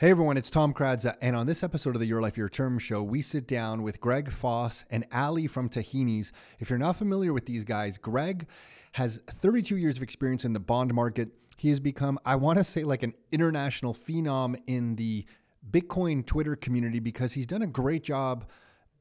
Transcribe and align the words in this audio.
Hey 0.00 0.10
everyone, 0.10 0.36
it's 0.36 0.48
Tom 0.48 0.74
Karadza, 0.74 1.16
and 1.20 1.34
on 1.34 1.48
this 1.48 1.64
episode 1.64 1.96
of 1.96 2.00
the 2.00 2.06
Your 2.06 2.22
Life 2.22 2.36
Your 2.36 2.48
Term 2.48 2.78
show, 2.78 3.02
we 3.02 3.20
sit 3.20 3.48
down 3.48 3.82
with 3.82 4.00
Greg 4.00 4.30
Foss 4.30 4.84
and 4.92 5.04
Ali 5.12 5.48
from 5.48 5.68
Tahini's. 5.68 6.30
If 6.60 6.70
you're 6.70 6.78
not 6.78 6.94
familiar 6.94 7.32
with 7.32 7.46
these 7.46 7.64
guys, 7.64 7.98
Greg 7.98 8.46
has 8.92 9.18
32 9.26 9.76
years 9.76 9.96
of 9.96 10.04
experience 10.04 10.44
in 10.44 10.52
the 10.52 10.60
bond 10.60 10.94
market. 10.94 11.30
He 11.56 11.70
has 11.70 11.80
become, 11.80 12.16
I 12.24 12.36
want 12.36 12.58
to 12.58 12.64
say, 12.64 12.84
like 12.84 13.02
an 13.02 13.12
international 13.32 13.92
phenom 13.92 14.54
in 14.68 14.94
the 14.94 15.26
Bitcoin 15.68 16.24
Twitter 16.24 16.54
community 16.54 17.00
because 17.00 17.32
he's 17.32 17.48
done 17.48 17.62
a 17.62 17.66
great 17.66 18.04
job 18.04 18.48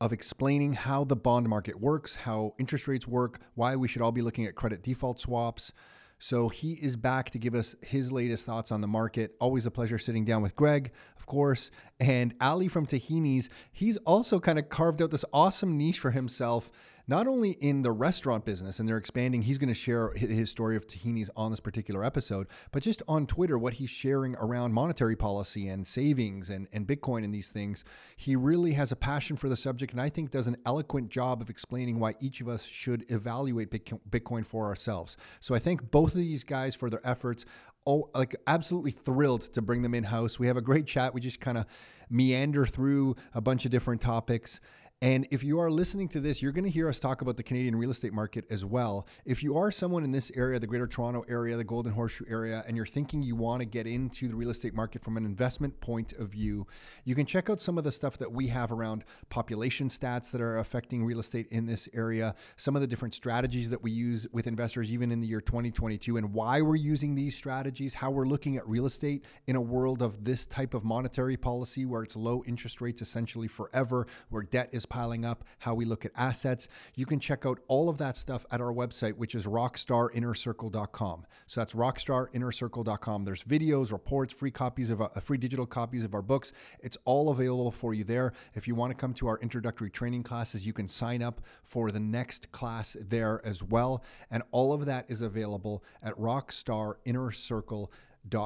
of 0.02 0.12
explaining 0.12 0.74
how 0.74 1.04
the 1.04 1.16
bond 1.16 1.48
market 1.48 1.80
works, 1.80 2.16
how 2.16 2.56
interest 2.58 2.88
rates 2.88 3.08
work, 3.08 3.40
why 3.54 3.76
we 3.76 3.88
should 3.88 4.02
all 4.02 4.12
be 4.12 4.24
looking 4.24 4.48
at 4.48 4.56
credit 4.56 4.82
default 4.82 5.20
swaps. 5.20 5.74
So 6.20 6.50
he 6.50 6.74
is 6.74 6.96
back 6.96 7.30
to 7.32 7.40
give 7.40 7.54
us 7.54 7.76
his 7.82 8.12
latest 8.12 8.46
thoughts 8.46 8.72
on 8.72 8.82
the 8.82 8.88
market. 8.88 9.36
Always 9.40 9.66
a 9.66 9.72
pleasure 9.72 10.00
sitting 10.00 10.26
down 10.26 10.42
with 10.42 10.56
Greg, 10.56 10.92
of 11.18 11.26
course. 11.26 11.70
And 12.00 12.34
Ali 12.42 12.68
from 12.68 12.88
Tahini's, 12.88 13.50
he's 13.72 13.98
also 13.98 14.40
kind 14.40 14.58
of 14.58 14.70
carved 14.70 15.02
out 15.02 15.12
this 15.12 15.26
awesome 15.32 15.78
niche 15.78 16.00
for 16.00 16.12
himself 16.12 16.72
not 17.08 17.28
only 17.28 17.52
in 17.52 17.82
the 17.84 17.92
restaurant 17.92 18.44
business 18.46 18.80
and 18.80 18.88
they're 18.88 18.98
expanding, 18.98 19.42
he's 19.42 19.58
going 19.58 19.70
to 19.70 19.74
share 19.74 20.12
his 20.16 20.52
story 20.52 20.76
of 20.76 20.86
tahinis 20.88 21.30
on 21.36 21.52
this 21.52 21.60
particular 21.60 22.04
episode, 22.04 22.48
but 22.72 22.84
just 22.84 23.02
on 23.08 23.26
Twitter, 23.26 23.58
what 23.58 23.76
he's 23.76 23.90
sharing 23.90 24.36
around 24.36 24.74
monetary 24.74 25.16
policy 25.16 25.68
and 25.68 25.88
savings 25.88 26.50
and, 26.50 26.68
and 26.74 26.86
Bitcoin 26.86 27.24
and 27.24 27.34
these 27.34 27.50
things. 27.50 27.84
He 28.16 28.36
really 28.36 28.74
has 28.74 28.92
a 28.92 28.96
passion 28.96 29.38
for 29.38 29.48
the 29.48 29.56
subject 29.56 29.94
and 29.94 30.02
I 30.02 30.10
think 30.10 30.32
does 30.32 30.48
an 30.48 30.58
eloquent 30.66 31.10
job 31.10 31.42
of 31.42 31.50
explaining 31.50 32.00
why 32.00 32.16
each 32.20 32.42
of 32.42 32.48
us 32.48 32.66
should 32.66 33.10
evaluate 33.10 33.72
Bitcoin 33.72 34.46
for 34.46 34.66
ourselves. 34.66 35.16
So 35.40 35.56
I 35.56 35.60
thank 35.60 35.90
both 35.90 36.12
of 36.14 36.20
these 36.20 36.44
guys 36.44 36.76
for 36.76 36.90
their 36.90 37.06
efforts 37.08 37.46
oh, 37.88 38.10
like 38.14 38.36
absolutely 38.46 38.92
thrilled 38.92 39.42
to 39.54 39.62
bring 39.62 39.82
them 39.82 39.96
in 39.96 40.04
house. 40.04 40.38
We 40.38 40.48
have 40.48 40.58
a 40.58 40.62
great 40.62 40.86
chat. 40.86 41.14
We 41.14 41.22
just 41.22 41.40
kind 41.40 41.58
of 41.58 41.66
meander 42.10 42.66
through 42.66 43.16
a 43.34 43.42
bunch 43.42 43.66
of 43.66 43.72
different 43.72 44.02
topics. 44.02 44.60
And 45.00 45.28
if 45.30 45.44
you 45.44 45.60
are 45.60 45.70
listening 45.70 46.08
to 46.10 46.20
this, 46.20 46.42
you're 46.42 46.52
going 46.52 46.64
to 46.64 46.72
hear 46.72 46.90
us 46.90 47.00
talk 47.00 47.22
about 47.22 47.38
the 47.38 47.44
Canadian 47.44 47.76
real 47.76 47.92
estate 47.92 48.14
market 48.14 48.46
as 48.50 48.66
well. 48.66 49.08
If 49.26 49.44
you 49.44 49.56
are 49.56 49.70
someone 49.70 50.04
in 50.04 50.10
this 50.10 50.32
area, 50.36 50.58
the 50.58 50.66
Greater 50.66 50.88
Toronto 50.88 51.24
area, 51.30 51.56
the 51.56 51.64
Golden 51.64 51.94
Horseshoe 51.94 52.26
area, 52.28 52.64
and 52.68 52.76
you're 52.76 52.88
thinking 52.88 53.22
you 53.22 53.36
want 53.36 53.60
to 53.60 53.68
get 53.68 53.86
into 53.86 54.28
the 54.28 54.36
real 54.36 54.50
estate 54.50 54.74
market 54.74 55.04
from 55.04 55.16
an 55.16 55.24
investment 55.24 55.80
point 55.82 56.14
of 56.14 56.30
view, 56.30 56.66
you 57.06 57.14
can 57.14 57.28
check 57.28 57.48
out 57.48 57.62
some 57.62 57.78
of 57.78 57.84
the 57.84 57.92
stuff 57.92 58.18
that 58.18 58.32
we 58.32 58.48
have 58.48 58.72
around 58.72 59.06
population 59.30 59.88
stats 59.88 60.32
that 60.32 60.42
are 60.42 60.58
affecting 60.58 61.06
real 61.06 61.20
estate 61.20 61.46
in 61.52 61.68
this 61.68 61.88
area, 61.94 62.34
some 62.56 62.76
of 62.76 62.82
the 62.82 62.88
different 62.88 63.14
strategies 63.14 63.70
that 63.70 63.84
we 63.84 63.92
use 63.92 64.26
with 64.32 64.48
investors, 64.48 64.92
even 64.92 65.12
in 65.12 65.20
the 65.20 65.28
year 65.28 65.42
2022, 65.42 66.18
and 66.18 66.34
why 66.34 66.60
we're 66.60 66.76
using 66.76 67.14
these 67.14 67.38
strategies, 67.38 67.94
how 67.94 68.10
we're 68.10 68.26
looking 68.26 68.58
at 68.58 68.68
real 68.68 68.88
estate 68.88 69.24
in 69.46 69.56
a 69.56 69.62
world 69.62 70.02
of 70.02 70.24
this 70.24 70.48
type 70.48 70.74
of 70.74 70.84
monetary 70.84 71.38
policy 71.38 71.86
where 71.86 72.02
it's 72.02 72.16
low 72.16 72.44
interest 72.48 72.82
rates 72.82 73.04
essentially 73.04 73.48
forever, 73.48 74.08
where 74.30 74.42
debt 74.42 74.70
is 74.72 74.87
piling 74.90 75.26
up, 75.26 75.44
how 75.60 75.74
we 75.74 75.86
look 75.86 76.06
at 76.06 76.12
assets. 76.16 76.68
You 76.96 77.06
can 77.06 77.20
check 77.20 77.46
out 77.46 77.60
all 77.68 77.90
of 77.90 77.98
that 77.98 78.18
stuff 78.18 78.46
at 78.52 78.62
our 78.62 78.74
website, 78.74 79.14
which 79.14 79.36
is 79.36 79.46
rockstarinnercircle.com. 79.48 81.26
So 81.46 81.62
that's 81.62 81.74
rockstarinnercircle.com. 81.74 83.24
There's 83.24 83.44
videos, 83.44 83.92
reports, 83.92 84.34
free 84.34 84.52
copies 84.52 84.90
of 84.90 85.02
uh, 85.02 85.08
free 85.20 85.38
digital 85.38 85.66
copies 85.66 86.04
of 86.04 86.14
our 86.14 86.22
books. 86.22 86.52
It's 86.80 86.98
all 87.06 87.30
available 87.30 87.72
for 87.72 87.94
you 87.94 88.04
there. 88.04 88.34
If 88.54 88.68
you 88.68 88.76
want 88.76 88.92
to 88.92 88.96
come 88.96 89.14
to 89.16 89.28
our 89.28 89.40
introductory 89.40 89.90
training 89.90 90.24
classes, 90.24 90.66
you 90.66 90.74
can 90.74 90.88
sign 90.88 91.22
up 91.22 91.42
for 91.64 91.92
the 91.92 92.00
next 92.00 92.52
class 92.52 92.96
there 93.00 93.42
as 93.46 93.64
well. 93.64 94.04
And 94.32 94.44
all 94.52 94.74
of 94.74 94.86
that 94.86 95.10
is 95.10 95.22
available 95.22 95.84
at 96.02 96.14
rockstarinnercircle.com 96.18 97.88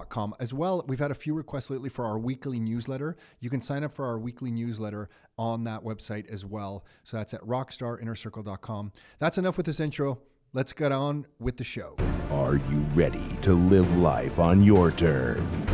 com. 0.09 0.35
As 0.39 0.53
well, 0.53 0.83
we've 0.87 0.99
had 0.99 1.11
a 1.11 1.15
few 1.15 1.33
requests 1.33 1.69
lately 1.69 1.89
for 1.89 2.05
our 2.05 2.19
weekly 2.19 2.59
newsletter. 2.59 3.15
You 3.39 3.49
can 3.49 3.61
sign 3.61 3.83
up 3.83 3.93
for 3.93 4.05
our 4.05 4.19
weekly 4.19 4.51
newsletter 4.51 5.09
on 5.37 5.63
that 5.65 5.83
website 5.83 6.31
as 6.31 6.45
well. 6.45 6.85
So 7.03 7.17
that's 7.17 7.33
at 7.33 7.41
rockstarinnercircle.com. 7.41 8.91
That's 9.19 9.37
enough 9.37 9.57
with 9.57 9.65
this 9.65 9.79
intro. 9.79 10.19
Let's 10.53 10.73
get 10.73 10.91
on 10.91 11.27
with 11.39 11.57
the 11.57 11.63
show. 11.63 11.95
Are 12.29 12.55
you 12.55 12.85
ready 12.93 13.37
to 13.41 13.53
live 13.53 13.97
life 13.97 14.39
on 14.39 14.63
your 14.63 14.91
terms? 14.91 15.71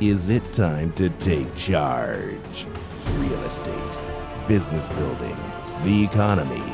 Is 0.00 0.30
it 0.30 0.52
time 0.52 0.92
to 0.94 1.08
take 1.10 1.54
charge? 1.54 2.66
Real 3.16 3.42
estate, 3.44 3.98
business 4.48 4.88
building, 4.90 5.36
the 5.82 6.04
economy, 6.04 6.72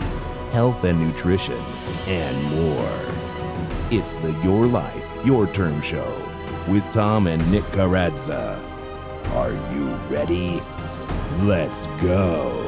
health 0.53 0.84
and 0.84 1.00
nutrition, 1.00 1.61
and 2.06 2.55
more. 2.55 3.00
It's 3.91 4.15
the 4.17 4.33
Your 4.43 4.67
Life, 4.67 5.05
Your 5.25 5.47
Term 5.47 5.81
Show 5.81 6.27
with 6.69 6.84
Tom 6.93 7.27
and 7.27 7.50
Nick 7.50 7.65
Karadza. 7.65 8.60
Are 9.34 9.53
you 9.72 9.88
ready? 10.09 10.62
Let's 11.43 11.87
go. 12.03 12.66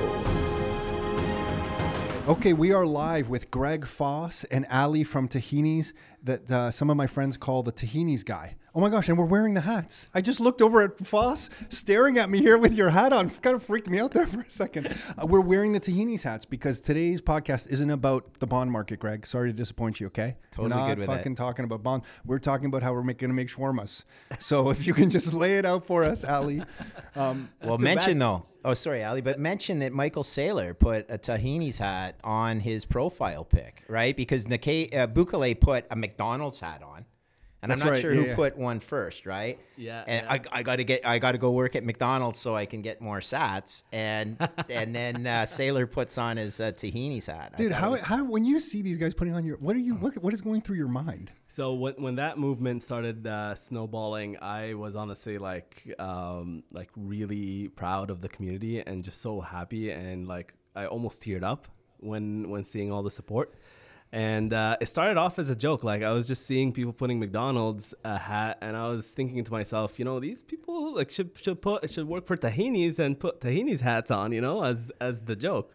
Okay, 2.28 2.52
we 2.52 2.74
are 2.74 2.84
live 2.84 3.30
with 3.30 3.50
Greg 3.50 3.86
Foss 3.86 4.44
and 4.44 4.66
Ali 4.70 5.02
from 5.02 5.28
Tahini's, 5.28 5.94
that 6.22 6.50
uh, 6.50 6.70
some 6.70 6.90
of 6.90 6.96
my 6.98 7.06
friends 7.06 7.38
call 7.38 7.62
the 7.62 7.72
Tahini's 7.72 8.22
guy. 8.22 8.56
Oh 8.74 8.80
my 8.80 8.90
gosh, 8.90 9.08
and 9.08 9.16
we're 9.16 9.24
wearing 9.24 9.54
the 9.54 9.62
hats. 9.62 10.10
I 10.14 10.20
just 10.20 10.38
looked 10.38 10.60
over 10.60 10.82
at 10.82 10.98
Foss 10.98 11.48
staring 11.70 12.18
at 12.18 12.28
me 12.28 12.40
here 12.40 12.58
with 12.58 12.74
your 12.74 12.90
hat 12.90 13.14
on. 13.14 13.30
Kind 13.42 13.56
of 13.56 13.62
freaked 13.62 13.88
me 13.88 13.98
out 13.98 14.12
there 14.12 14.26
for 14.26 14.40
a 14.40 14.50
second. 14.50 14.94
Uh, 15.16 15.24
we're 15.24 15.40
wearing 15.40 15.72
the 15.72 15.80
Tahini's 15.80 16.22
hats 16.22 16.44
because 16.44 16.82
today's 16.82 17.22
podcast 17.22 17.70
isn't 17.70 17.90
about 17.90 18.40
the 18.40 18.46
bond 18.46 18.70
market, 18.70 19.00
Greg. 19.00 19.26
Sorry 19.26 19.48
to 19.48 19.56
disappoint 19.56 19.98
you, 19.98 20.08
okay? 20.08 20.36
Totally 20.50 20.68
we're 20.68 20.76
not 20.76 20.88
good 20.88 20.98
with 20.98 21.06
fucking 21.06 21.32
it. 21.32 21.36
talking 21.36 21.64
about 21.64 21.82
bond. 21.82 22.02
We're 22.26 22.40
talking 22.40 22.66
about 22.66 22.82
how 22.82 22.92
we're 22.92 23.04
going 23.04 23.16
to 23.16 23.28
make 23.28 23.48
shawarmas. 23.48 24.04
So 24.38 24.68
if 24.68 24.86
you 24.86 24.92
can 24.92 25.08
just 25.08 25.32
lay 25.32 25.56
it 25.56 25.64
out 25.64 25.86
for 25.86 26.04
us, 26.04 26.24
Ali. 26.24 26.62
Um, 27.16 27.48
well, 27.62 27.78
mention 27.78 28.18
though. 28.18 28.44
Oh, 28.68 28.74
sorry, 28.74 29.02
Ali, 29.02 29.22
but 29.22 29.38
mention 29.38 29.78
that 29.78 29.94
Michael 29.94 30.22
Saylor 30.22 30.78
put 30.78 31.10
a 31.10 31.16
Tahini's 31.16 31.78
hat 31.78 32.16
on 32.22 32.60
his 32.60 32.84
profile 32.84 33.42
pic, 33.42 33.82
right? 33.88 34.14
Because 34.14 34.44
Nayib, 34.44 34.94
uh, 34.94 35.06
Bukele 35.06 35.58
put 35.58 35.86
a 35.90 35.96
McDonald's 35.96 36.60
hat 36.60 36.82
on. 36.82 36.97
And 37.60 37.72
That's 37.72 37.82
I'm 37.82 37.88
not 37.88 37.92
right, 37.94 38.00
sure 38.00 38.12
yeah, 38.14 38.20
who 38.20 38.26
yeah. 38.28 38.36
put 38.36 38.56
one 38.56 38.78
first, 38.78 39.26
right? 39.26 39.58
Yeah, 39.76 40.04
And 40.06 40.24
yeah. 40.24 40.32
I, 40.52 40.60
I 40.60 40.62
got 40.62 40.76
to 40.76 40.84
get, 40.84 41.04
I 41.04 41.18
got 41.18 41.32
to 41.32 41.38
go 41.38 41.50
work 41.50 41.74
at 41.74 41.82
McDonald's 41.84 42.38
so 42.38 42.54
I 42.54 42.66
can 42.66 42.82
get 42.82 43.00
more 43.00 43.18
Sats. 43.18 43.82
And 43.92 44.36
and 44.70 44.94
then 44.94 45.26
uh, 45.26 45.42
Saylor 45.42 45.90
puts 45.90 46.18
on 46.18 46.36
his 46.36 46.60
uh, 46.60 46.70
Tahini's 46.70 47.26
hat. 47.26 47.56
Dude, 47.56 47.72
how, 47.72 47.90
was- 47.92 48.00
how 48.02 48.24
when 48.24 48.44
you 48.44 48.60
see 48.60 48.80
these 48.80 48.96
guys 48.96 49.12
putting 49.12 49.34
on 49.34 49.44
your 49.44 49.56
what 49.56 49.74
are 49.74 49.80
you 49.80 49.94
what, 49.96 50.14
what 50.22 50.32
is 50.32 50.40
going 50.40 50.60
through 50.60 50.76
your 50.76 50.88
mind? 50.88 51.32
So 51.48 51.74
when, 51.74 51.94
when 51.94 52.14
that 52.16 52.38
movement 52.38 52.82
started 52.84 53.26
uh, 53.26 53.54
snowballing, 53.56 54.36
I 54.40 54.74
was 54.74 54.94
honestly 54.94 55.38
like 55.38 55.92
um, 55.98 56.62
like 56.72 56.90
really 56.96 57.68
proud 57.68 58.10
of 58.10 58.20
the 58.20 58.28
community 58.28 58.80
and 58.80 59.02
just 59.02 59.20
so 59.20 59.40
happy 59.40 59.90
and 59.90 60.28
like 60.28 60.54
I 60.76 60.86
almost 60.86 61.22
teared 61.22 61.42
up 61.42 61.66
when 61.98 62.48
when 62.50 62.62
seeing 62.62 62.92
all 62.92 63.02
the 63.02 63.10
support. 63.10 63.52
And 64.10 64.54
uh, 64.54 64.76
it 64.80 64.86
started 64.86 65.18
off 65.18 65.38
as 65.38 65.50
a 65.50 65.56
joke. 65.56 65.84
Like 65.84 66.02
I 66.02 66.12
was 66.12 66.26
just 66.26 66.46
seeing 66.46 66.72
people 66.72 66.92
putting 66.94 67.20
McDonald's 67.20 67.94
a 68.04 68.16
hat, 68.16 68.58
and 68.62 68.76
I 68.76 68.88
was 68.88 69.12
thinking 69.12 69.44
to 69.44 69.52
myself, 69.52 69.98
you 69.98 70.04
know, 70.06 70.18
these 70.18 70.40
people 70.40 70.94
like 70.94 71.10
should 71.10 71.36
should 71.36 71.60
put 71.60 71.90
should 71.90 72.08
work 72.08 72.24
for 72.26 72.36
Tahini's 72.36 72.98
and 72.98 73.18
put 73.20 73.40
Tahini's 73.40 73.82
hats 73.82 74.10
on, 74.10 74.32
you 74.32 74.40
know, 74.40 74.62
as 74.64 74.90
as 75.00 75.22
the 75.24 75.36
joke. 75.36 75.74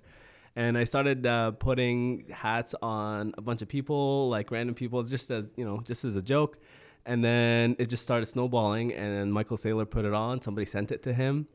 and 0.56 0.78
I 0.78 0.84
started 0.84 1.26
uh, 1.26 1.52
putting 1.52 2.26
hats 2.32 2.76
on 2.82 3.34
a 3.38 3.42
bunch 3.42 3.62
of 3.62 3.68
people, 3.68 4.30
like 4.30 4.52
random 4.52 4.76
people, 4.76 5.02
just 5.04 5.32
as 5.32 5.54
you 5.56 5.66
know, 5.66 5.82
just 5.84 6.06
as 6.06 6.16
a 6.16 6.22
joke. 6.22 6.58
And 7.06 7.24
then 7.24 7.76
it 7.80 7.90
just 7.90 8.04
started 8.04 8.28
snowballing, 8.28 8.94
and 8.94 9.34
Michael 9.34 9.58
Saylor 9.58 9.90
put 9.90 10.06
it 10.06 10.14
on. 10.14 10.42
Somebody 10.42 10.66
sent 10.66 10.92
it 10.92 11.04
to 11.04 11.14
him, 11.14 11.48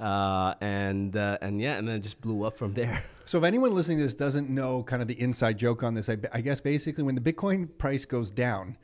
uh, 0.00 0.54
and 0.60 1.16
uh, 1.16 1.38
and 1.40 1.60
yeah, 1.60 1.76
and 1.76 1.88
then 1.88 1.96
it 1.96 2.00
just 2.00 2.20
blew 2.20 2.44
up 2.44 2.56
from 2.56 2.74
there. 2.74 3.02
So 3.26 3.38
if 3.38 3.44
anyone 3.44 3.74
listening 3.74 3.98
to 3.98 4.04
this 4.04 4.14
doesn't 4.14 4.50
know 4.50 4.84
kind 4.84 5.02
of 5.02 5.08
the 5.08 5.20
inside 5.20 5.58
joke 5.58 5.82
on 5.82 5.94
this, 5.94 6.08
I, 6.08 6.16
I 6.32 6.40
guess 6.40 6.60
basically 6.60 7.02
when 7.02 7.16
the 7.16 7.20
Bitcoin 7.20 7.76
price 7.76 8.04
goes 8.04 8.30
down, 8.30 8.76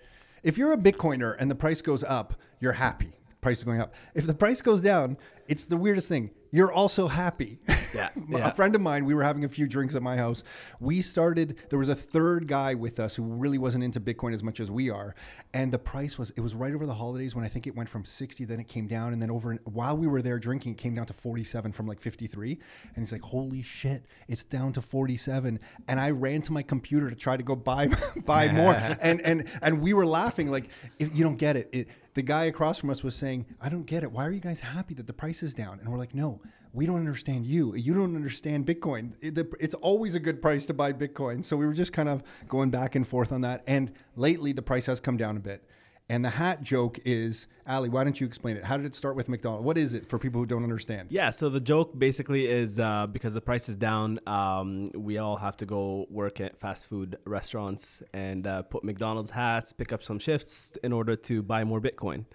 if 0.43 0.59
you're 0.59 0.73
a 0.73 0.77
Bitcoiner 0.77 1.37
and 1.39 1.49
the 1.49 1.55
price 1.55 1.81
goes 1.81 2.03
up, 2.03 2.35
you're 2.59 2.73
happy. 2.73 3.13
Price 3.41 3.59
is 3.59 3.65
going 3.65 3.81
up. 3.81 3.95
If 4.17 4.27
the 4.27 4.35
price 4.35 4.61
goes 4.61 4.81
down, 4.81 5.17
it's 5.47 5.67
the 5.67 5.77
weirdest 5.77 6.09
thing. 6.09 6.33
You're 6.55 6.71
also 6.71 7.09
happy. 7.09 7.59
Yeah, 7.95 8.11
a 8.35 8.51
friend 8.53 8.75
of 8.75 8.83
mine, 8.83 9.07
we 9.07 9.15
were 9.15 9.23
having 9.23 9.43
a 9.43 9.49
few 9.49 9.67
drinks 9.67 9.95
at 9.95 10.03
my 10.03 10.19
house. 10.19 10.45
We 10.81 11.01
started, 11.01 11.59
there 11.71 11.79
was 11.79 11.89
a 11.89 11.95
third 11.95 12.47
guy 12.47 12.75
with 12.75 13.01
us 13.01 13.17
who 13.17 13.23
really 13.23 13.57
wasn't 13.57 13.85
into 13.85 14.01
Bitcoin 14.01 14.35
as 14.35 14.43
much 14.43 14.61
as 14.61 14.71
we 14.71 14.91
are. 14.91 15.15
And 15.55 15.73
the 15.73 15.79
price 15.79 16.19
was, 16.19 16.29
it 16.31 16.41
was 16.41 16.55
right 16.55 16.75
over 16.75 16.85
the 16.85 16.93
holidays 16.93 17.35
when 17.35 17.43
I 17.43 17.49
think 17.49 17.67
it 17.67 17.75
went 17.75 17.89
from 17.89 18.05
60, 18.05 18.45
then 18.45 18.61
it 18.61 18.69
came 18.69 18.87
down. 18.87 19.15
And 19.15 19.23
then 19.23 19.31
over, 19.31 19.55
while 19.65 19.97
we 19.97 20.07
were 20.07 20.21
there 20.21 20.39
drinking, 20.39 20.73
it 20.73 20.79
came 20.79 20.95
down 20.95 21.07
to 21.07 21.15
47 21.15 21.73
from 21.73 21.87
like 21.87 22.03
53. 22.03 22.59
And 22.95 22.97
he's 22.97 23.13
like, 23.13 23.23
holy 23.23 23.63
shit, 23.63 24.05
it's 24.29 24.45
down 24.45 24.75
to 24.75 24.83
47. 24.83 25.59
And 25.89 26.01
I 26.01 26.11
ran 26.11 26.43
to 26.43 26.53
my 26.53 26.63
computer 26.63 27.09
to 27.09 27.17
try 27.17 27.39
to 27.39 27.43
go 27.43 27.57
buy, 27.57 27.89
buy 28.27 28.53
more. 28.53 28.77
And, 29.03 29.21
and, 29.23 29.49
and 29.63 29.81
we 29.81 29.95
were 29.95 30.07
laughing 30.07 30.51
like, 30.51 30.69
if 30.99 31.17
you 31.17 31.25
don't 31.25 31.39
get 31.39 31.57
it. 31.57 31.69
it 31.73 31.89
the 32.15 32.23
guy 32.23 32.45
across 32.45 32.79
from 32.79 32.91
us 32.91 33.03
was 33.03 33.15
saying, 33.15 33.47
I 33.61 33.69
don't 33.69 33.87
get 33.87 34.03
it. 34.03 34.13
Why 34.13 34.27
are 34.27 34.31
you 34.31 34.41
guys 34.41 34.61
happy 34.61 34.95
that 34.95 35.07
the 35.07 35.13
price 35.13 35.43
is 35.43 35.55
down? 35.55 35.81
And 35.81 35.89
we're 35.89 35.99
like, 35.99 36.15
no, 36.15 36.41
we 36.73 36.87
don't 36.87 36.99
understand 36.99 37.47
you. 37.47 37.75
You 37.75 37.95
don't 37.95 38.17
understand 38.17 38.67
Bitcoin. 38.67 39.13
It's 39.21 39.75
always 39.75 40.15
a 40.15 40.21
good 40.21 40.43
price 40.43 40.67
to 40.67 40.75
buy 40.75 40.93
Bitcoin. 40.93 41.45
So 41.45 41.57
we 41.57 41.67
were 41.67 41.73
just 41.73 41.93
kind 41.93 42.09
of 42.09 42.23
going 42.49 42.71
back 42.71 42.95
and 42.95 43.07
forth 43.07 43.33
on 43.33 43.41
that. 43.43 43.63
And 43.67 43.93
lately, 44.17 44.53
the 44.53 44.63
price 44.63 44.87
has 44.87 45.01
come 45.01 45.17
down 45.17 45.37
a 45.37 45.41
bit. 45.41 45.67
And 46.13 46.23
the 46.23 46.29
hat 46.29 46.61
joke 46.61 46.99
is, 47.07 47.47
Ali, 47.67 47.89
why 47.89 48.05
don't 48.05 48.21
you 48.21 48.27
explain 48.27 48.59
it? 48.59 48.65
How 48.65 48.77
did 48.77 48.85
it 48.85 48.95
start 48.95 49.17
with 49.17 49.31
McDonald's? 49.31 49.65
What 49.65 49.79
is 49.79 49.95
it 49.95 50.11
for 50.11 50.19
people 50.19 50.43
who 50.43 50.47
don't 50.47 50.63
understand? 50.63 51.09
Yeah, 51.11 51.31
so 51.31 51.49
the 51.49 51.59
joke 51.59 51.99
basically 51.99 52.49
is 52.49 52.79
uh, 52.79 53.07
because 53.07 53.33
the 53.33 53.41
price 53.41 53.67
is 53.71 53.77
down, 53.77 54.21
um, 54.27 54.89
we 54.95 55.17
all 55.17 55.37
have 55.37 55.57
to 55.57 55.65
go 55.65 56.07
work 56.11 56.39
at 56.39 56.59
fast 56.59 56.87
food 56.87 57.17
restaurants 57.25 58.03
and 58.13 58.47
uh, 58.47 58.61
put 58.61 58.85
McDonald's 58.85 59.31
hats, 59.31 59.73
pick 59.73 59.91
up 59.91 60.03
some 60.03 60.19
shifts 60.19 60.77
in 60.85 60.93
order 60.93 61.17
to 61.17 61.43
buy 61.43 61.65
more 61.65 61.81
Bitcoin. 61.81 62.27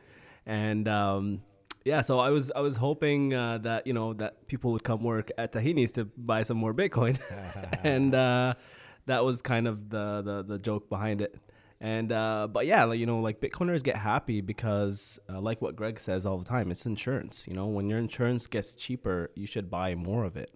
And 0.47 0.88
um, 0.88 1.44
yeah, 1.85 2.01
so 2.01 2.18
I 2.19 2.31
was 2.31 2.50
I 2.56 2.62
was 2.62 2.77
hoping 2.77 3.35
uh, 3.35 3.59
that 3.59 3.85
you 3.85 3.94
know 3.94 4.13
that 4.13 4.47
people 4.47 4.71
would 4.71 4.83
come 4.83 5.03
work 5.03 5.30
at 5.38 5.51
Tahini's 5.51 5.91
to 5.91 6.06
buy 6.06 6.41
some 6.41 6.57
more 6.57 6.73
Bitcoin, 6.73 7.19
and 7.83 8.15
uh, 8.15 8.56
that 9.06 9.23
was 9.23 9.44
kind 9.44 9.68
of 9.68 9.91
the, 9.91 10.23
the 10.23 10.44
the 10.47 10.57
joke 10.57 10.89
behind 10.89 11.21
it. 11.21 11.35
And 11.79 12.12
uh, 12.12 12.47
but 12.51 12.65
yeah, 12.65 12.85
like, 12.85 13.00
you 13.00 13.06
know, 13.06 13.19
like 13.19 13.39
Bitcoiners 13.39 13.83
get 13.83 13.97
happy 13.97 14.41
because, 14.41 15.19
uh, 15.29 15.39
like 15.39 15.62
what 15.62 15.75
Greg 15.75 16.00
says 16.00 16.25
all 16.25 16.38
the 16.39 16.45
time, 16.45 16.71
it's 16.71 16.85
insurance. 16.85 17.47
You 17.47 17.53
know, 17.53 17.68
when 17.68 17.88
your 17.88 18.00
insurance 18.00 18.47
gets 18.47 18.74
cheaper, 18.74 19.29
you 19.35 19.45
should 19.45 19.69
buy 19.69 19.94
more 19.94 20.24
of 20.24 20.38
it. 20.38 20.51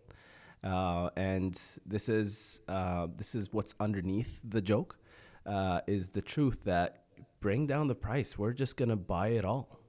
Uh, 0.63 1.09
and 1.15 1.53
this 1.85 2.09
is 2.09 2.61
uh, 2.67 3.07
this 3.15 3.35
is 3.35 3.53
what's 3.53 3.75
underneath 3.79 4.39
the 4.43 4.61
joke, 4.61 4.97
uh, 5.45 5.81
is 5.85 6.09
the 6.09 6.21
truth 6.21 6.63
that 6.63 7.03
bring 7.39 7.67
down 7.67 7.87
the 7.87 7.95
price. 7.95 8.37
We're 8.37 8.53
just 8.53 8.75
gonna 8.77 8.95
buy 8.95 9.29
it 9.29 9.45
all. 9.45 9.79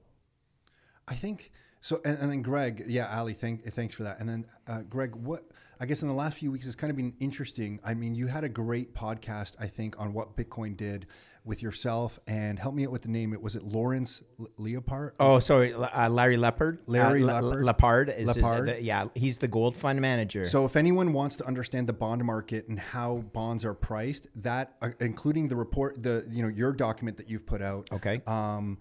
I 1.07 1.15
think 1.15 1.51
so. 1.79 1.99
And, 2.05 2.17
and 2.19 2.31
then 2.31 2.41
Greg, 2.43 2.83
yeah, 2.87 3.07
Ali, 3.11 3.33
thank, 3.33 3.61
thanks 3.63 3.93
for 3.93 4.03
that. 4.03 4.19
And 4.19 4.29
then 4.29 4.45
uh, 4.67 4.81
Greg, 4.81 5.15
what 5.15 5.43
I 5.79 5.85
guess 5.85 6.01
in 6.01 6.07
the 6.07 6.13
last 6.13 6.37
few 6.37 6.51
weeks 6.51 6.65
it's 6.65 6.75
kind 6.75 6.91
of 6.91 6.97
been 6.97 7.13
interesting. 7.19 7.79
I 7.83 7.93
mean, 7.93 8.15
you 8.15 8.27
had 8.27 8.43
a 8.43 8.49
great 8.49 8.93
podcast, 8.93 9.55
I 9.59 9.67
think, 9.67 9.99
on 9.99 10.13
what 10.13 10.37
Bitcoin 10.37 10.77
did 10.77 11.07
with 11.43 11.61
yourself. 11.61 12.19
And 12.27 12.57
help 12.57 12.73
me 12.75 12.85
out 12.85 12.91
with 12.91 13.01
the 13.01 13.09
name. 13.09 13.33
It 13.33 13.41
was 13.41 13.55
it 13.55 13.63
Lawrence 13.63 14.23
L- 14.39 14.47
Lepard. 14.57 15.13
Oh, 15.19 15.39
sorry, 15.39 15.73
uh, 15.73 16.09
Larry 16.09 16.37
Lepard. 16.37 16.79
Larry 16.85 17.23
uh, 17.23 17.41
Lepard. 17.41 17.63
Lepard 17.65 18.09
is, 18.09 18.29
is- 18.29 18.37
Lepard. 18.37 18.67
the- 18.69 18.81
yeah, 18.81 19.07
he's 19.15 19.39
the 19.39 19.47
gold 19.47 19.75
fund 19.75 19.99
manager. 19.99 20.45
So, 20.45 20.65
if 20.65 20.75
anyone 20.75 21.11
wants 21.11 21.35
to 21.37 21.45
understand 21.45 21.87
the 21.87 21.93
bond 21.93 22.23
market 22.23 22.67
and 22.69 22.79
how 22.79 23.17
bonds 23.33 23.65
are 23.65 23.73
priced, 23.73 24.27
that 24.43 24.75
uh, 24.81 24.89
including 25.01 25.47
the 25.47 25.55
report, 25.55 26.01
the 26.01 26.25
you 26.29 26.43
know 26.43 26.49
your 26.49 26.71
document 26.71 27.17
that 27.17 27.29
you've 27.29 27.45
put 27.45 27.61
out. 27.61 27.89
Okay. 27.91 28.21
Um, 28.27 28.77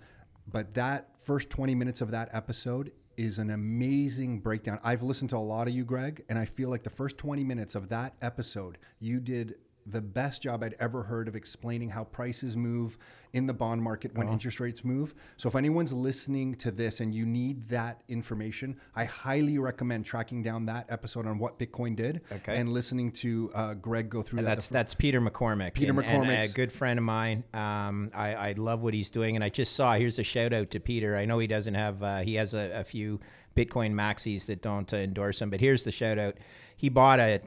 but 0.46 0.74
that 0.74 1.08
first 1.18 1.50
twenty 1.50 1.74
minutes 1.74 2.00
of 2.00 2.10
that 2.12 2.28
episode 2.32 2.92
is 3.16 3.38
an 3.38 3.50
amazing 3.50 4.40
breakdown. 4.40 4.78
I've 4.82 5.02
listened 5.02 5.30
to 5.30 5.36
a 5.36 5.38
lot 5.38 5.68
of 5.68 5.74
you, 5.74 5.84
Greg, 5.84 6.24
and 6.28 6.38
I 6.38 6.44
feel 6.44 6.70
like 6.70 6.82
the 6.82 6.90
first 6.90 7.18
twenty 7.18 7.44
minutes 7.44 7.74
of 7.74 7.88
that 7.88 8.14
episode, 8.22 8.78
you 9.00 9.20
did 9.20 9.56
the 9.86 10.00
best 10.00 10.42
job 10.42 10.62
I'd 10.62 10.74
ever 10.78 11.02
heard 11.02 11.26
of 11.28 11.34
explaining 11.34 11.90
how 11.90 12.04
prices 12.04 12.56
move 12.56 12.98
in 13.32 13.46
the 13.46 13.54
bond 13.54 13.82
market 13.82 14.14
when 14.14 14.28
interest 14.28 14.60
rates 14.60 14.84
move. 14.84 15.14
So 15.36 15.48
if 15.48 15.56
anyone's 15.56 15.92
listening 15.92 16.54
to 16.56 16.70
this 16.70 17.00
and 17.00 17.14
you 17.14 17.24
need 17.26 17.68
that 17.70 18.02
information, 18.08 18.76
I 18.94 19.04
highly 19.06 19.58
recommend 19.58 20.04
tracking 20.04 20.42
down 20.42 20.66
that 20.66 20.86
episode 20.90 21.26
on 21.26 21.38
what 21.38 21.58
Bitcoin 21.58 21.96
did 21.96 22.20
Okay. 22.30 22.56
and 22.58 22.72
listening 22.72 23.10
to 23.12 23.50
uh, 23.54 23.74
Greg 23.74 24.10
go 24.10 24.22
through 24.22 24.42
that. 24.42 24.46
That's 24.46 24.68
the 24.68 24.74
that's 24.74 24.94
Peter 24.94 25.20
McCormack. 25.20 25.74
Peter 25.74 25.94
McCormack, 25.94 26.42
and 26.42 26.50
a 26.50 26.54
good 26.54 26.70
friend 26.70 26.98
of 26.98 27.04
mine. 27.04 27.42
Um, 27.54 28.10
I, 28.14 28.34
I 28.34 28.52
love 28.56 28.82
what 28.82 28.94
he's 28.94 29.10
doing, 29.10 29.34
and 29.34 29.42
I 29.44 29.48
just 29.48 29.74
saw. 29.74 29.94
Here's 29.94 30.18
a 30.18 30.22
shout 30.24 30.52
out 30.52 30.70
to 30.70 30.80
Peter. 30.80 31.16
I 31.16 31.24
know 31.24 31.38
he 31.38 31.46
doesn't 31.46 31.74
have. 31.74 32.02
Uh, 32.02 32.18
he 32.20 32.34
has 32.34 32.54
a, 32.54 32.70
a 32.80 32.84
few 32.84 33.18
Bitcoin 33.56 33.92
maxis 33.92 34.46
that 34.46 34.62
don't 34.62 34.92
uh, 34.92 34.98
endorse 34.98 35.40
him, 35.40 35.50
but 35.50 35.60
here's 35.60 35.84
the 35.84 35.92
shout 35.92 36.18
out. 36.18 36.36
He 36.82 36.88
bought 36.88 37.20
a 37.20 37.40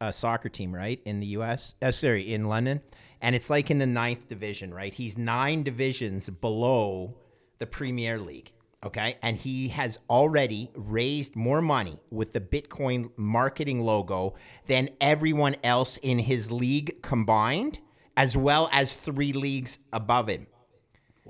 a 0.00 0.12
soccer 0.14 0.48
team 0.48 0.74
right 0.74 0.98
in 1.04 1.20
the 1.20 1.26
U.S. 1.38 1.74
Uh, 1.82 1.90
sorry, 1.90 2.32
in 2.32 2.48
London, 2.48 2.80
and 3.20 3.34
it's 3.36 3.50
like 3.50 3.70
in 3.70 3.78
the 3.78 3.86
ninth 3.86 4.28
division. 4.28 4.72
Right, 4.72 4.94
he's 4.94 5.18
nine 5.18 5.62
divisions 5.62 6.30
below 6.30 7.14
the 7.58 7.66
Premier 7.66 8.16
League. 8.18 8.50
Okay. 8.82 9.16
And 9.22 9.36
he 9.36 9.68
has 9.68 9.98
already 10.08 10.70
raised 10.74 11.36
more 11.36 11.60
money 11.60 11.98
with 12.10 12.32
the 12.32 12.40
Bitcoin 12.40 13.10
marketing 13.18 13.80
logo 13.80 14.36
than 14.68 14.88
everyone 15.02 15.56
else 15.62 15.98
in 15.98 16.18
his 16.18 16.50
league 16.50 17.02
combined, 17.02 17.80
as 18.16 18.38
well 18.38 18.70
as 18.72 18.94
three 18.94 19.34
leagues 19.34 19.80
above 19.92 20.28
him. 20.28 20.46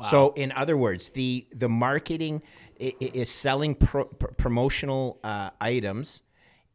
So, 0.09 0.33
in 0.37 0.53
other 0.53 0.77
words, 0.77 1.09
the 1.09 1.49
the 1.51 1.69
marketing 1.69 2.41
is 2.79 3.29
selling 3.29 3.75
pro, 3.75 4.05
pr- 4.05 4.29
promotional 4.29 5.19
uh, 5.25 5.51
items 5.61 6.23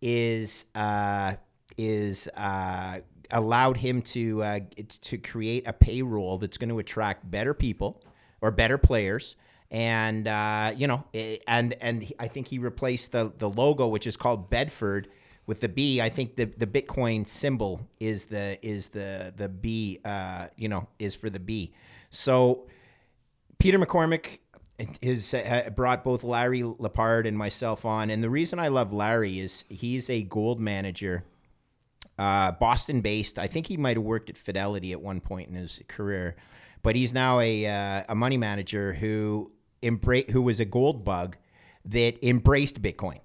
is 0.04 0.66
uh, 0.76 1.34
is 1.78 2.28
uh, 2.36 3.00
allowed 3.32 3.78
him 3.78 4.02
to 4.02 4.44
uh, 4.44 4.60
to 5.02 5.18
create 5.18 5.66
a 5.66 5.74
payroll 5.74 6.38
that's 6.38 6.58
going 6.58 6.70
to 6.70 6.78
attract 6.80 7.30
better 7.32 7.54
people 7.54 8.04
or 8.42 8.52
better 8.52 8.78
players. 8.78 9.38
And 9.72 10.28
uh, 10.28 10.74
you 10.76 10.88
know, 10.88 11.06
i- 11.16 11.40
and 11.48 11.74
and 11.82 12.12
I 12.20 12.28
think 12.28 12.48
he 12.48 12.60
replaced 12.60 13.14
the 13.14 13.32
the 13.38 13.50
logo, 13.50 13.88
which 13.88 14.06
is 14.06 14.18
called 14.18 14.50
Bedford, 14.50 15.08
with 15.48 15.62
the 15.62 15.70
B. 15.70 16.02
I 16.02 16.10
think 16.10 16.36
the 16.36 16.46
the 16.46 16.68
Bitcoin 16.68 17.28
symbol 17.28 17.88
is 18.00 18.26
the 18.26 18.60
is 18.62 18.90
the 18.90 19.34
the 19.36 19.48
B. 19.50 20.00
Uh, 20.04 20.48
you 20.58 20.68
know, 20.68 20.88
is 21.00 21.16
for 21.16 21.30
the 21.30 21.40
B. 21.40 21.74
So 22.10 22.68
Peter 23.58 23.80
McCormack 23.80 24.40
is 25.02 25.34
uh, 25.34 25.70
brought 25.76 26.04
both 26.04 26.24
Larry 26.24 26.64
Lepard 26.64 27.28
and 27.28 27.38
myself 27.38 27.86
on, 27.86 28.10
and 28.10 28.24
the 28.24 28.30
reason 28.30 28.60
I 28.60 28.70
love 28.70 28.94
Larry 28.94 29.40
is 29.40 29.66
he's 29.70 30.10
a 30.10 30.24
gold 30.24 30.60
manager, 30.60 31.24
uh, 32.18 32.54
Boston 32.54 33.02
based. 33.02 33.38
I 33.38 33.48
think 33.48 33.68
he 33.68 33.78
might 33.78 33.98
have 33.98 34.04
worked 34.04 34.30
at 34.30 34.38
Fidelity 34.38 34.92
at 34.92 35.02
one 35.02 35.22
point 35.22 35.50
in 35.50 35.56
his 35.56 35.82
career, 35.88 36.36
but 36.82 36.96
he's 36.96 37.14
now 37.14 37.40
a 37.40 37.66
uh, 37.68 38.04
a 38.10 38.16
money 38.16 38.38
manager 38.38 38.94
who 38.94 39.52
embra- 39.82 40.30
who 40.32 40.42
was 40.42 40.60
a 40.60 40.66
gold 40.66 41.06
bug 41.06 41.38
that 41.86 42.18
embraced 42.28 42.82
Bitcoin 42.82 43.20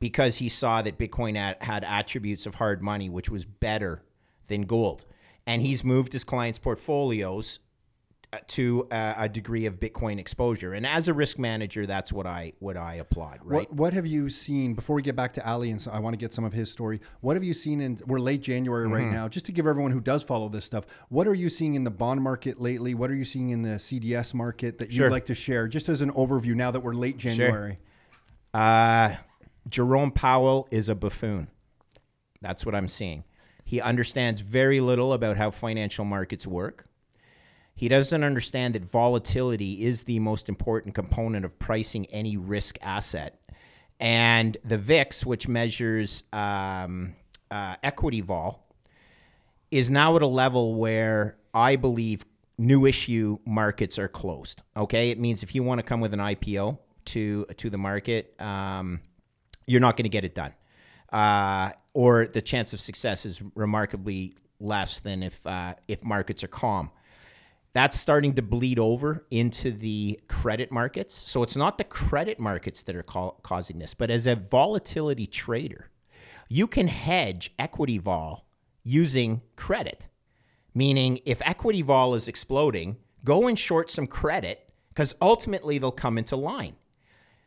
because 0.00 0.38
he 0.38 0.48
saw 0.48 0.82
that 0.82 0.98
Bitcoin 0.98 1.36
had, 1.36 1.62
had 1.62 1.84
attributes 1.84 2.46
of 2.46 2.56
hard 2.56 2.82
money, 2.82 3.08
which 3.08 3.30
was 3.30 3.44
better 3.44 4.02
than 4.48 4.62
gold, 4.62 5.04
and 5.46 5.62
he's 5.62 5.84
moved 5.84 6.12
his 6.12 6.24
clients' 6.24 6.58
portfolios 6.58 7.60
to 8.46 8.86
a, 8.92 9.14
a 9.18 9.28
degree 9.28 9.66
of 9.66 9.80
Bitcoin 9.80 10.18
exposure. 10.20 10.72
And 10.74 10.86
as 10.86 11.08
a 11.08 11.12
risk 11.14 11.36
manager, 11.38 11.84
that's 11.84 12.12
what 12.12 12.26
I 12.26 12.52
what 12.60 12.76
I 12.76 12.94
applaud. 12.94 13.40
Right. 13.42 13.68
What, 13.68 13.72
what 13.74 13.92
have 13.92 14.06
you 14.06 14.28
seen 14.30 14.74
before 14.74 14.94
we 14.94 15.02
get 15.02 15.16
back 15.16 15.32
to 15.32 15.44
Ali? 15.48 15.70
And 15.70 15.80
so 15.80 15.90
I 15.90 15.98
want 15.98 16.14
to 16.14 16.16
get 16.16 16.32
some 16.32 16.44
of 16.44 16.52
his 16.52 16.70
story. 16.70 17.00
What 17.22 17.34
have 17.34 17.42
you 17.42 17.52
seen 17.54 17.80
in? 17.80 17.98
We're 18.06 18.20
late 18.20 18.40
January 18.42 18.86
right 18.86 19.02
Mm-hmm. 19.02 19.12
now. 19.14 19.26
Just 19.28 19.46
to 19.46 19.52
give 19.52 19.66
everyone 19.66 19.90
who 19.90 20.00
does 20.00 20.22
follow 20.22 20.48
this 20.48 20.64
stuff, 20.64 20.84
what 21.08 21.26
are 21.26 21.34
you 21.34 21.48
seeing 21.48 21.74
in 21.74 21.82
the 21.82 21.90
bond 21.90 22.22
market 22.22 22.60
lately? 22.60 22.94
What 22.94 23.10
are 23.10 23.16
you 23.16 23.24
seeing 23.24 23.50
in 23.50 23.62
the 23.62 23.78
CDS 23.78 24.32
market 24.32 24.78
that 24.78 24.90
you'd 24.90 24.96
Sure. 24.98 25.10
like 25.10 25.24
to 25.24 25.34
share, 25.34 25.66
just 25.66 25.88
as 25.88 26.00
an 26.00 26.12
overview? 26.12 26.54
Now 26.54 26.70
that 26.70 26.80
we're 26.80 26.94
late 26.94 27.16
January, 27.16 27.78
Uh, 28.54 29.16
Jerome 29.68 30.10
Powell 30.12 30.68
is 30.70 30.88
a 30.88 30.94
buffoon. 30.94 31.48
That's 32.40 32.64
what 32.64 32.74
I'm 32.74 32.88
seeing. 32.88 33.24
He 33.64 33.80
understands 33.80 34.40
very 34.40 34.80
little 34.80 35.12
about 35.12 35.36
how 35.36 35.50
financial 35.50 36.04
markets 36.04 36.46
work. 36.46 36.86
He 37.74 37.88
doesn't 37.88 38.22
understand 38.22 38.74
that 38.74 38.84
volatility 38.84 39.84
is 39.84 40.04
the 40.04 40.18
most 40.18 40.48
important 40.48 40.94
component 40.94 41.44
of 41.44 41.58
pricing 41.58 42.06
any 42.06 42.36
risk 42.36 42.78
asset. 42.82 43.40
And 43.98 44.56
the 44.64 44.78
VIX, 44.78 45.26
which 45.26 45.48
measures 45.48 46.24
um, 46.32 47.14
uh, 47.50 47.76
equity 47.82 48.20
vol, 48.20 48.66
is 49.70 49.90
now 49.90 50.16
at 50.16 50.22
a 50.22 50.26
level 50.26 50.74
where 50.74 51.36
I 51.54 51.76
believe 51.76 52.24
new 52.58 52.86
issue 52.86 53.38
markets 53.46 53.98
are 53.98 54.08
closed. 54.08 54.62
Okay, 54.76 55.10
it 55.10 55.18
means 55.18 55.42
if 55.42 55.54
you 55.54 55.62
want 55.62 55.78
to 55.78 55.82
come 55.82 56.00
with 56.00 56.14
an 56.14 56.20
IPO 56.20 56.78
to 57.06 57.44
to 57.56 57.70
the 57.70 57.78
market, 57.78 58.34
um, 58.40 59.00
you're 59.66 59.80
not 59.80 59.96
going 59.96 60.04
to 60.04 60.10
get 60.10 60.24
it 60.24 60.34
done, 60.34 60.54
uh, 61.12 61.70
or 61.94 62.26
the 62.26 62.42
chance 62.42 62.72
of 62.72 62.80
success 62.80 63.24
is 63.24 63.40
remarkably 63.54 64.34
less 64.60 65.00
than 65.00 65.22
if 65.22 65.44
uh, 65.46 65.74
if 65.88 66.04
markets 66.04 66.44
are 66.44 66.48
calm. 66.48 66.90
That's 67.72 67.98
starting 67.98 68.34
to 68.34 68.42
bleed 68.42 68.78
over 68.78 69.26
into 69.30 69.70
the 69.70 70.18
credit 70.28 70.72
markets. 70.72 71.14
So 71.14 71.42
it's 71.42 71.56
not 71.56 71.78
the 71.78 71.84
credit 71.84 72.40
markets 72.40 72.82
that 72.82 72.96
are 72.96 73.02
ca- 73.02 73.30
causing 73.42 73.78
this, 73.78 73.94
but 73.94 74.10
as 74.10 74.26
a 74.26 74.34
volatility 74.34 75.26
trader, 75.26 75.90
you 76.48 76.66
can 76.66 76.88
hedge 76.88 77.54
equity 77.58 77.98
vol 77.98 78.46
using 78.82 79.42
credit. 79.56 80.08
Meaning, 80.74 81.20
if 81.24 81.40
equity 81.44 81.82
vol 81.82 82.14
is 82.14 82.28
exploding, 82.28 82.96
go 83.24 83.46
and 83.46 83.58
short 83.58 83.90
some 83.90 84.06
credit 84.06 84.72
because 84.88 85.14
ultimately 85.20 85.78
they'll 85.78 85.90
come 85.92 86.18
into 86.18 86.36
line. 86.36 86.74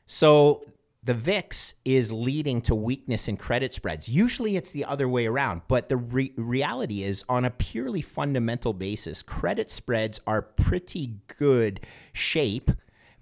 So 0.06 0.64
the 1.06 1.14
VIX 1.14 1.74
is 1.84 2.14
leading 2.14 2.62
to 2.62 2.74
weakness 2.74 3.28
in 3.28 3.36
credit 3.36 3.74
spreads. 3.74 4.08
Usually 4.08 4.56
it's 4.56 4.72
the 4.72 4.86
other 4.86 5.10
way 5.10 5.26
around, 5.26 5.64
but 5.68 5.90
the 5.90 5.98
re- 5.98 6.34
reality 6.38 7.04
is, 7.04 7.26
on 7.28 7.44
a 7.44 7.50
purely 7.50 8.02
fundamental 8.02 8.74
basis, 8.74 9.22
credit 9.22 9.70
spreads 9.70 10.22
are 10.26 10.42
pretty 10.42 11.18
good 11.38 11.82
shape 12.14 12.72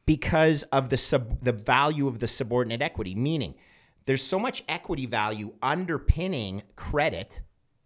because 0.06 0.62
of 0.64 0.90
the 0.90 0.98
sub- 0.98 1.42
the 1.42 1.52
value 1.52 2.08
of 2.08 2.20
the 2.20 2.28
subordinate 2.28 2.84
equity. 2.84 3.16
Meaning, 3.16 3.56
there's 4.06 4.24
so 4.24 4.38
much 4.38 4.64
equity 4.68 5.08
value 5.08 5.54
underpinning 5.64 6.62
credit 6.76 7.42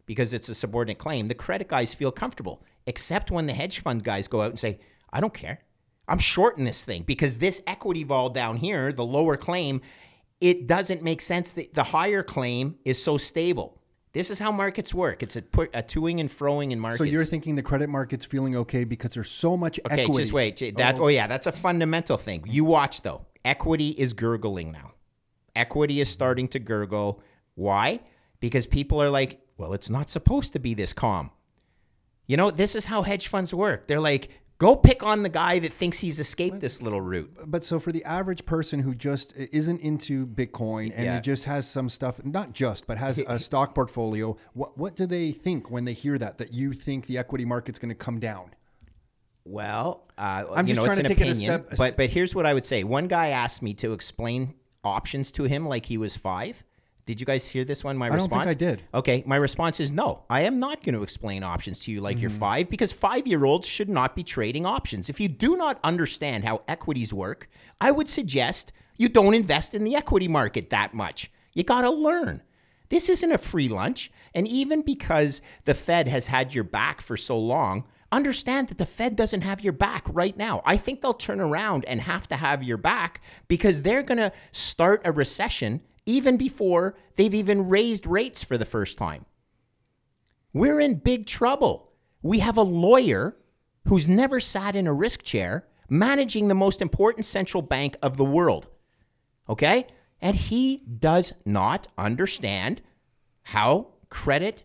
because 0.06 0.34
it's 0.34 0.50
a 0.50 0.56
subordinate 0.56 0.98
claim. 0.98 1.30
The 1.30 1.36
credit 1.36 1.70
guys 1.70 1.94
feel 1.94 2.12
comfortable, 2.12 2.64
except 2.86 3.32
when 3.32 3.46
the 3.46 3.54
hedge 3.54 3.80
fund 3.80 4.04
guys 4.04 4.28
go 4.28 4.42
out 4.42 4.50
and 4.50 4.60
say, 4.60 4.80
"I 5.12 5.22
don't 5.22 5.34
care." 5.34 5.62
I'm 6.08 6.20
shorting 6.20 6.66
this 6.66 6.86
thing 6.86 7.04
because 7.04 7.38
this 7.38 7.62
equity 7.66 8.04
vol 8.04 8.30
down 8.30 8.58
here, 8.58 8.92
the 8.92 9.06
lower 9.06 9.38
claim, 9.38 9.82
it 10.42 10.68
doesn't 10.68 11.02
make 11.02 11.22
sense 11.22 11.52
that 11.54 11.74
the 11.74 11.84
higher 11.84 12.24
claim 12.24 12.76
is 12.86 13.02
so 13.02 13.18
stable. 13.18 13.82
This 14.14 14.32
is 14.32 14.40
how 14.40 14.52
markets 14.52 14.94
work. 14.94 15.24
It's 15.24 15.36
a, 15.36 15.40
a 15.40 15.84
toing 15.84 16.22
and 16.22 16.30
froing 16.30 16.72
in 16.72 16.80
markets. 16.80 17.00
So 17.00 17.04
you're 17.04 17.26
thinking 17.26 17.56
the 17.56 17.64
credit 17.64 17.90
market's 17.90 18.26
feeling 18.26 18.56
okay 18.56 18.86
because 18.86 19.14
there's 19.14 19.30
so 19.30 19.58
much 19.58 19.78
equity. 19.80 19.94
okay, 19.94 20.04
equity. 20.04 20.24
just 20.24 20.34
wait. 20.34 20.78
That 20.78 21.00
oh 21.00 21.08
yeah, 21.10 21.28
that's 21.28 21.48
a 21.48 21.52
fundamental 21.52 22.16
thing. 22.16 22.46
You 22.48 22.64
watch 22.64 23.02
though. 23.02 23.26
Equity 23.44 23.90
is 23.90 24.14
gurgling 24.14 24.72
now. 24.72 24.94
Equity 25.54 26.00
is 26.00 26.10
starting 26.10 26.48
to 26.50 26.60
gurgle. 26.60 27.22
Why? 27.56 28.00
Because 28.40 28.68
people 28.68 29.02
are 29.02 29.10
like, 29.10 29.42
well, 29.58 29.74
it's 29.74 29.90
not 29.90 30.10
supposed 30.10 30.54
to 30.54 30.60
be 30.60 30.74
this 30.74 30.94
calm. 30.94 31.32
You 32.26 32.38
know, 32.38 32.52
this 32.52 32.76
is 32.76 32.86
how 32.86 33.02
hedge 33.02 33.28
funds 33.28 33.54
work. 33.54 33.88
They're 33.88 34.00
like, 34.00 34.30
go 34.58 34.76
pick 34.76 35.04
on 35.04 35.24
the 35.24 35.30
guy 35.30 35.60
that 35.60 35.74
thinks 35.74 36.00
he's 36.00 36.20
escaped 36.20 36.60
this 36.62 36.82
little 36.82 37.02
route. 37.02 37.36
But 37.48 37.64
so 37.64 37.80
for 37.80 37.92
the 37.92 38.04
average 38.06 38.46
person 38.46 38.80
who 38.80 38.96
just 38.96 39.36
isn't 39.36 39.82
into 39.82 40.26
Bitcoin 40.26 40.92
and 40.96 41.06
Yeah. 41.06 41.20
just 41.20 41.46
has 41.46 41.68
some 41.68 41.90
stuff, 41.90 42.24
not 42.24 42.54
just, 42.54 42.88
but 42.88 42.98
has 42.98 43.20
a 43.20 43.38
stock 43.48 43.76
portfolio, 43.76 44.38
what 44.54 44.78
what 44.78 44.96
do 44.96 45.06
they 45.06 45.32
think 45.32 45.70
when 45.70 45.86
they 45.86 45.94
hear 45.94 46.18
that? 46.18 46.38
That 46.38 46.54
you 46.54 46.74
think 46.74 47.06
the 47.08 47.18
equity 47.18 47.46
market's 47.46 47.80
going 47.80 47.90
to 47.90 47.96
come 47.96 48.20
down? 48.20 48.52
Well, 49.44 50.08
uh, 50.18 50.46
I'm 50.56 50.68
you 50.68 50.74
just 50.74 50.80
know, 50.82 50.86
it's 50.92 50.96
trying 50.96 51.06
an 51.06 51.10
to 51.12 51.16
take 51.16 51.22
it 51.22 51.28
a 51.28 51.32
opinion, 51.32 51.68
step- 51.68 51.78
but 51.78 51.98
but 51.98 52.10
here's 52.10 52.34
what 52.34 52.46
I 52.46 52.54
would 52.54 52.66
say. 52.66 52.84
One 52.84 53.08
guy 53.08 53.28
asked 53.30 53.62
me 53.62 53.74
to 53.76 53.94
explain 53.94 54.56
options 54.84 55.32
to 55.34 55.44
him 55.44 55.68
like 55.68 55.86
he 55.86 55.98
was 55.98 56.16
five. 56.18 56.64
Did 57.06 57.20
you 57.20 57.26
guys 57.26 57.48
hear 57.48 57.64
this 57.64 57.84
one? 57.84 57.98
My 57.98 58.10
don't 58.10 58.18
think 58.18 58.32
response. 58.32 58.52
I 58.52 58.54
did. 58.56 58.82
Okay, 58.94 59.24
my 59.28 59.36
response 59.36 59.80
is 59.80 59.92
no. 59.92 60.24
I 60.28 60.42
am 60.42 60.60
not 60.60 60.84
going 60.84 60.96
to 60.96 61.04
explain 61.04 61.44
options 61.44 61.82
to 61.82 61.92
you 61.92 62.02
like 62.02 62.20
you're 62.20 62.32
mm. 62.32 62.40
five 62.40 62.70
because 62.70 62.92
five 62.92 63.28
year 63.28 63.46
olds 63.46 63.68
should 63.68 63.90
not 63.90 64.16
be 64.16 64.24
trading 64.24 64.66
options. 64.66 65.10
If 65.10 65.20
you 65.20 65.28
do 65.28 65.56
not 65.56 65.80
understand 65.84 66.46
how 66.46 66.64
equities 66.68 67.14
work, 67.14 67.48
I 67.80 67.92
would 67.92 68.10
suggest 68.10 68.74
you 68.98 69.08
don't 69.08 69.36
invest 69.36 69.76
in 69.76 69.84
the 69.84 69.96
equity 69.96 70.28
market 70.28 70.72
that 70.72 70.96
much. 70.96 71.32
You 71.54 71.64
got 71.64 71.82
to 71.82 71.92
learn. 71.92 72.42
This 72.90 73.10
isn't 73.10 73.32
a 73.32 73.38
free 73.38 73.68
lunch. 73.68 74.12
And 74.34 74.48
even 74.48 74.82
because 74.82 75.42
the 75.66 75.74
Fed 75.74 76.08
has 76.08 76.28
had 76.28 76.56
your 76.56 76.64
back 76.64 77.02
for 77.02 77.18
so 77.18 77.38
long, 77.38 77.86
understand 78.12 78.70
that 78.70 78.78
the 78.78 78.86
Fed 78.86 79.16
doesn't 79.16 79.42
have 79.42 79.62
your 79.62 79.74
back 79.74 80.04
right 80.10 80.36
now. 80.38 80.62
I 80.66 80.78
think 80.78 81.02
they'll 81.02 81.14
turn 81.14 81.40
around 81.40 81.86
and 81.86 82.02
have 82.02 82.28
to 82.30 82.36
have 82.36 82.64
your 82.64 82.78
back 82.78 83.22
because 83.48 83.82
they're 83.82 84.04
going 84.04 84.18
to 84.18 84.32
start 84.52 85.02
a 85.06 85.12
recession 85.12 85.82
even 86.06 86.38
before 86.38 86.96
they've 87.16 87.34
even 87.34 87.70
raised 87.70 88.06
rates 88.06 88.44
for 88.44 88.58
the 88.58 88.66
first 88.66 88.98
time. 88.98 89.26
We're 90.54 90.80
in 90.80 90.96
big 90.96 91.26
trouble. 91.26 91.92
We 92.22 92.40
have 92.40 92.58
a 92.58 92.64
lawyer 92.64 93.38
who's 93.88 94.08
never 94.08 94.40
sat 94.40 94.76
in 94.76 94.88
a 94.88 94.94
risk 94.94 95.24
chair 95.24 95.68
managing 95.90 96.48
the 96.48 96.56
most 96.56 96.82
important 96.82 97.26
central 97.26 97.62
bank 97.62 97.98
of 98.02 98.18
the 98.18 98.26
world. 98.26 98.70
Okay? 99.50 99.88
And 100.22 100.36
he 100.36 100.78
does 100.78 101.34
not 101.46 101.88
understand 101.98 102.82
how 103.44 103.90
credit, 104.10 104.64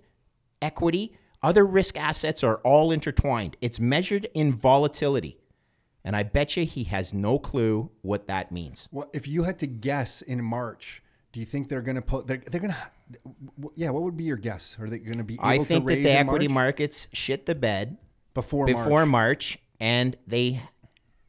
equity, 0.62 1.16
other 1.42 1.66
risk 1.66 1.99
assets 1.99 2.44
are 2.44 2.56
all 2.59 2.92
intertwined. 2.92 3.56
It's 3.61 3.80
measured 3.80 4.28
in 4.35 4.52
volatility. 4.52 5.38
And 6.04 6.16
I 6.16 6.23
bet 6.23 6.56
you 6.56 6.64
he 6.64 6.85
has 6.85 7.12
no 7.12 7.38
clue 7.38 7.90
what 8.02 8.26
that 8.28 8.52
means. 8.52 8.88
Well, 8.90 9.11
if 9.12 9.28
you 9.28 9.42
had 9.42 9.59
to 9.59 9.66
guess 9.66 10.23
in 10.23 10.42
March, 10.42 11.02
do 11.32 11.40
you 11.40 11.46
think 11.46 11.68
they're 11.68 11.82
going 11.82 11.96
to 11.96 12.02
put? 12.02 12.26
They're, 12.26 12.42
they're 12.50 12.60
going 12.60 12.72
to. 12.72 13.70
Yeah, 13.75 13.90
what 13.90 14.02
would 14.02 14.16
be 14.16 14.25
your 14.25 14.37
guess? 14.37 14.76
Are 14.80 14.88
they 14.88 14.99
going 14.99 15.18
to 15.18 15.25
be 15.25 15.34
able 15.34 15.44
I 15.44 15.58
think 15.58 15.87
that 15.87 15.94
the 15.94 16.10
equity 16.10 16.49
markets 16.49 17.08
shit 17.12 17.46
the 17.46 17.54
bed 17.54 17.99
before 18.34 18.66
before 18.66 19.06
March? 19.06 19.56
March, 19.56 19.58
and 19.80 20.16
they 20.26 20.60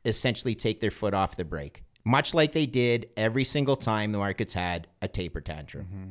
essentially 0.05 0.55
take 0.55 0.79
their 0.79 0.91
foot 0.91 1.13
off 1.13 1.35
the 1.35 1.45
brake, 1.45 1.83
much 2.03 2.33
like 2.33 2.51
they 2.51 2.65
did 2.65 3.09
every 3.15 3.43
single 3.43 3.75
time 3.75 4.11
the 4.11 4.17
markets 4.17 4.53
had 4.53 4.87
a 5.01 5.07
taper 5.07 5.41
tantrum. 5.41 5.85
Mm-hmm. 5.85 6.09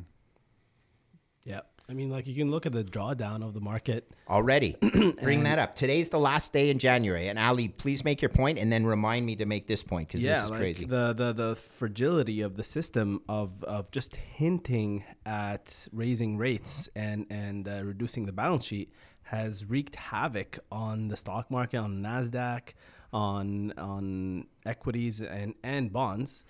Yeah. 1.91 1.93
I 1.93 1.93
mean, 1.93 2.09
like 2.09 2.25
you 2.27 2.35
can 2.35 2.51
look 2.51 2.65
at 2.65 2.71
the 2.71 2.83
drawdown 2.83 3.43
of 3.43 3.53
the 3.53 3.59
market. 3.59 4.09
Already, 4.29 4.75
bring 5.21 5.43
that 5.43 5.59
up. 5.59 5.75
Today's 5.75 6.09
the 6.09 6.19
last 6.19 6.53
day 6.53 6.69
in 6.69 6.79
January, 6.79 7.27
and 7.27 7.37
Ali, 7.37 7.67
please 7.67 8.05
make 8.05 8.21
your 8.21 8.29
point, 8.29 8.57
and 8.57 8.71
then 8.71 8.85
remind 8.85 9.25
me 9.25 9.35
to 9.35 9.45
make 9.45 9.67
this 9.67 9.83
point 9.83 10.07
because 10.07 10.23
this 10.23 10.43
is 10.43 10.49
like 10.49 10.59
crazy. 10.59 10.85
The, 10.85 11.13
the 11.13 11.33
the 11.33 11.55
fragility 11.55 12.41
of 12.41 12.55
the 12.55 12.63
system 12.63 13.21
of 13.27 13.63
of 13.63 13.91
just 13.91 14.15
hinting 14.15 15.03
at 15.25 15.87
raising 15.91 16.37
rates 16.37 16.89
and 16.95 17.25
and 17.29 17.67
uh, 17.67 17.81
reducing 17.83 18.25
the 18.25 18.33
balance 18.33 18.65
sheet 18.65 18.91
has 19.23 19.65
wreaked 19.65 19.95
havoc 19.95 20.59
on 20.71 21.09
the 21.09 21.17
stock 21.17 21.51
market, 21.51 21.77
on 21.77 22.01
Nasdaq, 22.01 22.73
on 23.11 23.73
on 23.77 24.47
equities 24.65 25.21
and 25.21 25.55
and 25.63 25.91
bonds, 25.91 26.45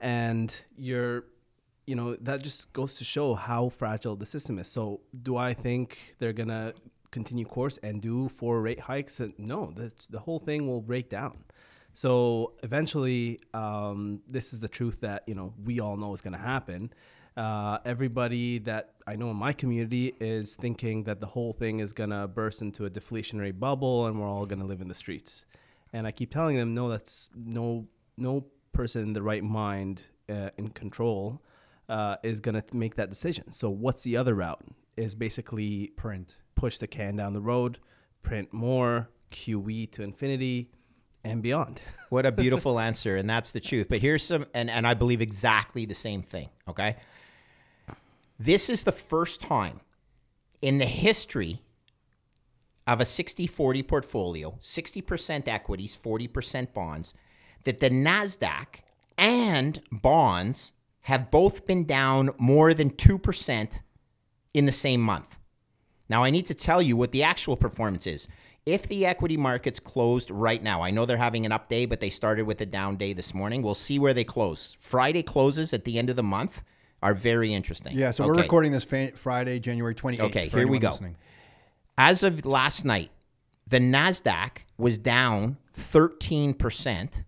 and 0.00 0.64
you're 0.76 1.24
you 1.86 1.96
know 1.96 2.16
that 2.16 2.42
just 2.42 2.72
goes 2.72 2.98
to 2.98 3.04
show 3.04 3.34
how 3.34 3.68
fragile 3.68 4.16
the 4.16 4.26
system 4.26 4.58
is. 4.58 4.68
So, 4.68 5.00
do 5.22 5.36
I 5.36 5.54
think 5.54 6.16
they're 6.18 6.32
gonna 6.32 6.74
continue 7.10 7.44
course 7.44 7.78
and 7.78 8.02
do 8.02 8.28
four 8.28 8.60
rate 8.60 8.80
hikes? 8.80 9.20
Uh, 9.20 9.28
No, 9.38 9.72
that's, 9.74 10.08
the 10.08 10.18
whole 10.18 10.40
thing 10.40 10.66
will 10.66 10.82
break 10.82 11.08
down. 11.08 11.44
So 11.94 12.54
eventually, 12.64 13.38
um, 13.54 14.20
this 14.26 14.52
is 14.52 14.58
the 14.58 14.68
truth 14.68 15.00
that 15.00 15.22
you 15.28 15.36
know 15.36 15.54
we 15.64 15.78
all 15.78 15.96
know 15.96 16.12
is 16.12 16.20
going 16.20 16.34
to 16.34 16.46
happen. 16.54 16.92
Uh, 17.36 17.78
everybody 17.84 18.58
that 18.58 18.94
I 19.06 19.14
know 19.16 19.30
in 19.30 19.36
my 19.36 19.52
community 19.52 20.12
is 20.20 20.56
thinking 20.56 21.04
that 21.04 21.20
the 21.20 21.26
whole 21.26 21.52
thing 21.52 21.78
is 21.80 21.92
going 21.92 22.10
to 22.10 22.26
burst 22.26 22.62
into 22.62 22.84
a 22.84 22.90
deflationary 22.90 23.56
bubble, 23.66 24.06
and 24.06 24.20
we're 24.20 24.28
all 24.28 24.46
going 24.46 24.60
to 24.60 24.66
live 24.66 24.80
in 24.80 24.88
the 24.88 24.94
streets. 24.94 25.44
And 25.92 26.06
I 26.06 26.10
keep 26.10 26.30
telling 26.32 26.56
them, 26.56 26.74
no, 26.74 26.88
that's 26.88 27.30
no 27.36 27.86
no 28.16 28.46
person 28.72 29.02
in 29.04 29.12
the 29.12 29.22
right 29.22 29.44
mind 29.44 30.08
uh, 30.28 30.50
in 30.58 30.70
control 30.70 31.40
uh, 31.88 32.16
is 32.22 32.40
going 32.40 32.60
to 32.60 32.76
make 32.76 32.96
that 32.96 33.10
decision. 33.10 33.52
So 33.52 33.70
what's 33.70 34.02
the 34.02 34.16
other 34.16 34.34
route? 34.34 34.62
Is 34.96 35.14
basically 35.14 35.88
print. 35.96 36.36
push 36.54 36.78
the 36.78 36.86
can 36.86 37.16
down 37.16 37.32
the 37.32 37.40
road, 37.40 37.78
print 38.22 38.52
more, 38.52 39.10
QE 39.32 39.90
to 39.92 40.02
infinity, 40.02 40.70
and 41.24 41.42
beyond. 41.42 41.80
What 42.10 42.26
a 42.26 42.30
beautiful 42.30 42.78
answer, 42.78 43.16
and 43.16 43.28
that's 43.28 43.50
the 43.50 43.58
truth. 43.58 43.88
But 43.88 44.00
here's 44.00 44.22
some, 44.22 44.46
and, 44.54 44.70
and 44.70 44.86
I 44.86 44.94
believe 44.94 45.20
exactly 45.20 45.84
the 45.84 45.94
same 45.96 46.22
thing, 46.22 46.48
okay? 46.68 46.94
This 48.38 48.70
is 48.70 48.84
the 48.84 48.92
first 48.92 49.42
time 49.42 49.80
in 50.60 50.78
the 50.78 50.84
history 50.84 51.58
of 52.86 53.00
a 53.00 53.04
60 53.04 53.48
40 53.48 53.82
portfolio, 53.82 54.56
60% 54.60 55.48
equities, 55.48 55.96
40% 55.96 56.72
bonds, 56.72 57.14
that 57.64 57.80
the 57.80 57.90
NASDAQ 57.90 58.82
and 59.18 59.82
bonds 59.90 60.72
have 61.04 61.30
both 61.30 61.66
been 61.66 61.84
down 61.84 62.30
more 62.38 62.72
than 62.74 62.90
2% 62.90 63.82
in 64.54 64.66
the 64.66 64.72
same 64.72 65.00
month. 65.00 65.38
Now, 66.08 66.22
I 66.22 66.30
need 66.30 66.46
to 66.46 66.54
tell 66.54 66.80
you 66.80 66.96
what 66.96 67.12
the 67.12 67.22
actual 67.22 67.56
performance 67.56 68.06
is. 68.06 68.28
If 68.66 68.88
the 68.88 69.04
equity 69.04 69.36
markets 69.36 69.78
closed 69.78 70.30
right 70.30 70.62
now, 70.62 70.80
I 70.80 70.90
know 70.90 71.04
they're 71.04 71.18
having 71.18 71.44
an 71.44 71.52
up 71.52 71.68
day, 71.68 71.84
but 71.84 72.00
they 72.00 72.08
started 72.08 72.46
with 72.46 72.60
a 72.62 72.66
down 72.66 72.96
day 72.96 73.12
this 73.12 73.34
morning. 73.34 73.60
We'll 73.60 73.74
see 73.74 73.98
where 73.98 74.14
they 74.14 74.24
close. 74.24 74.74
Friday 74.80 75.22
closes 75.22 75.74
at 75.74 75.84
the 75.84 75.98
end 75.98 76.08
of 76.08 76.16
the 76.16 76.22
month 76.22 76.62
are 77.02 77.12
very 77.14 77.52
interesting. 77.52 77.92
Yeah, 77.94 78.10
so 78.10 78.26
we're 78.26 78.34
recording 78.34 78.72
this 78.72 78.84
fa- 78.84 79.12
Friday, 79.14 79.58
January 79.60 79.94
28th. 79.94 80.20
Okay, 80.20 80.48
here 80.48 80.66
we 80.66 80.78
go. 80.78 80.88
listening. 80.88 81.16
As 81.98 82.22
of 82.22 82.46
last 82.46 82.86
night, 82.86 83.10
the 83.68 83.78
NASDAQ 83.78 84.64
was 84.78 84.96
down 84.96 85.58
13%, 85.74 87.24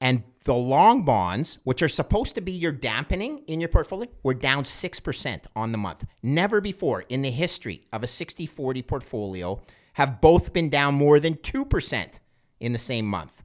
and 0.00 0.22
the 0.44 0.54
long 0.54 1.04
bonds, 1.04 1.58
which 1.64 1.82
are 1.82 1.88
supposed 1.88 2.34
to 2.34 2.40
be 2.40 2.52
your 2.52 2.72
dampening 2.72 3.44
in 3.46 3.60
your 3.60 3.68
portfolio, 3.68 4.08
were 4.22 4.34
down 4.34 4.64
6% 4.64 5.46
on 5.54 5.72
the 5.72 5.78
month. 5.78 6.04
Never 6.22 6.60
before 6.60 7.04
in 7.08 7.20
the 7.20 7.30
history 7.30 7.86
of 7.92 8.02
a 8.02 8.06
60 8.06 8.46
40 8.46 8.82
portfolio 8.82 9.60
have 9.94 10.20
both 10.20 10.52
been 10.52 10.70
down 10.70 10.94
more 10.94 11.20
than 11.20 11.34
2% 11.34 12.20
in 12.60 12.72
the 12.72 12.78
same 12.78 13.06
month. 13.06 13.42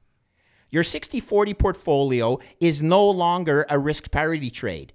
Your 0.70 0.82
60 0.82 1.20
40 1.20 1.54
portfolio 1.54 2.38
is 2.60 2.82
no 2.82 3.08
longer 3.10 3.66
a 3.68 3.78
risk 3.78 4.10
parity 4.10 4.50
trade. 4.50 4.94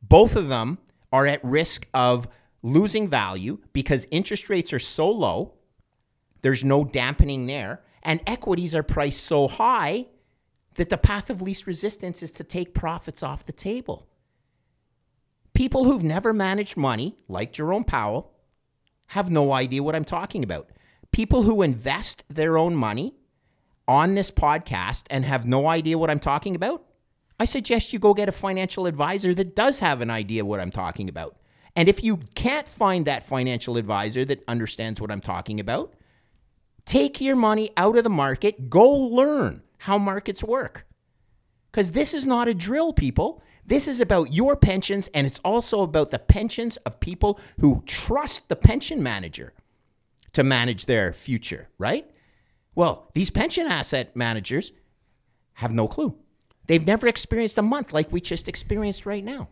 Both 0.00 0.34
of 0.34 0.48
them 0.48 0.78
are 1.12 1.26
at 1.26 1.44
risk 1.44 1.86
of 1.92 2.26
losing 2.62 3.06
value 3.06 3.58
because 3.72 4.08
interest 4.10 4.48
rates 4.48 4.72
are 4.72 4.78
so 4.78 5.10
low, 5.10 5.54
there's 6.40 6.64
no 6.64 6.84
dampening 6.84 7.46
there, 7.46 7.82
and 8.02 8.20
equities 8.26 8.74
are 8.74 8.82
priced 8.82 9.24
so 9.24 9.46
high 9.46 10.06
that 10.74 10.88
the 10.88 10.98
path 10.98 11.30
of 11.30 11.42
least 11.42 11.66
resistance 11.66 12.22
is 12.22 12.32
to 12.32 12.44
take 12.44 12.74
profits 12.74 13.22
off 13.22 13.46
the 13.46 13.52
table. 13.52 14.08
People 15.54 15.84
who've 15.84 16.04
never 16.04 16.32
managed 16.32 16.76
money, 16.76 17.16
like 17.28 17.52
Jerome 17.52 17.84
Powell, 17.84 18.32
have 19.08 19.30
no 19.30 19.52
idea 19.52 19.82
what 19.82 19.94
I'm 19.94 20.04
talking 20.04 20.42
about. 20.42 20.70
People 21.10 21.42
who 21.42 21.62
invest 21.62 22.24
their 22.30 22.56
own 22.56 22.74
money 22.74 23.14
on 23.86 24.14
this 24.14 24.30
podcast 24.30 25.06
and 25.10 25.24
have 25.24 25.46
no 25.46 25.66
idea 25.66 25.98
what 25.98 26.10
I'm 26.10 26.20
talking 26.20 26.54
about, 26.56 26.84
I 27.38 27.44
suggest 27.44 27.92
you 27.92 27.98
go 27.98 28.14
get 28.14 28.28
a 28.28 28.32
financial 28.32 28.86
advisor 28.86 29.34
that 29.34 29.54
does 29.54 29.80
have 29.80 30.00
an 30.00 30.10
idea 30.10 30.44
what 30.44 30.60
I'm 30.60 30.70
talking 30.70 31.08
about. 31.08 31.36
And 31.76 31.88
if 31.88 32.04
you 32.04 32.18
can't 32.34 32.68
find 32.68 33.06
that 33.06 33.22
financial 33.22 33.76
advisor 33.76 34.24
that 34.26 34.44
understands 34.46 35.00
what 35.00 35.10
I'm 35.10 35.20
talking 35.20 35.60
about, 35.60 35.94
take 36.84 37.20
your 37.20 37.36
money 37.36 37.70
out 37.76 37.96
of 37.96 38.04
the 38.04 38.10
market, 38.10 38.70
go 38.70 38.90
learn 38.90 39.62
how 39.82 39.98
markets 39.98 40.44
work. 40.44 40.86
Because 41.70 41.90
this 41.90 42.14
is 42.14 42.24
not 42.24 42.46
a 42.46 42.54
drill, 42.54 42.92
people. 42.92 43.42
This 43.66 43.88
is 43.88 44.00
about 44.00 44.32
your 44.32 44.54
pensions, 44.54 45.08
and 45.12 45.26
it's 45.26 45.40
also 45.40 45.82
about 45.82 46.10
the 46.10 46.20
pensions 46.20 46.76
of 46.78 47.00
people 47.00 47.40
who 47.60 47.82
trust 47.84 48.48
the 48.48 48.54
pension 48.54 49.02
manager 49.02 49.52
to 50.34 50.44
manage 50.44 50.86
their 50.86 51.12
future, 51.12 51.68
right? 51.78 52.08
Well, 52.76 53.10
these 53.14 53.30
pension 53.30 53.66
asset 53.66 54.14
managers 54.14 54.72
have 55.54 55.72
no 55.72 55.88
clue. 55.88 56.16
They've 56.68 56.86
never 56.86 57.08
experienced 57.08 57.58
a 57.58 57.62
month 57.62 57.92
like 57.92 58.12
we 58.12 58.20
just 58.20 58.48
experienced 58.48 59.04
right 59.04 59.24
now. 59.24 59.48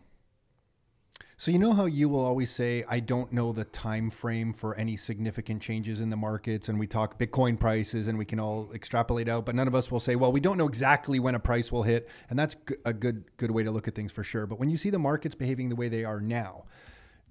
So 1.41 1.49
you 1.49 1.57
know 1.57 1.73
how 1.73 1.85
you 1.85 2.07
will 2.07 2.23
always 2.23 2.51
say, 2.51 2.83
"I 2.87 2.99
don't 2.99 3.33
know 3.33 3.51
the 3.51 3.65
time 3.65 4.11
frame 4.11 4.53
for 4.53 4.75
any 4.75 4.95
significant 4.95 5.59
changes 5.59 5.99
in 5.99 6.11
the 6.11 6.15
markets," 6.15 6.69
and 6.69 6.77
we 6.77 6.85
talk 6.85 7.17
Bitcoin 7.17 7.59
prices, 7.59 8.05
and 8.05 8.15
we 8.15 8.25
can 8.25 8.39
all 8.39 8.71
extrapolate 8.73 9.27
out, 9.27 9.47
but 9.47 9.55
none 9.55 9.67
of 9.67 9.73
us 9.73 9.89
will 9.89 9.99
say, 9.99 10.15
"Well, 10.15 10.31
we 10.31 10.39
don't 10.39 10.55
know 10.55 10.67
exactly 10.67 11.19
when 11.19 11.33
a 11.33 11.39
price 11.39 11.71
will 11.71 11.81
hit," 11.81 12.07
and 12.29 12.37
that's 12.37 12.55
a 12.85 12.93
good 12.93 13.23
good 13.37 13.49
way 13.49 13.63
to 13.63 13.71
look 13.71 13.87
at 13.87 13.95
things 13.95 14.11
for 14.11 14.23
sure. 14.23 14.45
But 14.45 14.59
when 14.59 14.69
you 14.69 14.77
see 14.77 14.91
the 14.91 14.99
markets 14.99 15.33
behaving 15.33 15.69
the 15.69 15.75
way 15.75 15.89
they 15.89 16.05
are 16.05 16.21
now, 16.21 16.65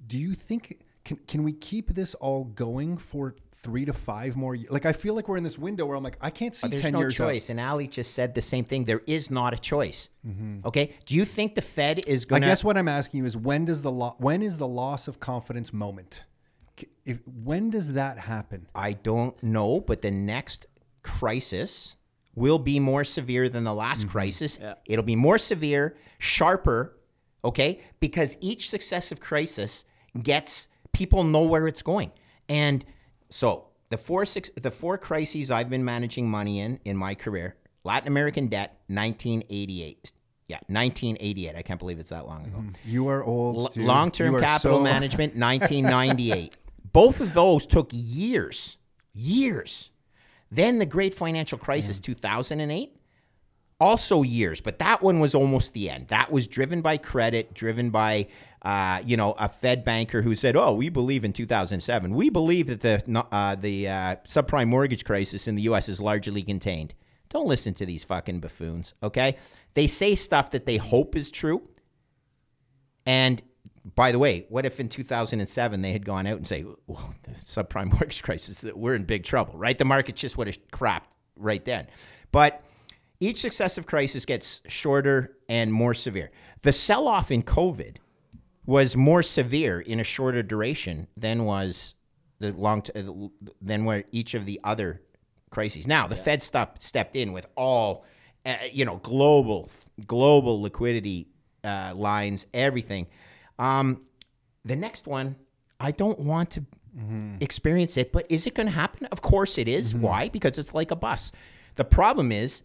do 0.08 0.18
you 0.18 0.34
think 0.34 0.80
can 1.04 1.18
can 1.28 1.44
we 1.44 1.52
keep 1.52 1.94
this 1.94 2.16
all 2.16 2.42
going 2.42 2.96
for 2.96 3.36
three 3.62 3.84
to 3.84 3.92
five 3.92 4.36
more 4.36 4.54
years? 4.54 4.70
Like 4.70 4.86
I 4.86 4.92
feel 4.92 5.14
like 5.14 5.28
we're 5.28 5.36
in 5.36 5.44
this 5.44 5.58
window 5.58 5.86
where 5.86 5.96
I'm 5.96 6.02
like, 6.02 6.18
I 6.20 6.30
can't 6.30 6.54
see 6.54 6.68
There's 6.68 6.82
ten 6.82 6.92
no 6.92 7.00
years. 7.00 7.20
out. 7.20 7.26
choice. 7.26 7.50
And 7.50 7.60
Ali 7.60 7.86
just 7.86 8.14
said 8.14 8.34
the 8.34 8.42
same 8.42 8.64
thing. 8.64 8.84
There 8.84 9.02
is 9.06 9.30
not 9.30 9.54
a 9.54 9.58
choice. 9.58 10.08
Mm-hmm. 10.26 10.66
Okay. 10.66 10.94
Do 11.06 11.14
you 11.14 11.24
think 11.24 11.54
the 11.54 11.62
Fed 11.62 12.00
is 12.06 12.24
going 12.24 12.44
I 12.44 12.46
guess 12.46 12.64
what 12.64 12.76
I'm 12.76 12.88
asking 12.88 13.18
you 13.18 13.26
is 13.26 13.36
when 13.36 13.64
does 13.64 13.82
the 13.82 13.92
lo- 13.92 14.16
when 14.18 14.42
is 14.42 14.58
the 14.58 14.68
loss 14.68 15.08
of 15.08 15.20
confidence 15.20 15.72
moment? 15.72 16.24
If 17.04 17.20
when 17.26 17.70
does 17.70 17.94
that 17.94 18.18
happen? 18.18 18.66
I 18.74 18.94
don't 18.94 19.40
know, 19.42 19.80
but 19.80 20.02
the 20.02 20.10
next 20.10 20.66
crisis 21.02 21.96
will 22.34 22.58
be 22.58 22.78
more 22.78 23.04
severe 23.04 23.48
than 23.48 23.64
the 23.64 23.74
last 23.74 24.02
mm-hmm. 24.02 24.10
crisis. 24.10 24.58
It'll 24.86 25.04
be 25.04 25.16
more 25.16 25.38
severe, 25.38 25.96
sharper, 26.18 26.96
okay? 27.44 27.80
Because 27.98 28.38
each 28.40 28.70
successive 28.70 29.20
crisis 29.20 29.84
gets 30.22 30.68
people 30.92 31.24
know 31.24 31.42
where 31.42 31.66
it's 31.66 31.82
going. 31.82 32.12
And 32.48 32.84
so 33.30 33.66
the 33.88 33.96
four 33.96 34.24
six 34.24 34.50
the 34.60 34.70
four 34.70 34.98
crises 34.98 35.50
I've 35.50 35.70
been 35.70 35.84
managing 35.84 36.28
money 36.30 36.60
in 36.60 36.80
in 36.84 36.96
my 36.96 37.14
career, 37.14 37.56
Latin 37.84 38.08
American 38.08 38.48
debt, 38.48 38.80
1988. 38.88 40.12
Yeah, 40.48 40.56
1988. 40.66 41.54
I 41.54 41.62
can't 41.62 41.78
believe 41.78 42.00
it's 42.00 42.10
that 42.10 42.26
long 42.26 42.44
ago. 42.44 42.58
Mm-hmm. 42.58 42.90
You 42.90 43.06
are 43.08 43.22
old. 43.22 43.76
L- 43.78 43.84
long-term 43.84 44.40
capital 44.40 44.78
so- 44.78 44.82
management 44.82 45.34
1998 45.36 46.56
both 46.92 47.20
of 47.20 47.34
those 47.34 47.66
took 47.66 47.88
years 47.92 48.78
years 49.14 49.90
then 50.50 50.78
the 50.78 50.86
great 50.86 51.14
financial 51.14 51.58
crisis 51.58 52.00
mm. 52.00 52.04
2008 52.04 52.96
also 53.80 54.22
years 54.22 54.60
but 54.60 54.78
that 54.78 55.02
one 55.02 55.20
was 55.20 55.34
almost 55.34 55.72
the 55.72 55.90
end 55.90 56.06
that 56.08 56.30
was 56.30 56.46
driven 56.46 56.80
by 56.80 56.96
credit 56.96 57.52
driven 57.54 57.90
by 57.90 58.26
uh, 58.62 59.00
you 59.04 59.16
know 59.16 59.32
a 59.38 59.48
fed 59.48 59.84
banker 59.84 60.22
who 60.22 60.34
said 60.34 60.56
oh 60.56 60.74
we 60.74 60.88
believe 60.88 61.24
in 61.24 61.32
2007 61.32 62.14
we 62.14 62.30
believe 62.30 62.66
that 62.66 62.80
the 62.80 63.26
uh, 63.32 63.54
the 63.54 63.88
uh, 63.88 64.16
subprime 64.26 64.68
mortgage 64.68 65.04
crisis 65.04 65.48
in 65.48 65.54
the 65.54 65.62
us 65.62 65.88
is 65.88 66.00
largely 66.00 66.42
contained 66.42 66.94
don't 67.28 67.46
listen 67.46 67.72
to 67.72 67.86
these 67.86 68.04
fucking 68.04 68.40
buffoons 68.40 68.94
okay 69.02 69.36
they 69.74 69.86
say 69.86 70.14
stuff 70.14 70.50
that 70.50 70.66
they 70.66 70.76
hope 70.76 71.16
is 71.16 71.30
true 71.30 71.62
and 73.06 73.42
by 73.94 74.12
the 74.12 74.18
way, 74.18 74.46
what 74.48 74.66
if 74.66 74.78
in 74.78 74.88
2007 74.88 75.82
they 75.82 75.92
had 75.92 76.04
gone 76.04 76.26
out 76.26 76.36
and 76.36 76.46
say, 76.46 76.64
well, 76.86 77.14
the 77.22 77.30
subprime 77.30 77.86
mortgage 77.92 78.22
crisis, 78.22 78.64
we're 78.74 78.94
in 78.94 79.04
big 79.04 79.24
trouble, 79.24 79.58
right? 79.58 79.76
The 79.76 79.84
market 79.84 80.16
just 80.16 80.36
would 80.36 80.46
have 80.46 80.58
crapped 80.70 81.10
right 81.36 81.64
then. 81.64 81.86
But 82.32 82.62
each 83.20 83.38
successive 83.38 83.86
crisis 83.86 84.24
gets 84.24 84.60
shorter 84.66 85.36
and 85.48 85.72
more 85.72 85.94
severe. 85.94 86.30
The 86.62 86.72
sell 86.72 87.08
off 87.08 87.30
in 87.30 87.42
COVID 87.42 87.96
was 88.70 88.96
more 88.96 89.20
severe 89.20 89.80
in 89.80 89.98
a 89.98 90.04
shorter 90.04 90.44
duration 90.44 91.08
than 91.16 91.44
was 91.44 91.96
the 92.38 92.52
long 92.52 92.82
t- 92.82 92.92
than 93.60 93.84
where 93.84 94.04
each 94.12 94.34
of 94.34 94.46
the 94.46 94.60
other 94.62 95.02
crises. 95.50 95.88
Now 95.88 96.06
the 96.06 96.14
Fed 96.14 96.40
step, 96.40 96.80
stepped 96.80 97.16
in 97.16 97.32
with 97.32 97.48
all 97.56 98.04
uh, 98.46 98.54
you 98.70 98.84
know 98.84 98.98
global 98.98 99.68
global 100.06 100.62
liquidity 100.62 101.26
uh, 101.64 101.94
lines, 101.96 102.46
everything. 102.54 103.08
Um, 103.58 104.02
the 104.64 104.76
next 104.76 105.08
one, 105.08 105.34
I 105.80 105.90
don't 105.90 106.20
want 106.20 106.50
to 106.50 106.64
experience 107.40 107.96
it, 107.96 108.12
but 108.12 108.24
is 108.28 108.46
it 108.46 108.54
going 108.54 108.68
to 108.68 108.72
happen? 108.72 109.08
Of 109.10 109.20
course 109.20 109.58
it 109.58 109.66
is. 109.66 109.96
Why? 109.96 110.28
Because 110.28 110.58
it's 110.58 110.74
like 110.74 110.92
a 110.92 110.96
bus. 110.96 111.32
The 111.74 111.84
problem 111.84 112.30
is, 112.30 112.62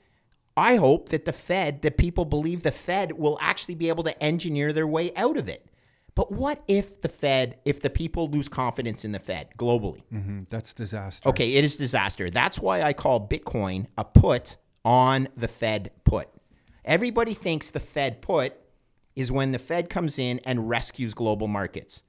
I 0.55 0.75
hope 0.75 1.09
that 1.09 1.25
the 1.25 1.33
Fed, 1.33 1.81
that 1.81 1.97
people 1.97 2.25
believe 2.25 2.61
the 2.61 2.71
Fed 2.71 3.11
will 3.13 3.39
actually 3.41 3.75
be 3.75 3.89
able 3.89 4.03
to 4.03 4.23
engineer 4.23 4.71
their 4.71 4.87
way 4.87 5.11
out 5.15 5.37
of 5.37 5.49
it. 5.49 5.65
But 6.15 6.31
what 6.31 6.63
if 6.67 7.01
the 7.01 7.09
Fed, 7.09 7.59
if 7.65 7.81
the 7.81 7.89
people 7.89 8.29
lose 8.29 8.47
confidence 8.47 9.03
in 9.03 9.11
the 9.11 9.19
Fed 9.19 9.49
globally? 9.57 10.01
Mhm, 10.13 10.47
That's 10.49 10.73
disaster. 10.73 11.27
Okay, 11.29 11.55
it 11.55 11.63
is 11.65 11.75
disaster. 11.75 12.29
That's 12.29 12.57
why 12.59 12.81
I 12.83 12.93
call 12.93 13.27
Bitcoin 13.27 13.87
a 13.97 14.05
put 14.05 14.55
on 14.85 15.27
the 15.35 15.49
Fed 15.49 15.91
put. 16.05 16.29
Everybody 16.85 17.33
thinks 17.33 17.69
the 17.71 17.79
Fed 17.81 18.21
put 18.21 18.53
is 19.15 19.31
when 19.31 19.51
the 19.51 19.59
Fed 19.59 19.89
comes 19.89 20.17
in 20.17 20.39
and 20.45 20.69
rescues 20.69 21.13
global 21.13 21.47
markets. 21.47 22.03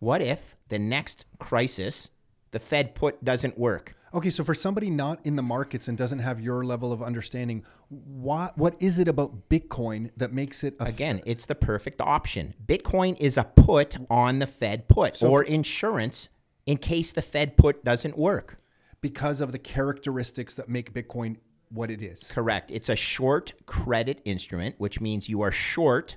What 0.00 0.20
if 0.20 0.56
the 0.68 0.78
next 0.78 1.24
crisis, 1.38 2.10
the 2.50 2.58
Fed 2.58 2.94
put 2.94 3.24
doesn't 3.24 3.58
work? 3.58 3.95
Okay, 4.16 4.30
so 4.30 4.42
for 4.42 4.54
somebody 4.54 4.88
not 4.88 5.20
in 5.26 5.36
the 5.36 5.42
markets 5.42 5.88
and 5.88 5.98
doesn't 5.98 6.20
have 6.20 6.40
your 6.40 6.64
level 6.64 6.90
of 6.90 7.02
understanding, 7.02 7.62
what 7.90 8.56
what 8.56 8.74
is 8.80 8.98
it 8.98 9.08
about 9.08 9.50
Bitcoin 9.50 10.10
that 10.16 10.32
makes 10.32 10.64
it 10.64 10.74
a 10.80 10.84
Again, 10.84 11.20
it's 11.26 11.44
the 11.44 11.54
perfect 11.54 12.00
option. 12.00 12.54
Bitcoin 12.64 13.20
is 13.20 13.36
a 13.36 13.44
put 13.44 13.98
on 14.08 14.38
the 14.38 14.46
Fed 14.46 14.88
put 14.88 15.22
or 15.22 15.42
insurance 15.44 16.30
in 16.64 16.78
case 16.78 17.12
the 17.12 17.20
Fed 17.20 17.58
put 17.58 17.84
doesn't 17.84 18.16
work. 18.16 18.58
because 19.02 19.40
of 19.42 19.52
the 19.52 19.58
characteristics 19.58 20.54
that 20.54 20.68
make 20.68 20.92
Bitcoin 20.92 21.36
what 21.68 21.90
it 21.90 22.02
is? 22.02 22.30
Correct. 22.32 22.70
It's 22.70 22.88
a 22.88 22.96
short 22.96 23.52
credit 23.66 24.20
instrument, 24.24 24.76
which 24.78 25.00
means 25.00 25.28
you 25.28 25.42
are 25.42 25.52
short 25.52 26.16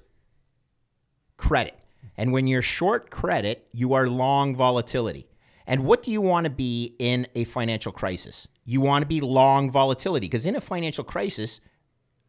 credit. 1.37 1.77
And 2.17 2.31
when 2.31 2.47
you're 2.47 2.61
short 2.61 3.11
credit, 3.11 3.67
you 3.73 3.93
are 3.93 4.07
long 4.07 4.55
volatility. 4.55 5.28
And 5.69 5.85
what 5.85 6.01
do 6.01 6.09
you 6.09 6.19
want 6.19 6.45
to 6.45 6.49
be 6.49 6.95
in 6.97 7.27
a 7.35 7.43
financial 7.43 7.91
crisis? 7.91 8.47
You 8.65 8.81
want 8.81 9.03
to 9.03 9.07
be 9.07 9.21
long 9.21 9.69
volatility 9.69 10.25
because 10.25 10.47
in 10.47 10.55
a 10.55 10.61
financial 10.61 11.03
crisis, 11.03 11.61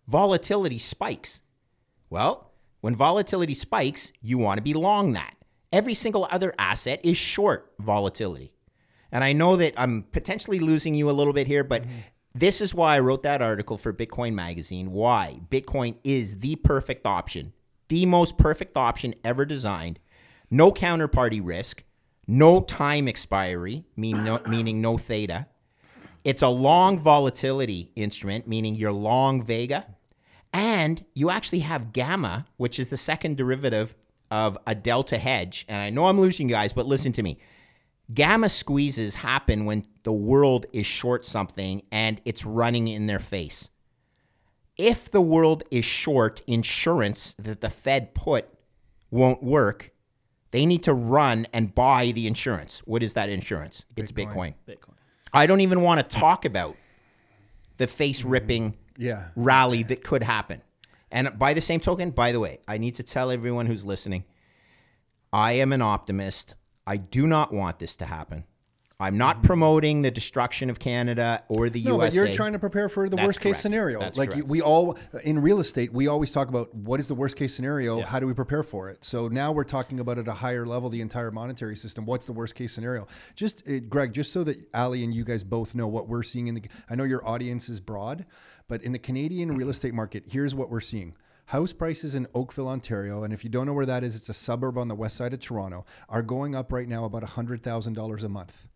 volatility 0.06 0.76
spikes. 0.76 1.40
Well, 2.10 2.52
when 2.82 2.94
volatility 2.94 3.54
spikes, 3.54 4.12
you 4.20 4.36
want 4.36 4.58
to 4.58 4.62
be 4.62 4.74
long 4.74 5.14
that. 5.14 5.34
Every 5.72 5.94
single 5.94 6.28
other 6.30 6.52
asset 6.58 7.00
is 7.02 7.16
short 7.16 7.72
volatility. 7.78 8.52
And 9.10 9.24
I 9.24 9.32
know 9.32 9.56
that 9.56 9.72
I'm 9.78 10.02
potentially 10.02 10.58
losing 10.58 10.94
you 10.94 11.08
a 11.08 11.12
little 11.12 11.32
bit 11.32 11.46
here, 11.46 11.64
but 11.64 11.84
this 12.34 12.60
is 12.60 12.74
why 12.74 12.96
I 12.96 13.00
wrote 13.00 13.22
that 13.22 13.40
article 13.40 13.78
for 13.78 13.94
Bitcoin 13.94 14.34
Magazine. 14.34 14.92
Why 14.92 15.40
Bitcoin 15.48 15.96
is 16.04 16.40
the 16.40 16.56
perfect 16.56 17.06
option, 17.06 17.54
the 17.88 18.04
most 18.04 18.36
perfect 18.36 18.76
option 18.76 19.14
ever 19.24 19.46
designed. 19.46 19.98
No 20.50 20.70
counterparty 20.72 21.40
risk, 21.42 21.84
no 22.30 22.60
time 22.60 23.08
expiry, 23.08 23.84
mean 23.96 24.24
no, 24.24 24.40
meaning 24.48 24.80
no 24.80 24.96
theta. 24.96 25.48
It's 26.22 26.42
a 26.42 26.48
long 26.48 26.98
volatility 26.98 27.90
instrument, 27.96 28.46
meaning 28.46 28.76
you're 28.76 28.92
long 28.92 29.42
Vega. 29.42 29.86
And 30.52 31.04
you 31.14 31.30
actually 31.30 31.60
have 31.60 31.92
gamma, 31.92 32.46
which 32.56 32.78
is 32.78 32.90
the 32.90 32.96
second 32.96 33.36
derivative 33.36 33.96
of 34.30 34.56
a 34.66 34.76
delta 34.76 35.18
hedge. 35.18 35.64
And 35.68 35.82
I 35.82 35.90
know 35.90 36.06
I'm 36.06 36.20
losing 36.20 36.48
you 36.48 36.54
guys, 36.54 36.72
but 36.72 36.86
listen 36.86 37.12
to 37.14 37.22
me. 37.22 37.38
Gamma 38.14 38.48
squeezes 38.48 39.16
happen 39.16 39.64
when 39.64 39.86
the 40.04 40.12
world 40.12 40.66
is 40.72 40.86
short 40.86 41.24
something 41.24 41.82
and 41.90 42.20
it's 42.24 42.44
running 42.44 42.86
in 42.86 43.06
their 43.06 43.18
face. 43.18 43.70
If 44.76 45.10
the 45.10 45.20
world 45.20 45.64
is 45.70 45.84
short 45.84 46.42
insurance 46.46 47.34
that 47.34 47.60
the 47.60 47.70
Fed 47.70 48.14
put 48.14 48.48
won't 49.10 49.42
work, 49.42 49.92
they 50.52 50.66
need 50.66 50.82
to 50.84 50.92
run 50.92 51.46
and 51.52 51.74
buy 51.74 52.12
the 52.12 52.26
insurance. 52.26 52.80
What 52.84 53.02
is 53.02 53.14
that 53.14 53.28
insurance? 53.28 53.84
It's 53.96 54.12
Bitcoin. 54.12 54.54
Bitcoin. 54.68 54.94
I 55.32 55.46
don't 55.46 55.60
even 55.60 55.80
want 55.82 56.00
to 56.00 56.16
talk 56.16 56.44
about 56.44 56.76
the 57.76 57.86
face 57.86 58.24
ripping 58.24 58.76
Yeah. 58.96 59.28
rally 59.36 59.82
that 59.84 60.02
could 60.02 60.22
happen. 60.24 60.62
And 61.12 61.38
by 61.38 61.54
the 61.54 61.60
same 61.60 61.80
token, 61.80 62.10
by 62.10 62.32
the 62.32 62.40
way, 62.40 62.58
I 62.68 62.78
need 62.78 62.96
to 62.96 63.02
tell 63.02 63.30
everyone 63.30 63.66
who's 63.66 63.84
listening 63.84 64.24
I 65.32 65.52
am 65.52 65.72
an 65.72 65.80
optimist. 65.82 66.56
I 66.86 66.96
do 66.96 67.24
not 67.26 67.52
want 67.52 67.78
this 67.78 67.96
to 67.98 68.04
happen. 68.04 68.44
I'm 69.00 69.16
not 69.16 69.42
promoting 69.42 70.02
the 70.02 70.10
destruction 70.10 70.68
of 70.68 70.78
Canada 70.78 71.42
or 71.48 71.70
the 71.70 71.82
No, 71.82 71.92
USA. 71.94 72.06
but 72.06 72.14
you're 72.14 72.34
trying 72.34 72.52
to 72.52 72.58
prepare 72.58 72.90
for 72.90 73.08
the 73.08 73.16
That's 73.16 73.26
worst 73.26 73.40
case 73.40 73.52
correct. 73.54 73.62
scenario. 73.62 73.98
That's 73.98 74.18
like 74.18 74.32
correct. 74.32 74.48
we 74.48 74.60
all 74.60 74.98
in 75.24 75.40
real 75.40 75.58
estate, 75.58 75.92
we 75.92 76.06
always 76.06 76.32
talk 76.32 76.48
about 76.48 76.74
what 76.74 77.00
is 77.00 77.08
the 77.08 77.14
worst 77.14 77.36
case 77.36 77.54
scenario. 77.54 78.02
How 78.02 78.20
do 78.20 78.26
we 78.26 78.34
prepare 78.34 78.62
for 78.62 78.90
it? 78.90 79.02
So 79.02 79.28
now 79.28 79.52
we're 79.52 79.64
talking 79.64 80.00
about 80.00 80.18
at 80.18 80.28
a 80.28 80.34
higher 80.34 80.66
level 80.66 80.90
the 80.90 81.00
entire 81.00 81.30
monetary 81.30 81.76
system. 81.76 82.04
What's 82.04 82.26
the 82.26 82.34
worst 82.34 82.54
case 82.54 82.72
scenario? 82.74 83.06
Just 83.34 83.66
uh, 83.66 83.80
Greg, 83.80 84.12
just 84.12 84.32
so 84.32 84.44
that 84.44 84.58
Ali 84.74 85.02
and 85.02 85.14
you 85.14 85.24
guys 85.24 85.44
both 85.44 85.74
know 85.74 85.88
what 85.88 86.06
we're 86.06 86.22
seeing 86.22 86.46
in 86.48 86.54
the. 86.54 86.62
I 86.90 86.94
know 86.94 87.04
your 87.04 87.26
audience 87.26 87.70
is 87.70 87.80
broad, 87.80 88.26
but 88.68 88.82
in 88.82 88.92
the 88.92 88.98
Canadian 88.98 89.56
real 89.56 89.70
estate 89.70 89.94
market, 89.94 90.24
here's 90.28 90.54
what 90.54 90.70
we're 90.70 90.80
seeing. 90.80 91.14
House 91.46 91.72
prices 91.72 92.14
in 92.14 92.28
Oakville, 92.34 92.68
Ontario, 92.68 93.24
and 93.24 93.32
if 93.32 93.42
you 93.42 93.50
don't 93.50 93.66
know 93.66 93.72
where 93.72 93.86
that 93.86 94.04
is, 94.04 94.14
it's 94.14 94.28
a 94.28 94.34
suburb 94.34 94.78
on 94.78 94.86
the 94.86 94.94
west 94.94 95.16
side 95.16 95.32
of 95.32 95.40
Toronto, 95.40 95.84
are 96.08 96.22
going 96.22 96.54
up 96.54 96.70
right 96.70 96.86
now 96.86 97.04
about 97.04 97.24
$100,000 97.24 98.22
a 98.22 98.28
month. 98.28 98.68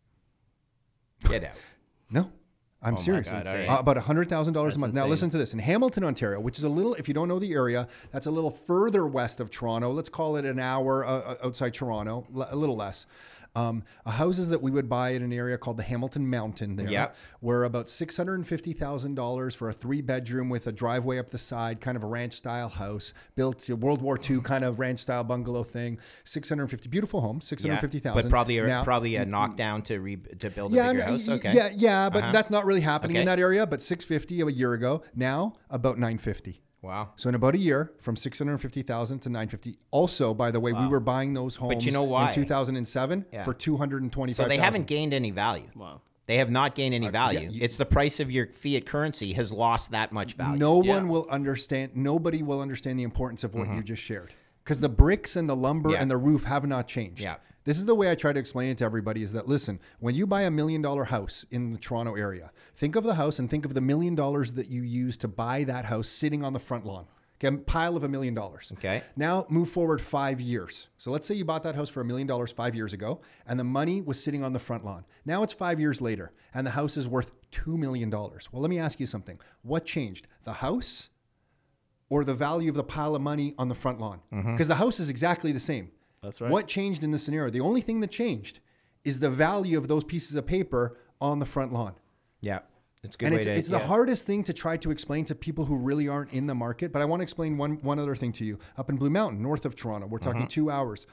Get 1.29 1.45
out. 1.45 1.53
No, 2.11 2.31
I'm 2.83 2.97
serious. 2.97 3.31
God, 3.31 3.47
all 3.47 3.77
Uh, 3.77 3.81
about 3.81 3.97
hundred 3.97 4.29
thousand 4.29 4.53
dollars 4.55 4.77
a 4.77 4.79
month. 4.79 4.95
Now 4.95 5.07
listen 5.07 5.31
to 5.31 5.39
this. 5.39 5.53
In 5.53 5.59
Hamilton, 5.59 6.05
Ontario, 6.05 6.39
which 6.41 6.59
is 6.59 6.65
a 6.65 6.69
little, 6.69 6.95
if 6.95 7.09
you 7.09 7.15
don't 7.15 7.29
know 7.29 7.39
the 7.39 7.53
area, 7.53 7.89
that's 8.11 8.27
a 8.27 8.31
little 8.31 8.51
further 8.51 9.07
west 9.07 9.41
of 9.41 9.51
Toronto. 9.51 9.91
Let's 9.91 10.09
call 10.11 10.37
it 10.37 10.45
an 10.45 10.59
hour 10.59 11.05
uh, 11.05 11.37
outside 11.43 11.73
Toronto, 11.75 12.27
l- 12.37 12.49
a 12.51 12.57
little 12.57 12.77
less. 12.77 13.07
Um, 13.57 13.85
uh, 14.05 14.11
houses 14.11 14.49
that 14.49 14.63
we 14.63 14.71
would 14.73 14.89
buy 14.89 15.11
in 15.11 15.23
an 15.23 15.33
area 15.33 15.57
called 15.57 15.77
the 15.77 15.85
Hamilton 15.85 16.29
Mountain 16.29 16.75
there 16.77 16.91
Yep. 16.91 17.17
were 17.41 17.65
about 17.65 17.89
six 17.89 18.17
hundred 18.17 18.35
and 18.35 18.47
fifty 18.47 18.73
thousand 18.73 19.15
dollars 19.15 19.55
for 19.55 19.69
a 19.69 19.73
three 19.73 20.01
bedroom 20.01 20.49
with 20.49 20.67
a 20.67 20.73
driveway 20.73 21.19
up 21.19 21.29
the 21.31 21.39
side, 21.39 21.81
kind 21.81 21.97
of 21.97 22.03
a 22.03 22.07
ranch 22.07 22.33
style 22.33 22.69
house, 22.69 23.15
built 23.37 23.69
a 23.69 23.77
World 23.77 24.03
War 24.03 24.19
II 24.19 24.41
kind 24.41 24.65
of 24.65 24.79
ranch 24.81 25.01
style 25.01 25.23
bungalow 25.23 25.63
thing. 25.63 25.99
Six 26.25 26.49
hundred 26.49 26.63
and 26.65 26.71
fifty, 26.73 26.89
beautiful 26.89 27.21
home, 27.21 27.41
six 27.41 27.63
hundred 27.63 27.75
Yeah. 27.75 27.81
fifty 27.81 27.99
thousand. 28.01 28.23
But 28.23 28.29
probably 28.31 28.59
a, 28.59 28.83
probably 28.83 29.17
a 29.17 29.25
knockdown 29.25 29.83
to 29.83 30.01
re, 30.01 30.17
to 30.17 30.51
build 30.51 30.73
a 30.73 30.77
yeah, 30.77 30.89
bigger 30.93 31.05
no, 31.05 31.11
house. 31.13 31.29
Okay. 31.29 31.55
Yeah, 31.55 31.71
yeah, 31.75 32.11
but 32.11 32.23
Uh-huh. 32.25 32.33
that's 32.33 32.51
not 32.51 32.65
really 32.65 32.81
happening 32.81 33.17
in 33.17 33.27
that 33.27 33.39
area. 33.39 33.67
But 33.67 33.83
650 33.83 34.41
a 34.41 34.47
year 34.51 34.73
ago, 34.73 35.03
now 35.15 35.53
about 35.71 35.97
950. 35.99 36.61
Wow. 36.85 37.11
So 37.17 37.29
in 37.31 37.35
about 37.35 37.55
a 37.55 37.59
year, 37.59 37.93
from 38.01 38.15
650,000 38.17 39.19
to 39.21 39.29
950. 39.31 39.79
Also, 39.91 40.35
by 40.35 40.51
the 40.51 40.61
way, 40.61 40.73
we 40.73 40.87
were 40.87 41.01
buying 41.01 41.33
those 41.35 41.57
homes 41.57 41.85
you 41.87 41.93
know 41.93 42.03
why? 42.03 42.29
in 42.29 42.35
2007 42.35 43.25
Yeah. 43.33 43.45
for 43.45 43.55
225. 43.55 44.37
So 44.45 44.49
they 44.49 44.59
haven't 44.59 44.87
gained 44.87 45.15
any 45.15 45.31
value. 45.31 45.69
Wow. 45.75 46.03
They 46.27 46.37
have 46.39 46.51
not 46.51 46.75
gained 46.75 46.95
Uh, 46.95 46.97
any 46.97 47.09
value. 47.11 47.51
you- 47.51 47.61
it's 47.63 47.77
the 47.77 47.85
price 47.87 48.21
of 48.21 48.31
your 48.31 48.47
fiat 48.53 48.87
currency 48.87 49.33
has 49.35 49.53
lost 49.53 49.91
that 49.93 50.13
much 50.13 50.35
value. 50.35 50.59
No 50.59 50.83
Yeah. 50.83 50.95
one 50.95 51.09
will 51.09 51.27
understand. 51.31 51.93
Nobody 51.97 52.43
will 52.43 52.61
understand 52.61 52.99
the 52.99 53.03
importance 53.03 53.45
of 53.45 53.55
what 53.55 53.69
you 53.75 53.83
just 53.83 54.03
shared. 54.03 54.35
Because 54.63 54.81
the 54.81 54.89
bricks 54.89 55.37
and 55.37 55.49
the 55.49 55.57
lumber 55.57 55.89
Mm-hmm. 55.91 55.95
Yeah. 55.97 56.03
and 56.03 56.11
the 56.11 56.17
roof 56.17 56.45
have 56.45 56.67
not 56.67 56.89
changed. 56.89 57.21
Yeah. 57.21 57.37
This 57.65 57.79
is 57.79 57.87
the 57.87 57.95
way 57.95 58.11
I 58.11 58.15
try 58.15 58.33
to 58.33 58.39
explain 58.39 58.69
it 58.71 58.79
to 58.79 58.85
everybody 58.85 59.23
is 59.23 59.33
that 59.33 59.49
listen, 59.49 59.81
when 59.99 60.15
you 60.15 60.27
buy 60.27 60.43
a 60.43 60.51
million 60.51 60.83
dollar 60.83 61.05
house 61.05 61.47
in 61.51 61.73
the 61.73 61.79
Toronto 61.79 62.15
area, 62.15 62.53
think 62.77 62.95
of 62.95 63.05
the 63.05 63.15
house 63.15 63.39
and 63.39 63.49
think 63.49 63.65
of 63.65 63.73
the 63.73 63.81
million 63.81 64.15
dollars 64.15 64.53
that 64.55 64.69
you 64.69 64.83
use 64.83 65.17
to 65.19 65.29
buy 65.29 65.65
that 65.65 65.87
house 65.87 66.09
sitting 66.09 66.45
on 66.45 66.53
the 66.53 66.59
front 66.59 66.85
lawn. 66.85 67.07
Okay, 67.39 67.49
a 67.49 67.59
pile 67.59 67.97
of 67.97 68.05
a 68.05 68.09
million 68.09 68.33
dollars. 68.33 68.71
Okay. 68.75 69.03
Now 69.17 69.45
move 69.49 69.69
forward 69.69 70.01
five 70.01 70.41
years. 70.41 70.89
So 70.99 71.11
let's 71.11 71.27
say 71.27 71.35
you 71.35 71.45
bought 71.45 71.63
that 71.65 71.75
house 71.75 71.91
for 71.91 72.01
a 72.01 72.05
million 72.05 72.27
dollars 72.27 72.53
five 72.53 72.75
years 72.75 72.93
ago, 72.93 73.23
and 73.47 73.59
the 73.59 73.65
money 73.65 74.01
was 74.03 74.23
sitting 74.23 74.45
on 74.45 74.53
the 74.53 74.59
front 74.59 74.85
lawn. 74.85 75.05
Now 75.25 75.43
it's 75.43 75.53
five 75.53 75.81
years 75.81 76.01
later, 76.01 76.33
and 76.53 76.67
the 76.67 76.73
house 76.73 76.97
is 76.97 77.09
worth 77.09 77.33
two 77.51 77.77
million 77.77 78.11
dollars. 78.11 78.49
Well, 78.53 78.63
let 78.63 78.71
me 78.71 78.79
ask 78.79 79.01
you 79.01 79.07
something. 79.07 79.41
What 79.63 79.85
changed? 79.85 80.29
The 80.45 80.55
house 80.55 81.09
or 82.09 82.25
the 82.25 82.35
value 82.35 82.69
of 82.69 82.77
the 82.77 82.85
pile 82.85 83.17
of 83.17 83.23
money 83.23 83.55
on 83.59 83.69
the 83.69 83.75
front 83.75 84.01
lawn? 84.01 84.21
Mm-hmm. 84.33 84.53
Because 84.53 84.69
the 84.69 84.77
house 84.77 85.01
is 85.01 85.09
exactly 85.09 85.51
the 85.51 85.61
same. 85.61 85.91
That's 86.25 86.41
right. 86.41 86.51
What 86.51 86.67
changed 86.67 87.03
in 87.05 87.11
this 87.11 87.23
scenario? 87.23 87.51
The 87.51 87.61
only 87.61 87.81
thing 87.81 88.01
that 88.01 88.11
changed 88.11 88.61
is 89.05 89.21
the 89.21 89.31
value 89.31 89.79
of 89.79 89.87
those 89.89 90.03
pieces 90.05 90.35
of 90.37 90.47
paper 90.47 90.97
on 91.21 91.39
the 91.39 91.47
front 91.47 91.73
lawn. 91.73 91.95
Yeah. 92.41 92.61
It's 93.03 93.17
good 93.17 93.27
And 93.27 93.35
it's, 93.35 93.45
to. 93.45 93.53
it's 93.53 93.71
yeah. 93.71 93.79
the 93.79 93.87
hardest 93.87 94.27
thing 94.27 94.43
to 94.45 94.55
try 94.55 94.79
to 94.79 94.91
explain 94.91 95.27
to 95.27 95.35
people 95.35 95.67
who 95.67 95.77
really 95.77 96.09
aren't 96.09 96.33
in 96.33 96.47
the 96.47 96.55
market. 96.55 96.91
But 96.91 97.03
I 97.03 97.05
want 97.05 97.21
to 97.21 97.23
explain 97.25 97.59
one, 97.59 97.73
one 97.83 97.99
other 97.99 98.17
thing 98.17 98.33
to 98.33 98.45
you. 98.47 98.59
Up 98.79 98.89
in 98.89 98.97
Blue 98.97 99.11
Mountain, 99.11 99.43
north 99.43 99.67
of 99.67 99.77
Toronto, 99.77 100.07
we're 100.07 100.19
talking 100.19 100.47
two 100.47 100.71
hours. 100.71 101.07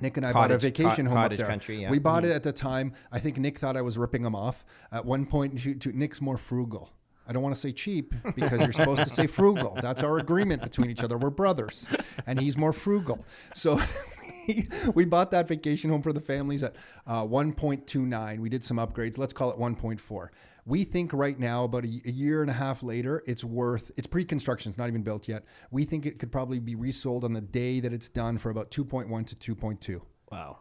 Nick 0.00 0.16
and 0.16 0.24
I 0.24 0.32
bought 0.32 0.52
a 0.52 0.54
Mm-hmm. 0.54 0.60
Vacation 0.62 1.04
co- 1.06 1.10
home 1.10 1.18
up 1.18 1.24
cottage 1.24 1.38
there. 1.38 1.48
country, 1.48 1.76
yeah. 1.76 1.82
Mm-hmm. 1.86 1.90
We 1.92 1.98
bought 1.98 2.24
it 2.24 2.30
at 2.30 2.44
the 2.44 2.52
time. 2.52 2.92
I 3.10 3.18
think 3.18 3.38
Nick 3.38 3.58
thought 3.58 3.76
I 3.76 3.82
was 3.82 3.98
ripping 3.98 4.24
him 4.24 4.36
off. 4.36 4.64
At 4.92 5.04
one 5.04 5.26
point, 5.26 5.58
to, 5.58 5.74
to, 5.74 5.92
Nick's 5.92 6.20
more 6.20 6.36
frugal. 6.38 6.92
I 7.26 7.32
don't 7.32 7.42
want 7.42 7.54
to 7.54 7.60
say 7.60 7.72
cheap 7.72 8.14
because 8.36 8.60
you're 8.60 8.72
supposed 8.72 9.02
to 9.02 9.10
say 9.10 9.26
frugal. 9.26 9.76
That's 9.82 10.02
our 10.04 10.18
agreement 10.18 10.62
between 10.62 10.90
each 10.90 11.02
other. 11.02 11.18
We're 11.18 11.30
brothers, 11.30 11.86
and 12.26 12.40
he's 12.40 12.56
more 12.56 12.72
frugal. 12.72 13.24
So 13.54 13.80
we, 14.54 14.68
we 14.94 15.04
bought 15.04 15.30
that 15.32 15.48
vacation 15.48 15.90
home 15.90 16.02
for 16.02 16.12
the 16.12 16.20
families 16.20 16.62
at 16.62 16.76
uh, 17.06 17.24
1.29. 17.24 18.38
We 18.38 18.48
did 18.48 18.64
some 18.64 18.78
upgrades. 18.78 19.18
Let's 19.18 19.32
call 19.32 19.50
it 19.50 19.58
1.4. 19.58 20.28
We 20.66 20.84
think 20.84 21.12
right 21.12 21.38
now, 21.38 21.64
about 21.64 21.84
a, 21.84 22.00
a 22.04 22.10
year 22.10 22.42
and 22.42 22.50
a 22.50 22.54
half 22.54 22.82
later, 22.82 23.22
it's 23.26 23.42
worth. 23.44 23.90
It's 23.96 24.06
pre-construction. 24.06 24.68
It's 24.68 24.78
not 24.78 24.88
even 24.88 25.02
built 25.02 25.26
yet. 25.26 25.44
We 25.70 25.84
think 25.84 26.06
it 26.06 26.18
could 26.18 26.30
probably 26.30 26.58
be 26.58 26.74
resold 26.74 27.24
on 27.24 27.32
the 27.32 27.40
day 27.40 27.80
that 27.80 27.92
it's 27.92 28.08
done 28.08 28.38
for 28.38 28.50
about 28.50 28.70
2.1 28.70 29.38
to 29.38 29.54
2.2. 29.54 30.00
Wow. 30.30 30.58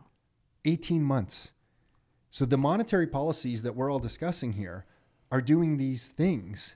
18 0.65 1.03
months. 1.03 1.51
So 2.29 2.45
the 2.45 2.57
monetary 2.57 3.07
policies 3.07 3.63
that 3.63 3.75
we're 3.75 3.91
all 3.91 3.99
discussing 3.99 4.53
here 4.53 4.85
are 5.31 5.41
doing 5.41 5.77
these 5.77 6.07
things. 6.07 6.75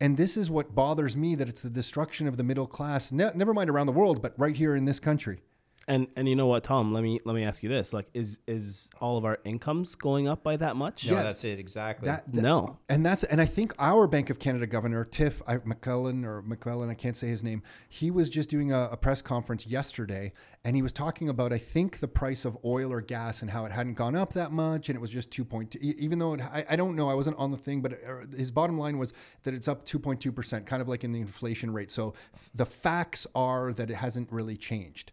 And 0.00 0.16
this 0.16 0.36
is 0.36 0.50
what 0.50 0.74
bothers 0.74 1.16
me 1.16 1.34
that 1.36 1.48
it's 1.48 1.62
the 1.62 1.70
destruction 1.70 2.26
of 2.26 2.36
the 2.36 2.44
middle 2.44 2.66
class, 2.66 3.12
ne- 3.12 3.30
never 3.34 3.54
mind 3.54 3.70
around 3.70 3.86
the 3.86 3.92
world, 3.92 4.20
but 4.20 4.34
right 4.36 4.56
here 4.56 4.76
in 4.76 4.84
this 4.84 5.00
country. 5.00 5.40
And 5.88 6.08
and 6.16 6.28
you 6.28 6.34
know 6.34 6.48
what, 6.48 6.64
Tom? 6.64 6.92
Let 6.92 7.04
me 7.04 7.20
let 7.24 7.36
me 7.36 7.44
ask 7.44 7.62
you 7.62 7.68
this: 7.68 7.92
like, 7.92 8.08
is 8.12 8.40
is 8.48 8.90
all 9.00 9.16
of 9.16 9.24
our 9.24 9.38
incomes 9.44 9.94
going 9.94 10.26
up 10.26 10.42
by 10.42 10.56
that 10.56 10.74
much? 10.74 11.06
No, 11.08 11.14
Yeah. 11.14 11.22
that's 11.22 11.44
it 11.44 11.60
exactly. 11.60 12.06
That, 12.08 12.24
that- 12.32 12.42
No. 12.42 12.78
and 12.88 13.06
that's 13.06 13.22
and 13.22 13.40
I 13.40 13.44
think 13.46 13.72
our 13.78 14.08
Bank 14.08 14.28
of 14.28 14.40
Canada 14.40 14.66
governor 14.66 15.04
Tiff 15.04 15.42
I, 15.46 15.58
McClellan 15.64 16.24
or 16.24 16.42
McClellan, 16.42 16.90
I 16.90 16.94
can't 16.94 17.14
say 17.14 17.28
his 17.28 17.44
name. 17.44 17.62
He 17.88 18.10
was 18.10 18.28
just 18.28 18.50
doing 18.50 18.72
a, 18.72 18.88
a 18.90 18.96
press 18.96 19.22
conference 19.22 19.64
yesterday, 19.64 20.32
and 20.64 20.74
he 20.74 20.82
was 20.82 20.92
talking 20.92 21.28
about 21.28 21.52
I 21.52 21.58
think 21.58 22.00
the 22.00 22.08
price 22.08 22.44
of 22.44 22.58
oil 22.64 22.92
or 22.92 23.00
gas 23.00 23.42
and 23.42 23.52
how 23.52 23.64
it 23.64 23.70
hadn't 23.70 23.94
gone 23.94 24.16
up 24.16 24.32
that 24.32 24.50
much, 24.50 24.88
and 24.88 24.96
it 24.96 25.00
was 25.00 25.10
just 25.10 25.30
two 25.30 25.44
point 25.44 25.70
two. 25.70 25.78
Even 25.80 26.18
though 26.18 26.34
it, 26.34 26.40
I, 26.40 26.64
I 26.70 26.74
don't 26.74 26.96
know, 26.96 27.08
I 27.08 27.14
wasn't 27.14 27.36
on 27.38 27.52
the 27.52 27.58
thing, 27.58 27.80
but 27.80 27.92
uh, 27.92 28.26
his 28.36 28.50
bottom 28.50 28.76
line 28.76 28.98
was 28.98 29.12
that 29.44 29.54
it's 29.54 29.68
up 29.68 29.84
two 29.84 30.00
point 30.00 30.20
two 30.20 30.32
percent, 30.32 30.66
kind 30.66 30.82
of 30.82 30.88
like 30.88 31.04
in 31.04 31.12
the 31.12 31.20
inflation 31.20 31.72
rate. 31.72 31.92
So 31.92 32.14
the 32.56 32.66
facts 32.66 33.24
are 33.36 33.72
that 33.74 33.88
it 33.88 33.94
hasn't 33.94 34.32
really 34.32 34.56
changed. 34.56 35.12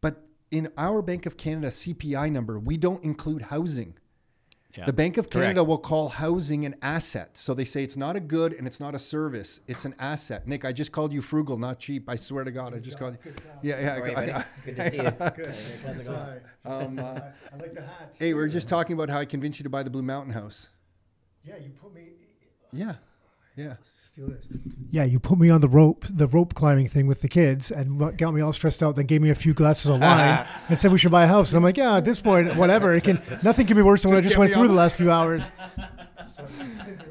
But 0.00 0.22
in 0.50 0.68
our 0.76 1.02
Bank 1.02 1.26
of 1.26 1.36
Canada 1.36 1.68
CPI 1.68 2.30
number, 2.30 2.58
we 2.58 2.76
don't 2.76 3.02
include 3.04 3.42
housing. 3.42 3.94
Yeah. 4.76 4.84
The 4.84 4.92
Bank 4.92 5.16
of 5.16 5.30
Canada 5.30 5.54
Correct. 5.54 5.68
will 5.68 5.78
call 5.78 6.10
housing 6.10 6.66
an 6.66 6.74
asset. 6.82 7.38
So 7.38 7.54
they 7.54 7.64
say 7.64 7.82
it's 7.82 7.96
not 7.96 8.14
a 8.14 8.20
good 8.20 8.52
and 8.52 8.66
it's 8.66 8.78
not 8.78 8.94
a 8.94 8.98
service. 8.98 9.60
It's 9.66 9.86
an 9.86 9.94
asset. 9.98 10.46
Nick, 10.46 10.66
I 10.66 10.72
just 10.72 10.92
called 10.92 11.14
you 11.14 11.22
frugal, 11.22 11.56
not 11.56 11.80
cheap. 11.80 12.10
I 12.10 12.16
swear 12.16 12.44
to 12.44 12.52
God, 12.52 12.74
I 12.74 12.78
just 12.78 12.98
called 12.98 13.16
you. 13.24 13.32
Yeah, 13.62 13.80
yeah. 13.80 13.94
All 13.94 14.00
right, 14.02 14.16
I- 14.18 14.38
I- 14.40 14.44
Good 14.66 14.76
to 14.76 14.90
see 14.90 14.96
you. 14.98 15.10
Good. 15.90 16.02
Sorry. 16.04 16.40
um, 16.66 16.98
uh, 16.98 17.02
I 17.52 17.56
like 17.56 17.72
the 17.72 17.80
hats. 17.80 18.18
hey, 18.18 18.34
we 18.34 18.40
are 18.40 18.48
just 18.48 18.68
talking 18.68 18.92
about 18.92 19.08
how 19.08 19.18
I 19.18 19.24
convinced 19.24 19.58
you 19.58 19.64
to 19.64 19.70
buy 19.70 19.82
the 19.82 19.88
Blue 19.90 20.02
Mountain 20.02 20.34
House. 20.34 20.68
Yeah, 21.42 21.56
you 21.56 21.70
put 21.70 21.94
me. 21.94 22.02
Yeah, 22.72 22.96
yeah. 23.56 23.74
Steal 23.82 24.28
this. 24.28 24.46
Yeah, 24.90 25.04
you 25.04 25.18
put 25.18 25.38
me 25.38 25.50
on 25.50 25.60
the 25.60 25.68
rope, 25.68 26.06
the 26.08 26.26
rope 26.26 26.54
climbing 26.54 26.86
thing 26.88 27.06
with 27.06 27.20
the 27.20 27.28
kids, 27.28 27.70
and 27.70 27.98
got 28.16 28.32
me 28.32 28.40
all 28.40 28.52
stressed 28.52 28.82
out. 28.82 28.96
Then 28.96 29.06
gave 29.06 29.20
me 29.20 29.30
a 29.30 29.34
few 29.34 29.52
glasses 29.52 29.90
of 29.90 30.00
wine 30.00 30.46
and 30.68 30.78
said 30.78 30.90
we 30.92 30.98
should 30.98 31.10
buy 31.12 31.24
a 31.24 31.26
house. 31.26 31.50
And 31.50 31.58
I'm 31.58 31.62
like, 31.62 31.76
yeah, 31.76 31.96
at 31.96 32.04
this 32.04 32.18
point, 32.20 32.54
whatever. 32.56 32.94
It 32.94 33.04
can 33.04 33.20
nothing 33.42 33.66
can 33.66 33.76
be 33.76 33.82
worse 33.82 34.02
than 34.02 34.10
what 34.12 34.18
I 34.18 34.20
Just 34.20 34.30
just 34.30 34.38
went 34.38 34.52
through 34.52 34.62
on- 34.62 34.68
the 34.68 34.74
last 34.74 34.96
few 34.96 35.10
hours. 35.10 35.50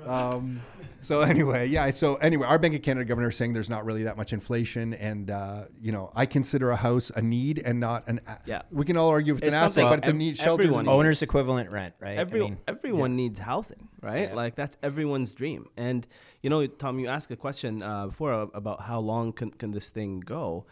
Um, 0.06 0.62
so 1.06 1.22
anyway, 1.34 1.68
yeah. 1.68 1.90
So 1.92 2.16
anyway, 2.16 2.48
our 2.48 2.60
Bank 2.60 2.76
of 2.76 2.82
Canada 2.82 3.06
governor 3.06 3.30
is 3.30 3.38
saying 3.38 3.54
there's 3.54 3.70
not 3.70 3.86
really 3.86 4.04
that 4.04 4.18
much 4.18 4.34
inflation, 4.34 4.94
and 4.96 5.30
uh, 5.30 5.66
you 5.82 5.92
know, 5.92 6.12
I 6.16 6.26
consider 6.26 6.72
a 6.72 6.76
house 6.76 7.12
a 7.16 7.22
need 7.22 7.60
and 7.60 7.80
not 7.80 8.08
an. 8.08 8.20
A- 8.28 8.40
Yeah. 8.46 8.62
We 8.72 8.86
can 8.86 8.98
all 8.98 9.10
argue 9.10 9.34
if 9.34 9.40
it's, 9.40 9.48
an 9.48 9.54
It's 9.54 9.64
asset, 9.64 9.84
but 9.90 10.00
it's 10.00 10.08
a 10.08 10.12
ev- 10.12 10.18
need. 10.18 10.38
Shelter. 10.38 10.74
Owner's 10.74 11.22
equivalent 11.22 11.70
rent, 11.70 11.96
right? 12.00 12.18
Every, 12.18 12.42
I 12.42 12.44
mean, 12.46 12.58
everyone 12.68 13.16
needs 13.16 13.40
housing, 13.40 13.88
right? 14.02 14.30
Yeah. 14.30 14.36
Like 14.36 14.56
that's 14.56 14.76
everyone's 14.84 15.34
dream. 15.34 15.68
And 15.78 16.06
you 16.42 16.50
know, 16.50 16.66
Tom, 16.68 17.00
you 17.00 17.08
asked 17.08 17.32
a 17.32 17.36
question 17.36 17.82
uh, 17.84 18.08
before 18.08 18.34
uh, 18.34 18.48
about 18.54 18.82
how 18.82 19.00
long 19.00 19.32
can, 19.34 19.52
can 19.52 19.72
this 19.72 19.90
thing 19.92 20.20
go. 20.20 20.66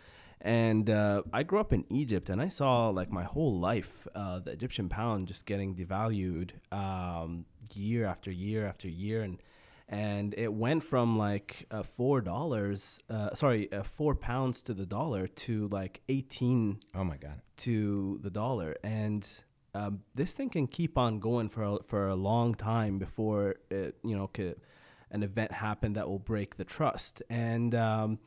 And 0.46 0.90
uh, 0.90 1.22
I 1.32 1.44
grew 1.44 1.60
up 1.62 1.72
in 1.72 1.86
Egypt, 1.90 2.30
and 2.30 2.42
I 2.42 2.50
saw 2.50 2.90
like 2.90 3.10
my 3.10 3.24
whole 3.24 3.60
life 3.60 4.06
uh, 4.14 4.40
the 4.40 4.52
Egyptian 4.52 4.90
pound 4.90 5.28
just 5.30 5.46
getting 5.46 5.74
devalued 5.74 6.52
um, 6.74 7.46
year 7.74 8.06
after 8.06 8.30
year 8.30 8.68
after 8.68 8.90
year, 8.90 9.22
and 9.24 9.38
and 9.94 10.34
it 10.38 10.52
went 10.52 10.84
from 10.84 11.20
like 11.20 11.68
uh, 11.70 11.84
four 11.84 12.20
dollars, 12.22 13.00
uh, 13.12 13.34
sorry, 13.36 13.72
uh, 13.72 13.84
four 13.84 14.16
pounds 14.16 14.64
to 14.64 14.74
the 14.74 14.88
dollar 14.88 15.28
to 15.28 15.68
like 15.68 16.02
eighteen. 16.10 16.80
Oh 16.96 17.04
my 17.04 17.18
god. 17.18 17.42
to 17.58 18.18
the 18.22 18.32
dollar, 18.32 18.76
and 18.84 19.24
um, 19.76 20.02
this 20.16 20.34
thing 20.34 20.50
can 20.50 20.66
keep 20.68 20.98
on 20.98 21.20
going 21.20 21.48
for 21.48 21.64
a, 21.64 21.78
for 21.86 22.08
a 22.08 22.16
long 22.16 22.56
time 22.56 22.98
before 22.98 23.56
it, 23.70 23.96
you 24.04 24.18
know 24.18 24.30
ca- 24.36 24.56
an 25.12 25.22
event 25.22 25.52
happen 25.52 25.94
that 25.94 26.10
will 26.10 26.20
break 26.20 26.56
the 26.58 26.66
trust. 26.66 27.22
And 27.30 27.76
um, 27.76 28.18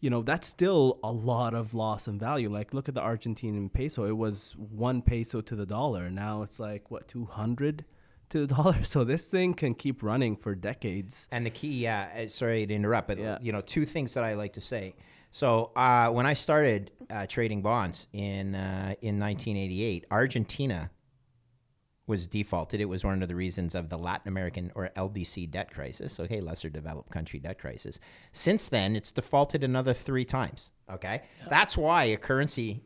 you 0.00 0.10
know 0.10 0.22
that's 0.22 0.48
still 0.48 0.98
a 1.04 1.12
lot 1.12 1.54
of 1.54 1.72
loss 1.72 2.08
in 2.08 2.18
value. 2.18 2.50
Like 2.50 2.74
look 2.74 2.88
at 2.88 2.96
the 2.96 3.00
Argentinian 3.00 3.72
peso; 3.72 4.06
it 4.06 4.16
was 4.16 4.56
one 4.56 5.02
peso 5.02 5.40
to 5.40 5.54
the 5.54 5.66
dollar. 5.66 6.10
Now 6.10 6.42
it's 6.42 6.58
like 6.58 6.90
what 6.90 7.06
two 7.06 7.26
hundred 7.26 7.84
to 8.32 8.46
the 8.46 8.54
dollar. 8.54 8.82
So 8.84 9.04
this 9.04 9.30
thing 9.30 9.54
can 9.54 9.74
keep 9.74 10.02
running 10.02 10.36
for 10.36 10.54
decades. 10.54 11.28
And 11.32 11.46
the 11.46 11.50
key, 11.50 11.82
yeah, 11.84 12.10
uh, 12.24 12.28
sorry 12.28 12.66
to 12.66 12.74
interrupt, 12.74 13.08
but 13.08 13.18
Yeah. 13.18 13.38
you 13.40 13.52
know, 13.52 13.60
two 13.60 13.84
things 13.84 14.14
that 14.14 14.24
I 14.24 14.34
like 14.34 14.52
to 14.54 14.60
say. 14.60 14.94
So 15.30 15.72
uh, 15.76 16.10
when 16.10 16.26
I 16.26 16.34
started 16.34 16.90
uh, 17.08 17.26
trading 17.26 17.62
bonds 17.62 18.08
in 18.12 18.54
uh, 18.54 18.94
in 19.00 19.18
1988, 19.18 20.04
Argentina 20.10 20.90
was 22.06 22.26
defaulted. 22.26 22.80
It 22.80 22.86
was 22.86 23.04
one 23.04 23.22
of 23.22 23.28
the 23.28 23.34
reasons 23.34 23.74
of 23.74 23.88
the 23.88 23.96
Latin 23.96 24.28
American 24.28 24.72
or 24.74 24.90
LDC 24.96 25.50
debt 25.50 25.70
crisis. 25.72 26.20
Okay, 26.20 26.40
lesser 26.40 26.68
developed 26.68 27.10
country 27.10 27.38
debt 27.38 27.58
crisis. 27.58 27.98
Since 28.32 28.68
then, 28.68 28.96
it's 28.96 29.12
defaulted 29.12 29.64
another 29.64 29.92
three 29.94 30.24
times. 30.24 30.72
Okay, 30.90 31.22
that's 31.48 31.76
why 31.78 32.04
a 32.04 32.16
currency 32.16 32.82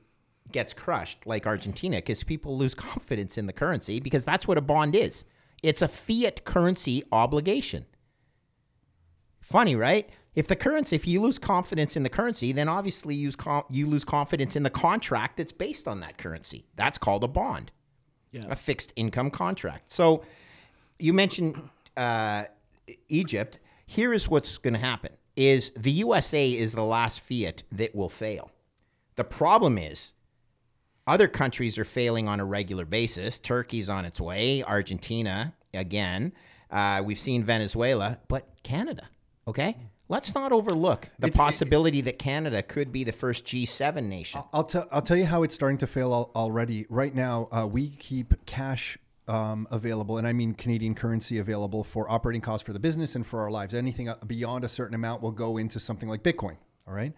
gets 0.53 0.73
crushed 0.73 1.27
like 1.27 1.47
Argentina 1.47 1.97
because 1.97 2.23
people 2.23 2.57
lose 2.57 2.75
confidence 2.89 3.39
in 3.39 3.47
the 3.47 3.53
currency 3.53 3.99
because 3.99 4.25
that's 4.25 4.47
what 4.47 4.59
a 4.59 4.61
bond 4.61 4.95
is. 4.95 5.25
It's 5.63 5.83
a 5.83 5.89
fiat 5.89 6.45
currency 6.45 7.03
obligation. 7.13 7.87
Funny, 9.41 9.77
right? 9.77 10.09
If 10.35 10.49
the 10.49 10.57
currency, 10.57 10.97
if 10.97 11.07
you 11.07 11.21
lose 11.23 11.39
confidence 11.39 11.97
in 11.97 12.03
the 12.03 12.11
currency, 12.11 12.53
then 12.53 12.69
obviously 12.69 13.15
you 13.15 13.29
lose, 13.29 13.37
you 13.71 13.87
lose 13.87 14.05
confidence 14.05 14.55
in 14.55 14.63
the 14.63 14.71
contract 14.71 15.39
that's 15.39 15.53
based 15.53 15.89
on 15.89 16.01
that 16.01 16.19
currency. 16.19 16.67
That's 16.77 16.99
called 16.99 17.25
a 17.25 17.29
bond, 17.29 17.73
a 18.51 18.57
fixed 18.57 18.93
income 18.97 19.31
contract. 19.31 19.91
So 19.91 20.25
you 20.99 21.15
mentioned 21.15 21.57
uh, 21.97 22.45
Egypt. 23.09 23.61
Here 23.87 24.13
is 24.13 24.29
what's 24.29 24.59
going 24.59 24.75
to 24.75 24.81
happen: 24.81 25.13
is 25.37 25.71
the 25.71 25.93
USA 25.93 26.51
is 26.51 26.75
the 26.75 26.83
last 26.83 27.21
fiat 27.21 27.63
that 27.73 27.95
will 27.95 28.11
fail. 28.11 28.51
The 29.15 29.25
problem 29.25 29.79
is 29.79 30.13
other 31.07 31.29
countries 31.29 31.79
are 31.79 31.85
failing 31.85 32.29
on 32.29 32.41
a 32.41 32.45
regular 32.45 32.85
basis. 32.85 33.41
Turkey's 33.41 33.89
on 33.89 34.05
its 34.05 34.21
way. 34.21 34.63
Argentina 34.63 35.55
again. 35.75 36.33
Uh, 36.71 37.03
we've 37.05 37.19
seen 37.19 37.45
Venezuela, 37.45 38.19
but 38.29 38.47
Canada. 38.63 39.05
Okay, 39.49 39.77
let's 40.09 40.35
not 40.35 40.53
overlook 40.53 41.09
the 41.21 41.31
possibility 41.31 42.01
that 42.01 42.19
Canada 42.19 42.63
could 42.63 42.91
be 42.91 43.05
the 43.05 43.13
first 43.13 43.45
G7 43.45 44.05
nation. 44.05 44.41
I'll 44.53 44.65
tell 44.65 44.89
I'll 44.91 45.03
tell 45.03 45.17
you 45.17 45.27
how 45.27 45.45
it's 45.45 45.55
starting 45.55 45.79
to 45.79 45.87
fail 45.87 46.13
al- 46.13 46.31
already. 46.35 46.87
Right 46.89 47.15
now, 47.15 47.49
uh, 47.53 47.67
we 47.67 47.91
keep 47.91 48.45
cash 48.47 48.99
um, 49.29 49.69
available, 49.71 50.19
and 50.19 50.27
I 50.27 50.33
mean 50.33 50.55
Canadian 50.55 50.97
currency 50.97 51.39
available 51.39 51.85
for 51.85 52.11
operating 52.11 52.41
costs 52.41 52.67
for 52.67 52.73
the 52.73 52.81
business 52.81 53.15
and 53.15 53.25
for 53.25 53.41
our 53.41 53.51
lives. 53.51 53.75
Anything 53.75 54.09
uh, 54.09 54.17
beyond 54.27 54.65
a 54.65 54.69
certain 54.69 54.95
amount 54.95 55.23
will 55.23 55.33
go 55.33 55.57
into 55.57 55.79
something 55.79 56.09
like 56.09 56.23
Bitcoin. 56.25 56.57
All 56.89 56.95
right? 56.95 57.13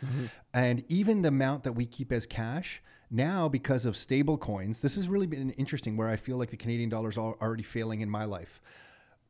and 0.54 0.84
even 0.88 1.22
the 1.22 1.28
amount 1.28 1.64
that 1.64 1.72
we 1.72 1.84
keep 1.86 2.10
as 2.12 2.26
cash 2.26 2.82
now, 3.10 3.48
because 3.48 3.86
of 3.86 3.96
stable 3.96 4.36
coins, 4.38 4.80
this 4.80 4.94
has 4.96 5.08
really 5.08 5.26
been 5.26 5.50
interesting. 5.50 5.96
Where 5.96 6.08
I 6.08 6.16
feel 6.16 6.36
like 6.36 6.50
the 6.50 6.56
Canadian 6.56 6.90
dollar 6.90 7.08
is 7.08 7.18
already 7.18 7.62
failing 7.62 8.00
in 8.00 8.10
my 8.10 8.24
life 8.24 8.60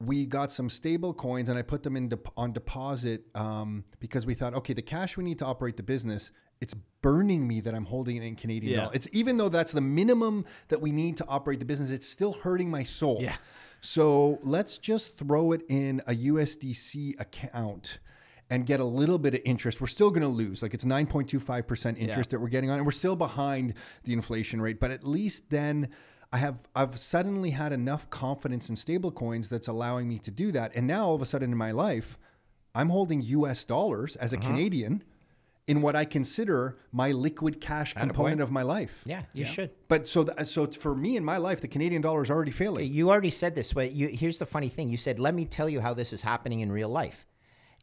we 0.01 0.27
got 0.27 0.53
some 0.53 0.71
stable 0.71 1.13
coins 1.13 1.49
and 1.49 1.59
I 1.59 1.63
put 1.63 1.83
them 1.83 1.97
in 1.97 2.09
dep 2.09 2.29
on 2.37 2.53
deposit 2.53 3.25
um, 3.35 3.85
because 3.99 4.27
we 4.27 4.35
thought, 4.35 4.55
okay, 4.55 4.73
the 4.73 4.83
cash 4.83 5.17
we 5.17 5.25
need 5.25 5.39
to 5.41 5.45
operate 5.45 5.77
the 5.77 5.83
business, 5.83 6.31
it's 6.61 6.75
burning 7.03 7.47
me 7.49 7.61
that 7.61 7.75
I'm 7.75 7.85
holding 7.85 8.17
it 8.17 8.23
in 8.23 8.37
Canadian 8.37 8.73
Yeah. 8.75 8.81
dollars. 8.83 8.95
It's 8.95 9.09
even 9.13 9.37
though 9.39 9.49
that's 9.49 9.73
the 9.73 9.81
minimum 9.81 10.45
that 10.69 10.81
we 10.81 10.93
need 10.93 11.17
to 11.17 11.27
operate 11.27 11.59
the 11.59 11.65
business, 11.65 11.91
it's 11.91 12.09
still 12.09 12.33
hurting 12.33 12.71
my 12.71 12.85
soul. 12.85 13.19
Yeah. 13.21 13.37
So 13.81 14.39
let's 14.43 14.79
just 14.79 15.17
throw 15.17 15.51
it 15.53 15.63
in 15.69 16.01
a 16.07 16.15
USDC 16.15 17.21
account 17.21 17.99
and 18.51 18.67
get 18.67 18.81
a 18.81 18.85
little 18.85 19.19
bit 19.19 19.35
of 19.35 19.41
interest. 19.45 19.81
We're 19.81 19.89
still 19.89 20.11
going 20.11 20.23
to 20.23 20.29
lose. 20.29 20.63
Like 20.63 20.75
it's 20.75 20.85
9.25% 20.85 21.99
interest 21.99 22.31
that 22.31 22.41
we're 22.41 22.49
getting 22.49 22.71
on 22.71 22.79
and 22.79 22.87
we're 22.87 22.93
still 22.93 23.17
behind 23.17 23.75
the 24.05 24.13
inflation 24.13 24.61
rate, 24.61 24.81
but 24.81 24.91
at 24.91 25.05
least 25.05 25.51
then 25.51 25.89
I 26.33 26.39
have 26.39 26.59
I've 26.75 26.99
suddenly 26.99 27.51
had 27.51 27.73
enough 27.73 28.09
confidence 28.11 28.69
in 28.69 28.77
stable 28.77 29.11
coins 29.11 29.49
that's 29.49 29.69
allowing 29.69 30.09
me 30.09 30.19
to 30.21 30.31
do 30.31 30.53
that. 30.53 30.75
And 30.75 30.87
now 30.87 31.07
all 31.07 31.15
of 31.15 31.23
a 31.23 31.27
sudden 31.27 31.53
in 31.53 31.59
my 31.59 31.73
life, 31.73 32.19
I'm 32.75 32.91
holding 32.91 33.23
US 33.23 33.65
dollars 33.65 34.17
as 34.17 34.33
a 34.33 34.39
uh-huh. 34.39 34.49
Canadian 34.49 35.03
in 35.67 35.83
what 35.83 35.95
I 35.95 36.07
consider 36.07 36.79
my 36.93 37.13
liquid 37.13 37.61
cash 37.61 37.93
component 37.93 38.41
of 38.41 38.51
my 38.51 38.63
life. 38.63 39.05
yeah, 39.07 39.23
you 39.35 39.45
should. 39.45 39.71
But 39.87 40.09
so 40.09 40.25
th- 40.25 40.47
so 40.47 40.67
for 40.67 40.95
me 40.95 41.19
in 41.19 41.25
my 41.25 41.37
life, 41.37 41.61
the 41.61 41.69
Canadian 41.69 42.01
dollar 42.01 42.23
is 42.23 42.31
already 42.31 42.51
failing. 42.51 42.91
You 42.91 43.11
already 43.11 43.29
said 43.29 43.55
this, 43.55 43.75
but 43.75 43.93
you, 43.93 44.09
here's 44.09 44.39
the 44.39 44.47
funny 44.47 44.69
thing. 44.69 44.89
You 44.89 44.97
said, 44.97 45.19
let 45.19 45.35
me 45.35 45.45
tell 45.45 45.69
you 45.69 45.81
how 45.81 45.93
this 45.93 46.15
is 46.15 46.23
happening 46.23 46.61
in 46.61 46.73
real 46.73 46.89
life. 46.89 47.27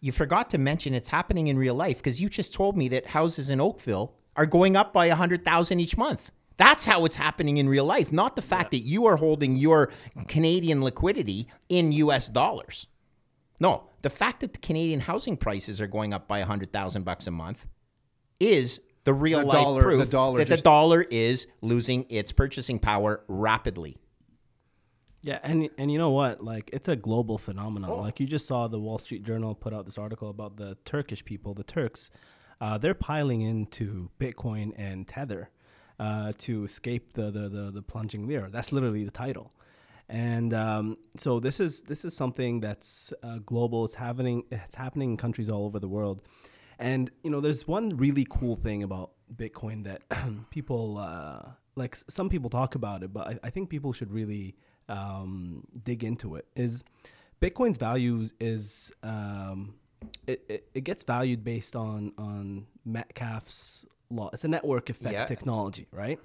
You 0.02 0.12
forgot 0.12 0.50
to 0.52 0.58
mention 0.58 0.94
it's 0.94 1.10
happening 1.10 1.48
in 1.48 1.58
real 1.58 1.76
life 1.76 1.98
because 1.98 2.22
you 2.22 2.30
just 2.30 2.54
told 2.54 2.78
me 2.78 2.88
that 2.90 3.08
houses 3.08 3.50
in 3.50 3.60
Oakville 3.62 4.14
are 4.36 4.46
going 4.46 4.76
up 4.76 4.94
by 4.94 5.08
100000 5.10 5.80
each 5.80 5.98
month. 5.98 6.32
That's 6.58 6.86
how 6.86 7.04
it's 7.06 7.16
happening 7.18 7.58
in 7.58 7.68
real 7.68 7.86
life, 7.86 8.14
not 8.14 8.36
the 8.36 8.42
fact 8.42 8.72
that 8.72 8.80
you 8.80 9.06
are 9.08 9.18
holding 9.18 9.56
your 9.58 9.92
Canadian 10.28 10.84
liquidity 10.84 11.48
in 11.70 11.92
US 11.92 12.30
dollars. 12.30 12.88
No, 13.60 13.90
the 14.02 14.10
fact 14.10 14.42
that 14.42 14.54
the 14.54 14.60
Canadian 14.60 15.00
housing 15.02 15.38
prices 15.38 15.82
are 15.82 15.88
going 15.88 16.14
up 16.14 16.28
by 16.28 16.40
100000 16.42 17.04
bucks 17.04 17.28
a 17.28 17.32
month 17.32 17.68
is 18.40 18.82
the 19.06 19.14
real 19.14 19.40
The 19.40 19.46
life 19.46 19.56
dollar- 19.64 19.84
proof 19.84 20.06
the 20.06 20.12
dollar 20.12 20.38
that 20.40 20.48
just- 20.48 20.64
the 20.64 20.70
dollar 20.70 21.02
is 21.10 21.48
losing 21.62 22.06
its 22.10 22.32
purchasing 22.32 22.80
power 22.80 23.24
rapidly. 23.28 23.98
Yeah, 25.26 25.40
and 25.42 25.70
and 25.80 25.92
you 25.92 25.98
know 25.98 26.12
what? 26.12 26.44
Like 26.44 26.70
it's 26.72 26.88
a 26.88 26.96
global 26.96 27.40
phenomenon. 27.40 28.00
Like 28.00 28.20
you 28.20 28.28
just 28.28 28.46
saw 28.46 28.68
the 28.68 28.80
Wall 28.80 29.00
Street 29.00 29.24
Journal 29.24 29.56
put 29.56 29.74
out 29.74 29.86
this 29.86 29.98
article 29.98 30.30
about 30.30 30.58
the 30.58 30.78
Turkish 30.86 31.26
people, 31.26 31.56
the 31.56 31.64
Turks. 31.64 32.12
Uh, 32.62 32.78
they're 32.78 32.94
piling 32.94 33.42
into 33.42 34.12
Bitcoin 34.20 34.72
and 34.78 35.08
Tether 35.08 35.50
uh, 36.00 36.32
to 36.38 36.64
escape 36.64 37.14
the, 37.14 37.32
the 37.32 37.50
the 37.50 37.72
the 37.72 37.82
plunging 37.82 38.28
lira. 38.28 38.50
That's 38.52 38.72
literally 38.72 39.04
the 39.04 39.10
title. 39.10 39.52
And 40.08 40.54
um, 40.54 40.98
so 41.18 41.40
this 41.40 41.60
is 41.60 41.82
this 41.82 42.06
is 42.06 42.16
something 42.16 42.60
that's 42.60 43.12
uh, 43.24 43.40
global. 43.44 43.84
It's 43.86 43.96
happening. 43.96 44.44
It's 44.52 44.76
happening 44.76 45.12
in 45.12 45.18
countries 45.18 45.50
all 45.50 45.66
over 45.66 45.80
the 45.80 45.88
world. 45.88 46.22
And 46.78 47.10
you 47.24 47.32
know, 47.32 47.42
there's 47.42 47.68
one 47.68 47.90
really 47.90 48.28
cool 48.30 48.56
thing 48.56 48.84
about 48.84 49.14
Bitcoin 49.36 49.86
that 49.86 50.04
people 50.52 51.00
uh, 51.00 51.50
like. 51.76 51.96
Some 51.96 52.30
people 52.30 52.52
talk 52.52 52.76
about 52.76 53.02
it, 53.02 53.12
but 53.12 53.28
I, 53.28 53.40
I 53.46 53.50
think 53.50 53.72
people 53.72 53.92
should 53.92 54.12
really 54.12 54.56
um, 54.90 55.64
dig 55.84 56.04
into 56.04 56.36
it. 56.36 56.46
Is 56.56 56.84
Bitcoin's 57.42 57.78
values 57.78 58.34
is 58.40 58.92
um, 59.04 59.76
it, 60.28 60.44
it, 60.50 60.68
it 60.74 60.82
gets 60.84 61.04
valued 61.04 61.44
based 61.44 61.76
on 61.76 62.12
on 62.18 62.68
Metcalfe's 62.86 63.86
law. 64.10 64.30
It's 64.34 64.44
a 64.44 64.48
network 64.48 64.90
effect 64.90 65.14
Yeah. 65.14 65.26
technology, 65.26 65.88
right? 65.92 66.20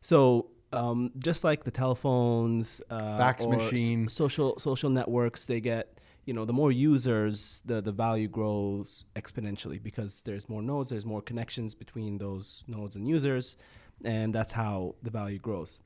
So 0.00 0.50
um, 0.72 1.10
just 1.18 1.44
like 1.44 1.64
the 1.64 1.70
telephones, 1.70 2.80
uh, 2.90 3.16
Fax 3.16 3.46
machine. 3.46 4.08
social 4.08 4.58
social 4.58 4.90
networks, 4.90 5.46
they 5.46 5.60
get 5.60 5.98
you 6.26 6.34
know 6.34 6.44
the 6.44 6.52
more 6.52 6.70
users, 6.72 7.62
the 7.64 7.80
the 7.80 7.92
value 7.92 8.28
grows 8.28 9.04
exponentially 9.16 9.82
because 9.82 10.22
there's 10.22 10.48
more 10.48 10.60
nodes, 10.62 10.90
there's 10.90 11.06
more 11.06 11.22
connections 11.22 11.74
between 11.74 12.18
those 12.18 12.64
nodes 12.66 12.96
and 12.96 13.08
users, 13.08 13.56
and 14.04 14.34
that's 14.34 14.52
how 14.52 14.94
the 15.02 15.10
value 15.10 15.38
grows. 15.38 15.80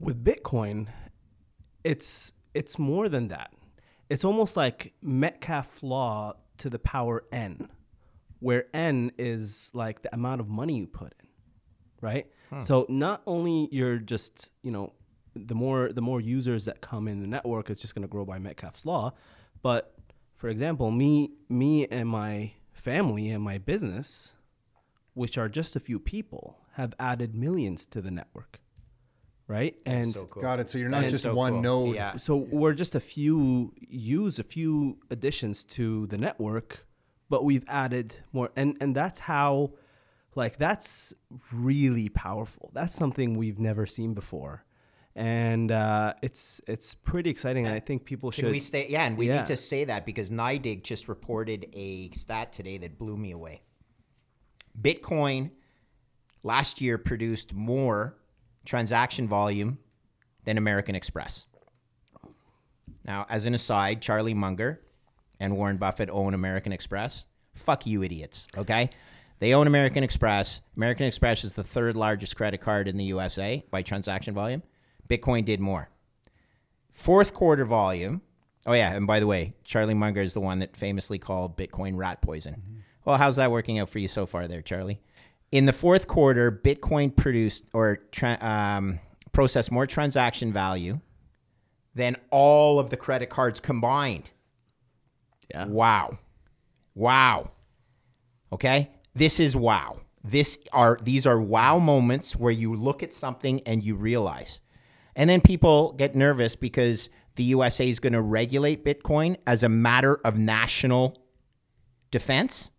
With 0.00 0.24
Bitcoin, 0.24 0.88
it's 1.84 2.32
it's 2.54 2.78
more 2.78 3.08
than 3.08 3.28
that. 3.28 3.52
It's 4.08 4.24
almost 4.24 4.56
like 4.56 4.94
Metcalfe 5.02 5.82
law 5.82 6.34
to 6.58 6.70
the 6.70 6.78
power 6.78 7.24
n, 7.30 7.68
where 8.40 8.66
n 8.74 9.12
is 9.18 9.70
like 9.74 10.02
the 10.02 10.14
amount 10.14 10.40
of 10.40 10.48
money 10.48 10.78
you 10.78 10.86
put 10.86 11.14
in, 11.20 11.28
right? 12.00 12.26
Hmm. 12.50 12.60
So 12.60 12.86
not 12.88 13.22
only 13.26 13.68
you're 13.70 13.98
just 13.98 14.50
you 14.62 14.70
know 14.70 14.92
the 15.34 15.54
more 15.54 15.92
the 15.92 16.02
more 16.02 16.20
users 16.20 16.64
that 16.64 16.80
come 16.80 17.06
in 17.06 17.22
the 17.22 17.28
network 17.28 17.70
is 17.70 17.80
just 17.80 17.94
going 17.94 18.02
to 18.02 18.08
grow 18.08 18.24
by 18.24 18.38
Metcalfe's 18.38 18.86
law, 18.86 19.12
but 19.62 19.94
for 20.36 20.48
example, 20.48 20.90
me 20.90 21.30
me 21.48 21.86
and 21.86 22.08
my 22.08 22.52
family 22.72 23.28
and 23.28 23.42
my 23.42 23.58
business, 23.58 24.34
which 25.14 25.36
are 25.36 25.48
just 25.48 25.76
a 25.76 25.80
few 25.80 25.98
people, 25.98 26.58
have 26.74 26.94
added 26.98 27.34
millions 27.34 27.84
to 27.86 28.00
the 28.00 28.10
network, 28.10 28.60
right? 29.48 29.74
And 29.86 30.14
Got 30.40 30.60
it. 30.60 30.70
So 30.70 30.78
you're 30.78 30.88
not 30.90 31.02
And 31.02 31.10
just 31.10 31.22
so 31.24 31.34
one 31.34 31.54
cool. 31.54 31.62
node. 31.62 31.94
Yeah. 31.96 32.16
so 32.16 32.36
we're 32.36 32.74
just 32.74 32.94
a 32.94 33.00
few 33.00 33.72
use 33.88 34.38
a 34.38 34.44
few 34.44 34.98
additions 35.10 35.64
to 35.64 36.06
the 36.06 36.18
network, 36.18 36.86
but 37.28 37.44
we've 37.44 37.64
added 37.66 38.14
more, 38.32 38.50
and 38.56 38.76
and 38.80 38.94
that's 38.94 39.18
how, 39.18 39.72
like 40.34 40.58
that's 40.58 41.14
really 41.52 42.08
powerful. 42.08 42.70
That's 42.74 42.94
something 42.94 43.34
we've 43.34 43.58
never 43.58 43.86
seen 43.86 44.14
before, 44.14 44.64
and 45.16 45.72
uh, 45.72 46.14
it's 46.22 46.60
it's 46.68 46.94
pretty 46.94 47.30
exciting. 47.30 47.66
And 47.66 47.74
I 47.74 47.80
think 47.80 48.04
people 48.04 48.30
Can 48.30 48.44
should. 48.44 48.50
we 48.52 48.60
stay? 48.60 48.86
Yeah, 48.88 49.04
and 49.06 49.16
we 49.18 49.26
Yeah. 49.28 49.38
need 49.38 49.46
to 49.46 49.56
say 49.56 49.84
that 49.84 50.04
because 50.06 50.30
NYDIG 50.30 50.82
just 50.84 51.08
reported 51.08 51.66
a 51.74 52.10
stat 52.10 52.52
today 52.52 52.78
that 52.78 52.98
blew 52.98 53.16
me 53.16 53.32
away. 53.32 53.62
Bitcoin 54.80 55.50
last 56.44 56.80
year 56.80 56.98
produced 56.98 57.52
more 57.52 58.16
transaction 58.68 59.26
volume 59.26 59.78
than 60.44 60.58
American 60.58 60.94
Express. 60.94 61.46
Now, 63.04 63.24
as 63.30 63.46
an 63.46 63.54
aside, 63.54 64.02
Charlie 64.02 64.34
Munger 64.34 64.80
and 65.40 65.56
Warren 65.56 65.78
Buffett 65.78 66.10
own 66.10 66.34
American 66.34 66.72
Express. 66.72 67.26
Fuck 67.54 67.86
you, 67.86 68.02
idiots. 68.02 68.46
Okay. 68.56 68.90
They 69.38 69.54
own 69.54 69.66
American 69.66 70.04
Express. 70.04 70.60
American 70.76 71.06
Express 71.06 71.44
is 71.44 71.54
the 71.54 71.64
third 71.64 71.96
largest 71.96 72.36
credit 72.36 72.60
card 72.60 72.88
in 72.88 72.98
the 72.98 73.04
USA 73.04 73.64
by 73.70 73.82
transaction 73.82 74.34
volume. 74.34 74.62
Bitcoin 75.08 75.44
did 75.44 75.60
more 75.60 75.88
fourth 76.90 77.32
quarter 77.32 77.64
volume. 77.64 78.20
Oh 78.66 78.74
yeah, 78.74 78.92
and 78.92 79.06
by 79.06 79.20
the 79.20 79.26
way, 79.26 79.54
Charlie 79.64 79.94
Munger 79.94 80.20
is 80.20 80.34
the 80.34 80.40
one 80.40 80.58
that 80.58 80.76
famously 80.76 81.18
called 81.18 81.56
Bitcoin 81.56 81.96
rat 81.96 82.20
poison. 82.20 82.54
Mm-hmm. 82.54 82.78
Well, 83.06 83.16
how's 83.16 83.36
that 83.36 83.50
working 83.50 83.78
out 83.78 83.88
for 83.88 84.00
you 84.00 84.08
so 84.08 84.26
far, 84.26 84.46
there, 84.46 84.60
Charlie? 84.60 85.00
In 85.50 85.66
the 85.66 85.72
fourth 85.72 86.06
quarter, 86.06 86.52
Bitcoin 86.52 87.14
produced 87.14 87.64
or 87.72 87.96
tra- 88.12 88.38
um, 88.40 88.98
processed 89.32 89.72
more 89.72 89.86
transaction 89.86 90.52
value 90.52 91.00
than 91.94 92.16
all 92.30 92.78
of 92.78 92.90
the 92.90 92.96
credit 92.96 93.30
cards 93.30 93.58
combined. 93.58 94.30
Yeah. 95.50 95.66
Wow. 95.66 96.18
Wow. 96.94 97.50
Okay? 98.52 98.90
This 99.14 99.40
is 99.40 99.56
wow. 99.56 99.96
This 100.22 100.58
are 100.72 100.98
these 101.02 101.26
are 101.26 101.40
wow 101.40 101.78
moments 101.78 102.36
where 102.36 102.52
you 102.52 102.74
look 102.74 103.02
at 103.02 103.12
something 103.12 103.62
and 103.66 103.82
you 103.82 103.94
realize. 103.94 104.60
And 105.16 105.30
then 105.30 105.40
people 105.40 105.92
get 105.94 106.14
nervous 106.14 106.54
because 106.54 107.08
the 107.36 107.44
USA 107.44 107.88
is 107.88 108.00
going 108.00 108.12
to 108.12 108.20
regulate 108.20 108.84
Bitcoin 108.84 109.36
as 109.46 109.62
a 109.62 109.68
matter 109.68 110.20
of 110.24 110.38
national 110.38 111.22
defense. 112.10 112.70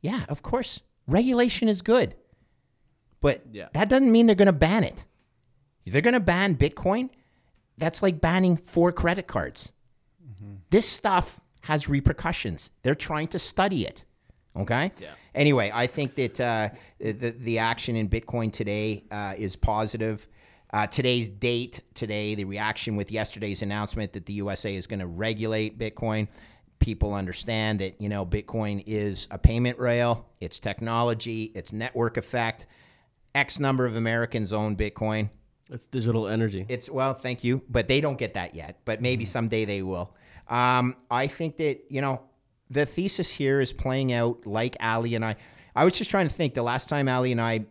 Yeah, 0.00 0.24
of 0.28 0.42
course. 0.42 0.80
Regulation 1.06 1.68
is 1.68 1.82
good. 1.82 2.14
But 3.20 3.42
Yeah. 3.52 3.68
that 3.74 3.88
doesn't 3.88 4.10
mean 4.10 4.26
they're 4.26 4.34
going 4.36 4.46
to 4.46 4.52
ban 4.52 4.84
it. 4.84 5.04
They're 5.86 6.02
going 6.02 6.14
to 6.14 6.20
ban 6.20 6.56
Bitcoin. 6.56 7.10
That's 7.78 8.02
like 8.02 8.20
banning 8.20 8.56
four 8.56 8.92
credit 8.92 9.26
cards. 9.26 9.72
This 10.70 10.88
stuff 10.88 11.40
has 11.62 11.88
repercussions. 11.88 12.70
They're 12.82 12.94
trying 12.94 13.26
to 13.28 13.38
study 13.40 13.86
it. 13.86 14.04
Okay. 14.56 14.92
Yeah. 15.00 15.08
Anyway, 15.34 15.70
I 15.74 15.86
think 15.86 16.14
that 16.14 16.40
uh, 16.40 16.68
the 16.98 17.34
the 17.38 17.58
action 17.58 17.96
in 17.96 18.08
Bitcoin 18.08 18.52
today 18.52 19.04
uh, 19.10 19.34
is 19.36 19.56
positive. 19.56 20.26
Uh, 20.72 20.86
today's 20.86 21.28
date, 21.30 21.80
today, 21.94 22.36
the 22.36 22.44
reaction 22.44 22.94
with 22.94 23.10
yesterday's 23.10 23.62
announcement 23.62 24.12
that 24.12 24.26
the 24.26 24.34
USA 24.34 24.74
is 24.74 24.86
going 24.86 25.00
to 25.00 25.06
regulate 25.08 25.76
Bitcoin. 25.78 26.28
People 26.80 27.14
understand 27.14 27.78
that 27.80 28.00
you 28.00 28.08
know 28.08 28.26
Bitcoin 28.26 28.82
is 28.86 29.28
a 29.30 29.38
payment 29.38 29.78
rail. 29.78 30.26
It's 30.40 30.58
technology. 30.58 31.52
It's 31.54 31.72
network 31.72 32.16
effect. 32.16 32.66
X 33.34 33.60
number 33.60 33.86
of 33.86 33.96
Americans 33.96 34.52
own 34.52 34.76
Bitcoin. 34.76 35.30
It's 35.70 35.86
digital 35.86 36.26
energy. 36.26 36.66
It's 36.68 36.90
well, 36.90 37.14
thank 37.14 37.44
you, 37.44 37.62
but 37.68 37.86
they 37.86 38.00
don't 38.00 38.18
get 38.18 38.34
that 38.34 38.54
yet. 38.54 38.80
But 38.84 39.00
maybe 39.00 39.24
someday 39.24 39.64
they 39.64 39.82
will. 39.82 40.16
Um, 40.48 40.96
I 41.10 41.28
think 41.28 41.58
that 41.58 41.84
you 41.88 42.00
know 42.00 42.22
the 42.70 42.86
thesis 42.86 43.30
here 43.30 43.60
is 43.60 43.72
playing 43.72 44.12
out 44.12 44.46
like 44.46 44.76
Ali 44.80 45.14
and 45.14 45.24
I. 45.24 45.36
I 45.76 45.84
was 45.84 45.92
just 45.92 46.10
trying 46.10 46.28
to 46.28 46.34
think. 46.34 46.54
The 46.54 46.62
last 46.62 46.88
time 46.88 47.08
Ali 47.08 47.30
and 47.30 47.40
I, 47.40 47.66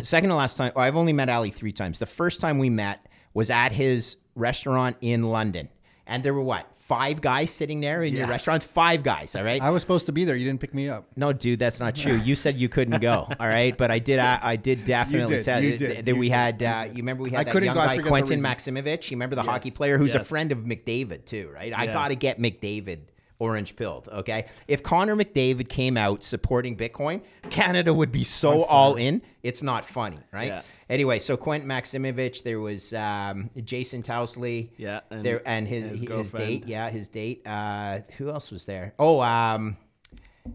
second 0.00 0.30
to 0.30 0.36
last 0.36 0.56
time, 0.56 0.72
I've 0.74 0.96
only 0.96 1.12
met 1.12 1.28
Ali 1.28 1.50
three 1.50 1.72
times. 1.72 1.98
The 1.98 2.06
first 2.06 2.40
time 2.40 2.58
we 2.58 2.70
met 2.70 3.06
was 3.34 3.50
at 3.50 3.70
his 3.72 4.16
restaurant 4.34 4.96
in 5.00 5.22
London, 5.22 5.68
and 6.12 6.22
there 6.22 6.34
were 6.34 6.42
what 6.42 6.66
five 6.74 7.22
guys 7.22 7.50
sitting 7.50 7.80
there 7.80 8.02
in 8.02 8.14
your 8.14 8.26
restaurant. 8.26 8.62
Five 8.62 9.02
guys, 9.02 9.34
all 9.34 9.42
right. 9.42 9.62
I 9.62 9.70
was 9.70 9.80
supposed 9.82 10.06
to 10.06 10.12
be 10.12 10.24
there. 10.24 10.36
You 10.36 10.44
didn't 10.44 10.60
pick 10.60 10.74
me 10.74 10.90
up. 10.90 11.06
No, 11.16 11.32
dude, 11.32 11.58
that's 11.58 11.80
not 11.80 11.96
true. 11.96 12.16
You 12.16 12.34
said 12.34 12.56
you 12.56 12.68
couldn't 12.68 13.00
go. 13.00 13.26
All 13.40 13.48
right, 13.48 13.76
but 13.76 13.90
I 13.90 13.98
did. 13.98 14.18
I, 14.18 14.38
I 14.42 14.56
did 14.56 14.84
definitely 14.84 15.36
did, 15.36 15.44
tell 15.44 15.62
you 15.62 15.70
that, 15.78 15.78
did, 15.78 16.04
that 16.06 16.16
we 16.16 16.28
did. 16.28 16.34
had. 16.34 16.62
Uh, 16.62 16.84
you 16.90 16.96
remember 16.98 17.22
we 17.22 17.30
had 17.30 17.48
I 17.48 17.52
that 17.52 17.64
young 17.64 17.74
go, 17.74 17.80
I 17.80 17.96
guy 17.96 18.02
Quentin. 18.02 18.40
Maximovich. 18.42 19.10
You 19.10 19.16
remember 19.16 19.36
the 19.36 19.42
hockey 19.42 19.70
player 19.70 19.96
who's 19.96 20.14
a 20.14 20.20
friend 20.20 20.52
of 20.52 20.58
McDavid 20.58 21.24
too, 21.24 21.50
right? 21.54 21.72
I 21.76 21.84
Yeah. 21.84 21.92
got 21.92 22.08
to 22.08 22.14
get 22.14 22.38
McDavid 22.38 22.98
orange 23.42 23.74
pilled. 23.76 24.08
Okay, 24.10 24.46
if 24.68 24.82
Connor 24.82 25.16
McDavid 25.16 25.68
came 25.68 25.96
out 25.96 26.22
supporting 26.22 26.76
Bitcoin, 26.76 27.22
Canada 27.50 27.92
would 27.92 28.12
be 28.12 28.24
so 28.24 28.64
all 28.64 28.94
in. 28.96 29.20
It's 29.42 29.62
not 29.62 29.84
funny, 29.84 30.18
right? 30.32 30.48
Yeah. 30.48 30.62
Anyway, 30.88 31.18
so 31.18 31.36
Quentin 31.36 31.68
Maximovich, 31.68 32.42
there 32.44 32.60
was 32.60 32.92
um, 32.94 33.50
Jason 33.64 34.02
Towsley. 34.02 34.70
Yeah, 34.76 35.00
and 35.10 35.22
there 35.24 35.42
and 35.44 35.66
his 35.66 36.00
his 36.00 36.08
his, 36.10 36.32
date, 36.32 36.66
yeah, 36.66 36.88
his 36.90 37.08
date. 37.08 37.42
Uh, 37.46 38.00
who 38.18 38.28
else 38.30 38.50
was 38.50 38.64
there? 38.66 38.94
Oh, 38.98 39.20
um. 39.20 39.76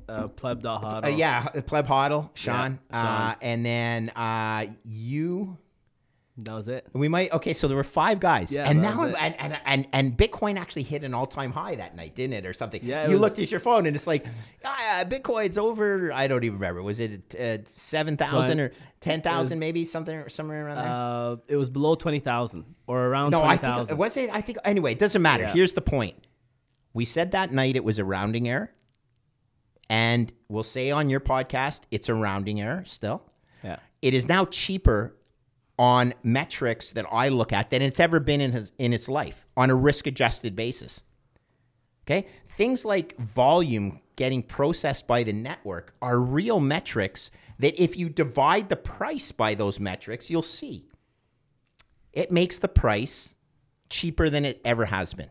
Uh, 0.09 0.27
pleb 0.27 0.61
dot. 0.61 1.05
Uh, 1.05 1.07
yeah, 1.07 1.43
Pleb 1.65 1.87
Hoddle, 1.87 2.29
Sean, 2.33 2.77
Yeah, 2.91 2.97
Uh, 2.99 3.27
Sean. 3.31 3.35
and 3.41 3.65
then 3.65 4.09
uh, 4.17 4.65
you. 4.83 5.57
That 6.39 6.53
was 6.53 6.67
it. 6.67 6.85
We 6.93 7.07
might 7.07 7.33
okay. 7.33 7.53
So 7.53 7.67
there 7.67 7.75
were 7.75 7.83
five 7.83 8.19
guys, 8.19 8.55
Yeah, 8.55 8.69
and 8.69 8.79
now 8.79 9.05
and, 9.05 9.35
and 9.39 9.59
and 9.65 9.87
and 9.91 10.15
Bitcoin 10.15 10.59
actually 10.59 10.83
hit 10.83 11.03
an 11.03 11.15
all 11.15 11.25
time 11.25 11.51
high 11.51 11.73
that 11.75 11.95
night, 11.95 12.13
didn't 12.13 12.33
it, 12.33 12.45
or 12.45 12.53
something? 12.53 12.79
Yeah, 12.83 13.05
you 13.05 13.13
was- 13.13 13.19
looked 13.21 13.39
at 13.39 13.49
your 13.49 13.59
phone 13.59 13.87
and 13.87 13.95
it's 13.95 14.05
like, 14.05 14.23
ah, 14.63 15.03
Bitcoin's 15.07 15.57
over. 15.57 16.13
I 16.13 16.27
don't 16.27 16.43
even 16.43 16.59
remember. 16.59 16.83
Was 16.83 16.99
it 16.99 17.33
uh, 17.35 17.57
seven 17.65 18.17
thousand 18.17 18.59
or 18.59 18.71
ten 18.99 19.21
thousand, 19.21 19.57
maybe 19.57 19.83
something 19.83 20.29
somewhere 20.29 20.67
around 20.67 20.75
there? 20.75 20.85
Uh, 20.85 21.35
it 21.47 21.55
was 21.55 21.71
below 21.71 21.95
twenty 21.95 22.19
thousand 22.19 22.65
or 22.85 23.03
around 23.07 23.31
no, 23.31 23.39
twenty 23.39 23.53
I 23.55 23.57
think 23.57 23.73
thousand. 23.73 23.97
was 23.97 24.15
it. 24.17 24.29
I 24.31 24.41
think 24.41 24.59
anyway. 24.63 24.91
It 24.91 24.99
doesn't 24.99 25.21
matter. 25.23 25.45
Yeah. 25.45 25.53
Here's 25.53 25.73
the 25.73 25.81
point. 25.81 26.15
We 26.93 27.05
said 27.05 27.31
that 27.31 27.51
night 27.51 27.75
it 27.75 27.83
was 27.83 27.97
a 27.97 28.05
rounding 28.05 28.47
error, 28.47 28.71
and 29.89 30.31
we'll 30.49 30.61
say 30.61 30.91
on 30.91 31.09
your 31.09 31.19
podcast 31.19 31.81
it's 31.89 32.09
a 32.09 32.13
rounding 32.13 32.61
error 32.61 32.83
still. 32.85 33.23
Yeah. 33.63 33.77
it 34.03 34.13
is 34.13 34.29
now 34.29 34.45
cheaper 34.45 35.16
on 35.79 36.13
metrics 36.23 36.91
that 36.91 37.05
I 37.11 37.29
look 37.29 37.53
at 37.53 37.69
than 37.69 37.81
it's 37.81 37.99
ever 37.99 38.19
been 38.19 38.41
in 38.41 38.51
his, 38.51 38.71
in 38.77 38.93
its 38.93 39.07
life 39.07 39.45
on 39.55 39.69
a 39.69 39.75
risk 39.75 40.07
adjusted 40.07 40.55
basis. 40.55 41.03
Okay? 42.05 42.27
Things 42.47 42.85
like 42.85 43.17
volume 43.17 43.99
getting 44.15 44.41
processed 44.41 45.07
by 45.07 45.23
the 45.23 45.33
network 45.33 45.93
are 46.01 46.19
real 46.19 46.59
metrics 46.59 47.29
that 47.59 47.81
if 47.81 47.97
you 47.97 48.09
divide 48.09 48.69
the 48.69 48.75
price 48.75 49.31
by 49.31 49.55
those 49.55 49.79
metrics, 49.79 50.29
you'll 50.29 50.41
see. 50.41 50.87
It 52.13 52.31
makes 52.31 52.57
the 52.57 52.67
price 52.67 53.35
cheaper 53.89 54.29
than 54.29 54.45
it 54.45 54.59
ever 54.65 54.85
has 54.85 55.13
been. 55.13 55.29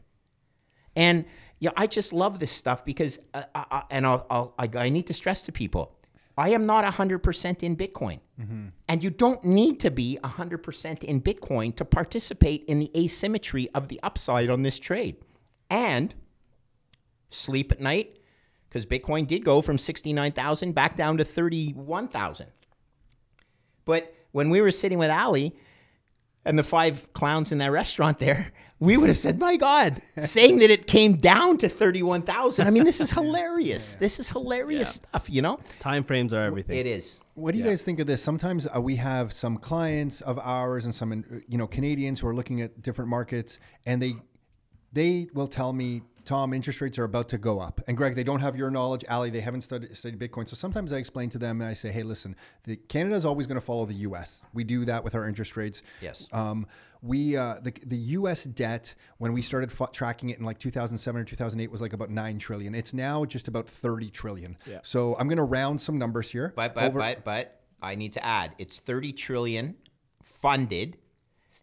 And 0.94 1.24
yeah, 1.59 1.70
I 1.76 1.87
just 1.87 2.12
love 2.12 2.38
this 2.38 2.52
stuff 2.52 2.85
because, 2.85 3.18
uh, 3.35 3.44
I, 3.54 3.64
I, 3.70 3.82
and 3.90 4.06
I'll, 4.06 4.26
I'll, 4.30 4.54
I, 4.59 4.68
I 4.76 4.88
need 4.88 5.06
to 5.09 5.14
stress 5.14 5.42
to 5.42 5.52
people, 5.52 5.96
I 6.37 6.51
am 6.51 6.66
not 6.66 6.85
100% 6.85 7.62
in 7.62 7.77
Bitcoin. 7.77 8.20
Mm-hmm. 8.40 8.66
And 8.88 9.03
you 9.03 9.11
don't 9.11 9.42
need 9.44 9.81
to 9.81 9.90
be 9.90 10.18
100% 10.22 11.05
in 11.05 11.20
Bitcoin 11.22 11.75
to 11.77 11.85
participate 11.85 12.64
in 12.64 12.79
the 12.79 12.90
asymmetry 12.96 13.68
of 13.75 13.88
the 13.88 13.99
upside 14.03 14.51
on 14.51 14.62
this 14.62 14.79
trade. 14.79 15.16
And 15.70 16.14
sleep 17.31 17.72
at 17.72 17.81
night 17.81 18.18
because 18.68 18.85
Bitcoin 18.85 19.27
did 19.27 19.44
go 19.44 19.62
from 19.62 19.79
69,000 19.79 20.75
back 20.75 20.96
down 20.96 21.16
to 21.16 21.25
31,000. 21.25 22.49
But 23.85 24.14
when 24.33 24.51
we 24.51 24.61
were 24.61 24.70
sitting 24.70 24.99
with 24.99 25.11
Ali 25.11 25.57
and 26.44 26.59
the 26.59 26.62
five 26.62 27.12
clowns 27.14 27.53
in 27.53 27.59
that 27.59 27.70
restaurant 27.70 28.18
there, 28.18 28.53
we 28.78 28.96
would 28.96 29.08
have 29.08 29.16
said, 29.18 29.38
"My 29.38 29.56
God!" 29.56 30.02
saying 30.18 30.58
that 30.58 30.70
it 30.70 30.86
came 30.86 31.14
down 31.16 31.56
to 31.58 31.68
thirty-one 31.68 32.22
thousand. 32.22 32.66
I 32.66 32.70
mean, 32.70 32.84
this 32.84 33.00
is 33.00 33.10
hilarious. 33.20 33.96
This 33.96 34.18
is 34.20 34.28
hilarious 34.28 34.96
stuff. 34.96 35.28
You 35.30 35.42
know, 35.42 35.58
Time 35.78 36.02
frames 36.02 36.32
are 36.32 36.44
everything. 36.44 36.78
it 36.78 36.86
is. 36.86 37.22
What 37.34 37.52
do 37.52 37.58
you 37.58 37.64
guys 37.64 37.82
think 37.82 38.00
of 38.00 38.06
this? 38.06 38.22
Sometimes 38.22 38.66
uh, 38.74 38.80
we 38.80 38.96
have 38.96 39.32
some 39.32 39.58
clients 39.58 40.20
of 40.22 40.38
ours 40.38 40.84
and 40.86 40.94
some, 40.94 41.12
uh, 41.12 41.36
you 41.48 41.58
know, 41.58 41.66
Canadians 41.66 42.20
who 42.20 42.28
are 42.28 42.34
looking 42.34 42.60
at 42.62 42.80
different 42.82 43.10
markets, 43.10 43.58
and 43.86 44.00
they 44.00 44.14
they 44.92 45.28
will 45.34 45.46
tell 45.48 45.72
me, 45.72 46.02
Tom, 46.26 46.52
interest 46.52 46.80
rates 46.80 46.98
are 46.98 47.04
about 47.04 47.28
to 47.30 47.38
go 47.38 47.58
up. 47.60 47.80
And 47.86 47.96
Greg, 47.96 48.14
they 48.14 48.24
don't 48.24 48.40
have 48.40 48.56
your 48.56 48.70
knowledge. 48.70 49.04
Ali, 49.08 49.30
they 49.30 49.40
haven't 49.40 49.62
studied, 49.62 49.96
studied 49.96 50.18
Bitcoin. 50.18 50.46
So 50.46 50.56
sometimes 50.56 50.92
I 50.92 50.96
explain 50.96 51.30
to 51.30 51.38
them 51.38 51.60
and 51.60 51.70
I 51.70 51.74
say, 51.74 51.90
hey, 51.90 52.02
listen, 52.02 52.36
the, 52.64 52.76
Canada 52.76 53.14
is 53.14 53.24
always 53.24 53.46
going 53.46 53.58
to 53.58 53.64
follow 53.64 53.86
the 53.86 53.94
U.S. 53.94 54.44
We 54.52 54.64
do 54.64 54.84
that 54.84 55.04
with 55.04 55.14
our 55.14 55.26
interest 55.26 55.56
rates. 55.56 55.82
Yes. 56.02 56.28
Um, 56.32 56.66
we 57.02 57.36
uh, 57.36 57.56
the 57.62 57.72
the 57.86 57.96
U.S. 57.96 58.44
debt 58.44 58.94
when 59.18 59.32
we 59.32 59.40
started 59.42 59.70
f- 59.70 59.92
tracking 59.92 60.30
it 60.30 60.38
in 60.38 60.44
like 60.44 60.58
2007 60.58 61.20
or 61.20 61.24
2008 61.24 61.70
was 61.70 61.80
like 61.80 61.92
about 61.92 62.10
nine 62.10 62.38
trillion. 62.38 62.74
It's 62.74 62.92
now 62.94 63.24
just 63.24 63.46
about 63.48 63.68
30 63.68 64.10
trillion. 64.10 64.56
Yeah. 64.66 64.80
So 64.82 65.14
I'm 65.16 65.28
going 65.28 65.36
to 65.38 65.44
round 65.44 65.80
some 65.80 65.98
numbers 65.98 66.30
here. 66.30 66.52
But 66.56 66.74
but 66.74 66.84
Over- 66.84 66.98
but 66.98 67.24
but 67.24 67.60
I 67.80 67.94
need 67.94 68.12
to 68.14 68.24
add, 68.26 68.54
it's 68.58 68.78
thirty 68.78 69.12
trillion 69.12 69.76
funded. 70.22 70.96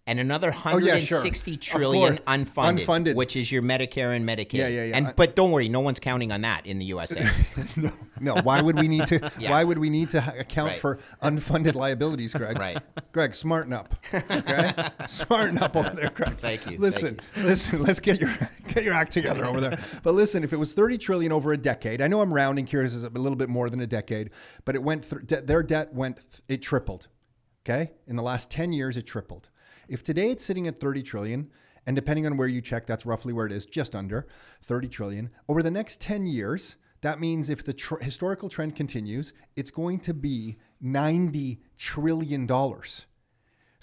And 0.05 0.19
another 0.19 0.51
hundred 0.51 0.85
yeah, 0.85 0.99
sure. 0.99 1.23
trillion 1.61 2.17
unfunded, 2.27 2.85
Unfunded. 2.85 3.15
which 3.15 3.37
is 3.37 3.49
your 3.49 3.61
Medicare 3.61 4.13
and 4.13 4.27
Medicaid. 4.27 4.53
Yeah, 4.53 4.67
yeah, 4.67 4.83
yeah. 4.85 4.97
And 4.97 5.15
but 5.15 5.33
don't 5.33 5.49
worry, 5.51 5.69
no 5.69 5.79
one's 5.79 6.01
counting 6.01 6.33
on 6.33 6.41
that 6.41 6.65
in 6.65 6.77
the 6.79 6.85
USA. 6.85 7.23
No, 8.19 8.35
why 8.35 8.61
would 8.61 8.77
we 8.79 8.87
need 8.87 9.05
to? 9.07 9.31
Yeah. 9.39 9.51
Why 9.51 9.63
would 9.65 9.77
we 9.77 9.89
need 9.89 10.09
to 10.09 10.19
account 10.39 10.71
Right. 10.71 10.79
for 10.79 10.99
unfunded 11.21 11.75
liabilities, 11.75 12.33
Greg? 12.33 12.57
Right. 12.57 12.77
Greg, 13.11 13.33
smarten 13.35 13.73
up. 13.73 13.95
Okay, 14.13 14.71
smarten 15.07 15.57
up 15.57 15.75
over 15.75 15.89
there, 15.89 16.09
Greg. 16.09 16.37
Thank 16.37 16.69
you, 16.69 16.77
Listen, 16.77 17.19
listen. 17.35 17.81
Let's 17.83 17.99
get 17.99 18.21
your 18.21 18.29
get 18.69 18.83
your 18.85 18.93
act 18.93 19.11
together 19.11 19.43
over 19.45 19.59
there. 19.59 19.77
But 20.03 20.13
listen, 20.13 20.43
if 20.43 20.53
it 20.53 20.57
was 20.57 20.73
thirty 20.73 20.97
trillion 20.97 21.31
over 21.33 21.51
a 21.53 21.57
decade, 21.57 22.01
I 22.01 22.07
know 22.07 22.21
I'm 22.21 22.33
rounding 22.33 22.65
here. 22.65 22.83
This 22.83 22.93
is 22.93 23.03
a 23.03 23.09
little 23.09 23.35
bit 23.37 23.49
more 23.49 23.69
than 23.69 23.81
a 23.81 23.87
decade, 23.87 24.29
but 24.63 24.75
it 24.75 24.83
went. 24.83 25.09
Th- 25.09 25.21
de- 25.25 25.41
their 25.41 25.63
debt 25.63 25.93
went. 25.93 26.17
Th- 26.17 26.41
it 26.47 26.61
tripled. 26.61 27.07
Okay, 27.65 27.91
in 28.07 28.15
the 28.15 28.23
last 28.23 28.49
ten 28.51 28.71
years, 28.71 28.95
it 28.95 29.05
tripled. 29.07 29.49
If 29.93 30.03
today 30.03 30.31
it's 30.31 30.43
sitting 30.43 30.65
at 30.65 30.79
thirty 30.79 31.03
trillion. 31.03 31.49
And 31.85 31.95
depending 31.95 32.25
on 32.25 32.37
where 32.37 32.47
you 32.47 32.61
check, 32.61 32.85
that's 32.85 33.05
roughly 33.05 33.33
where 33.33 33.45
it 33.45 33.51
is, 33.51 33.65
just 33.65 33.93
under 33.93 34.25
30 34.61 34.87
trillion. 34.87 35.29
Over 35.49 35.61
the 35.61 35.69
next 35.69 35.99
10 35.99 36.25
years, 36.25 36.77
that 37.01 37.19
means 37.19 37.49
if 37.49 37.63
the 37.65 37.73
tr- 37.73 38.01
historical 38.01 38.47
trend 38.47 38.75
continues, 38.77 39.33
it's 39.57 39.69
going 39.69 39.99
to 39.99 40.13
be 40.13 40.57
90 40.79 41.59
trillion 41.77 42.45
dollars. 42.45 43.05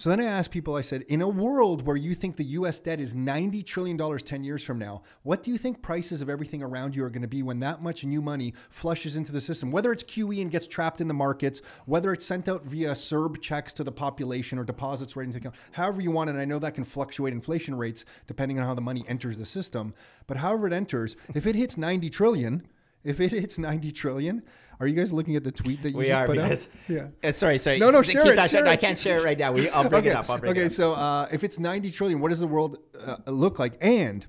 So 0.00 0.08
then 0.08 0.18
I 0.18 0.24
asked 0.24 0.50
people, 0.50 0.76
I 0.76 0.80
said, 0.80 1.02
in 1.08 1.20
a 1.20 1.28
world 1.28 1.86
where 1.86 1.94
you 1.94 2.14
think 2.14 2.36
the 2.36 2.44
US 2.44 2.80
debt 2.80 3.00
is 3.00 3.12
$90 3.12 3.62
trillion 3.66 3.98
10 3.98 4.42
years 4.42 4.64
from 4.64 4.78
now, 4.78 5.02
what 5.24 5.42
do 5.42 5.50
you 5.50 5.58
think 5.58 5.82
prices 5.82 6.22
of 6.22 6.30
everything 6.30 6.62
around 6.62 6.96
you 6.96 7.04
are 7.04 7.10
going 7.10 7.20
to 7.20 7.28
be 7.28 7.42
when 7.42 7.60
that 7.60 7.82
much 7.82 8.02
new 8.02 8.22
money 8.22 8.54
flushes 8.70 9.14
into 9.14 9.30
the 9.30 9.42
system? 9.42 9.70
Whether 9.70 9.92
it's 9.92 10.02
QE 10.02 10.40
and 10.40 10.50
gets 10.50 10.66
trapped 10.66 11.02
in 11.02 11.08
the 11.08 11.12
markets, 11.12 11.60
whether 11.84 12.14
it's 12.14 12.24
sent 12.24 12.48
out 12.48 12.64
via 12.64 12.92
CERB 12.92 13.42
checks 13.42 13.74
to 13.74 13.84
the 13.84 13.92
population 13.92 14.58
or 14.58 14.64
deposits 14.64 15.16
right 15.16 15.26
into 15.26 15.36
account, 15.36 15.56
however 15.72 16.00
you 16.00 16.10
want 16.10 16.30
it. 16.30 16.32
And 16.32 16.40
I 16.40 16.46
know 16.46 16.58
that 16.60 16.76
can 16.76 16.84
fluctuate 16.84 17.34
inflation 17.34 17.74
rates 17.74 18.06
depending 18.26 18.58
on 18.58 18.64
how 18.64 18.72
the 18.72 18.80
money 18.80 19.04
enters 19.06 19.36
the 19.36 19.44
system. 19.44 19.92
But 20.26 20.38
however 20.38 20.66
it 20.66 20.72
enters, 20.72 21.14
if 21.34 21.46
it 21.46 21.56
hits 21.56 21.76
90 21.76 22.08
trillion, 22.08 22.66
if 23.04 23.20
it 23.20 23.32
hits 23.32 23.58
90 23.58 23.92
trillion, 23.92 24.44
are 24.80 24.86
you 24.86 24.96
guys 24.96 25.12
looking 25.12 25.36
at 25.36 25.44
the 25.44 25.52
tweet 25.52 25.82
that 25.82 25.90
you 25.90 25.98
We 25.98 26.06
just 26.06 26.20
are 26.20 26.26
put 26.26 26.36
because 26.36 26.68
out? 26.68 26.90
Yeah. 26.90 27.08
Uh, 27.22 27.32
sorry, 27.32 27.58
sorry. 27.58 27.78
No, 27.78 27.90
no, 27.90 28.00
share 28.02 28.32
it, 28.32 28.36
that- 28.36 28.50
share 28.50 28.66
I 28.66 28.76
can't 28.76 28.98
share 28.98 29.18
it 29.18 29.24
right 29.24 29.38
now. 29.38 29.52
We, 29.52 29.68
I'll 29.68 29.88
bring 29.88 30.00
okay. 30.00 30.10
it 30.10 30.16
up. 30.16 30.30
I'll 30.30 30.38
bring 30.38 30.52
okay, 30.52 30.62
it 30.62 30.66
up. 30.66 30.72
so 30.72 30.94
uh, 30.94 31.28
if 31.30 31.44
it's 31.44 31.58
90 31.58 31.90
trillion, 31.90 32.20
what 32.20 32.30
does 32.30 32.40
the 32.40 32.46
world 32.46 32.78
uh, 33.06 33.18
look 33.26 33.58
like? 33.58 33.74
And 33.82 34.26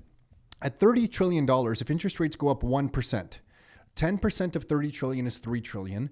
at 0.60 0.78
30 0.78 1.08
trillion 1.08 1.46
dollars, 1.46 1.80
if 1.80 1.90
interest 1.90 2.20
rates 2.20 2.36
go 2.36 2.48
up 2.48 2.62
1%, 2.62 3.38
10% 3.96 4.56
of 4.56 4.64
30 4.64 4.90
trillion 4.90 5.26
is 5.26 5.38
3 5.38 5.60
trillion. 5.62 6.10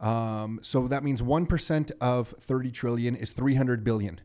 Um, 0.00 0.58
so 0.62 0.88
that 0.88 1.04
means 1.04 1.20
1% 1.20 1.92
of 2.00 2.28
30 2.28 2.70
trillion 2.70 3.14
is 3.14 3.30
300 3.30 3.84
billion. 3.84 4.20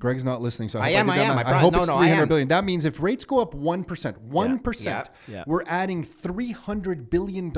Greg's 0.00 0.24
not 0.24 0.42
listening, 0.42 0.68
so 0.68 0.80
I, 0.80 0.86
I 0.86 0.90
hope 0.92 0.98
am, 0.98 1.06
did 1.06 1.12
I 1.12 1.16
am. 1.18 1.36
math. 1.36 1.46
I 1.46 1.50
brought- 1.50 1.60
hope 1.60 1.72
no, 1.74 1.78
it's 1.80 1.86
no, 1.88 1.94
I 1.94 1.98
300 2.06 2.22
am. 2.22 2.28
billion. 2.28 2.48
That 2.48 2.64
means 2.64 2.84
if 2.84 3.00
rates 3.00 3.24
go 3.24 3.40
up 3.40 3.54
1%, 3.54 4.28
1%, 4.28 4.84
yeah. 4.84 5.04
Yeah. 5.28 5.44
we're 5.46 5.62
adding 5.66 6.02
$300 6.02 7.10
billion 7.10 7.52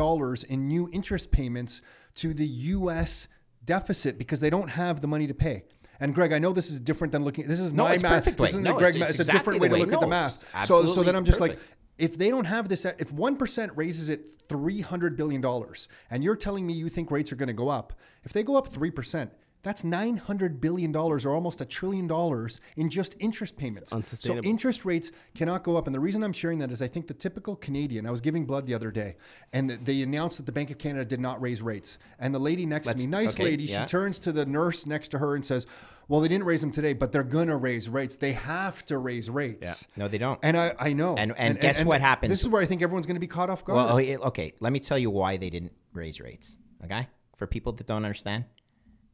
in 0.48 0.68
new 0.68 0.90
interest 0.92 1.30
payments 1.30 1.80
to 2.16 2.34
the 2.34 2.46
U.S. 2.46 3.28
deficit 3.64 4.18
because 4.18 4.40
they 4.40 4.50
don't 4.50 4.68
have 4.70 5.00
the 5.00 5.06
money 5.08 5.26
to 5.26 5.34
pay. 5.34 5.62
And 6.00 6.14
Greg, 6.14 6.32
I 6.32 6.40
know 6.40 6.52
this 6.52 6.70
is 6.70 6.80
different 6.80 7.12
than 7.12 7.24
looking. 7.24 7.46
This 7.46 7.60
is 7.60 7.72
No, 7.72 7.84
my 7.84 7.94
it's 7.94 8.02
math. 8.02 8.12
perfect 8.24 8.36
This 8.38 8.42
way. 8.44 8.48
isn't 8.50 8.62
No, 8.64 8.76
Greg 8.76 8.96
it's- 8.96 9.00
math. 9.00 9.10
it's 9.10 9.20
It's 9.20 9.28
a 9.28 9.32
different 9.32 9.60
way 9.60 9.68
the 9.68 9.76
to 9.76 9.80
way. 9.82 9.86
look 9.86 9.94
at 9.94 10.00
the 10.00 10.06
math. 10.08 10.66
So, 10.66 10.84
so 10.86 11.02
then 11.04 11.14
I'm 11.14 11.24
just 11.24 11.40
like, 11.40 11.58
if 11.98 12.18
they 12.18 12.28
don't 12.30 12.46
have 12.46 12.68
this, 12.68 12.84
if 12.84 13.12
one 13.12 13.36
percent 13.36 13.70
raises 13.76 14.08
it 14.08 14.28
three 14.48 14.80
hundred 14.80 15.16
billion 15.16 15.40
dollars, 15.40 15.86
and 16.10 16.24
you're 16.24 16.34
telling 16.34 16.66
me 16.66 16.72
you 16.72 16.88
think 16.88 17.10
rates 17.12 17.30
are 17.30 17.36
going 17.36 17.48
to 17.48 17.52
go 17.52 17.68
up, 17.68 17.92
if 18.24 18.32
they 18.32 18.42
go 18.42 18.56
up 18.56 18.66
three 18.68 18.90
percent. 18.90 19.30
That's 19.62 19.84
nine 19.84 20.16
hundred 20.16 20.60
billion 20.60 20.90
dollars, 20.90 21.24
or 21.24 21.30
almost 21.34 21.60
a 21.60 21.64
trillion 21.64 22.08
dollars, 22.08 22.60
in 22.76 22.90
just 22.90 23.14
interest 23.20 23.56
payments. 23.56 23.92
So 24.20 24.36
interest 24.38 24.84
rates 24.84 25.12
cannot 25.34 25.62
go 25.62 25.76
up. 25.76 25.86
And 25.86 25.94
the 25.94 26.00
reason 26.00 26.24
I'm 26.24 26.32
sharing 26.32 26.58
that 26.58 26.72
is 26.72 26.82
I 26.82 26.88
think 26.88 27.06
the 27.06 27.14
typical 27.14 27.54
Canadian, 27.54 28.06
I 28.06 28.10
was 28.10 28.20
giving 28.20 28.44
blood 28.44 28.66
the 28.66 28.74
other 28.74 28.90
day, 28.90 29.16
and 29.52 29.70
they 29.70 30.02
announced 30.02 30.38
that 30.38 30.46
the 30.46 30.52
Bank 30.52 30.70
of 30.70 30.78
Canada 30.78 31.04
did 31.04 31.20
not 31.20 31.40
raise 31.40 31.62
rates. 31.62 31.98
And 32.18 32.34
the 32.34 32.40
lady 32.40 32.66
next 32.66 32.86
Let's- 32.86 33.02
to 33.04 33.08
me, 33.08 33.12
nice 33.12 33.34
okay, 33.36 33.44
lady, 33.44 33.64
yeah. 33.64 33.82
she 33.82 33.88
turns 33.88 34.18
to 34.20 34.32
the 34.32 34.44
nurse 34.46 34.84
next 34.84 35.08
to 35.08 35.18
her 35.18 35.36
and 35.36 35.46
says, 35.46 35.66
Well, 36.08 36.20
they 36.20 36.28
didn't 36.28 36.46
raise 36.46 36.60
them 36.60 36.72
today, 36.72 36.92
but 36.92 37.12
they're 37.12 37.22
going 37.22 37.48
to 37.48 37.56
raise 37.56 37.88
rates. 37.88 38.16
They 38.16 38.32
have 38.32 38.84
to 38.86 38.98
raise 38.98 39.30
rates. 39.30 39.86
No, 39.96 40.08
they 40.08 40.18
don't. 40.18 40.40
And 40.42 40.56
I, 40.56 40.74
I 40.78 40.92
know. 40.92 41.14
And- 41.16 41.32
and 41.38 41.60
guess 41.60 41.84
what 41.84 42.00
happens? 42.00 42.30
This 42.30 42.42
is 42.42 42.48
where 42.48 42.60
I 42.62 42.66
think 42.66 42.82
everyone's 42.82 43.06
going 43.06 43.14
to 43.16 43.20
be 43.20 43.26
caught 43.28 43.48
off 43.48 43.64
guard. 43.64 43.76
Well, 43.76 43.88
oh, 43.90 43.98
okay, 43.98 44.16
okay, 44.16 44.52
let 44.60 44.72
me 44.72 44.80
tell 44.80 44.98
you 44.98 45.10
why 45.10 45.36
they 45.36 45.50
didn't 45.50 45.72
raise 45.92 46.20
rates. 46.20 46.58
Okay, 46.84 47.06
for 47.36 47.46
people 47.46 47.72
that 47.74 47.86
don't 47.86 48.04
understand, 48.04 48.44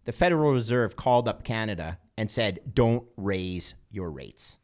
the 0.09 0.13
Federal 0.13 0.53
Reserve 0.55 0.97
called 0.97 1.29
up 1.29 1.45
Canada 1.45 1.99
and 2.17 2.31
said, 2.31 2.61
"Don't 2.73 3.05
raise 3.19 3.75
your 3.91 4.11
rates." 4.11 4.59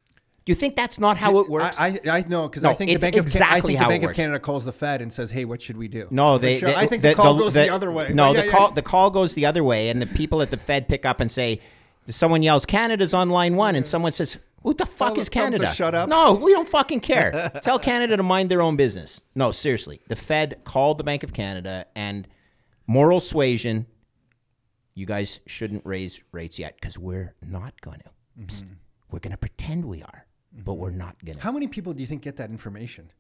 Do 0.47 0.53
you 0.53 0.55
think 0.57 0.75
that's 0.75 0.99
not 0.99 1.19
how 1.19 1.39
it 1.41 1.51
works? 1.51 1.79
I, 1.79 1.99
I, 2.07 2.19
I 2.19 2.25
know 2.27 2.49
because 2.49 2.63
No, 2.63 2.71
I 2.71 2.75
think 2.75 2.89
the 2.89 2.95
it's 2.95 3.05
Bank 3.05 3.17
of 3.17 3.27
Can- 3.27 3.43
I 3.43 3.47
exactly 3.49 3.75
think 3.75 3.85
the 3.85 3.89
Bank 3.91 4.03
of. 4.05 4.15
Canada 4.15 4.39
calls 4.39 4.65
the 4.65 4.73
Fed 4.73 5.03
and 5.03 5.13
says, 5.13 5.31
"Hey, 5.31 5.45
what 5.45 5.61
should 5.61 5.77
we 5.77 5.87
do?" 5.87 6.09
no, 6.11 6.39
they. 6.39 6.57
sure, 6.57 6.71
they- 6.71 6.75
I 6.77 6.87
think 6.87 7.03
the, 7.03 7.15
call 7.15 7.37
goes 7.37 7.53
the, 7.53 7.69
other 7.69 7.91
way. 7.91 8.09
No, 8.15 8.33
But 8.33 8.41
the 8.41 8.47
yeah, 8.47 8.53
call 8.53 8.69
yeah. 8.69 8.75
the 8.75 8.83
call 8.83 9.11
goes 9.11 9.35
the 9.35 9.45
other 9.45 9.63
way, 9.63 9.91
and 9.91 10.01
the 10.01 10.07
people 10.07 10.41
at 10.41 10.51
the 10.51 10.57
Fed 10.57 10.89
pick 10.89 11.05
up 11.05 11.21
and 11.21 11.31
say, 11.31 11.61
someone 12.07 12.43
yells, 12.43 12.65
"Canada's 12.65 13.13
on 13.13 13.29
line 13.29 13.55
one," 13.55 13.75
and 13.77 13.85
someone 13.85 14.13
says. 14.13 14.39
Who 14.63 14.73
the 14.73 14.87
fuck 14.87 15.13
Tell 15.13 15.21
is 15.21 15.29
Canada? 15.29 15.71
shut 15.75 15.95
up. 15.95 16.09
No, 16.09 16.41
we 16.43 16.51
don't 16.53 16.67
fucking 16.67 17.01
care. 17.01 17.53
Tell 17.63 17.79
Canada 17.79 18.17
to 18.17 18.23
mind 18.23 18.51
their 18.51 18.63
own 18.63 18.77
business. 18.77 19.21
No, 19.35 19.53
seriously. 19.53 20.01
The 20.09 20.17
Fed 20.17 20.65
called 20.65 20.97
the 20.97 21.05
Bank 21.05 21.23
of 21.23 21.35
Canada 21.35 21.85
and 21.95 22.27
moral 22.87 23.21
suasion. 23.21 23.85
You 24.95 25.07
guys 25.07 25.41
shouldn't 25.47 25.85
raise 25.85 26.23
rates 26.33 26.59
yet 26.59 26.77
because 26.81 26.99
we're 26.99 27.35
not 27.49 27.81
going 27.81 27.99
to. 28.01 28.11
Mm-hmm. 28.41 28.73
We're 29.11 29.19
going 29.19 29.33
to 29.33 29.37
pretend 29.39 29.85
we 29.85 30.03
are, 30.03 30.27
but 30.65 30.75
we're 30.75 30.91
not 30.91 31.23
going 31.25 31.37
to. 31.37 31.43
How 31.43 31.53
many 31.53 31.67
people 31.67 31.93
do 31.95 32.01
you 32.01 32.07
think 32.07 32.23
get 32.23 32.37
that 32.37 32.51
information? 32.51 33.11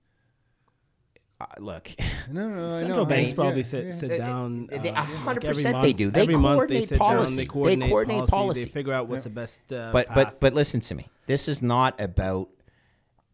Uh, 1.40 1.46
look, 1.58 1.90
No, 2.30 2.48
no, 2.48 2.54
no. 2.68 2.68
I 2.74 2.78
Central 2.78 2.98
know. 2.98 3.04
banks 3.06 3.32
I- 3.32 3.34
probably 3.34 3.56
yeah, 3.56 3.62
sit, 3.62 3.84
yeah. 3.86 3.90
sit 3.92 4.18
down. 4.18 4.66
they- 4.68 4.90
uh, 4.90 4.92
a 4.92 5.04
hundred 5.04 5.26
like 5.26 5.36
every 5.44 5.48
percent 5.48 5.82
they 5.82 5.92
do. 5.92 6.10
They 6.10 6.20
every 6.22 6.36
month 6.36 6.68
they 6.68 6.80
coordinate 6.86 6.88
sit 6.88 6.98
policy. 6.98 7.36
they 7.36 7.42
They 7.42 7.46
coordinate, 7.46 7.88
coordinate 7.90 8.18
policy, 8.18 8.30
policy. 8.36 8.64
They 8.64 8.70
figure 8.70 8.92
out 8.92 9.08
what's 9.08 9.24
the 9.24 9.30
best. 9.30 9.72
Uh, 9.72 9.90
but 9.92 10.06
path. 10.06 10.14
but 10.14 10.40
but 10.40 10.54
listen 10.54 10.78
to 10.80 10.94
me. 10.94 11.08
This 11.26 11.48
is 11.48 11.60
not 11.60 12.00
about 12.00 12.50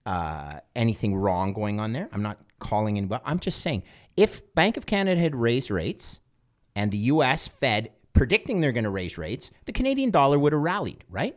uh, 0.07 0.61
anything 0.75 1.15
wrong 1.15 1.53
going 1.53 1.79
on 1.79 1.93
there. 1.93 2.09
I'm 2.13 2.23
not 2.23 2.39
calling 2.59 2.97
in. 2.97 3.11
I'm 3.25 3.39
just 3.39 3.61
saying 3.61 3.83
if 4.17 4.55
Bank 4.55 4.79
of 4.79 4.87
Canada 4.87 5.21
had 5.21 5.35
raised 5.37 5.71
rates 5.71 6.21
and 6.75 6.91
the 6.91 6.99
U.S. 7.13 7.47
Fed 7.49 7.91
predicting 8.13 8.61
they're 8.61 8.73
going 8.73 8.85
to 8.85 8.91
raise 8.91 9.17
rates, 9.19 9.51
the 9.65 9.73
Canadian 9.73 10.11
dollar 10.11 10.39
would 10.39 10.53
have 10.53 10.63
rallied, 10.63 11.05
right? 11.09 11.37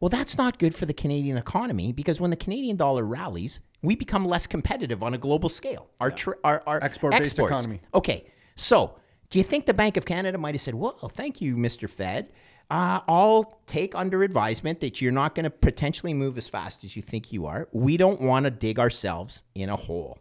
Well, 0.00 0.08
that's 0.08 0.36
not 0.36 0.58
good 0.58 0.74
for 0.74 0.86
the 0.86 0.92
Canadian 0.92 1.36
economy 1.36 1.92
because 1.92 2.20
when 2.20 2.30
the 2.30 2.36
Canadian 2.36 2.76
dollar 2.76 3.04
rallies, 3.04 3.62
we 3.82 3.96
become 3.96 4.26
less 4.26 4.46
competitive 4.46 5.02
on 5.02 5.14
a 5.14 5.18
global 5.18 5.48
scale. 5.48 5.88
Our 6.00 6.10
tr- 6.10 6.32
our, 6.42 6.62
our 6.66 6.82
Export-based 6.82 7.22
exports. 7.22 7.52
economy. 7.52 7.80
Okay, 7.94 8.26
so 8.56 8.96
do 9.30 9.38
you 9.38 9.44
think 9.44 9.66
the 9.66 9.74
Bank 9.74 9.96
of 9.96 10.04
Canada 10.04 10.36
might 10.36 10.54
have 10.54 10.60
said, 10.62 10.74
"Well, 10.74 11.10
thank 11.12 11.40
you, 11.40 11.56
Mr. 11.56 11.88
Fed. 11.88 12.32
Uh, 12.70 13.00
I'll 13.08 13.60
take 13.66 13.94
under 13.94 14.22
advisement 14.24 14.80
that 14.80 15.00
you're 15.00 15.12
not 15.12 15.34
going 15.34 15.44
to 15.44 15.50
potentially 15.50 16.14
move 16.14 16.38
as 16.38 16.48
fast 16.48 16.82
as 16.82 16.96
you 16.96 17.02
think 17.02 17.32
you 17.32 17.46
are. 17.46 17.68
We 17.72 17.96
don't 17.96 18.20
want 18.20 18.44
to 18.44 18.50
dig 18.50 18.78
ourselves 18.78 19.44
in 19.54 19.68
a 19.68 19.76
hole." 19.76 20.18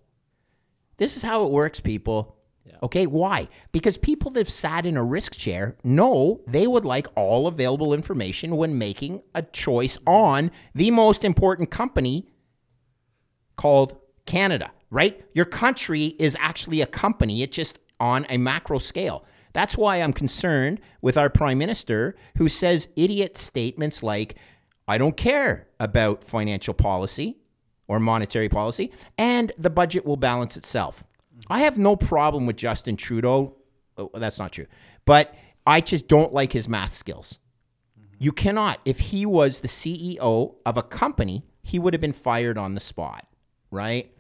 This 0.97 1.17
is 1.17 1.24
how 1.24 1.45
it 1.45 1.51
works, 1.51 1.80
people. 1.80 2.38
Okay, 2.82 3.05
why? 3.07 3.47
Because 3.72 3.97
people 3.97 4.32
that 4.32 4.41
have 4.41 4.49
sat 4.49 4.86
in 4.86 4.97
a 4.97 5.03
risk 5.03 5.38
chair 5.38 5.78
know 5.84 6.41
they 6.47 6.68
would 6.68 6.84
like 6.84 7.07
all 7.16 7.47
available 7.47 7.93
information 7.93 8.57
when 8.57 8.78
making 8.78 9.22
a 9.34 9.41
choice 9.41 9.97
on 10.05 10.51
the 10.76 10.91
most 10.91 11.24
important 11.24 11.72
company 11.72 12.28
called 13.55 13.97
Canada, 14.26 14.72
right? 14.89 15.24
Your 15.34 15.45
country 15.45 16.16
is 16.20 16.36
actually 16.39 16.82
a 16.82 16.86
company, 16.86 17.41
it's 17.41 17.55
just 17.55 17.80
on 17.99 18.26
a 18.30 18.38
macro 18.38 18.80
scale. 18.80 19.26
That's 19.53 19.78
why 19.78 19.97
I'm 19.97 20.14
concerned 20.14 20.82
with 21.01 21.18
our 21.18 21.30
prime 21.30 21.59
minister 21.59 22.16
who 22.38 22.49
says 22.49 22.89
idiot 22.97 23.38
statements 23.38 24.03
like, 24.03 24.36
I 24.88 24.97
don't 24.97 25.16
care 25.16 25.68
about 25.80 26.24
financial 26.24 26.74
policy 26.74 27.38
or 27.88 27.99
monetary 27.99 28.49
policy, 28.49 28.91
and 29.18 29.51
the 29.57 29.70
budget 29.70 30.05
will 30.05 30.18
balance 30.18 30.57
itself. 30.57 31.05
I 31.50 31.62
have 31.62 31.78
no 31.78 31.96
problem 31.96 32.46
with 32.46 32.56
Justin 32.56 32.96
Trudeau. 32.96 33.58
Oh, 33.98 34.10
that's 34.14 34.39
not 34.39 34.52
true. 34.52 34.68
But 35.06 35.36
I 35.66 35.82
just 35.82 36.08
don't 36.08 36.34
like 36.34 36.52
his 36.52 36.68
math 36.68 36.94
skills. 36.94 37.39
You 38.20 38.32
cannot. 38.32 38.80
If 38.86 39.00
he 39.00 39.26
was 39.26 39.60
the 39.60 39.68
CEO 39.68 40.56
of 40.66 40.78
a 40.78 40.82
company, 40.82 41.44
he 41.62 41.80
would 41.80 41.94
have 41.94 42.02
been 42.02 42.14
fired 42.14 42.58
on 42.58 42.74
the 42.74 42.80
spot, 42.80 43.28
right? 43.72 44.12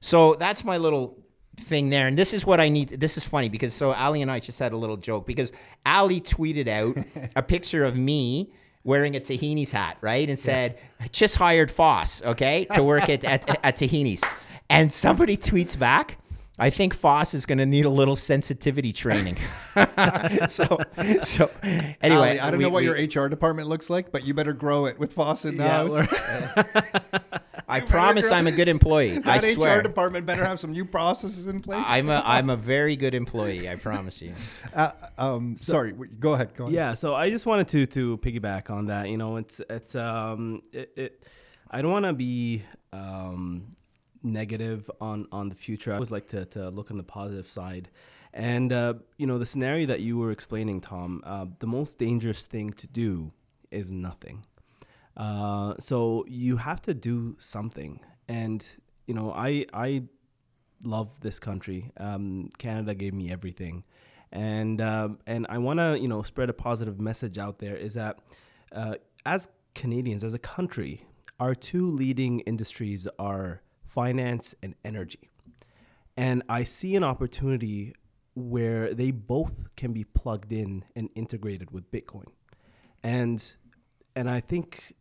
So 0.00 0.34
that's 0.34 0.64
my 0.64 0.76
little 0.76 1.18
thing 1.56 1.90
there. 1.90 2.06
And 2.06 2.18
this 2.18 2.34
is 2.34 2.46
what 2.46 2.60
I 2.60 2.68
need. 2.68 2.88
This 2.88 3.16
is 3.16 3.26
funny 3.26 3.48
because 3.48 3.72
so 3.72 3.92
Ali 3.92 4.22
and 4.22 4.30
I 4.30 4.40
just 4.40 4.58
had 4.58 4.72
a 4.72 4.76
little 4.76 4.96
joke 4.96 5.26
because 5.26 5.52
Ali 5.84 6.20
tweeted 6.20 6.68
out 6.68 6.96
a 7.34 7.42
picture 7.54 7.84
of 7.84 7.96
me 7.96 8.52
wearing 8.84 9.16
a 9.16 9.20
Tahini's 9.20 9.72
hat, 9.72 9.98
right? 10.00 10.28
And 10.28 10.38
said, 10.38 10.78
I 11.00 11.08
just 11.08 11.36
hired 11.36 11.70
Foss, 11.70 12.22
okay, 12.22 12.66
to 12.74 12.84
work 12.84 13.08
at, 13.08 13.24
at, 13.24 13.48
at 13.64 13.76
Tahini's. 13.76 14.22
And 14.70 14.92
somebody 14.92 15.36
tweets 15.36 15.78
back, 15.78 16.18
I 16.58 16.70
think 16.70 16.94
Foss 16.94 17.34
is 17.34 17.44
going 17.44 17.58
to 17.58 17.66
need 17.66 17.84
a 17.84 17.90
little 17.90 18.16
sensitivity 18.16 18.92
training. 18.92 19.34
so, 20.48 20.78
so 21.20 21.50
anyway, 22.00 22.38
Ali, 22.38 22.40
I 22.40 22.50
don't 22.50 22.58
we- 22.58 22.64
know 22.64 22.70
what 22.70 22.82
we- 22.82 22.86
your 23.12 23.24
HR 23.24 23.28
department 23.28 23.68
looks 23.68 23.90
like, 23.90 24.10
but 24.10 24.24
you 24.26 24.32
better 24.32 24.54
grow 24.54 24.86
it 24.86 24.98
with 24.98 25.12
Foss 25.12 25.44
in 25.44 25.58
the 25.58 25.64
Yeah, 25.64 25.70
house. 25.70 25.90
we're- 25.92 27.30
I 27.68 27.80
promise 27.80 28.30
I'm 28.30 28.46
a 28.46 28.52
good 28.52 28.68
employee. 28.68 29.16
I 29.24 29.38
that 29.38 29.42
swear. 29.42 29.80
HR 29.80 29.82
department 29.82 30.24
better 30.24 30.44
have 30.44 30.60
some 30.60 30.70
new 30.72 30.84
processes 30.84 31.46
in 31.48 31.60
place. 31.60 31.84
I'm 31.88 32.08
a 32.08 32.22
I'm 32.24 32.48
a 32.48 32.54
very 32.56 32.94
good 32.96 33.12
employee. 33.12 33.68
I 33.68 33.74
promise 33.74 34.22
you. 34.22 34.32
Uh, 34.72 34.92
um, 35.18 35.56
sorry, 35.56 35.92
go 35.92 36.34
ahead. 36.34 36.54
Go 36.54 36.64
ahead. 36.64 36.74
Yeah, 36.74 36.94
so 36.94 37.14
I 37.16 37.28
just 37.28 37.44
wanted 37.44 37.66
to 37.68 37.86
to 37.86 38.18
piggyback 38.18 38.70
on 38.70 38.86
that. 38.86 39.08
You 39.08 39.16
know, 39.18 39.36
it's 39.36 39.60
it's 39.68 39.96
um 39.96 40.62
it, 40.72 40.92
it 40.96 41.28
I 41.68 41.82
don't 41.82 41.90
want 41.90 42.04
to 42.04 42.12
be 42.12 42.62
um 42.92 43.74
negative 44.26 44.90
on 45.00 45.26
on 45.32 45.48
the 45.48 45.54
future. 45.54 45.92
I 45.92 45.94
always 45.94 46.10
like 46.10 46.28
to 46.28 46.44
to 46.46 46.70
look 46.70 46.90
on 46.90 46.96
the 46.96 47.02
positive 47.02 47.46
side. 47.46 47.88
And 48.32 48.72
uh, 48.72 48.94
you 49.16 49.26
know, 49.26 49.38
the 49.38 49.46
scenario 49.46 49.86
that 49.86 50.00
you 50.00 50.18
were 50.18 50.30
explaining, 50.30 50.80
Tom, 50.82 51.22
uh, 51.24 51.46
the 51.58 51.66
most 51.66 51.98
dangerous 51.98 52.44
thing 52.44 52.70
to 52.70 52.86
do 52.86 53.32
is 53.70 53.90
nothing. 53.90 54.44
Uh, 55.16 55.74
so 55.78 56.24
you 56.28 56.58
have 56.58 56.82
to 56.82 56.92
do 56.92 57.36
something. 57.38 58.00
And 58.28 58.66
you 59.06 59.14
know, 59.14 59.32
I 59.32 59.64
I 59.72 60.02
love 60.84 61.20
this 61.20 61.38
country. 61.38 61.92
Um, 61.96 62.50
Canada 62.58 62.94
gave 62.94 63.14
me 63.14 63.30
everything, 63.32 63.84
and 64.32 64.80
um, 64.80 65.18
and 65.26 65.46
I 65.48 65.58
want 65.58 65.78
to 65.78 65.98
you 65.98 66.08
know 66.08 66.22
spread 66.22 66.50
a 66.50 66.54
positive 66.54 67.00
message 67.00 67.38
out 67.38 67.58
there. 67.58 67.76
Is 67.76 67.94
that 67.94 68.18
uh, 68.72 68.96
as 69.24 69.48
Canadians, 69.74 70.24
as 70.24 70.34
a 70.34 70.38
country, 70.38 71.06
our 71.38 71.54
two 71.54 71.90
leading 71.90 72.40
industries 72.40 73.06
are 73.18 73.62
finance 73.86 74.54
and 74.62 74.74
energy. 74.84 75.30
And 76.16 76.42
I 76.48 76.64
see 76.64 76.96
an 76.96 77.04
opportunity 77.04 77.94
where 78.34 78.94
they 78.94 79.10
both 79.10 79.74
can 79.76 79.92
be 79.92 80.04
plugged 80.04 80.52
in 80.52 80.84
and 80.94 81.08
integrated 81.14 81.70
with 81.70 81.90
Bitcoin. 81.90 82.26
And 83.02 83.54
and 84.14 84.30
I 84.30 84.40
think 84.40 84.94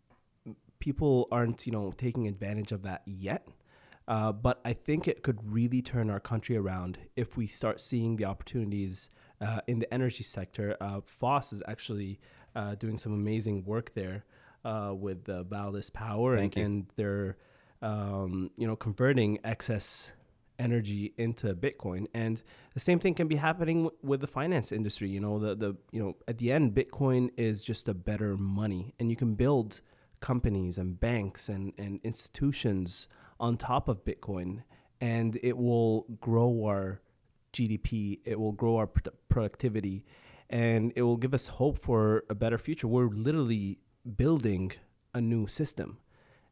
people 0.79 1.27
aren't, 1.31 1.65
you 1.65 1.71
know, 1.71 1.93
taking 1.95 2.27
advantage 2.27 2.71
of 2.71 2.83
that 2.83 3.01
yet. 3.05 3.47
Uh, 4.07 4.31
but 4.31 4.61
I 4.63 4.73
think 4.73 5.07
it 5.07 5.23
could 5.23 5.39
really 5.51 5.81
turn 5.81 6.09
our 6.09 6.19
country 6.19 6.55
around 6.55 6.99
if 7.15 7.37
we 7.37 7.47
start 7.47 7.81
seeing 7.81 8.17
the 8.17 8.25
opportunities 8.25 9.09
uh, 9.41 9.61
in 9.67 9.79
the 9.79 9.91
energy 9.91 10.23
sector. 10.23 10.77
Uh, 10.79 11.01
Foss 11.01 11.51
is 11.51 11.63
actually 11.67 12.19
uh, 12.55 12.75
doing 12.75 12.97
some 12.97 13.13
amazing 13.13 13.65
work 13.65 13.93
there 13.95 14.25
uh, 14.63 14.93
with 14.95 15.27
uh, 15.29 15.43
Power, 15.93 16.35
and, 16.35 16.55
and, 16.55 16.85
they're 16.95 17.37
um, 17.81 18.51
you 18.57 18.67
know 18.67 18.75
converting 18.75 19.39
excess 19.43 20.11
energy 20.59 21.13
into 21.17 21.53
Bitcoin. 21.53 22.07
And 22.13 22.41
the 22.73 22.79
same 22.79 22.99
thing 22.99 23.13
can 23.13 23.27
be 23.27 23.35
happening 23.35 23.83
w- 23.83 23.97
with 24.01 24.21
the 24.21 24.27
finance 24.27 24.71
industry. 24.71 25.09
You 25.09 25.19
know, 25.19 25.39
the 25.39 25.55
the 25.55 25.75
you 25.91 26.01
know 26.01 26.15
at 26.27 26.37
the 26.37 26.51
end, 26.51 26.73
Bitcoin 26.73 27.29
is 27.37 27.63
just 27.63 27.87
a 27.87 27.93
better 27.93 28.37
money, 28.37 28.93
and 28.99 29.09
you 29.09 29.15
can 29.15 29.35
build 29.35 29.81
companies 30.19 30.77
and 30.77 30.99
banks 30.99 31.49
and, 31.49 31.73
and 31.77 31.99
institutions 32.03 33.07
on 33.39 33.57
top 33.57 33.87
of 33.87 34.05
Bitcoin, 34.05 34.63
and 35.01 35.37
it 35.43 35.57
will 35.57 36.05
grow 36.19 36.65
our 36.65 37.01
GDP. 37.53 38.19
It 38.25 38.39
will 38.39 38.53
grow 38.53 38.77
our 38.77 38.87
productivity, 39.29 40.05
and 40.49 40.93
it 40.95 41.01
will 41.03 41.17
give 41.17 41.33
us 41.33 41.47
hope 41.47 41.77
for 41.77 42.23
a 42.29 42.35
better 42.35 42.57
future. 42.57 42.87
We're 42.87 43.09
literally 43.09 43.79
building 44.17 44.71
a 45.13 45.21
new 45.21 45.47
system, 45.47 45.97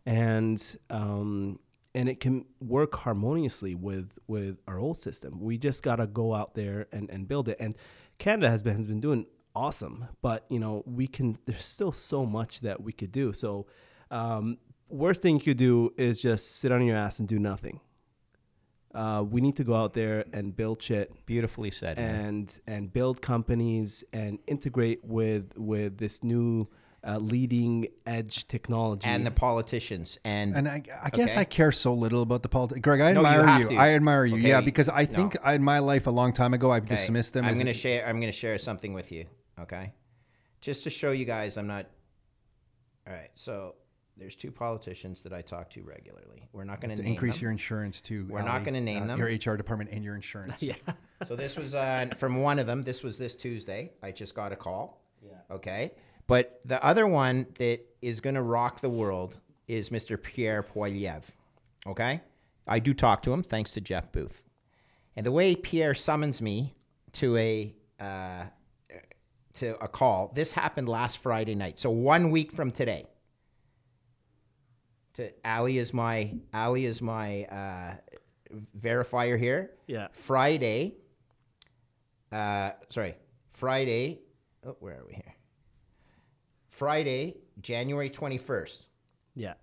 and 0.05 0.77
um, 0.89 1.59
and 1.95 2.09
it 2.09 2.19
can 2.19 2.45
work 2.59 2.95
harmoniously 2.95 3.75
with 3.75 4.17
with 4.27 4.57
our 4.67 4.79
old 4.79 4.97
system. 4.97 5.39
We 5.39 5.57
just 5.57 5.83
gotta 5.83 6.07
go 6.07 6.33
out 6.33 6.55
there 6.55 6.87
and, 6.91 7.09
and 7.09 7.27
build 7.27 7.47
it. 7.49 7.57
And 7.59 7.75
Canada 8.17 8.49
has 8.49 8.63
been 8.63 8.75
has 8.75 8.87
been 8.87 8.99
doing 8.99 9.25
awesome, 9.55 10.07
but 10.21 10.45
you 10.49 10.59
know 10.59 10.83
we 10.85 11.07
can. 11.07 11.35
There's 11.45 11.65
still 11.65 11.91
so 11.91 12.25
much 12.25 12.61
that 12.61 12.81
we 12.81 12.91
could 12.91 13.11
do. 13.11 13.33
So, 13.33 13.67
um, 14.11 14.57
worst 14.89 15.21
thing 15.21 15.35
you 15.35 15.41
could 15.41 15.57
do 15.57 15.93
is 15.97 16.21
just 16.21 16.57
sit 16.57 16.71
on 16.71 16.85
your 16.85 16.97
ass 16.97 17.19
and 17.19 17.27
do 17.27 17.39
nothing. 17.39 17.79
Uh, 18.93 19.23
we 19.27 19.41
need 19.41 19.55
to 19.55 19.63
go 19.63 19.73
out 19.73 19.93
there 19.93 20.23
and 20.33 20.55
build 20.55 20.81
shit. 20.81 21.25
Beautifully 21.25 21.71
said. 21.71 21.97
And 21.97 22.59
man. 22.67 22.77
and 22.77 22.93
build 22.93 23.21
companies 23.21 24.03
and 24.13 24.39
integrate 24.47 25.03
with 25.03 25.57
with 25.57 25.97
this 25.97 26.23
new 26.23 26.67
uh, 27.05 27.17
leading 27.17 27.87
edge 28.05 28.47
technology 28.47 29.07
and 29.07 29.25
the 29.25 29.31
politicians 29.31 30.17
and 30.23 30.55
and 30.55 30.67
I, 30.67 30.83
I 31.03 31.09
guess 31.09 31.31
okay. 31.31 31.41
I 31.41 31.43
care 31.43 31.71
so 31.71 31.93
little 31.93 32.21
about 32.21 32.43
the 32.43 32.49
politics. 32.49 32.81
Greg, 32.81 33.01
I 33.01 33.11
admire 33.11 33.59
you. 33.59 33.71
you. 33.71 33.77
I 33.77 33.89
admire 33.89 34.25
you. 34.25 34.37
Okay. 34.37 34.49
Yeah, 34.49 34.61
because 34.61 34.87
I 34.89 35.05
think 35.05 35.35
no. 35.43 35.51
in 35.51 35.63
my 35.63 35.79
life 35.79 36.07
a 36.07 36.11
long 36.11 36.33
time 36.33 36.53
ago 36.53 36.71
I've 36.71 36.83
okay. 36.83 36.95
dismissed 36.95 37.33
them. 37.33 37.45
I'm 37.45 37.55
going 37.55 37.65
to 37.65 37.73
share. 37.73 38.07
I'm 38.07 38.19
going 38.19 38.31
to 38.31 38.37
share 38.37 38.57
something 38.57 38.93
with 38.93 39.11
you. 39.11 39.25
Okay, 39.59 39.93
just 40.61 40.83
to 40.85 40.89
show 40.89 41.11
you 41.11 41.25
guys, 41.25 41.57
I'm 41.57 41.67
not. 41.67 41.87
All 43.05 43.13
right, 43.13 43.29
so 43.33 43.75
there's 44.15 44.35
two 44.35 44.51
politicians 44.51 45.23
that 45.23 45.33
I 45.33 45.41
talk 45.41 45.69
to 45.71 45.83
regularly. 45.83 46.47
We're 46.53 46.63
not 46.63 46.79
going 46.79 46.95
to 46.95 47.03
increase 47.03 47.35
them. 47.35 47.43
your 47.43 47.51
insurance 47.51 47.99
too. 47.99 48.25
We're 48.29 48.43
not 48.43 48.63
going 48.63 48.75
to 48.75 48.81
name 48.81 49.03
uh, 49.03 49.07
them. 49.07 49.19
Your 49.19 49.27
HR 49.27 49.57
department 49.57 49.89
and 49.91 50.03
your 50.03 50.15
insurance. 50.15 50.61
yeah. 50.63 50.75
so 51.25 51.35
this 51.35 51.57
was 51.57 51.73
uh, 51.73 52.07
from 52.17 52.41
one 52.41 52.59
of 52.59 52.67
them. 52.67 52.83
This 52.83 53.03
was 53.03 53.17
this 53.17 53.35
Tuesday. 53.35 53.91
I 54.01 54.11
just 54.11 54.35
got 54.35 54.53
a 54.53 54.55
call. 54.55 55.01
Yeah. 55.21 55.33
Okay. 55.51 55.91
But 56.27 56.61
the 56.65 56.83
other 56.83 57.07
one 57.07 57.47
that 57.59 57.81
is 58.01 58.19
going 58.19 58.35
to 58.35 58.41
rock 58.41 58.81
the 58.81 58.89
world 58.89 59.39
is 59.67 59.89
Mr. 59.89 60.21
Pierre 60.21 60.63
Poilievre. 60.63 61.31
Okay? 61.87 62.21
I 62.67 62.79
do 62.79 62.93
talk 62.93 63.21
to 63.23 63.33
him 63.33 63.43
thanks 63.43 63.73
to 63.73 63.81
Jeff 63.81 64.11
Booth. 64.11 64.43
And 65.15 65.25
the 65.25 65.31
way 65.31 65.55
Pierre 65.55 65.93
summons 65.93 66.41
me 66.41 66.73
to 67.13 67.37
a 67.37 67.75
uh, 67.99 68.45
to 69.53 69.77
a 69.83 69.87
call, 69.87 70.31
this 70.33 70.51
happened 70.51 70.89
last 70.89 71.19
Friday 71.19 71.55
night. 71.55 71.77
So 71.77 71.91
one 71.91 72.31
week 72.31 72.51
from 72.51 72.71
today. 72.71 73.05
To 75.15 75.31
Ali 75.45 75.77
is 75.77 75.93
my 75.93 76.33
Ali 76.53 76.85
is 76.85 77.01
my 77.01 77.43
uh, 77.43 77.95
verifier 78.75 79.37
here. 79.37 79.71
Yeah. 79.85 80.07
Friday. 80.11 80.95
Uh, 82.31 82.71
sorry, 82.89 83.15
Friday. 83.51 84.21
Oh, 84.65 84.75
where 84.79 84.95
are 84.95 85.05
we 85.07 85.13
here? 85.13 85.35
Friday, 86.73 87.37
January 87.61 88.09
21st. 88.09 88.81
Yeah. 89.35 89.53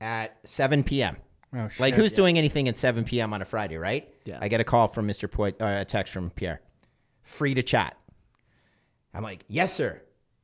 At 0.00 0.38
7 0.48 0.82
p.m. 0.82 1.18
Oh, 1.54 1.68
shit. 1.68 1.78
Like, 1.78 1.94
who's 1.94 2.12
yeah. 2.12 2.16
doing 2.16 2.38
anything 2.38 2.68
at 2.68 2.78
7 2.78 3.04
p.m. 3.04 3.34
on 3.34 3.42
a 3.42 3.44
Friday, 3.44 3.76
right? 3.76 4.08
Yeah. 4.24 4.38
I 4.40 4.48
get 4.48 4.60
a 4.60 4.64
call 4.64 4.88
from 4.88 5.06
Mr. 5.06 5.30
Poit, 5.30 5.60
uh, 5.60 5.78
a 5.80 5.84
text 5.84 6.12
from 6.12 6.30
Pierre. 6.30 6.62
Free 7.22 7.52
to 7.52 7.62
chat. 7.62 7.96
I'm 9.12 9.22
like, 9.22 9.44
yes, 9.48 9.74
sir. 9.74 10.00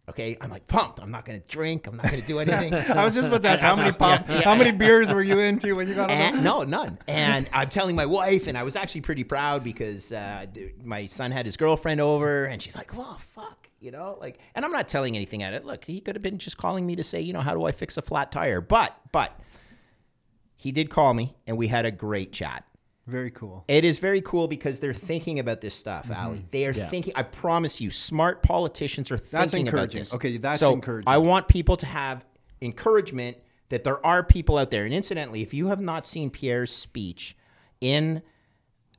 Okay, 0.06 0.36
I'm 0.42 0.50
like 0.50 0.66
pumped. 0.66 1.00
I'm 1.00 1.10
not 1.10 1.24
gonna 1.24 1.38
drink. 1.38 1.86
I'm 1.86 1.96
not 1.96 2.04
gonna 2.04 2.20
do 2.20 2.38
anything. 2.38 2.74
I 2.96 3.06
was 3.06 3.14
just 3.14 3.28
about 3.28 3.40
to 3.40 3.48
ask 3.48 3.62
how 3.62 3.74
many 3.74 3.90
pop, 3.98 4.28
yeah, 4.28 4.34
yeah, 4.34 4.40
how 4.42 4.54
many 4.54 4.72
beers 4.72 5.10
were 5.10 5.22
you 5.22 5.38
into 5.38 5.74
when 5.74 5.88
you 5.88 5.94
got 5.94 6.10
on? 6.10 6.44
No, 6.44 6.62
none. 6.64 6.98
And 7.08 7.48
I'm 7.54 7.70
telling 7.70 7.96
my 7.96 8.04
wife, 8.04 8.46
and 8.46 8.58
I 8.58 8.64
was 8.64 8.76
actually 8.76 9.00
pretty 9.00 9.24
proud 9.24 9.64
because 9.64 10.12
uh, 10.12 10.44
my 10.82 11.06
son 11.06 11.30
had 11.30 11.46
his 11.46 11.56
girlfriend 11.56 12.02
over, 12.02 12.44
and 12.44 12.60
she's 12.60 12.76
like, 12.76 12.90
"Oh 12.94 13.16
fuck, 13.18 13.63
you 13.84 13.90
know, 13.90 14.16
like, 14.20 14.38
and 14.54 14.64
I'm 14.64 14.72
not 14.72 14.88
telling 14.88 15.14
anything 15.14 15.42
at 15.42 15.52
it. 15.52 15.64
Look, 15.64 15.84
he 15.84 16.00
could 16.00 16.16
have 16.16 16.22
been 16.22 16.38
just 16.38 16.56
calling 16.56 16.86
me 16.86 16.96
to 16.96 17.04
say, 17.04 17.20
you 17.20 17.32
know, 17.32 17.40
how 17.40 17.54
do 17.54 17.64
I 17.64 17.72
fix 17.72 17.96
a 17.96 18.02
flat 18.02 18.32
tire? 18.32 18.60
But, 18.60 18.98
but 19.12 19.38
he 20.56 20.72
did 20.72 20.90
call 20.90 21.14
me 21.14 21.34
and 21.46 21.58
we 21.58 21.68
had 21.68 21.84
a 21.84 21.90
great 21.90 22.32
chat. 22.32 22.64
Very 23.06 23.30
cool. 23.30 23.64
It 23.68 23.84
is 23.84 23.98
very 23.98 24.22
cool 24.22 24.48
because 24.48 24.80
they're 24.80 24.94
thinking 24.94 25.38
about 25.38 25.60
this 25.60 25.74
stuff, 25.74 26.08
mm-hmm. 26.08 26.26
Ali. 26.26 26.46
They 26.50 26.64
are 26.66 26.72
yeah. 26.72 26.86
thinking. 26.86 27.12
I 27.14 27.22
promise 27.22 27.78
you, 27.78 27.90
smart 27.90 28.42
politicians 28.42 29.12
are 29.12 29.18
that's 29.18 29.52
thinking 29.52 29.68
about 29.68 29.90
this. 29.90 30.14
Okay, 30.14 30.38
that's 30.38 30.60
so 30.60 30.72
encouraging. 30.72 31.04
I 31.06 31.18
want 31.18 31.46
people 31.46 31.76
to 31.76 31.84
have 31.84 32.24
encouragement 32.62 33.36
that 33.68 33.84
there 33.84 34.04
are 34.06 34.24
people 34.24 34.56
out 34.56 34.70
there. 34.70 34.84
And 34.84 34.94
incidentally, 34.94 35.42
if 35.42 35.52
you 35.52 35.66
have 35.66 35.82
not 35.82 36.06
seen 36.06 36.30
Pierre's 36.30 36.72
speech 36.72 37.36
in 37.82 38.22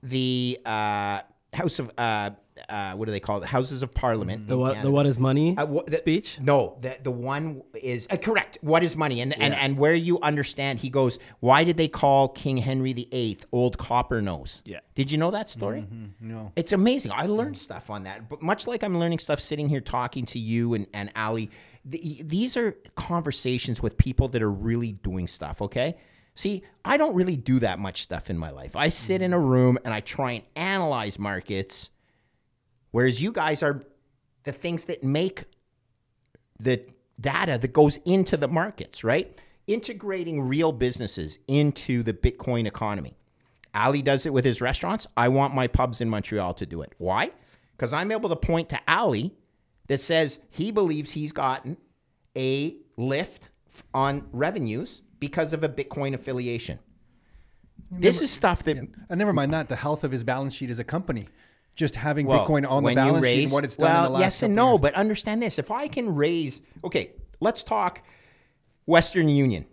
the 0.04 0.60
uh, 0.66 1.22
House 1.52 1.80
of 1.80 1.92
uh, 1.98 2.32
uh, 2.70 2.94
what 2.94 3.06
do 3.06 3.12
they 3.12 3.20
call 3.20 3.44
it? 3.44 3.48
Houses 3.48 3.84
of 3.84 3.94
Parliament. 3.94 4.48
The 4.48 4.58
what? 4.58 4.82
The 4.82 4.90
what 4.90 5.06
is 5.06 5.20
money 5.20 5.56
uh, 5.58 5.66
the, 5.66 5.98
speech? 5.98 6.40
No, 6.42 6.78
the 6.82 6.98
the 7.04 7.12
one 7.12 7.62
is 7.74 8.08
uh, 8.10 8.18
correct. 8.18 8.58
What 8.62 8.84
is 8.84 8.96
money? 8.96 9.22
And, 9.22 9.32
yeah. 9.38 9.46
and 9.46 9.54
and 9.54 9.78
where 9.78 9.94
you 9.94 10.20
understand, 10.22 10.80
he 10.80 10.90
goes. 10.90 11.20
Why 11.40 11.64
did 11.64 11.78
they 11.78 11.88
call 11.88 12.30
King 12.30 12.58
Henry 12.58 12.94
VIII 12.94 13.40
Old 13.52 13.78
Copper 13.78 14.22
Nose? 14.22 14.64
Yeah. 14.66 14.80
Did 14.94 15.12
you 15.12 15.18
know 15.18 15.32
that 15.32 15.50
story? 15.50 15.82
Mm-hmm. 15.82 16.30
No. 16.30 16.52
It's 16.56 16.72
amazing. 16.72 17.12
I 17.14 17.26
learned 17.26 17.58
stuff 17.58 17.90
on 17.90 18.04
that. 18.04 18.30
But 18.30 18.42
much 18.42 18.68
like 18.68 18.84
I'm 18.84 18.98
learning 18.98 19.20
stuff 19.20 19.40
sitting 19.40 19.68
here 19.68 19.82
talking 19.82 20.26
to 20.28 20.40
you 20.40 20.74
and 20.74 20.88
and 20.94 21.12
Ali, 21.16 21.50
the, 21.84 22.22
these 22.24 22.56
are 22.58 22.72
conversations 22.96 23.82
with 23.82 23.98
people 23.98 24.28
that 24.30 24.42
are 24.42 24.52
really 24.52 24.94
doing 24.94 25.28
stuff. 25.28 25.62
Okay. 25.62 25.96
See, 26.38 26.64
I 26.84 26.98
don't 26.98 27.16
really 27.16 27.38
do 27.38 27.60
that 27.60 27.80
much 27.80 28.02
stuff 28.02 28.30
in 28.30 28.38
my 28.38 28.52
life. 28.52 28.76
I 28.76 28.90
sit 28.90 29.22
in 29.22 29.32
a 29.32 29.40
room 29.40 29.78
and 29.86 29.94
I 29.94 30.02
try 30.02 30.34
and 30.34 30.44
analyze 30.58 31.18
markets 31.18 31.92
Whereas 32.96 33.22
you 33.22 33.34
guys 33.34 33.62
are 33.62 33.82
the 34.46 34.54
things 34.54 34.86
that 34.86 35.04
make 35.04 35.44
the 36.62 36.82
data 37.20 37.58
that 37.58 37.74
goes 37.74 37.98
into 38.06 38.38
the 38.38 38.48
markets, 38.48 39.04
right? 39.04 39.38
Integrating 39.68 40.40
real 40.40 40.72
businesses 40.72 41.38
into 41.50 42.04
the 42.04 42.14
Bitcoin 42.14 42.66
economy. 42.66 43.18
Ali 43.74 44.02
does 44.02 44.26
it 44.26 44.32
with 44.32 44.46
his 44.46 44.62
restaurants. 44.62 45.08
I 45.18 45.28
want 45.28 45.54
my 45.54 45.68
pubs 45.68 46.00
in 46.00 46.10
Montreal 46.10 46.54
to 46.54 46.66
do 46.66 46.84
it. 46.84 46.96
Why? 46.98 47.32
Because 47.76 47.92
I'm 47.92 48.14
able 48.14 48.30
to 48.30 48.38
point 48.38 48.70
to 48.70 48.80
Ali 48.88 49.34
that 49.88 49.98
says 49.98 50.40
he 50.50 50.72
believes 50.72 51.12
he's 51.12 51.34
gotten 51.34 51.76
a 52.38 52.78
lift 52.96 53.50
on 53.94 54.26
revenues 54.32 55.02
because 55.20 55.52
of 55.52 55.66
a 55.66 55.70
Bitcoin 55.70 56.14
affiliation. 56.14 56.80
Never, 57.92 58.02
this 58.02 58.22
is 58.22 58.32
stuff 58.32 58.64
that. 58.64 58.78
Yeah. 58.78 58.84
And 59.10 59.20
never 59.20 59.34
mind 59.34 59.52
that, 59.52 59.68
the 59.68 59.76
health 59.76 60.06
of 60.06 60.14
his 60.14 60.24
balance 60.24 60.56
sheet 60.56 60.70
as 60.70 60.80
a 60.80 60.86
company 60.86 61.28
just 61.76 61.96
having 61.96 62.26
well, 62.26 62.46
Bitcoin 62.46 62.70
on 62.70 62.84
the 62.84 62.96
balance 62.96 63.24
raise, 63.24 63.36
sheet 63.36 63.44
and 63.46 63.52
what 63.54 63.64
it's 63.64 63.76
done 63.76 63.92
well, 63.92 64.06
in 64.06 64.12
the 64.12 64.14
last 64.14 64.22
yes 64.22 64.44
and 64.44 64.56
no, 64.56 64.72
years. 64.72 64.80
but 64.82 64.94
understand 64.96 65.42
this. 65.42 65.60
If 65.60 65.72
I 65.72 65.88
can 65.88 66.16
raise, 66.16 66.62
okay, 66.84 67.12
let's 67.40 67.64
talk 67.64 68.02
Western 68.86 69.30
Union. 69.30 69.66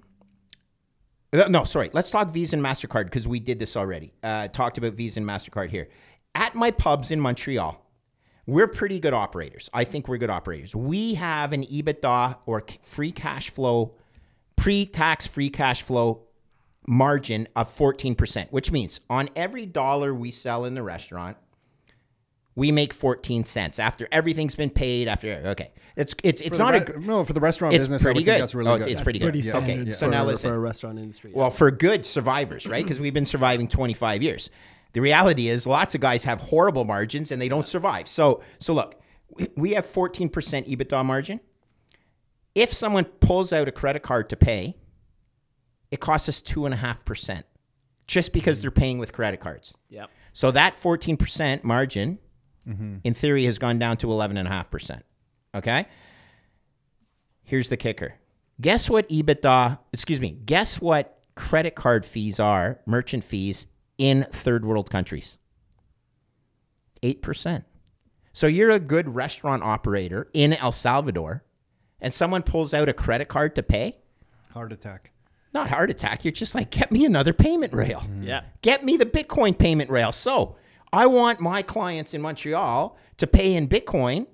Uh, 1.32 1.48
no, 1.48 1.64
sorry. 1.64 1.88
Let's 1.92 2.10
talk 2.10 2.28
Visa 2.30 2.56
and 2.56 2.64
MasterCard 2.64 3.04
because 3.04 3.26
we 3.26 3.40
did 3.40 3.58
this 3.58 3.76
already. 3.76 4.12
Uh, 4.22 4.48
talked 4.48 4.78
about 4.78 4.92
Visa 4.92 5.20
and 5.20 5.28
MasterCard 5.28 5.70
here. 5.70 5.88
At 6.34 6.54
my 6.54 6.70
pubs 6.70 7.10
in 7.10 7.20
Montreal, 7.20 7.82
we're 8.46 8.68
pretty 8.68 8.98
good 9.00 9.14
operators. 9.14 9.70
I 9.72 9.84
think 9.84 10.08
we're 10.08 10.18
good 10.18 10.30
operators. 10.30 10.74
We 10.74 11.14
have 11.14 11.52
an 11.52 11.62
EBITDA 11.64 12.36
or 12.46 12.64
free 12.80 13.12
cash 13.12 13.50
flow, 13.50 13.94
pre 14.56 14.84
tax 14.84 15.26
free 15.26 15.50
cash 15.50 15.82
flow 15.82 16.24
margin 16.86 17.46
of 17.54 17.68
14%, 17.68 18.50
which 18.50 18.72
means 18.72 19.00
on 19.08 19.28
every 19.36 19.66
dollar 19.66 20.12
we 20.14 20.30
sell 20.30 20.64
in 20.64 20.74
the 20.74 20.82
restaurant, 20.82 21.36
we 22.54 22.70
make 22.70 22.92
14 22.92 23.44
cents 23.44 23.78
after 23.78 24.06
everything's 24.12 24.54
been 24.54 24.70
paid. 24.70 25.08
After 25.08 25.42
okay, 25.46 25.72
it's 25.96 26.14
it's 26.22 26.40
it's 26.42 26.58
For 26.58 26.62
not 26.64 26.86
the 26.86 26.96
a 26.96 27.00
no 27.00 27.24
for 27.24 27.32
the 27.32 27.40
restaurant 27.40 27.74
it's 27.74 27.82
business. 27.82 28.02
I 28.02 28.04
pretty 28.04 28.24
good. 28.24 28.40
That's 28.40 28.54
really 28.54 28.70
Oh, 28.70 28.74
good. 28.74 28.80
it's, 28.80 28.86
it's 28.86 28.94
That's 29.00 29.04
pretty 29.04 29.18
good. 29.18 29.24
pretty 29.26 29.38
Yeah. 29.38 29.50
standard 29.52 29.80
Okay, 29.88 29.92
so 29.92 30.06
for, 30.06 30.10
now 30.12 30.24
listen. 30.24 30.50
for 30.50 30.56
a 30.56 30.58
restaurant 30.58 30.98
industry. 30.98 31.32
Well, 31.34 31.50
for 31.50 31.70
good 31.70 32.04
survivors, 32.04 32.66
right? 32.66 32.82
Because 32.82 33.00
we've 33.00 33.14
been 33.14 33.26
surviving 33.26 33.68
25 33.68 34.22
years. 34.22 34.50
The 34.92 35.00
reality 35.00 35.48
is, 35.48 35.66
lots 35.66 35.94
of 35.94 36.02
guys 36.02 36.24
have 36.24 36.40
horrible 36.40 36.84
margins 36.84 37.32
and 37.32 37.40
they 37.40 37.48
don't 37.48 37.64
survive. 37.64 38.06
So, 38.08 38.42
so 38.58 38.74
look, 38.74 39.00
we- 39.30 39.48
we 39.56 39.70
have 39.72 39.86
14% 39.86 40.30
EBITDA 40.68 41.04
margin. 41.04 41.40
If 42.54 42.72
someone 42.72 43.04
pulls 43.04 43.54
out 43.54 43.68
a 43.68 43.72
credit 43.72 44.02
card 44.02 44.28
to 44.28 44.36
pay, 44.36 44.76
it 45.90 46.00
costs 46.00 46.28
us 46.28 46.42
two 46.42 46.66
and 46.66 46.74
a 46.74 46.76
half 46.76 47.04
percent, 47.06 47.46
just 48.06 48.34
because 48.34 48.58
mm-hmm. 48.58 48.62
they're 48.64 48.70
paying 48.70 48.98
with 48.98 49.12
credit 49.14 49.40
cards. 49.40 49.74
Yep. 49.88 50.10
So 50.34 50.50
that 50.50 50.74
14% 50.74 51.64
margin, 51.64 52.18
Mm-hmm. 52.66 52.96
in 53.04 53.14
theory, 53.14 53.44
has 53.44 53.58
gone 53.58 53.78
down 53.78 53.96
to 53.98 54.06
11.5%. 54.06 55.02
Okay? 55.54 55.86
Here's 57.42 57.68
the 57.68 57.76
kicker. 57.76 58.14
Guess 58.60 58.88
what 58.88 59.08
EBITDA, 59.08 59.78
excuse 59.92 60.20
me, 60.20 60.38
guess 60.44 60.80
what 60.80 61.18
credit 61.34 61.74
card 61.74 62.04
fees 62.04 62.38
are, 62.38 62.80
merchant 62.86 63.24
fees 63.24 63.66
in 63.98 64.24
third 64.30 64.64
world 64.64 64.90
countries? 64.90 65.38
8%. 67.02 67.64
So 68.32 68.46
you're 68.46 68.70
a 68.70 68.80
good 68.80 69.14
restaurant 69.14 69.62
operator 69.62 70.28
in 70.32 70.52
El 70.54 70.72
Salvador 70.72 71.44
and 72.00 72.12
someone 72.12 72.42
pulls 72.42 72.72
out 72.72 72.88
a 72.88 72.92
credit 72.92 73.28
card 73.28 73.54
to 73.56 73.62
pay? 73.62 73.96
Heart 74.52 74.72
attack. 74.72 75.12
Not 75.52 75.68
heart 75.68 75.90
attack. 75.90 76.24
You're 76.24 76.32
just 76.32 76.54
like, 76.54 76.70
get 76.70 76.90
me 76.90 77.04
another 77.04 77.32
payment 77.32 77.72
rail. 77.72 78.02
Yeah. 78.20 78.42
Get 78.62 78.84
me 78.84 78.96
the 78.96 79.04
Bitcoin 79.06 79.58
payment 79.58 79.90
rail. 79.90 80.12
So 80.12 80.56
I 80.92 81.06
want 81.06 81.40
my 81.40 81.62
clients 81.62 82.14
in 82.14 82.20
Montreal 82.20 82.96
to 83.16 83.26
pay 83.26 83.54
in 83.54 83.68
Bitcoin, 83.68 84.26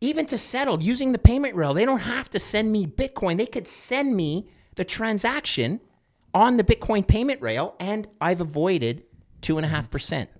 even 0.00 0.26
to 0.26 0.36
settle 0.36 0.82
using 0.82 1.12
the 1.12 1.18
payment 1.18 1.54
rail. 1.54 1.72
They 1.72 1.86
don't 1.86 2.00
have 2.00 2.28
to 2.30 2.38
send 2.38 2.70
me 2.70 2.86
Bitcoin. 2.86 3.38
They 3.38 3.46
could 3.46 3.66
send 3.66 4.14
me 4.16 4.48
the 4.74 4.84
transaction 4.84 5.80
on 6.34 6.56
the 6.56 6.64
Bitcoin 6.64 7.06
payment 7.06 7.40
rail, 7.40 7.74
and 7.78 8.06
I've 8.20 8.40
avoided 8.40 9.04
two 9.40 9.56
and 9.58 9.64
a 9.64 9.68
half 9.68 9.90
percent. 9.90 10.30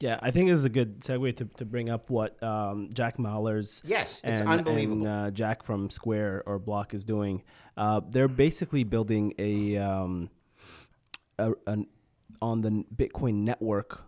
Yeah, 0.00 0.18
I 0.20 0.32
think 0.32 0.48
this 0.48 0.58
is 0.58 0.64
a 0.64 0.68
good 0.70 1.00
segue 1.00 1.36
to, 1.36 1.44
to 1.44 1.64
bring 1.64 1.88
up 1.88 2.10
what 2.10 2.42
um, 2.42 2.90
Jack 2.92 3.18
Mallers 3.18 3.82
Yes, 3.86 4.20
it's 4.24 4.40
and, 4.40 4.48
unbelievable. 4.48 5.06
and 5.06 5.26
uh, 5.26 5.30
Jack 5.30 5.62
from 5.62 5.90
Square 5.90 6.42
or 6.44 6.58
Block 6.58 6.92
is 6.92 7.04
doing. 7.04 7.44
Uh, 7.76 8.00
they're 8.08 8.26
basically 8.26 8.82
building 8.82 9.32
a, 9.38 9.76
um, 9.76 10.28
a 11.38 11.52
an 11.68 11.86
on 12.40 12.62
the 12.62 12.84
Bitcoin 12.94 13.44
network. 13.44 14.04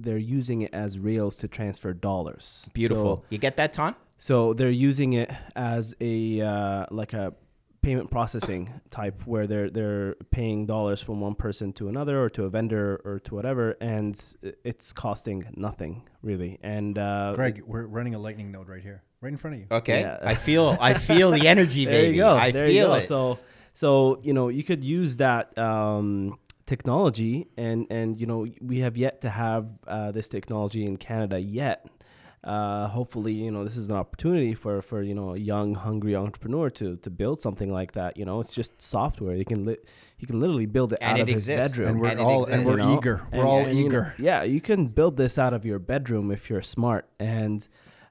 They're 0.00 0.16
using 0.18 0.62
it 0.62 0.72
as 0.74 0.98
rails 0.98 1.36
to 1.36 1.48
transfer 1.48 1.92
dollars. 1.92 2.68
Beautiful. 2.72 3.16
So, 3.16 3.24
you 3.30 3.38
get 3.38 3.56
that, 3.56 3.72
Tom? 3.72 3.94
so 4.18 4.54
they're 4.54 4.70
using 4.70 5.14
it 5.14 5.30
as 5.56 5.94
a 6.00 6.40
uh, 6.40 6.86
like 6.90 7.12
a 7.12 7.34
payment 7.82 8.08
processing 8.12 8.70
type 8.90 9.26
where 9.26 9.48
they're 9.48 9.68
they're 9.68 10.14
paying 10.30 10.66
dollars 10.66 11.02
from 11.02 11.20
one 11.20 11.34
person 11.34 11.72
to 11.72 11.88
another 11.88 12.22
or 12.22 12.30
to 12.30 12.44
a 12.44 12.48
vendor 12.48 13.00
or 13.04 13.18
to 13.20 13.34
whatever, 13.34 13.76
and 13.80 14.14
it's 14.64 14.92
costing 14.92 15.44
nothing 15.56 16.08
really. 16.22 16.58
And 16.62 16.96
uh, 16.98 17.32
Greg, 17.34 17.62
we're 17.66 17.84
running 17.86 18.14
a 18.14 18.18
lightning 18.20 18.52
node 18.52 18.68
right 18.68 18.82
here, 18.82 19.02
right 19.20 19.30
in 19.30 19.36
front 19.36 19.54
of 19.56 19.60
you. 19.62 19.66
Okay. 19.72 20.02
Yeah. 20.02 20.18
I 20.22 20.36
feel 20.36 20.76
I 20.80 20.94
feel 20.94 21.32
the 21.32 21.48
energy, 21.54 21.84
there 21.84 21.94
baby. 21.94 22.16
you 22.16 22.22
go. 22.22 22.36
I 22.36 22.52
there 22.52 22.68
feel 22.68 22.76
you 22.76 22.82
go. 22.86 22.94
it. 22.94 23.08
So 23.08 23.38
so 23.74 24.20
you 24.22 24.32
know 24.32 24.48
you 24.48 24.62
could 24.62 24.84
use 24.84 25.16
that 25.16 25.56
um, 25.58 26.38
technology, 26.66 27.46
and 27.56 27.86
and 27.90 28.18
you 28.20 28.26
know 28.26 28.46
we 28.60 28.80
have 28.80 28.96
yet 28.96 29.20
to 29.22 29.30
have 29.30 29.72
uh, 29.86 30.12
this 30.12 30.28
technology 30.28 30.84
in 30.84 30.96
Canada 30.96 31.40
yet. 31.40 31.86
Uh, 32.44 32.88
hopefully, 32.88 33.32
you 33.32 33.52
know 33.52 33.62
this 33.62 33.76
is 33.76 33.88
an 33.88 33.94
opportunity 33.94 34.52
for 34.52 34.82
for 34.82 35.00
you 35.00 35.14
know 35.14 35.32
a 35.34 35.38
young, 35.38 35.76
hungry 35.76 36.16
entrepreneur 36.16 36.68
to 36.70 36.96
to 36.96 37.08
build 37.10 37.40
something 37.40 37.70
like 37.72 37.92
that. 37.92 38.16
You 38.16 38.24
know, 38.24 38.40
it's 38.40 38.52
just 38.52 38.82
software. 38.82 39.36
You 39.36 39.44
can 39.44 39.64
li- 39.64 39.76
he 40.16 40.26
can 40.26 40.40
literally 40.40 40.66
build 40.66 40.92
it 40.92 40.98
And 41.00 41.12
out 41.12 41.18
it 41.20 41.22
of 41.22 41.28
exists. 41.28 41.76
his 41.76 41.78
bedroom. 41.78 41.88
And 41.90 42.00
we're 42.00 42.08
And 42.08 42.18
it 42.18 42.22
all 42.22 42.44
and 42.46 42.64
we're 42.66 42.72
you 42.72 42.76
know? 42.78 42.98
eager. 42.98 43.26
We're 43.32 43.38
And- 43.38 43.48
all 43.48 43.58
and, 43.60 43.78
you 43.78 43.84
know, 43.84 43.88
eager. 43.90 44.14
yeah, 44.18 44.42
you 44.42 44.60
can 44.60 44.88
build 44.88 45.16
this 45.16 45.38
out 45.38 45.52
of 45.54 45.64
your 45.64 45.78
bedroom 45.78 46.32
if 46.32 46.50
you're 46.50 46.62
smart, 46.62 47.08
and 47.20 47.66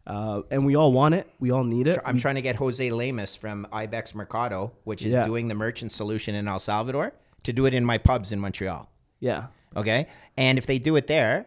uh, 0.07 0.43
and 0.49 0.65
we 0.65 0.77
all 0.77 0.93
want 0.93 1.13
it. 1.13 1.27
We 1.41 1.51
all 1.51 1.65
need 1.65 1.87
it. 1.87 1.99
I'm 2.05 2.15
We- 2.15 2.21
trying 2.21 2.35
to 2.35 2.41
get 2.41 2.55
Jose 2.55 2.87
Lemus 2.89 3.37
from 3.37 3.67
Ibex 3.73 4.15
Mercado, 4.15 4.71
which 4.85 5.03
is 5.05 5.13
Yeah. 5.13 5.25
doing 5.25 5.49
the 5.49 5.55
merchant 5.55 5.91
solution 5.91 6.35
in 6.35 6.47
El 6.47 6.59
Salvador, 6.59 7.11
to 7.43 7.53
do 7.53 7.65
it 7.65 7.73
in 7.73 7.83
my 7.85 7.97
pubs 7.97 8.31
in 8.31 8.39
Montreal. 8.39 8.89
yeah, 9.19 9.47
Okay. 9.75 10.07
And 10.37 10.57
if 10.57 10.65
they 10.65 10.79
do 10.79 10.95
it 10.97 11.07
there 11.07 11.45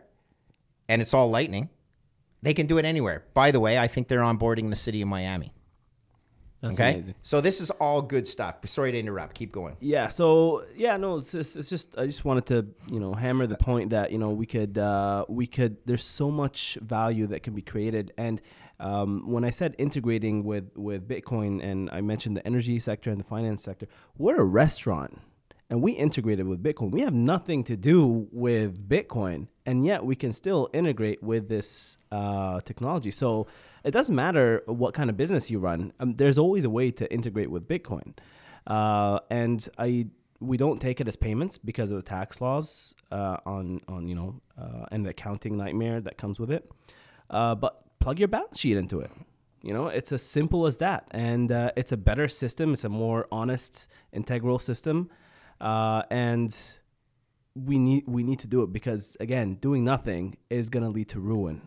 and 0.88 1.03
it's 1.03 1.12
all 1.14 1.28
lightning, 1.30 1.68
they 2.42 2.55
can 2.55 2.66
do 2.66 2.78
it 2.78 2.84
anywhere. 2.84 3.24
By 3.34 3.51
the 3.51 3.61
way, 3.61 3.78
I 3.78 3.86
think 3.86 4.09
they're 4.09 4.20
onboarding 4.20 4.70
the 4.70 4.76
city 4.76 5.03
of 5.03 5.09
Miami. 5.09 5.53
that's 6.61 6.78
Okay. 6.80 6.92
amazing. 6.95 7.14
So 7.22 7.40
this 7.42 7.61
is 7.61 7.70
all 7.72 8.01
good 8.01 8.26
stuff. 8.26 8.59
Sorry 8.66 8.92
to 8.92 8.99
interrupt. 8.99 9.34
Keep 9.34 9.53
going. 9.53 9.76
Yeah. 9.80 10.09
So 10.09 10.64
yeah, 10.74 10.97
no, 10.97 11.16
it's 11.16 11.32
just, 11.32 11.57
it's 11.57 11.68
just 11.68 11.99
I 11.99 12.07
just 12.07 12.24
wanted 12.24 12.47
to 12.47 12.66
you 12.90 13.01
know 13.01 13.12
hammer 13.14 13.47
the 13.47 13.57
point 13.59 13.90
that 13.90 14.11
you 14.12 14.18
know 14.18 14.30
we 14.30 14.47
could 14.47 14.78
uh, 14.78 15.24
we 15.28 15.47
could 15.47 15.76
there's 15.84 16.05
so 16.05 16.30
much 16.30 16.78
value 16.80 17.26
that 17.28 17.42
can 17.42 17.55
be 17.55 17.62
created 17.62 18.12
and. 18.16 18.40
Um, 18.80 19.30
when 19.30 19.45
I 19.45 19.51
said 19.51 19.76
integrating 19.78 20.42
with, 20.42 20.64
with 20.76 21.07
Bitcoin 21.09 21.62
and 21.62 21.88
I 21.92 22.01
mentioned 22.01 22.36
the 22.36 22.45
energy 22.45 22.80
sector 22.80 23.09
and 23.09 23.20
the 23.20 23.24
finance 23.24 23.62
sector, 23.62 23.86
we're 24.18 24.34
a 24.40 24.45
restaurant 24.45 25.20
and 25.70 25.82
we 25.82 25.92
integrated 25.92 26.46
with 26.46 26.62
Bitcoin. 26.62 26.90
We 26.90 27.00
have 27.00 27.14
nothing 27.14 27.64
to 27.64 27.76
do 27.76 28.28
with 28.30 28.88
Bitcoin, 28.88 29.48
and 29.64 29.84
yet 29.84 30.04
we 30.04 30.14
can 30.14 30.32
still 30.32 30.68
integrate 30.72 31.22
with 31.22 31.48
this 31.48 31.96
uh, 32.12 32.60
technology. 32.60 33.10
So 33.10 33.46
it 33.82 33.90
doesn't 33.90 34.14
matter 34.14 34.62
what 34.66 34.94
kind 34.94 35.08
of 35.08 35.16
business 35.16 35.50
you 35.50 35.58
run. 35.58 35.92
Um, 36.00 36.14
there's 36.16 36.38
always 36.38 36.64
a 36.64 36.70
way 36.70 36.90
to 36.92 37.12
integrate 37.12 37.50
with 37.50 37.66
Bitcoin, 37.66 38.16
uh, 38.66 39.20
and 39.30 39.66
I 39.78 40.08
we 40.40 40.56
don't 40.56 40.80
take 40.80 41.00
it 41.00 41.08
as 41.08 41.16
payments 41.16 41.56
because 41.56 41.90
of 41.90 41.96
the 41.96 42.08
tax 42.08 42.40
laws 42.40 42.94
uh, 43.10 43.38
on 43.46 43.80
on 43.88 44.06
you 44.08 44.14
know 44.14 44.40
uh, 44.58 44.86
and 44.92 45.06
the 45.06 45.10
accounting 45.10 45.56
nightmare 45.56 46.00
that 46.00 46.18
comes 46.18 46.38
with 46.38 46.50
it. 46.50 46.70
Uh, 47.30 47.54
but 47.54 47.82
plug 48.00 48.18
your 48.18 48.28
balance 48.28 48.60
sheet 48.60 48.76
into 48.76 49.00
it. 49.00 49.10
You 49.62 49.72
know, 49.72 49.86
it's 49.86 50.12
as 50.12 50.22
simple 50.22 50.66
as 50.66 50.76
that, 50.78 51.08
and 51.10 51.50
uh, 51.50 51.72
it's 51.74 51.90
a 51.90 51.96
better 51.96 52.28
system. 52.28 52.74
It's 52.74 52.84
a 52.84 52.90
more 52.90 53.26
honest, 53.32 53.88
integral 54.12 54.58
system, 54.58 55.08
uh, 55.64 56.02
and 56.10 56.54
we 57.56 57.78
need 57.78 58.04
we 58.06 58.22
need 58.22 58.38
to 58.40 58.46
do 58.46 58.62
it 58.62 58.72
because 58.72 59.16
again, 59.18 59.54
doing 59.54 59.82
nothing 59.84 60.36
is 60.50 60.68
going 60.70 60.82
to 60.84 60.90
lead 60.90 61.08
to 61.08 61.20
ruin. 61.20 61.66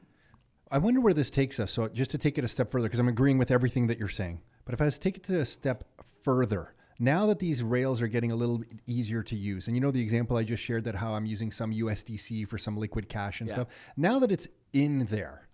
I 0.70 0.78
wonder 0.78 1.02
where 1.02 1.14
this 1.14 1.30
takes 1.30 1.60
us. 1.60 1.72
So 1.72 1.88
just 1.88 2.12
to 2.12 2.18
take 2.18 2.38
it 2.38 2.44
a 2.44 2.48
step 2.48 2.72
further, 2.72 2.88
because 2.88 3.00
I'm 3.00 3.08
agreeing 3.08 3.38
with 3.38 3.52
everything 3.52 3.88
that 3.88 3.98
you're 3.98 4.10
saying. 4.10 4.42
But 4.66 4.74
if 4.74 4.82
I 4.82 4.86
was 4.86 4.96
to 4.96 5.00
take 5.02 5.18
it 5.18 5.24
to 5.24 5.40
a 5.40 5.46
step 5.46 5.86
further, 6.22 6.76
now 7.00 7.26
that 7.28 7.40
these 7.40 7.64
rails 7.64 8.02
are 8.02 8.08
getting 8.08 8.32
a 8.34 8.36
little 8.36 8.62
easier 8.86 9.24
to 9.24 9.36
use, 9.36 9.68
and 9.68 9.78
you 9.78 9.82
know 9.82 9.92
the 9.92 10.02
example 10.02 10.36
I 10.36 10.44
just 10.44 10.62
shared 10.64 10.84
that 10.84 10.96
how 10.96 11.14
I'm 11.14 11.26
using 11.26 11.52
some 11.52 11.72
USDC 11.72 12.48
for 12.48 12.58
some 12.58 12.76
liquid 12.76 13.08
cash 13.08 13.40
and 13.40 13.50
Yeah. 13.50 13.54
stuff. 13.56 13.68
Now 13.96 14.20
that 14.20 14.32
it's 14.32 14.48
in 14.74 15.06
there, 15.06 15.48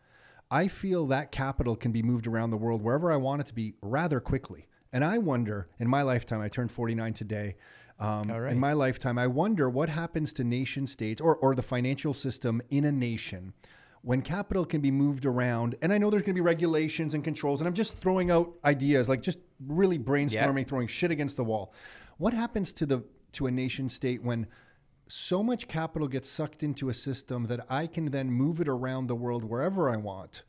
I 0.49 0.67
feel 0.67 1.05
that 1.07 1.31
capital 1.31 1.75
can 1.75 1.91
be 1.91 2.01
moved 2.01 2.25
around 2.27 2.49
the 2.49 2.57
world 2.57 2.81
wherever 2.81 3.11
I 3.11 3.17
want 3.17 3.41
it 3.41 3.47
to 3.47 3.53
be 3.53 3.75
rather 3.83 4.19
quickly. 4.19 4.67
And 4.91 5.03
I 5.03 5.19
wonder, 5.19 5.69
in 5.79 5.87
my 5.87 6.01
lifetime, 6.01 6.41
I 6.41 6.49
turned 6.49 6.71
49 6.71 7.13
today. 7.13 7.55
Um, 8.03 8.29
In 8.51 8.59
my 8.59 8.73
lifetime, 8.73 9.17
I 9.17 9.27
wonder 9.27 9.69
what 9.69 9.87
happens 9.89 10.33
to 10.33 10.43
nation 10.43 10.87
states 10.87 11.21
or, 11.21 11.37
or 11.37 11.55
the 11.55 11.61
financial 11.61 12.11
system 12.11 12.61
in 12.69 12.83
a 12.83 12.91
nation 12.91 13.53
when 14.01 14.21
capital 14.21 14.65
can 14.65 14.81
be 14.81 14.91
moved 14.91 15.25
around. 15.25 15.75
And 15.81 15.93
I 15.93 15.97
know 15.97 16.09
there's 16.09 16.23
going 16.23 16.35
to 16.35 16.41
be 16.41 16.45
regulations 16.45 17.13
and 17.13 17.23
controls, 17.23 17.61
and 17.61 17.67
I'm 17.67 17.73
just 17.73 17.97
throwing 17.97 18.29
out 18.29 18.51
ideas, 18.65 19.07
like 19.07 19.21
just 19.21 19.39
really 19.65 19.97
brainstorming, 19.97 20.67
throwing 20.67 20.87
shit 20.87 21.11
against 21.11 21.37
the 21.37 21.45
wall. 21.45 21.73
What 22.17 22.33
happens 22.33 22.73
to 22.73 22.85
the 22.85 23.03
to 23.33 23.47
a 23.47 23.51
nation 23.51 23.89
state 23.89 24.21
when 24.21 24.47
so 25.07 25.41
much 25.41 25.67
capital 25.67 26.07
gets 26.07 26.29
sucked 26.29 26.61
into 26.61 26.89
a 26.89 26.93
system 26.93 27.45
that 27.45 27.65
I 27.69 27.87
can 27.87 28.11
then 28.11 28.29
move 28.29 28.59
it 28.59 28.67
around 28.67 29.07
the 29.07 29.15
world 29.15 29.43
wherever 29.43 29.89
I 29.89 29.97
want 29.97 30.43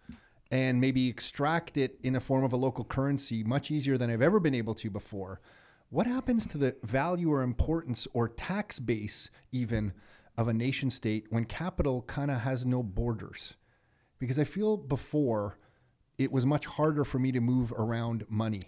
and 0.50 0.80
maybe 0.80 1.08
extract 1.08 1.76
it 1.76 1.98
in 2.02 2.14
a 2.14 2.20
form 2.20 2.44
of 2.44 2.52
a 2.52 2.56
local 2.56 2.84
currency 2.84 3.42
much 3.42 3.70
easier 3.70 3.96
than 3.96 4.10
I've 4.10 4.22
ever 4.22 4.40
been 4.40 4.54
able 4.54 4.74
to 4.74 4.90
before. 4.90 5.40
What 5.90 6.06
happens 6.06 6.46
to 6.48 6.58
the 6.58 6.76
value 6.82 7.30
or 7.30 7.42
importance 7.42 8.08
or 8.12 8.28
tax 8.28 8.78
base, 8.78 9.30
even 9.52 9.92
of 10.36 10.48
a 10.48 10.52
nation 10.52 10.90
state, 10.90 11.26
when 11.30 11.44
capital 11.44 12.02
kind 12.02 12.30
of 12.30 12.40
has 12.40 12.66
no 12.66 12.82
borders? 12.82 13.56
Because 14.18 14.38
I 14.38 14.44
feel 14.44 14.76
before 14.76 15.58
it 16.18 16.32
was 16.32 16.46
much 16.46 16.66
harder 16.66 17.04
for 17.04 17.18
me 17.18 17.32
to 17.32 17.40
move 17.40 17.72
around 17.72 18.24
money. 18.28 18.62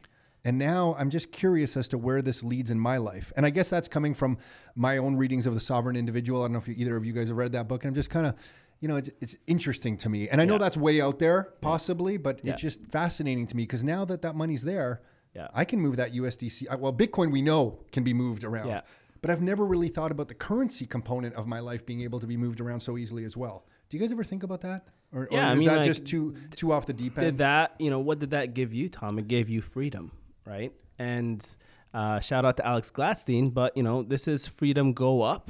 And 0.44 0.58
now 0.58 0.94
I'm 0.98 1.10
just 1.10 1.32
curious 1.32 1.76
as 1.76 1.88
to 1.88 1.98
where 1.98 2.22
this 2.22 2.44
leads 2.44 2.70
in 2.70 2.78
my 2.78 2.98
life. 2.98 3.32
And 3.36 3.44
I 3.44 3.50
guess 3.50 3.68
that's 3.68 3.88
coming 3.88 4.14
from 4.14 4.38
my 4.76 4.98
own 4.98 5.16
readings 5.16 5.46
of 5.46 5.54
The 5.54 5.60
Sovereign 5.60 5.96
Individual. 5.96 6.42
I 6.42 6.44
don't 6.44 6.52
know 6.52 6.58
if 6.58 6.68
either 6.68 6.96
of 6.96 7.04
you 7.04 7.12
guys 7.12 7.26
have 7.28 7.36
read 7.36 7.52
that 7.52 7.66
book. 7.66 7.82
And 7.82 7.88
I'm 7.90 7.94
just 7.94 8.10
kind 8.10 8.26
of, 8.26 8.34
you 8.78 8.86
know, 8.86 8.94
it's, 8.96 9.10
it's 9.20 9.36
interesting 9.48 9.96
to 9.98 10.08
me. 10.08 10.28
And 10.28 10.40
I 10.40 10.44
know 10.44 10.58
that's 10.58 10.76
way 10.76 11.00
out 11.00 11.18
there, 11.18 11.54
possibly, 11.60 12.16
but 12.16 12.42
Yeah. 12.44 12.52
it's 12.52 12.62
just 12.62 12.86
fascinating 12.86 13.48
to 13.48 13.56
me 13.56 13.64
because 13.64 13.82
now 13.82 14.04
that 14.04 14.22
that 14.22 14.36
money's 14.36 14.62
there, 14.62 15.00
Yeah. 15.36 15.48
I 15.54 15.64
can 15.64 15.80
move 15.80 15.96
that 15.98 16.12
USDC. 16.12 16.78
Well, 16.78 16.92
Bitcoin 16.92 17.30
we 17.30 17.42
know 17.42 17.78
can 17.92 18.02
be 18.04 18.14
moved 18.14 18.42
around. 18.42 18.68
Yeah. 18.68 18.80
But 19.22 19.30
I've 19.30 19.42
never 19.42 19.64
really 19.66 19.88
thought 19.88 20.12
about 20.12 20.28
the 20.28 20.34
currency 20.34 20.86
component 20.86 21.34
of 21.34 21.46
my 21.46 21.60
life 21.60 21.84
being 21.84 22.00
able 22.02 22.20
to 22.20 22.26
be 22.26 22.36
moved 22.36 22.60
around 22.60 22.80
so 22.80 22.96
easily 22.96 23.24
as 23.24 23.36
well. 23.36 23.66
Do 23.88 23.96
you 23.96 24.00
guys 24.00 24.12
ever 24.12 24.24
think 24.24 24.42
about 24.42 24.60
that? 24.62 24.86
Or, 25.12 25.28
Yeah, 25.30 25.38
or 25.38 25.50
I 25.50 25.52
is 25.52 25.58
mean, 25.58 25.68
that 25.68 25.76
like, 25.78 25.84
just 25.86 26.06
too 26.06 26.34
too 26.54 26.72
off 26.72 26.86
the 26.86 26.92
deep 26.92 27.16
end? 27.16 27.24
did 27.26 27.38
that 27.38 27.74
you 27.78 27.90
know 27.90 28.00
what 28.00 28.18
did 28.18 28.30
that 28.30 28.54
give 28.54 28.74
you 28.74 28.88
tom 28.88 29.18
it 29.20 29.28
gave 29.28 29.48
you 29.48 29.60
freedom 29.62 30.10
right 30.44 30.72
and 30.98 31.56
uh, 31.94 32.18
shout 32.18 32.44
out 32.44 32.56
to 32.56 32.66
alex 32.66 32.90
gladstein 32.90 33.54
but 33.54 33.76
you 33.76 33.84
know 33.84 34.02
this 34.02 34.26
is 34.26 34.48
freedom 34.48 34.92
go 34.92 35.22
up 35.22 35.48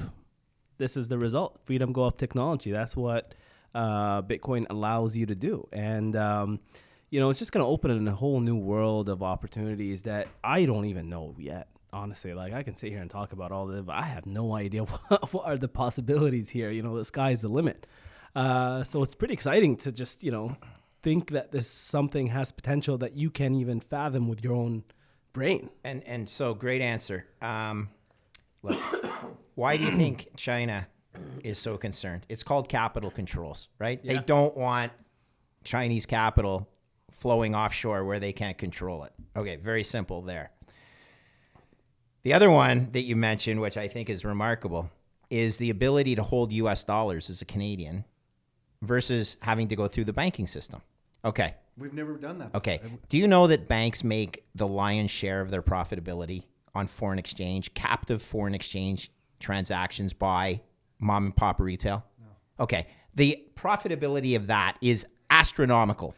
this 0.77 0.97
is 0.99 1.09
the 1.09 1.17
result 1.19 1.59
freedom 1.65 1.91
go 1.93 2.05
up 2.05 2.19
technology 2.19 2.71
that's 2.71 2.95
what 2.95 3.35
uh, 3.75 4.21
bitcoin 4.23 4.67
allows 4.69 5.17
you 5.17 5.25
to 5.25 5.35
do 5.35 5.67
and 5.73 6.15
um, 6.17 6.61
you 7.11 7.21
know 7.21 7.31
it's 7.31 7.39
just 7.39 7.53
going 7.53 7.65
to 7.65 7.69
open 7.69 7.91
in 7.91 8.07
a 8.09 8.15
whole 8.15 8.41
new 8.41 8.57
world 8.57 9.09
of 9.09 9.23
opportunities 9.23 10.03
that 10.03 10.29
i 10.43 10.65
don't 10.65 10.87
even 10.87 11.09
know 11.09 11.35
yet 11.39 11.69
honestly 11.93 12.35
like 12.35 12.53
i 12.53 12.63
can 12.63 12.77
sit 12.77 12.91
here 12.91 13.01
and 13.01 13.11
talk 13.11 13.33
about 13.33 13.53
all 13.53 13.67
this 13.67 13.83
but 13.83 13.95
i 13.97 14.03
have 14.03 14.27
no 14.27 14.55
idea 14.65 14.83
what, 14.85 15.33
what 15.33 15.47
are 15.47 15.57
the 15.57 15.69
possibilities 15.69 16.51
here 16.51 16.71
you 16.71 16.83
know 16.83 16.97
the 16.97 17.05
sky's 17.05 17.43
the 17.43 17.49
limit 17.49 17.87
uh, 18.35 18.85
so 18.85 19.03
it's 19.03 19.15
pretty 19.15 19.33
exciting 19.33 19.77
to 19.77 19.91
just 19.91 20.23
you 20.23 20.31
know 20.31 20.55
think 21.07 21.31
that 21.31 21.53
this 21.53 21.71
something 21.71 22.27
has 22.27 22.51
potential 22.51 22.99
that 22.99 23.17
you 23.17 23.31
can't 23.31 23.55
even 23.55 23.81
fathom 23.81 24.29
with 24.29 24.43
your 24.43 24.53
own 24.53 24.83
brain. 25.33 25.71
And 25.85 26.03
and 26.05 26.29
so 26.29 26.53
great 26.53 26.83
answer. 26.83 27.27
Um, 27.41 27.91
look, 28.63 28.77
why 29.55 29.77
do 29.77 29.85
you 29.85 29.93
think 29.93 30.31
China 30.37 30.89
is 31.45 31.59
so 31.59 31.77
concerned? 31.77 32.27
It's 32.29 32.43
called 32.43 32.69
capital 32.69 33.13
controls, 33.13 33.69
right? 33.79 34.05
They 34.05 34.19
don't 34.19 34.57
want 34.57 34.91
Chinese 35.63 36.07
capital 36.07 36.69
flowing 37.17 37.55
offshore 37.55 38.05
where 38.05 38.21
they 38.21 38.33
can't 38.33 38.59
control 38.59 39.05
it. 39.05 39.13
Okay, 39.35 39.57
very 39.57 39.83
simple 39.83 40.21
there. 40.21 40.51
The 42.25 42.35
other 42.35 42.51
one 42.51 42.91
that 42.93 43.03
you 43.03 43.17
mentioned, 43.17 43.61
which 43.61 43.77
I 43.77 43.89
think 43.89 44.11
is 44.11 44.25
remarkable, 44.25 44.91
is 45.31 45.57
the 45.57 45.71
ability 45.71 46.15
to 46.17 46.23
hold 46.23 46.53
US 46.53 46.85
dollars 46.85 47.31
as 47.31 47.41
a 47.41 47.47
Canadian 47.47 48.05
versus 48.83 49.39
having 49.41 49.69
to 49.69 49.77
go 49.77 49.89
through 49.89 50.05
the 50.05 50.13
banking 50.13 50.47
system. 50.47 50.83
Okay. 51.25 51.55
We've 51.79 51.95
never 51.95 52.17
done 52.17 52.39
that. 52.39 52.55
Okay. 52.55 52.81
Do 53.09 53.17
you 53.17 53.27
know 53.29 53.47
that 53.47 53.67
banks 53.67 54.05
make 54.05 54.45
the 54.55 54.67
lion's 54.67 55.11
share 55.11 55.41
of 55.41 55.51
their 55.51 55.63
profitability 55.63 56.45
on 56.75 56.87
foreign 56.87 57.19
exchange, 57.19 57.73
captive 57.75 58.21
foreign 58.21 58.55
exchange 58.55 59.11
transactions 59.41 60.13
by 60.13 60.61
mom 60.99 61.27
and 61.27 61.37
pop 61.37 61.61
retail? 61.61 62.05
No. 62.21 62.65
Okay. 62.65 62.87
The 63.15 63.43
profitability 63.55 64.37
of 64.37 64.49
that 64.49 64.77
is 64.83 65.07
astronomical. 65.31 66.15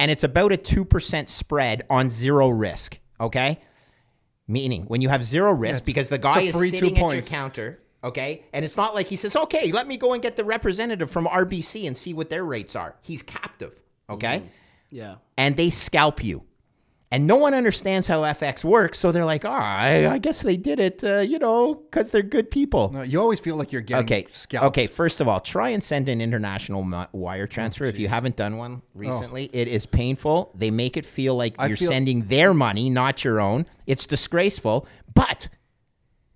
And 0.00 0.10
it's 0.10 0.24
about 0.24 0.50
a 0.50 0.56
2% 0.56 1.28
spread 1.28 1.82
on 1.90 2.08
zero 2.08 2.48
risk. 2.48 2.98
Okay. 3.20 3.60
Meaning 4.48 4.84
when 4.84 5.02
you 5.02 5.10
have 5.10 5.22
zero 5.22 5.52
risk, 5.52 5.84
because 5.84 6.08
the 6.08 6.16
guy 6.16 6.40
a 6.40 6.42
is 6.44 6.56
free 6.56 6.70
two 6.70 6.76
sitting 6.78 6.98
at 6.98 7.12
your 7.12 7.22
counter, 7.22 7.78
okay? 8.02 8.42
And 8.54 8.64
it's 8.64 8.78
not 8.78 8.94
like 8.94 9.08
he 9.08 9.16
says, 9.16 9.36
okay, 9.36 9.70
let 9.72 9.86
me 9.86 9.98
go 9.98 10.14
and 10.14 10.22
get 10.22 10.36
the 10.36 10.44
representative 10.44 11.10
from 11.10 11.26
RBC 11.26 11.86
and 11.86 11.94
see 11.94 12.14
what 12.14 12.30
their 12.30 12.44
rates 12.44 12.74
are. 12.74 12.96
He's 13.02 13.22
captive, 13.22 13.74
okay? 14.08 14.40
Mm. 14.40 14.48
Yeah. 14.92 15.14
and 15.36 15.54
they 15.54 15.70
scalp 15.70 16.24
you. 16.24 16.44
And 17.12 17.26
no 17.26 17.34
one 17.34 17.54
understands 17.54 18.06
how 18.06 18.20
FX 18.22 18.62
works, 18.64 18.96
so 18.96 19.10
they're 19.10 19.24
like, 19.24 19.44
"Ah, 19.44 19.78
I, 19.80 20.06
I 20.06 20.18
guess 20.18 20.42
they 20.42 20.56
did 20.56 20.78
it, 20.78 21.02
uh, 21.02 21.18
you 21.18 21.40
know, 21.40 21.74
because 21.74 22.12
they're 22.12 22.22
good 22.22 22.52
people." 22.52 22.90
No, 22.92 23.02
you 23.02 23.20
always 23.20 23.40
feel 23.40 23.56
like 23.56 23.72
you're 23.72 23.80
getting 23.80 24.04
Okay, 24.04 24.26
scalped. 24.30 24.66
okay. 24.68 24.86
First 24.86 25.20
of 25.20 25.26
all, 25.26 25.40
try 25.40 25.70
and 25.70 25.82
send 25.82 26.08
an 26.08 26.20
international 26.20 26.86
wire 27.12 27.42
Oh, 27.42 27.46
transfer 27.46 27.82
if 27.84 27.98
you 27.98 28.06
haven't 28.06 28.36
done 28.36 28.58
one 28.58 28.82
recently. 28.94 29.50
It 29.52 29.66
is 29.66 29.86
painful. 29.86 30.52
They 30.56 30.70
make 30.70 30.96
it 30.96 31.04
feel 31.04 31.34
like 31.34 31.56
I 31.58 31.66
you're 31.66 31.76
feel- 31.76 31.88
sending 31.88 32.26
their 32.26 32.54
money, 32.54 32.88
not 32.90 33.24
your 33.24 33.40
own. 33.40 33.66
It's 33.88 34.06
disgraceful, 34.06 34.86
but 35.12 35.48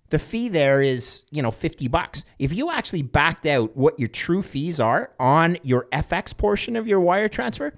the 0.09 0.19
fee 0.19 0.49
there 0.49 0.81
is, 0.81 1.23
you 1.31 1.41
know, 1.41 1.51
50 1.51 1.87
bucks. 1.87 2.25
If 2.37 2.53
you 2.53 2.69
actually 2.69 3.01
backed 3.01 3.45
out 3.45 3.77
what 3.77 3.97
your 3.97 4.09
true 4.09 4.41
fees 4.41 4.81
are 4.81 5.11
on 5.21 5.57
your 5.63 5.87
FX 5.93 6.35
portion 6.37 6.75
of 6.75 6.85
your 6.85 6.99
wire 6.99 7.29
transfer, 7.29 7.73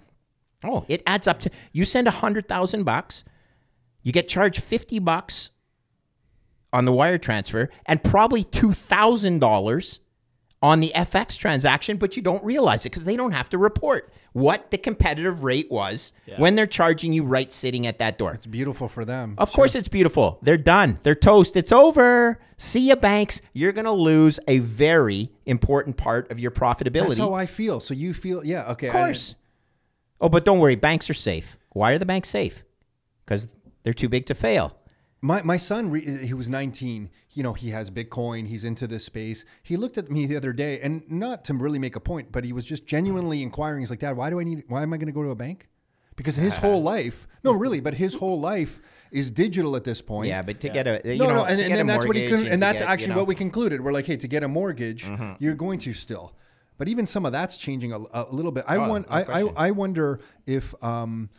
oh, 0.63 0.85
it 0.87 1.03
adds 1.05 1.27
up 1.27 1.39
to 1.41 1.49
you 1.71 1.85
send 1.85 2.07
a 2.07 2.11
100,000 2.11 2.83
bucks, 2.83 3.23
you 4.03 4.11
get 4.11 4.27
charged 4.27 4.63
50 4.63 4.99
bucks 4.99 5.51
on 6.73 6.85
the 6.85 6.93
wire 6.93 7.17
transfer 7.17 7.69
and 7.85 8.03
probably 8.03 8.43
$2,000 8.43 9.99
on 10.61 10.79
the 10.79 10.89
FX 10.95 11.37
transaction, 11.37 11.97
but 11.97 12.15
you 12.15 12.23
don't 12.23 12.43
realize 12.43 12.85
it 12.85 12.89
because 12.89 13.05
they 13.05 13.15
don't 13.15 13.31
have 13.31 13.49
to 13.49 13.57
report 13.57 14.11
what 14.33 14.69
the 14.69 14.77
competitive 14.77 15.43
rate 15.43 15.69
was 15.71 16.13
when 16.37 16.55
they're 16.55 16.67
charging 16.67 17.13
you 17.13 17.23
right 17.23 17.51
sitting 17.51 17.87
at 17.87 17.97
that 17.99 18.17
door. 18.17 18.33
It's 18.33 18.45
beautiful 18.45 18.87
for 18.87 19.05
them. 19.05 19.35
Of 19.37 19.51
course, 19.51 19.75
it's 19.75 19.87
beautiful. 19.87 20.39
They're 20.41 20.57
done. 20.57 20.99
They're 21.01 21.15
toast. 21.15 21.55
It's 21.55 21.71
over. 21.71 22.39
See 22.57 22.89
you, 22.89 22.95
banks. 22.95 23.41
You're 23.53 23.71
going 23.71 23.85
to 23.85 23.91
lose 23.91 24.39
a 24.47 24.59
very 24.59 25.29
important 25.45 25.97
part 25.97 26.31
of 26.31 26.39
your 26.39 26.51
profitability. 26.51 27.07
That's 27.07 27.17
how 27.19 27.33
I 27.33 27.45
feel. 27.45 27.79
So 27.79 27.93
you 27.93 28.13
feel, 28.13 28.43
yeah, 28.43 28.71
okay. 28.71 28.87
of 28.87 28.93
course. 28.93 29.35
Oh, 30.19 30.29
but 30.29 30.45
don't 30.45 30.59
worry. 30.59 30.75
Banks 30.75 31.09
are 31.09 31.13
safe. 31.15 31.57
Why 31.71 31.91
are 31.93 31.97
the 31.97 32.05
banks 32.05 32.29
safe? 32.29 32.63
Because 33.25 33.55
they're 33.83 33.93
too 33.93 34.09
big 34.09 34.25
to 34.27 34.33
fail. 34.33 34.77
My 35.21 35.41
my 35.41 35.57
son, 35.57 35.93
he 35.95 36.33
was 36.33 36.49
19. 36.49 37.09
You 37.33 37.43
know, 37.43 37.53
he 37.53 37.71
has 37.71 37.89
Bitcoin. 37.89 38.47
He's 38.47 38.63
into 38.63 38.85
this 38.87 39.03
space. 39.05 39.45
He 39.63 39.75
looked 39.75 39.97
at 39.97 40.11
me 40.11 40.25
the 40.27 40.37
other 40.37 40.53
day, 40.53 40.79
and 40.79 41.03
not 41.09 41.43
to 41.45 41.53
really 41.55 41.79
make 41.79 41.95
a 41.95 41.99
point, 41.99 42.31
but 42.31 42.43
he 42.43 42.53
was 42.53 42.63
just 42.65 42.85
genuinely 42.85 43.41
inquiring. 43.41 43.79
He's 43.81 43.89
like, 43.89 43.99
"Dad, 43.99 44.15
why 44.15 44.29
do 44.29 44.39
I 44.39 44.43
need? 44.43 44.63
Why 44.67 44.83
am 44.83 44.93
I 44.93 44.97
going 44.97 45.07
to 45.07 45.11
go 45.13 45.23
to 45.23 45.29
a 45.31 45.35
bank?" 45.35 45.69
Because 46.15 46.35
his 46.35 46.57
whole 46.57 46.81
life, 46.95 47.27
no, 47.43 47.51
really, 47.53 47.79
but 47.79 47.95
his 47.95 48.13
whole 48.15 48.39
life 48.39 48.79
is 49.11 49.29
digital 49.31 49.75
at 49.75 49.83
this 49.83 50.01
point. 50.01 50.27
Yeah, 50.29 50.41
but 50.43 50.59
to 50.61 50.69
get 50.69 50.87
a 50.87 51.01
you 51.03 51.17
no, 51.17 51.27
know, 51.27 51.33
no, 51.35 51.45
and, 51.45 51.59
to 51.59 51.65
and 51.65 51.75
then 51.75 51.87
that's 51.87 52.05
what 52.07 52.15
he 52.15 52.23
mortgage 52.27 52.43
con- 52.43 52.51
and 52.53 52.61
that's 52.61 52.79
get, 52.79 52.87
you 52.87 52.91
actually 52.93 53.07
know- 53.07 53.13
Mm-hmm. 53.13 53.19
what 53.19 53.27
we 53.27 53.35
concluded. 53.35 53.81
We're 53.81 53.91
like, 53.91 54.05
hey, 54.05 54.17
to 54.17 54.27
get 54.27 54.43
a 54.43 54.47
mortgage, 54.47 55.07
you're 55.39 55.55
going 55.55 55.79
to 55.79 55.93
still, 55.93 56.33
but 56.77 56.87
even 56.87 57.05
some 57.05 57.25
of 57.25 57.31
that's 57.31 57.57
changing 57.57 57.93
a, 57.93 57.99
a 58.13 58.27
little 58.31 58.51
bit. 58.51 58.63
I 58.67 58.77
Oh, 58.77 58.89
want, 58.89 59.07
I, 59.09 59.23
I. 59.23 59.41
I 59.67 59.71
wonder 59.71 60.19
if, 60.45 60.73
um, 60.83 61.29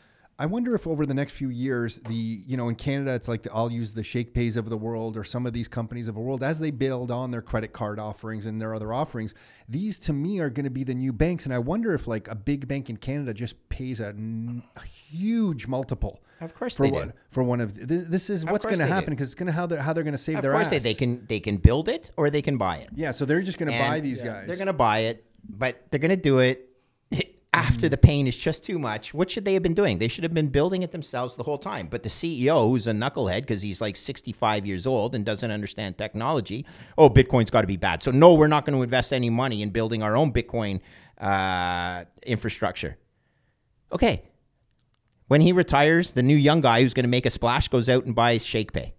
I 0.41 0.47
wonder 0.47 0.75
if 0.77 0.87
over 0.87 1.05
the 1.05 1.15
next 1.15 1.33
few 1.33 1.49
years, 1.49 1.97
the 1.97 2.15
you 2.15 2.57
know 2.57 2.69
in 2.69 2.77
Canada, 2.77 3.13
it's 3.15 3.27
like 3.27 3.43
the, 3.43 3.53
I'll 3.53 3.73
use 3.73 3.93
the 3.95 4.03
ShakePays 4.03 4.57
of 4.57 4.71
the 4.71 4.77
world 4.77 5.17
or 5.17 5.25
some 5.25 5.47
of 5.47 5.53
these 5.53 5.67
companies 5.67 6.07
of 6.07 6.15
the 6.15 6.21
world 6.21 6.45
as 6.45 6.61
they 6.61 6.71
build 6.71 7.11
on 7.11 7.33
their 7.33 7.43
credit 7.43 7.73
card 7.73 7.99
offerings 7.99 8.47
and 8.47 8.61
their 8.61 8.73
other 8.73 8.93
offerings. 8.93 9.35
These 9.69 9.99
to 10.01 10.13
me 10.13 10.39
are 10.39 10.49
going 10.49 10.63
to 10.65 10.71
be 10.71 10.85
the 10.85 10.95
new 10.95 11.13
banks, 11.13 11.45
and 11.45 11.53
I 11.53 11.59
wonder 11.59 11.93
if 11.93 12.07
like 12.07 12.29
a 12.29 12.37
big 12.37 12.69
bank 12.69 12.89
in 12.89 12.97
Canada 12.99 13.35
just 13.35 13.69
pays 13.69 13.99
a, 14.01 14.09
n- 14.11 14.63
a 14.77 14.85
huge 14.85 15.67
multiple. 15.67 16.21
Of 16.41 16.55
course 16.55 16.77
for 16.77 16.85
they 16.85 16.93
one, 16.93 17.09
do. 17.09 17.15
for 17.31 17.43
one 17.43 17.61
of 17.61 17.75
this, 17.89 18.07
this 18.07 18.31
is 18.31 18.45
what's 18.45 18.65
going 18.65 18.79
to 18.79 18.87
happen 18.87 19.11
because 19.11 19.27
it's 19.27 19.35
going 19.35 19.49
to 19.49 19.53
how 19.53 19.67
they're 19.67 19.83
how 19.83 19.93
they're 19.93 20.05
going 20.05 20.13
to 20.15 20.19
save 20.19 20.37
Of 20.37 20.43
their 20.43 20.53
course, 20.53 20.67
ass. 20.69 20.71
they, 20.71 20.79
they 20.79 20.95
can 20.95 21.27
they 21.27 21.41
can 21.41 21.57
build 21.57 21.89
it 21.89 22.13
or 22.17 22.31
they 22.31 22.43
can 22.43 22.57
buy 22.59 22.77
it. 22.77 22.91
Yeah, 22.95 23.11
so 23.11 23.25
they're 23.25 23.43
just 23.43 23.59
going 23.59 23.73
to 23.73 23.77
buy 23.77 23.99
these 23.99 24.23
guys. 24.23 24.47
They're 24.47 24.55
going 24.57 24.69
to 24.69 24.73
buy 24.73 25.01
it, 25.01 25.25
but 25.49 25.91
they're 25.91 26.01
going 26.01 26.11
to 26.11 26.17
do 26.17 26.39
it 26.41 26.69
after 27.55 27.87
Mm-hmm. 27.87 27.91
the 27.91 27.97
pain 27.97 28.27
is 28.27 28.37
just 28.37 28.65
too 28.65 28.79
much. 28.79 29.15
What 29.15 29.31
should 29.31 29.45
they 29.45 29.55
have 29.55 29.63
been 29.63 29.75
doing? 29.75 29.99
They 29.99 30.09
should 30.09 30.25
have 30.25 30.35
been 30.35 30.49
building 30.49 30.83
it 30.83 30.91
themselves 30.91 31.37
the 31.37 31.43
whole 31.43 31.59
time. 31.59 31.87
But 31.89 32.03
the 32.03 32.09
CEO, 32.09 32.69
who's 32.69 32.87
a 32.87 32.93
knucklehead 32.93 33.41
because 33.43 33.63
he's 33.63 33.81
like 33.81 33.97
65 33.97 34.67
years 34.67 34.87
old 34.87 35.15
and 35.15 35.25
doesn't 35.25 35.51
understand 35.51 35.97
technology, 35.99 36.67
oh, 36.97 37.09
Bitcoin's 37.09 37.51
got 37.51 37.63
to 37.63 37.67
be 37.67 37.77
bad. 37.77 38.03
So 38.03 38.11
no, 38.11 38.35
we're 38.35 38.47
not 38.49 38.65
going 38.65 38.77
to 38.77 38.83
invest 38.83 39.13
any 39.13 39.31
money 39.31 39.63
in 39.63 39.71
building 39.71 40.03
our 40.03 40.17
own 40.17 40.33
Bitcoin 40.33 40.81
uh, 41.19 42.05
infrastructure. 42.27 42.97
Okay. 43.93 44.23
When 45.29 45.41
he 45.41 45.53
retires, 45.53 46.13
the 46.13 46.23
new 46.23 46.37
young 46.37 46.61
guy 46.61 46.83
who's 46.83 46.95
going 46.95 47.05
to 47.05 47.11
make 47.11 47.27
a 47.27 47.31
splash 47.31 47.69
goes 47.69 47.89
out 47.89 48.05
and 48.05 48.15
buys 48.15 48.45
ShakePay. 48.45 48.93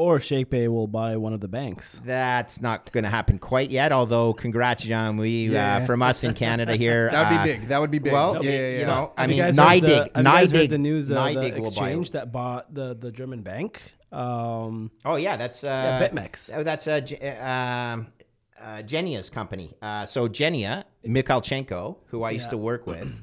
Or 0.00 0.18
ShakePay 0.18 0.66
will 0.68 0.86
buy 0.86 1.18
one 1.18 1.34
of 1.34 1.40
the 1.40 1.48
banks. 1.48 2.00
That's 2.06 2.62
not 2.62 2.90
going 2.90 3.04
to 3.04 3.10
happen 3.10 3.38
quite 3.38 3.68
yet. 3.70 3.92
Although, 3.92 4.32
congrats, 4.32 4.82
Jean 4.82 5.18
Louis, 5.18 5.48
Yeah. 5.48 5.76
uh, 5.76 5.84
from 5.84 6.00
us 6.00 6.24
in 6.24 6.32
Canada 6.32 6.74
here. 6.74 7.10
That 7.12 7.28
would 7.30 7.38
uh, 7.38 7.44
be 7.44 7.50
big. 7.52 7.68
That 7.68 7.80
would 7.82 7.90
be 7.90 7.98
big. 7.98 8.12
Well, 8.14 8.36
yeah, 8.36 8.40
y- 8.40 8.46
yeah, 8.56 8.60
yeah. 8.70 8.78
you 8.80 8.86
know, 8.86 9.12
I 9.14 9.26
mean, 9.26 9.36
you 9.36 9.42
guys 9.42 9.56
the- 9.56 9.62
have 9.62 9.76
you 10.52 10.58
heard 10.58 10.70
the 10.70 10.78
news 10.78 11.10
of 11.10 11.16
the 11.16 11.20
NYDIG 11.20 11.52
will 11.56 11.60
buy 11.60 11.66
exchange 11.66 12.10
that 12.12 12.32
bought 12.32 12.72
the, 12.72 12.96
the 12.98 13.12
German 13.12 13.42
bank? 13.42 13.82
Um, 14.10 14.90
Oh 15.04 15.16
yeah, 15.16 15.36
that's 15.36 15.64
uh, 15.64 15.66
Yeah, 16.00 16.08
BitMEX. 16.08 16.50
Oh, 16.54 16.62
that's 16.62 16.88
uh, 16.88 17.00
J- 17.02 17.18
uh, 17.38 17.46
um, 17.46 18.06
uh, 18.58 18.80
Genia's 18.80 19.28
company. 19.28 19.74
Uh, 19.82 20.06
so 20.06 20.28
Genia 20.28 20.86
Mikhalchenko, 21.06 21.96
who 22.06 22.22
I 22.22 22.30
used 22.30 22.48
to 22.50 22.56
work 22.58 22.86
with 22.86 23.20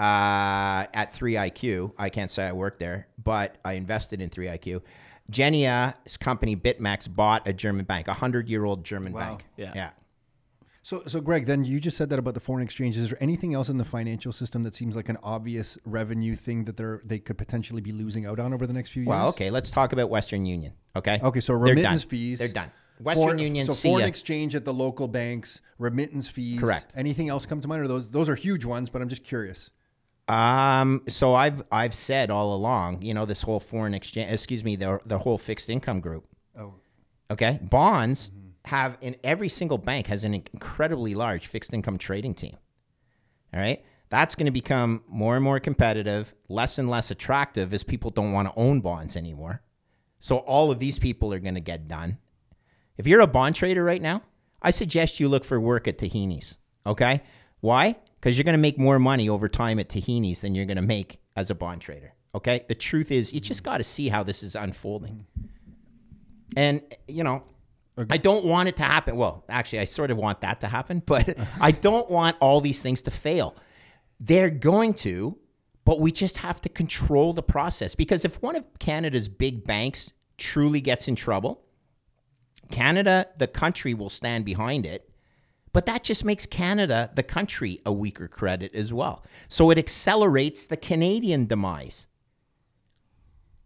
uh, 0.00 0.86
at 0.92 1.12
3IQ. 1.12 1.92
I 1.96 2.08
can't 2.08 2.30
say 2.32 2.46
I 2.48 2.52
worked 2.52 2.80
there, 2.80 3.06
but 3.22 3.56
I 3.64 3.74
invested 3.74 4.20
in 4.20 4.28
3IQ. 4.28 4.82
Genia's 5.30 6.16
company 6.18 6.56
BitMEX 6.56 7.14
bought 7.14 7.46
a 7.46 7.52
German 7.52 7.84
bank, 7.84 8.08
a 8.08 8.12
hundred-year-old 8.12 8.84
German 8.84 9.12
bank. 9.12 9.44
Yeah. 9.56 9.72
yeah. 9.74 9.90
So, 10.82 11.02
so 11.06 11.20
Greg, 11.20 11.44
then 11.46 11.64
you 11.64 11.78
just 11.78 11.96
said 11.96 12.08
that 12.10 12.18
about 12.18 12.34
the 12.34 12.40
foreign 12.40 12.64
exchange. 12.64 12.96
Is 12.96 13.10
there 13.10 13.22
anything 13.22 13.54
else 13.54 13.68
in 13.68 13.76
the 13.76 13.84
financial 13.84 14.32
system 14.32 14.62
that 14.62 14.74
seems 14.74 14.96
like 14.96 15.08
an 15.08 15.18
obvious 15.22 15.78
revenue 15.84 16.34
thing 16.34 16.64
that 16.64 16.76
they're 16.76 17.00
they 17.04 17.18
could 17.18 17.38
potentially 17.38 17.80
be 17.80 17.92
losing 17.92 18.26
out 18.26 18.40
on 18.40 18.52
over 18.54 18.66
the 18.66 18.72
next 18.72 18.90
few 18.90 19.02
years? 19.02 19.08
Well, 19.08 19.28
okay, 19.28 19.50
let's 19.50 19.70
talk 19.70 19.92
about 19.92 20.08
Western 20.08 20.46
Union. 20.46 20.72
Okay. 20.96 21.20
Okay, 21.22 21.40
so 21.40 21.52
They're 21.52 21.74
remittance 21.74 22.04
fees. 22.04 22.38
They're 22.38 22.48
done. 22.48 22.72
Western 22.98 23.24
Foreign- 23.24 23.38
Union. 23.38 23.66
So 23.66 23.72
see 23.72 23.88
foreign 23.88 24.02
ya. 24.02 24.08
exchange 24.08 24.54
at 24.54 24.64
the 24.64 24.74
local 24.74 25.08
banks, 25.08 25.60
remittance 25.78 26.28
fees. 26.28 26.60
Correct. 26.60 26.92
Anything 26.96 27.28
else 27.28 27.46
come 27.46 27.60
to 27.60 27.68
mind? 27.68 27.82
Or 27.82 27.88
those 27.88 28.10
those 28.10 28.28
are 28.28 28.34
huge 28.34 28.64
ones, 28.64 28.90
but 28.90 29.02
I'm 29.02 29.08
just 29.08 29.24
curious. 29.24 29.70
Um, 30.28 31.02
so 31.08 31.34
I've 31.34 31.62
I've 31.72 31.94
said 31.94 32.30
all 32.30 32.54
along, 32.54 33.02
you 33.02 33.14
know, 33.14 33.24
this 33.24 33.42
whole 33.42 33.60
foreign 33.60 33.94
exchange, 33.94 34.32
excuse 34.32 34.62
me, 34.62 34.76
the 34.76 35.00
the 35.04 35.18
whole 35.18 35.38
fixed 35.38 35.68
income 35.68 36.00
group. 36.00 36.26
Oh, 36.56 36.74
Okay, 37.30 37.60
bonds 37.62 38.32
have 38.66 38.98
in 39.00 39.16
every 39.24 39.48
single 39.48 39.78
bank 39.78 40.06
has 40.08 40.24
an 40.24 40.34
incredibly 40.34 41.14
large 41.14 41.46
fixed 41.46 41.72
income 41.72 41.98
trading 41.98 42.34
team. 42.34 42.56
All 43.54 43.60
right. 43.60 43.82
That's 44.10 44.34
going 44.34 44.46
to 44.46 44.52
become 44.52 45.04
more 45.06 45.36
and 45.36 45.44
more 45.44 45.60
competitive, 45.60 46.34
less 46.48 46.78
and 46.78 46.90
less 46.90 47.12
attractive 47.12 47.72
as 47.72 47.84
people 47.84 48.10
don't 48.10 48.32
want 48.32 48.48
to 48.48 48.54
own 48.56 48.80
bonds 48.80 49.16
anymore. 49.16 49.62
So 50.18 50.38
all 50.38 50.72
of 50.72 50.80
these 50.80 50.98
people 50.98 51.32
are 51.32 51.38
going 51.38 51.54
to 51.54 51.60
get 51.60 51.86
done. 51.86 52.18
If 52.98 53.06
you're 53.06 53.20
a 53.20 53.28
bond 53.28 53.54
trader 53.54 53.84
right 53.84 54.02
now, 54.02 54.22
I 54.60 54.72
suggest 54.72 55.20
you 55.20 55.28
look 55.28 55.44
for 55.44 55.60
work 55.60 55.86
at 55.86 55.96
Tahini's. 55.96 56.58
Okay? 56.84 57.22
Why? 57.60 57.96
Because 58.20 58.36
you're 58.36 58.44
going 58.44 58.52
to 58.52 58.58
make 58.58 58.78
more 58.78 58.98
money 58.98 59.28
over 59.28 59.48
time 59.48 59.78
at 59.78 59.88
Tahini's 59.88 60.42
than 60.42 60.54
you're 60.54 60.66
going 60.66 60.76
to 60.76 60.82
make 60.82 61.20
as 61.36 61.50
a 61.50 61.54
bond 61.54 61.80
trader. 61.80 62.12
Okay? 62.34 62.64
The 62.68 62.74
truth 62.74 63.10
is, 63.10 63.32
you 63.32 63.40
just 63.40 63.64
got 63.64 63.78
to 63.78 63.84
see 63.84 64.08
how 64.08 64.22
this 64.22 64.42
is 64.42 64.54
unfolding. 64.54 65.26
And, 66.56 66.82
you 67.08 67.24
know, 67.24 67.44
I 68.10 68.16
don't 68.16 68.44
want 68.44 68.68
it 68.68 68.76
to 68.76 68.82
happen. 68.84 69.16
Well, 69.16 69.44
actually, 69.48 69.80
I 69.80 69.84
sort 69.84 70.10
of 70.10 70.16
want 70.16 70.40
that 70.42 70.60
to 70.60 70.68
happen, 70.68 71.02
but 71.04 71.36
I 71.60 71.70
don't 71.70 72.10
want 72.10 72.36
all 72.40 72.60
these 72.60 72.82
things 72.82 73.02
to 73.02 73.10
fail. 73.10 73.56
They're 74.20 74.50
going 74.50 74.94
to, 74.94 75.38
but 75.84 76.00
we 76.00 76.12
just 76.12 76.38
have 76.38 76.60
to 76.62 76.68
control 76.68 77.32
the 77.32 77.42
process 77.42 77.94
because 77.94 78.24
if 78.24 78.40
one 78.42 78.56
of 78.56 78.66
Canada's 78.78 79.28
big 79.28 79.64
banks 79.64 80.12
truly 80.36 80.80
gets 80.80 81.08
in 81.08 81.16
trouble, 81.16 81.62
Canada, 82.70 83.26
the 83.38 83.46
country, 83.46 83.94
will 83.94 84.10
stand 84.10 84.44
behind 84.44 84.86
it. 84.86 85.09
But 85.72 85.86
that 85.86 86.02
just 86.02 86.24
makes 86.24 86.46
Canada, 86.46 87.10
the 87.14 87.22
country, 87.22 87.80
a 87.86 87.92
weaker 87.92 88.26
credit 88.26 88.74
as 88.74 88.92
well. 88.92 89.24
So 89.48 89.70
it 89.70 89.78
accelerates 89.78 90.66
the 90.66 90.76
Canadian 90.76 91.46
demise. 91.46 92.08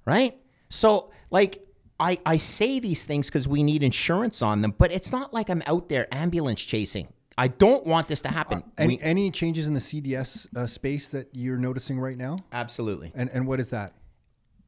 Right? 0.04 0.36
So, 0.68 1.12
like, 1.30 1.64
I, 1.98 2.18
I 2.26 2.36
say 2.36 2.78
these 2.80 3.04
things 3.06 3.28
because 3.28 3.48
we 3.48 3.62
need 3.62 3.82
insurance 3.82 4.42
on 4.42 4.60
them, 4.60 4.74
but 4.76 4.92
it's 4.92 5.12
not 5.12 5.32
like 5.32 5.48
I'm 5.48 5.62
out 5.66 5.88
there 5.88 6.06
ambulance 6.12 6.62
chasing. 6.62 7.08
I 7.38 7.48
don't 7.48 7.86
want 7.86 8.06
this 8.08 8.22
to 8.22 8.28
happen. 8.28 8.62
Any, 8.76 8.96
We- 8.96 9.00
any 9.02 9.30
changes 9.30 9.66
in 9.66 9.74
the 9.74 9.80
CDS 9.80 10.46
uh, 10.56 10.66
space 10.66 11.08
that 11.08 11.28
you're 11.32 11.56
noticing 11.58 11.98
right 11.98 12.16
now? 12.18 12.36
absolutely. 12.52 13.12
And 13.14 13.30
and 13.30 13.46
what 13.46 13.60
is 13.60 13.70
that? 13.70 13.94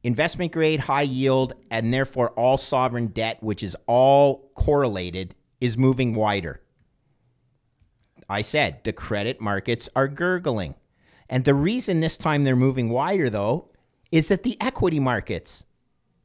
investment 0.03 0.53
grade, 0.53 0.79
high 0.79 1.01
yield, 1.01 1.53
and 1.69 1.93
therefore 1.93 2.29
all 2.31 2.57
sovereign 2.57 3.07
debt, 3.07 3.37
which 3.41 3.61
is 3.61 3.75
all 3.87 4.51
correlated, 4.55 5.35
is 5.59 5.77
moving 5.77 6.13
wider. 6.15 6.61
I 8.29 8.41
said 8.41 8.83
the 8.83 8.93
credit 8.93 9.39
markets 9.39 9.89
are 9.95 10.07
gurgling. 10.07 10.75
And 11.29 11.43
the 11.43 11.53
reason 11.53 11.99
this 11.99 12.17
time 12.17 12.43
they're 12.43 12.55
moving 12.55 12.89
wider, 12.89 13.29
though, 13.29 13.71
is 14.11 14.29
that 14.29 14.43
the 14.43 14.57
equity 14.61 14.99
markets 14.99 15.65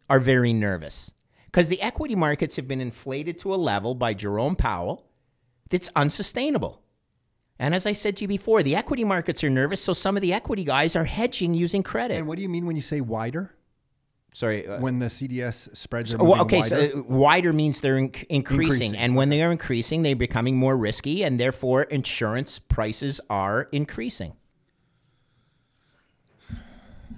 are 0.09 0.21
very 0.21 0.53
nervous. 0.53 1.13
Because 1.47 1.69
the 1.69 1.83
equity 1.83 2.15
markets 2.15 2.57
have 2.57 2.69
been 2.69 2.81
inflated 2.81 3.39
to 3.41 3.55
a 3.55 3.57
level 3.57 3.95
by 3.95 4.15
Jerome 4.15 4.57
Powell 4.57 5.07
that's 5.71 5.91
unsustainable. 5.95 6.83
And 7.59 7.75
as 7.75 7.87
I 7.87 7.93
said 7.93 8.17
to 8.17 8.23
you 8.23 8.29
before, 8.29 8.63
the 8.63 8.75
equity 8.75 9.05
markets 9.05 9.45
are 9.45 9.51
nervous, 9.51 9.83
so 9.83 9.93
some 9.93 10.17
of 10.17 10.23
the 10.23 10.33
equity 10.33 10.65
guys 10.65 10.97
are 10.97 11.05
hedging 11.05 11.55
using 11.55 11.83
credit. 11.83 12.19
And 12.19 12.27
what 12.27 12.37
do 12.37 12.43
you 12.43 12.49
mean 12.49 12.67
when 12.67 12.77
you 12.77 12.83
say 12.83 13.01
wider? 13.01 13.55
Sorry, 14.35 14.67
uh, 14.67 14.81
When 14.81 14.99
the 14.99 15.07
CDS 15.11 15.77
spreads 15.77 16.15
are 16.15 16.21
okay, 16.43 16.59
wider? 16.61 16.89
so 16.91 16.99
uh, 17.01 17.03
wider 17.03 17.53
means 17.53 17.81
they're 17.81 17.97
inc- 17.97 18.25
increasing, 18.31 18.33
Increasing, 18.95 18.97
and 18.97 19.15
when 19.15 19.29
they 19.29 19.43
are 19.43 19.53
increasing, 19.53 20.03
they're 20.03 20.17
becoming 20.17 20.57
more 20.57 20.75
risky, 20.77 21.23
and 21.23 21.39
therefore 21.39 21.83
insurance 21.85 22.59
prices 22.59 23.21
are 23.29 23.69
increasing. 23.73 24.33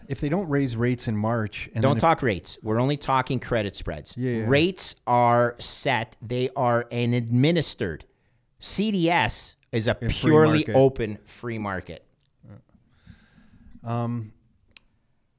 if 0.06 0.20
they 0.20 0.28
don't 0.28 0.48
raise 0.50 0.76
rates 0.76 1.08
in 1.08 1.16
March, 1.16 1.66
and 1.72 1.80
Don't 1.82 1.92
then 1.92 1.96
if- 1.96 2.00
talk 2.02 2.22
rates. 2.22 2.58
We're 2.62 2.78
only 2.78 2.98
talking 2.98 3.40
credit 3.40 3.74
spreads. 3.74 4.14
Yeah, 4.18 4.40
yeah. 4.40 4.44
Rates 4.46 4.96
are 5.06 5.54
set. 5.58 6.16
They 6.20 6.50
are 6.56 6.86
an 6.92 7.14
administered. 7.14 8.04
CDS 8.60 9.54
is 9.72 9.88
a 9.88 9.94
free 9.94 10.08
purely 10.10 10.58
market. 10.58 10.74
open 10.74 11.18
free 11.24 11.56
market. 11.58 12.04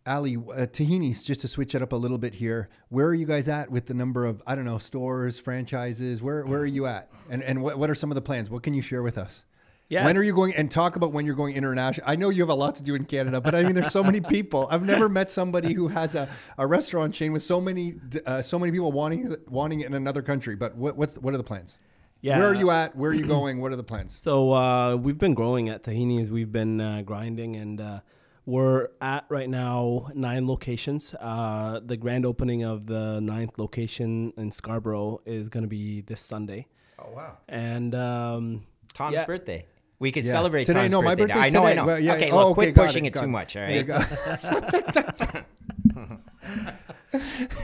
Ali, 0.07 0.37
uh, 0.37 0.67
Tahini's, 0.67 1.23
just 1.23 1.41
to 1.41 1.47
switch 1.47 1.73
it 1.73 1.81
up 1.81 1.91
a 1.91 1.95
little 1.95 2.17
bit 2.17 2.35
here, 2.35 2.69
where 2.89 3.07
are 3.07 3.13
you 3.13 3.25
guys 3.25 3.49
at 3.49 3.71
with 3.71 3.87
the 3.87 3.93
number 3.93 4.25
of, 4.25 4.41
I 4.45 4.55
don't 4.55 4.65
know, 4.65 4.77
stores, 4.77 5.39
franchises? 5.39 6.21
Where, 6.21 6.45
where 6.45 6.59
are 6.59 6.65
you 6.65 6.85
at? 6.85 7.09
And, 7.29 7.41
and 7.43 7.63
what, 7.63 7.79
what 7.79 7.89
are 7.89 7.95
some 7.95 8.11
of 8.11 8.15
the 8.15 8.21
plans? 8.21 8.49
What 8.49 8.61
can 8.61 8.73
you 8.73 8.81
share 8.81 9.01
with 9.01 9.17
us? 9.17 9.45
Yes. 9.87 10.05
When 10.05 10.17
are 10.17 10.23
you 10.23 10.33
going 10.33 10.55
and 10.55 10.69
talk 10.69 10.95
about 10.95 11.11
when 11.11 11.25
you're 11.25 11.35
going 11.35 11.55
international? 11.55 12.09
I 12.09 12.15
know 12.15 12.29
you 12.29 12.41
have 12.41 12.49
a 12.49 12.55
lot 12.55 12.75
to 12.75 12.83
do 12.83 12.95
in 12.95 13.05
Canada, 13.05 13.39
but 13.39 13.53
I 13.53 13.63
mean, 13.63 13.75
there's 13.75 13.91
so 13.91 14.03
many 14.03 14.19
people. 14.29 14.67
I've 14.71 14.83
never 14.83 15.07
met 15.07 15.29
somebody 15.29 15.73
who 15.73 15.89
has 15.89 16.15
a, 16.15 16.27
a 16.57 16.65
restaurant 16.65 17.13
chain 17.13 17.31
with 17.33 17.43
so 17.43 17.61
many 17.61 17.95
uh, 18.25 18.41
so 18.41 18.57
many 18.57 18.71
people 18.71 18.91
wanting 18.91 19.35
wanting 19.47 19.81
it 19.81 19.87
in 19.87 19.93
another 19.93 20.23
country. 20.23 20.55
But 20.55 20.75
what 20.75 20.97
what's 20.97 21.19
what 21.19 21.35
are 21.35 21.37
the 21.37 21.43
plans? 21.43 21.77
Yeah. 22.21 22.39
Where 22.39 22.47
are 22.47 22.55
you 22.55 22.71
at? 22.71 22.95
Where 22.95 23.11
are 23.11 23.13
you 23.13 23.27
going? 23.27 23.61
What 23.61 23.71
are 23.71 23.75
the 23.75 23.83
plans? 23.83 24.19
So 24.19 24.53
uh, 24.53 24.95
we've 24.95 25.19
been 25.19 25.35
growing 25.35 25.69
at 25.69 25.83
Tahini's. 25.83 26.31
We've 26.31 26.51
been 26.51 26.81
uh, 26.81 27.03
grinding, 27.03 27.55
and 27.55 27.79
uh, 27.79 27.99
we're 28.45 28.89
at 29.01 29.25
right 29.29 29.49
now 29.49 30.07
nine 30.13 30.47
locations. 30.47 31.13
Uh, 31.19 31.79
the 31.83 31.97
grand 31.97 32.25
opening 32.25 32.63
of 32.63 32.85
the 32.85 33.19
ninth 33.21 33.57
location 33.57 34.33
in 34.37 34.51
Scarborough 34.51 35.21
is 35.25 35.49
going 35.49 35.63
to 35.63 35.67
be 35.69 36.01
this 36.01 36.21
Sunday. 36.21 36.67
Oh 36.99 37.11
wow! 37.13 37.37
And 37.49 37.93
um, 37.95 38.65
Tom's 38.93 39.15
yeah. 39.15 39.25
birthday. 39.25 39.65
We 39.97 40.11
could 40.11 40.25
Yeah. 40.25 40.31
celebrate 40.31 40.65
Today, 40.65 40.81
Tom's 40.81 40.91
no, 40.91 41.01
my 41.01 41.15
birthday. 41.15 41.39
I 41.39 41.49
know, 41.49 41.63
I 41.63 41.69
today. 41.69 41.75
know. 41.81 41.85
Well, 41.85 41.99
yeah, 41.99 42.13
okay, 42.15 42.29
oh, 42.31 42.35
look, 42.49 42.57
okay, 42.57 42.71
quit 42.73 42.75
pushing 42.75 43.05
it, 43.05 43.15
it, 43.15 43.19
too 43.19 43.25
it. 43.25 43.29
much. 43.29 43.55
All 43.55 43.61
Yeah, 43.67 43.77
right. 43.77 43.87
got- 43.87 45.45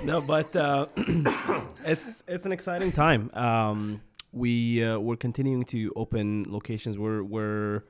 no, 0.05 0.21
but 0.25 0.55
uh, 0.55 0.85
it's 1.85 2.23
it's 2.27 2.45
an 2.45 2.51
exciting 2.51 2.91
time. 2.91 3.29
Um, 3.33 4.01
we 4.31 4.83
uh, 4.83 4.97
we're 4.99 5.17
continuing 5.17 5.63
to 5.65 5.91
open 5.95 6.45
locations. 6.47 6.97
We're 6.97 7.21
we're 7.23 7.83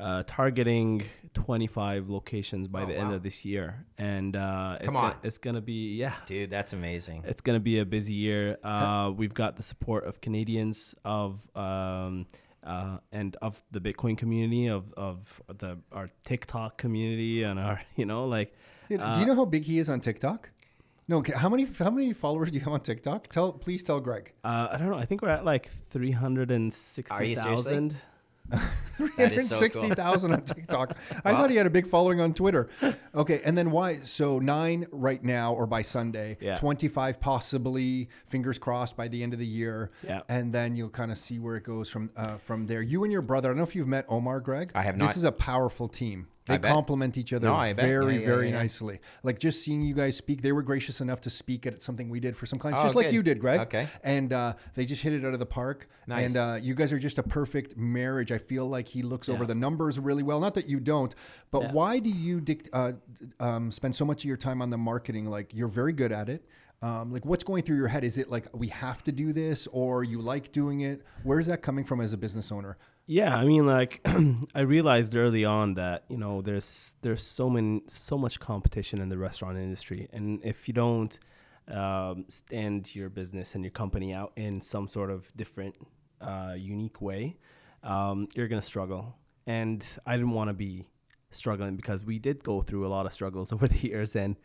uh, 0.00 0.22
targeting 0.26 1.02
25 1.34 2.08
locations 2.08 2.68
by 2.68 2.84
the 2.84 2.96
end 2.96 3.12
of 3.12 3.22
this 3.22 3.44
year, 3.44 3.84
and 3.98 4.34
uh, 4.36 4.78
it's 4.80 4.86
Come 4.86 4.94
gonna, 4.94 5.16
it's 5.22 5.38
gonna 5.38 5.60
be 5.60 5.96
yeah. 5.96 6.14
Dude, 6.26 6.50
that's 6.50 6.72
amazing. 6.72 7.24
It's 7.26 7.40
going 7.40 7.56
to 7.56 7.60
be 7.60 7.78
a 7.78 7.84
busy 7.84 8.14
year. 8.14 8.58
Uh, 8.64 9.12
we've 9.14 9.34
got 9.34 9.56
the 9.56 9.62
support 9.62 10.04
of 10.04 10.20
Canadians, 10.20 10.94
of 11.04 11.46
um, 11.56 12.26
uh, 12.64 12.98
and 13.12 13.36
of 13.42 13.62
the 13.70 13.80
Bitcoin 13.80 14.16
community, 14.16 14.68
of 14.68 14.92
of 14.96 15.42
the 15.58 15.78
our 15.92 16.08
TikTok 16.24 16.78
community, 16.78 17.42
and 17.42 17.60
our 17.60 17.80
you 17.96 18.06
know 18.06 18.26
like 18.26 18.54
Dude, 18.88 19.00
do 19.14 19.20
you 19.20 19.26
know 19.26 19.36
how 19.36 19.44
big 19.44 19.64
he 19.64 19.78
is 19.78 19.88
on 19.88 20.00
TikTok? 20.00 20.50
No, 21.06 21.18
okay, 21.18 21.32
how 21.34 21.48
many 21.48 21.66
how 21.78 21.90
many 21.90 22.12
followers 22.12 22.50
do 22.50 22.58
you 22.58 22.64
have 22.64 22.72
on 22.72 22.80
TikTok? 22.80 23.26
Tell 23.28 23.52
please 23.52 23.82
tell 23.82 24.00
Greg. 24.00 24.32
uh, 24.44 24.68
I 24.70 24.78
don't 24.78 24.90
know. 24.90 24.96
I 24.96 25.04
think 25.04 25.22
we're 25.22 25.28
at 25.28 25.44
like 25.44 25.68
three 25.90 26.12
hundred 26.12 26.50
and 26.50 26.72
sixty 26.72 27.34
thousand. 27.34 27.96
That 28.50 29.32
is 29.32 29.48
so 29.48 29.60
cool. 29.68 29.82
360,000 29.88 30.32
on 30.32 30.42
TikTok. 30.42 30.96
I 31.24 31.32
thought 31.32 31.50
he 31.50 31.56
had 31.56 31.66
a 31.66 31.70
big 31.70 31.86
following 31.86 32.20
on 32.20 32.34
Twitter. 32.34 32.68
Okay, 33.14 33.40
and 33.44 33.56
then 33.56 33.70
why? 33.70 33.96
So 33.96 34.38
nine 34.38 34.86
right 34.92 35.22
now, 35.22 35.54
or 35.54 35.66
by 35.66 35.82
Sunday, 35.82 36.36
Yeah. 36.40 36.54
25 36.56 37.20
possibly, 37.20 38.08
fingers 38.26 38.58
crossed 38.58 38.96
by 38.96 39.08
the 39.08 39.22
end 39.22 39.32
of 39.32 39.38
the 39.38 39.46
year. 39.46 39.90
Yeah. 40.06 40.20
And 40.28 40.52
then 40.52 40.76
you'll 40.76 40.90
kind 40.90 41.10
of 41.10 41.18
see 41.18 41.38
where 41.38 41.56
it 41.56 41.64
goes 41.64 41.88
from 41.88 42.10
uh, 42.16 42.36
from 42.36 42.66
there. 42.66 42.82
You 42.82 43.04
and 43.04 43.12
your 43.12 43.22
brother, 43.22 43.48
I 43.48 43.50
don't 43.50 43.58
know 43.58 43.62
if 43.62 43.74
you've 43.74 43.88
met 43.88 44.04
Omar, 44.08 44.40
Greg. 44.40 44.70
I 44.74 44.82
have 44.82 44.96
not. 44.96 45.08
This 45.08 45.16
is 45.16 45.24
a 45.24 45.32
powerful 45.32 45.88
team. 45.88 46.26
They 46.46 46.54
I 46.54 46.58
bet. 46.58 46.72
complement 46.72 47.18
each 47.18 47.32
other 47.34 47.48
No, 47.48 47.54
I 47.54 47.74
bet. 47.74 47.84
very, 47.84 48.14
Yeah, 48.14 48.20
yeah, 48.20 48.26
very 48.26 48.48
yeah. 48.50 48.58
nicely. 48.58 48.98
Like 49.22 49.38
just 49.38 49.62
seeing 49.62 49.82
you 49.82 49.94
guys 49.94 50.16
speak, 50.16 50.40
they 50.40 50.52
were 50.52 50.62
gracious 50.62 51.00
enough 51.02 51.20
to 51.22 51.30
speak 51.30 51.66
at 51.66 51.82
something 51.82 52.08
we 52.08 52.18
did 52.18 52.34
for 52.34 52.46
some 52.46 52.58
clients, 52.58 52.80
Oh, 52.80 52.84
just 52.84 52.94
like 52.94 53.12
you 53.12 53.22
did, 53.22 53.40
Greg. 53.40 53.60
Okay. 53.60 53.86
And 54.02 54.32
uh, 54.32 54.54
they 54.74 54.86
just 54.86 55.02
hit 55.02 55.12
it 55.12 55.24
out 55.24 55.34
of 55.34 55.38
the 55.38 55.46
park. 55.46 55.86
Nice. 56.06 56.34
And 56.34 56.36
uh, 56.36 56.58
you 56.60 56.74
guys 56.74 56.92
are 56.94 56.98
just 56.98 57.18
a 57.18 57.22
perfect 57.22 57.76
marriage. 57.76 58.32
I 58.32 58.38
feel 58.38 58.66
like 58.66 58.88
he 58.88 59.02
looks 59.02 59.28
over 59.28 59.44
the 59.44 59.54
numbers 59.54 60.00
really 60.00 60.22
well. 60.22 60.40
Not 60.40 60.54
that 60.54 60.66
you 60.66 60.80
don't, 60.80 61.14
but 61.50 61.62
Yeah. 61.62 61.72
why 61.72 61.98
do 61.98 62.10
you 62.10 62.40
dic- 62.40 62.70
uh, 62.72 62.92
um, 63.38 63.70
spend 63.70 63.94
so 63.94 64.04
much 64.06 64.24
of 64.24 64.28
your 64.28 64.38
time 64.38 64.62
on 64.62 64.70
the 64.70 64.78
marketing? 64.78 65.26
Like 65.26 65.54
you're 65.54 65.68
very 65.68 65.92
good 65.92 66.10
at 66.10 66.28
it. 66.30 66.46
Um, 66.82 67.12
like 67.12 67.26
what's 67.26 67.44
going 67.44 67.62
through 67.62 67.76
your 67.76 67.88
head? 67.88 68.04
Is 68.04 68.16
it 68.16 68.30
like 68.30 68.46
we 68.56 68.68
have 68.68 69.02
to 69.04 69.12
do 69.12 69.34
this, 69.34 69.66
or 69.70 70.02
you 70.02 70.22
like 70.22 70.50
doing 70.50 70.80
it? 70.80 71.02
Where's 71.24 71.46
that 71.48 71.60
coming 71.60 71.84
from 71.84 72.00
as 72.00 72.14
a 72.14 72.16
business 72.16 72.50
owner? 72.50 72.78
Yeah, 73.10 73.36
I 73.36 73.44
mean, 73.44 73.66
like 73.66 74.00
I 74.54 74.60
realized 74.60 75.16
early 75.16 75.44
on 75.44 75.74
that 75.74 76.04
you 76.08 76.16
know 76.16 76.42
there's 76.42 76.94
there's 77.02 77.24
so 77.24 77.50
many 77.50 77.82
so 77.88 78.16
much 78.16 78.38
competition 78.38 79.00
in 79.00 79.08
the 79.08 79.18
restaurant 79.18 79.58
industry, 79.58 80.08
and 80.12 80.38
if 80.44 80.68
you 80.68 80.74
don't 80.74 81.18
um, 81.66 82.26
stand 82.28 82.94
your 82.94 83.08
business 83.08 83.56
and 83.56 83.64
your 83.64 83.72
company 83.72 84.14
out 84.14 84.30
in 84.36 84.60
some 84.60 84.86
sort 84.86 85.10
of 85.10 85.36
different, 85.36 85.74
uh, 86.20 86.54
unique 86.56 87.02
way, 87.02 87.36
um, 87.82 88.28
you're 88.36 88.46
gonna 88.46 88.62
struggle. 88.62 89.16
And 89.44 89.84
I 90.06 90.16
didn't 90.16 90.30
want 90.30 90.46
to 90.46 90.54
be 90.54 90.86
struggling 91.32 91.74
because 91.74 92.04
we 92.04 92.20
did 92.20 92.44
go 92.44 92.60
through 92.60 92.86
a 92.86 92.90
lot 92.96 93.06
of 93.06 93.12
struggles 93.12 93.52
over 93.54 93.66
the 93.66 93.88
years, 93.88 94.14
and 94.14 94.36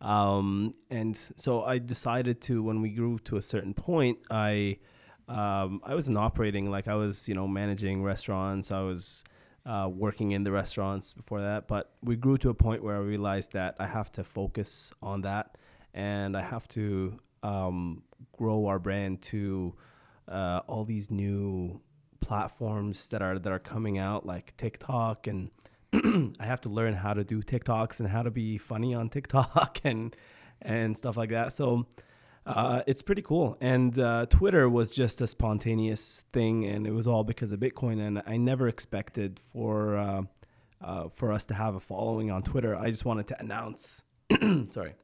um, 0.00 0.72
and 0.88 1.14
so 1.14 1.62
I 1.62 1.76
decided 1.76 2.40
to 2.48 2.62
when 2.62 2.80
we 2.80 2.88
grew 2.88 3.18
to 3.18 3.36
a 3.36 3.42
certain 3.42 3.74
point, 3.74 4.16
I 4.30 4.78
um, 5.28 5.80
I 5.84 5.94
wasn't 5.94 6.18
operating 6.18 6.70
like 6.70 6.88
I 6.88 6.94
was, 6.94 7.28
you 7.28 7.34
know, 7.34 7.48
managing 7.48 8.02
restaurants. 8.02 8.70
I 8.70 8.82
was 8.82 9.24
uh, 9.66 9.88
working 9.92 10.32
in 10.32 10.44
the 10.44 10.52
restaurants 10.52 11.14
before 11.14 11.40
that, 11.40 11.66
but 11.66 11.92
we 12.02 12.16
grew 12.16 12.36
to 12.38 12.50
a 12.50 12.54
point 12.54 12.82
where 12.82 12.96
I 12.96 13.00
realized 13.00 13.52
that 13.52 13.76
I 13.78 13.86
have 13.86 14.12
to 14.12 14.24
focus 14.24 14.92
on 15.02 15.22
that, 15.22 15.56
and 15.94 16.36
I 16.36 16.42
have 16.42 16.68
to 16.68 17.18
um, 17.42 18.02
grow 18.32 18.66
our 18.66 18.78
brand 18.78 19.22
to 19.22 19.74
uh, 20.28 20.60
all 20.66 20.84
these 20.84 21.10
new 21.10 21.80
platforms 22.20 23.08
that 23.08 23.20
are 23.20 23.38
that 23.38 23.52
are 23.52 23.58
coming 23.58 23.98
out 23.98 24.24
like 24.24 24.56
TikTok 24.56 25.26
and 25.26 25.50
I 25.92 26.46
have 26.46 26.62
to 26.62 26.70
learn 26.70 26.94
how 26.94 27.12
to 27.12 27.22
do 27.22 27.42
TikToks 27.42 28.00
and 28.00 28.08
how 28.08 28.22
to 28.22 28.30
be 28.30 28.56
funny 28.56 28.94
on 28.94 29.10
TikTok 29.10 29.80
and 29.84 30.16
and 30.62 30.96
stuff 30.96 31.16
like 31.16 31.30
that. 31.30 31.52
So 31.52 31.86
uh, 32.46 32.82
it's 32.86 33.02
pretty 33.02 33.22
cool. 33.22 33.56
And 33.60 33.98
uh, 33.98 34.26
Twitter 34.26 34.68
was 34.68 34.90
just 34.90 35.20
a 35.20 35.26
spontaneous 35.26 36.24
thing, 36.32 36.64
and 36.64 36.86
it 36.86 36.92
was 36.92 37.06
all 37.06 37.24
because 37.24 37.52
of 37.52 37.60
Bitcoin. 37.60 38.00
And 38.06 38.22
I 38.26 38.36
never 38.36 38.68
expected 38.68 39.38
for 39.40 39.96
uh, 39.96 40.22
uh 40.80 41.08
for 41.08 41.32
us 41.32 41.46
to 41.46 41.54
have 41.54 41.74
a 41.74 41.80
following 41.80 42.30
on 42.30 42.42
Twitter. 42.42 42.76
I 42.76 42.90
just 42.90 43.04
wanted 43.04 43.28
to 43.28 43.40
announce. 43.40 44.04
sorry, 44.70 44.94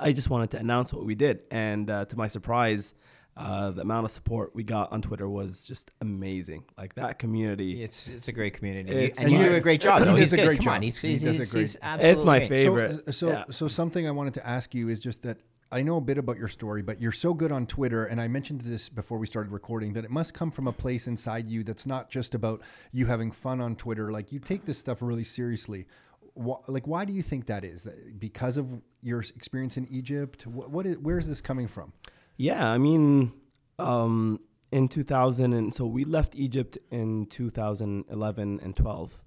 I 0.00 0.12
just 0.12 0.30
wanted 0.30 0.50
to 0.52 0.58
announce 0.58 0.92
what 0.92 1.04
we 1.04 1.14
did, 1.14 1.44
and 1.50 1.88
uh, 1.90 2.04
to 2.06 2.16
my 2.16 2.26
surprise. 2.28 2.94
Uh, 3.40 3.70
the 3.70 3.82
amount 3.82 4.04
of 4.04 4.10
support 4.10 4.52
we 4.52 4.64
got 4.64 4.90
on 4.90 5.00
Twitter 5.00 5.28
was 5.28 5.64
just 5.64 5.92
amazing. 6.00 6.64
Like 6.76 6.96
that 6.96 7.20
community. 7.20 7.84
It's 7.84 8.08
it's 8.08 8.26
a 8.26 8.32
great 8.32 8.54
community, 8.54 8.90
It's 8.90 9.20
and 9.22 9.30
you 9.30 9.38
do 9.38 9.54
a 9.54 9.60
great 9.60 9.80
job. 9.80 9.98
he 10.00 10.04
though. 10.06 10.10
does 10.10 10.18
He's 10.18 10.32
a 10.32 10.36
good. 10.38 10.46
great 10.46 10.58
Come 10.58 10.64
job. 10.64 10.74
on, 10.74 10.82
he's, 10.82 10.98
He 10.98 11.10
he's, 11.10 11.22
does 11.22 11.36
a 11.36 11.38
he's, 11.42 11.52
great- 11.52 11.60
he's 12.00 12.10
It's 12.10 12.24
my 12.24 12.40
favorite. 12.48 13.04
So, 13.06 13.12
so, 13.12 13.28
Yeah. 13.30 13.44
so 13.52 13.68
something 13.68 14.08
I 14.08 14.10
wanted 14.10 14.34
to 14.34 14.44
ask 14.44 14.74
you 14.74 14.88
is 14.88 14.98
just 14.98 15.22
that 15.22 15.38
I 15.70 15.82
know 15.82 15.98
a 15.98 16.00
bit 16.00 16.16
about 16.16 16.38
your 16.38 16.48
story, 16.48 16.80
but 16.80 17.00
you're 17.00 17.12
so 17.12 17.34
good 17.34 17.52
on 17.52 17.66
Twitter, 17.66 18.06
and 18.06 18.20
I 18.20 18.28
mentioned 18.28 18.62
this 18.62 18.88
before 18.88 19.18
we 19.18 19.26
started 19.26 19.52
recording 19.52 19.92
that 19.94 20.04
it 20.04 20.10
must 20.10 20.32
come 20.32 20.50
from 20.50 20.66
a 20.66 20.72
place 20.72 21.06
inside 21.06 21.46
you 21.46 21.62
that's 21.62 21.86
not 21.86 22.08
just 22.08 22.34
about 22.34 22.62
you 22.90 23.04
having 23.04 23.30
fun 23.30 23.60
on 23.60 23.76
Twitter. 23.76 24.10
Like 24.10 24.32
you 24.32 24.38
take 24.38 24.64
this 24.64 24.78
stuff 24.78 25.02
really 25.02 25.24
seriously. 25.24 25.86
Wh- 26.34 26.66
like, 26.68 26.86
why 26.86 27.04
do 27.04 27.12
you 27.12 27.20
think 27.20 27.46
that 27.46 27.64
is? 27.64 27.86
Because 28.18 28.56
of 28.56 28.80
your 29.02 29.20
experience 29.20 29.76
in 29.76 29.86
Egypt? 29.90 30.46
What, 30.46 30.70
what 30.70 30.86
is, 30.86 30.96
where 30.98 31.18
is 31.18 31.28
this 31.28 31.42
coming 31.42 31.68
from? 31.68 31.92
Yeah, 32.38 32.66
I 32.66 32.78
mean, 32.78 33.30
um, 33.78 34.40
in 34.72 34.88
2000, 34.88 35.52
and 35.52 35.74
so 35.74 35.84
we 35.84 36.04
left 36.04 36.34
Egypt 36.34 36.78
in 36.90 37.26
2011 37.26 38.60
and 38.62 38.74
12, 38.74 39.24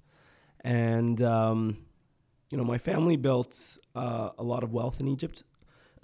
and 0.61 1.21
um, 1.21 1.77
you 2.51 2.57
know, 2.57 2.63
my 2.63 2.79
family 2.79 3.15
built 3.15 3.77
uh, 3.95 4.29
a 4.39 4.43
lot 4.43 4.63
of 4.63 4.73
wealth 4.73 4.99
in 4.99 5.07
Egypt. 5.07 5.43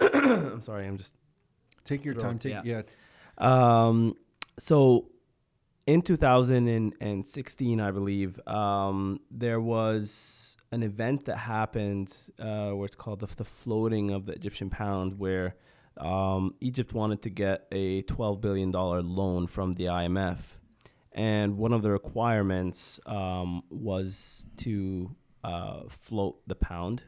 I'm 0.00 0.60
sorry, 0.60 0.86
I'm 0.86 0.96
just 0.96 1.14
Take 1.88 2.04
your 2.04 2.14
time. 2.14 2.38
Take 2.38 2.56
yeah. 2.64 2.82
um, 3.38 4.14
so 4.58 5.08
in 5.86 6.02
2016, 6.02 7.80
I 7.80 7.90
believe, 7.90 8.38
um, 8.46 9.20
there 9.30 9.58
was 9.58 10.58
an 10.70 10.82
event 10.82 11.24
that 11.24 11.38
happened 11.38 12.14
uh, 12.38 12.72
where 12.72 12.84
it's 12.84 12.94
called 12.94 13.20
the, 13.20 13.36
the 13.36 13.44
floating 13.44 14.10
of 14.10 14.26
the 14.26 14.32
Egyptian 14.32 14.68
pound, 14.68 15.18
where 15.18 15.56
um, 15.96 16.54
Egypt 16.60 16.92
wanted 16.92 17.22
to 17.22 17.30
get 17.30 17.66
a 17.72 18.02
$12 18.02 18.42
billion 18.42 18.70
loan 18.70 19.46
from 19.46 19.72
the 19.72 19.84
IMF. 19.84 20.58
And 21.12 21.56
one 21.56 21.72
of 21.72 21.82
the 21.82 21.90
requirements 21.90 23.00
um, 23.06 23.62
was 23.70 24.46
to 24.58 25.16
uh, 25.42 25.84
float 25.88 26.36
the 26.46 26.54
pound, 26.54 27.04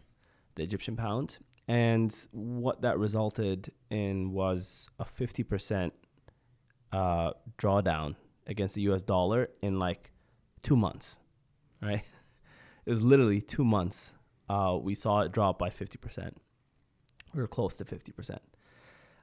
the 0.55 0.63
Egyptian 0.63 0.97
pound. 0.97 1.39
And 1.71 2.13
what 2.33 2.83
that 2.83 2.99
resulted 2.99 3.71
in 3.91 4.33
was 4.33 4.89
a 4.99 5.05
50% 5.05 5.93
uh, 6.91 7.31
drawdown 7.59 8.17
against 8.49 8.75
the 8.75 8.83
US 8.91 9.03
dollar 9.03 9.51
in 9.63 9.79
like 9.79 10.11
two 10.63 10.77
months, 10.77 11.19
right? 11.81 12.03
It 12.87 12.91
was 12.91 13.05
literally 13.05 13.41
two 13.41 13.65
months. 13.65 14.15
Uh, 14.49 14.79
we 14.83 14.97
saw 14.97 15.21
it 15.21 15.31
drop 15.31 15.59
by 15.61 15.69
50%. 15.69 16.33
We 17.35 17.41
were 17.41 17.47
close 17.47 17.77
to 17.77 17.85
50%. 17.85 18.39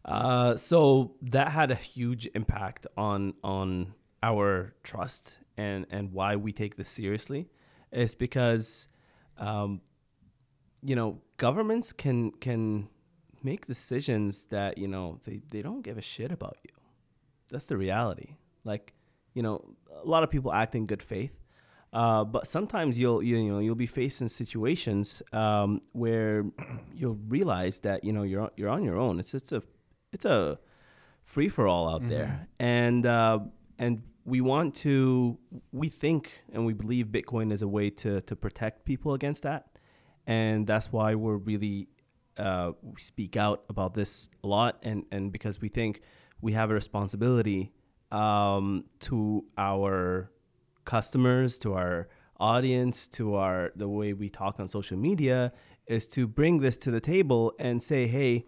Uh, 0.06 0.56
so 0.56 1.16
that 1.24 1.52
had 1.52 1.72
a 1.72 1.76
huge 1.76 2.30
impact 2.34 2.88
on 2.96 3.34
on 3.44 3.94
our 4.24 4.74
trust 4.84 5.40
and 5.58 5.86
and 5.90 6.14
why 6.14 6.38
we 6.38 6.54
take 6.54 6.78
this 6.78 6.88
seriously 6.88 7.50
is 7.92 8.16
because 8.16 8.88
um, 9.38 9.82
you 10.84 10.96
know 10.96 11.22
governments 11.38 11.94
can 11.94 12.32
can 12.32 12.90
make 13.44 13.66
decisions 13.66 14.46
that 14.46 14.78
you 14.78 14.88
know 14.88 15.20
they, 15.26 15.42
they 15.50 15.62
don't 15.62 15.82
give 15.82 15.98
a 15.98 16.02
shit 16.02 16.32
about 16.32 16.58
you. 16.64 16.74
That's 17.52 17.68
the 17.68 17.78
reality. 17.78 18.36
Like 18.64 18.94
you 19.34 19.44
know 19.44 19.64
a 20.04 20.08
lot 20.08 20.24
of 20.24 20.30
people 20.30 20.52
act 20.54 20.76
in 20.76 20.86
good 20.86 21.04
faith 21.04 21.38
uh, 21.94 22.24
but 22.24 22.46
sometimes 22.46 23.00
you'll 23.00 23.24
you, 23.24 23.38
you 23.38 23.52
know 23.52 23.60
you'll 23.60 23.76
be 23.76 23.88
faced 23.88 24.22
in 24.22 24.30
situations 24.30 25.24
um, 25.32 25.82
where 25.94 26.46
you'll 26.94 27.20
realize 27.28 27.80
that 27.80 28.04
you 28.04 28.12
know 28.12 28.24
you're 28.24 28.52
you're 28.56 28.70
on 28.70 28.84
your 28.84 28.98
own. 28.98 29.20
It's 29.20 29.34
it's 29.34 29.52
a 29.52 29.62
it's 30.12 30.26
a 30.26 30.60
free 31.24 31.50
for 31.50 31.68
all 31.68 31.90
out 31.90 32.04
there. 32.04 32.48
And 32.60 33.06
uh, 33.06 33.40
and 33.80 34.02
we 34.26 34.42
want 34.42 34.76
to 34.76 35.38
we 35.72 35.88
think 35.88 36.44
and 36.52 36.66
we 36.66 36.74
believe 36.74 37.08
bitcoin 37.08 37.52
is 37.52 37.62
a 37.62 37.68
way 37.68 37.90
to 37.90 38.22
to 38.22 38.36
protect 38.36 38.86
people 38.86 39.14
against 39.14 39.44
that 39.44 39.77
and 40.28 40.68
that's 40.68 40.92
why 40.92 41.16
we're 41.16 41.38
really 41.38 41.88
uh, 42.38 42.74
we 42.84 43.00
speak 43.00 43.36
out 43.36 43.64
about 43.70 43.94
this 43.94 44.30
a 44.44 44.48
lot. 44.48 44.78
And 44.84 45.06
and 45.12 45.32
because 45.32 45.60
we 45.60 45.70
think 45.70 46.02
we 46.42 46.52
have 46.54 46.70
a 46.70 46.74
responsibility 46.74 47.72
um, 48.12 48.84
to 49.00 49.46
our 49.58 50.32
customers 50.86 51.60
to 51.60 51.74
our 51.74 52.08
audience 52.40 53.08
to 53.10 53.36
our 53.36 53.72
the 53.76 53.90
way 53.90 54.14
we 54.14 54.30
talk 54.30 54.60
on 54.60 54.68
social 54.68 54.96
media 54.96 55.52
is 55.88 56.08
to 56.08 56.28
bring 56.28 56.60
this 56.60 56.78
to 56.78 56.92
the 56.92 57.02
table 57.02 57.52
and 57.60 57.82
say 57.82 58.08
hey 58.08 58.46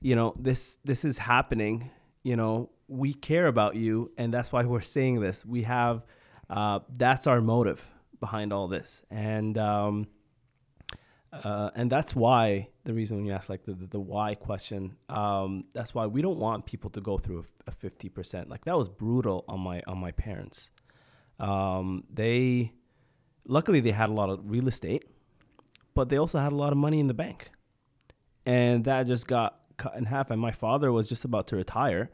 you 0.00 0.14
know 0.14 0.32
this 0.38 0.76
this 0.84 1.04
is 1.04 1.18
happening. 1.18 1.90
You 2.22 2.36
know 2.36 2.70
we 2.86 3.12
care 3.12 3.48
about 3.48 3.74
you 3.76 4.12
and 4.16 4.32
that's 4.32 4.52
why 4.52 4.64
we're 4.64 4.80
saying 4.80 5.20
this. 5.20 5.44
We 5.44 5.62
have 5.62 6.04
uh, 6.48 6.80
that's 6.96 7.26
our 7.26 7.40
motive 7.40 7.90
behind 8.20 8.52
all 8.52 8.68
this. 8.68 9.02
And 9.10 9.58
um, 9.58 10.06
uh, 11.32 11.70
and 11.74 11.90
that's 11.90 12.16
why 12.16 12.68
the 12.84 12.94
reason 12.94 13.18
when 13.18 13.26
you 13.26 13.32
ask 13.32 13.50
like 13.50 13.64
the, 13.64 13.74
the, 13.74 13.86
the 13.86 14.00
why 14.00 14.34
question 14.34 14.96
um, 15.08 15.64
that's 15.74 15.94
why 15.94 16.06
we 16.06 16.22
don't 16.22 16.38
want 16.38 16.66
people 16.66 16.90
to 16.90 17.00
go 17.00 17.18
through 17.18 17.44
a, 17.66 17.70
a 17.70 17.72
50% 17.72 18.48
like 18.48 18.64
that 18.64 18.76
was 18.76 18.88
brutal 18.88 19.44
on 19.48 19.60
my 19.60 19.82
on 19.86 19.98
my 19.98 20.12
parents. 20.12 20.70
Um, 21.38 22.04
they 22.12 22.72
luckily 23.46 23.80
they 23.80 23.92
had 23.92 24.08
a 24.08 24.12
lot 24.12 24.30
of 24.30 24.50
real 24.50 24.68
estate 24.68 25.04
but 25.98 26.10
they 26.10 26.16
also 26.16 26.38
had 26.38 26.52
a 26.52 26.54
lot 26.54 26.70
of 26.70 26.78
money 26.78 27.00
in 27.00 27.08
the 27.08 27.14
bank. 27.14 27.50
And 28.46 28.84
that 28.84 29.08
just 29.08 29.26
got 29.26 29.58
cut 29.78 29.96
in 29.96 30.04
half 30.04 30.30
and 30.30 30.40
my 30.40 30.52
father 30.52 30.92
was 30.92 31.08
just 31.08 31.24
about 31.24 31.48
to 31.48 31.56
retire 31.56 32.08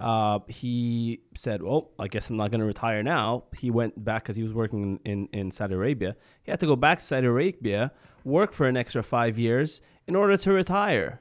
uh, 0.00 0.38
he 0.48 1.20
said, 1.34 1.62
"Well, 1.62 1.90
I 1.98 2.08
guess 2.08 2.30
I'm 2.30 2.36
not 2.36 2.50
going 2.50 2.60
to 2.60 2.66
retire 2.66 3.02
now." 3.02 3.44
He 3.56 3.70
went 3.70 4.02
back 4.04 4.22
because 4.24 4.36
he 4.36 4.42
was 4.42 4.54
working 4.54 5.00
in, 5.04 5.12
in, 5.12 5.28
in 5.40 5.50
Saudi 5.50 5.74
Arabia. 5.74 6.16
He 6.42 6.50
had 6.50 6.60
to 6.60 6.66
go 6.66 6.76
back 6.76 6.98
to 6.98 7.04
Saudi 7.04 7.26
Arabia, 7.26 7.92
work 8.24 8.52
for 8.52 8.66
an 8.66 8.76
extra 8.76 9.02
five 9.02 9.38
years 9.38 9.80
in 10.06 10.14
order 10.16 10.36
to 10.36 10.52
retire. 10.52 11.20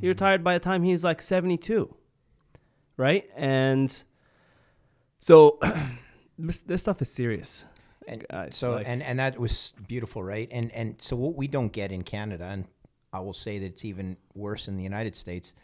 He 0.00 0.06
retired 0.08 0.44
by 0.44 0.54
the 0.54 0.60
time 0.60 0.84
he's 0.84 1.02
like 1.02 1.20
72, 1.20 1.92
right? 2.96 3.28
And 3.34 4.04
so 5.18 5.58
this, 6.38 6.60
this 6.62 6.82
stuff 6.82 7.02
is 7.02 7.12
serious. 7.12 7.64
And 8.06 8.24
guys, 8.30 8.56
so 8.56 8.72
like- 8.74 8.88
and 8.88 9.02
and 9.02 9.18
that 9.18 9.38
was 9.38 9.74
beautiful, 9.86 10.22
right? 10.22 10.48
And 10.50 10.70
and 10.72 11.00
so 11.00 11.16
what 11.16 11.34
we 11.34 11.46
don't 11.46 11.72
get 11.72 11.92
in 11.92 12.02
Canada, 12.02 12.44
and 12.46 12.66
I 13.12 13.20
will 13.20 13.34
say 13.34 13.58
that 13.58 13.66
it's 13.66 13.84
even 13.84 14.16
worse 14.34 14.68
in 14.68 14.76
the 14.76 14.82
United 14.84 15.14
States. 15.14 15.54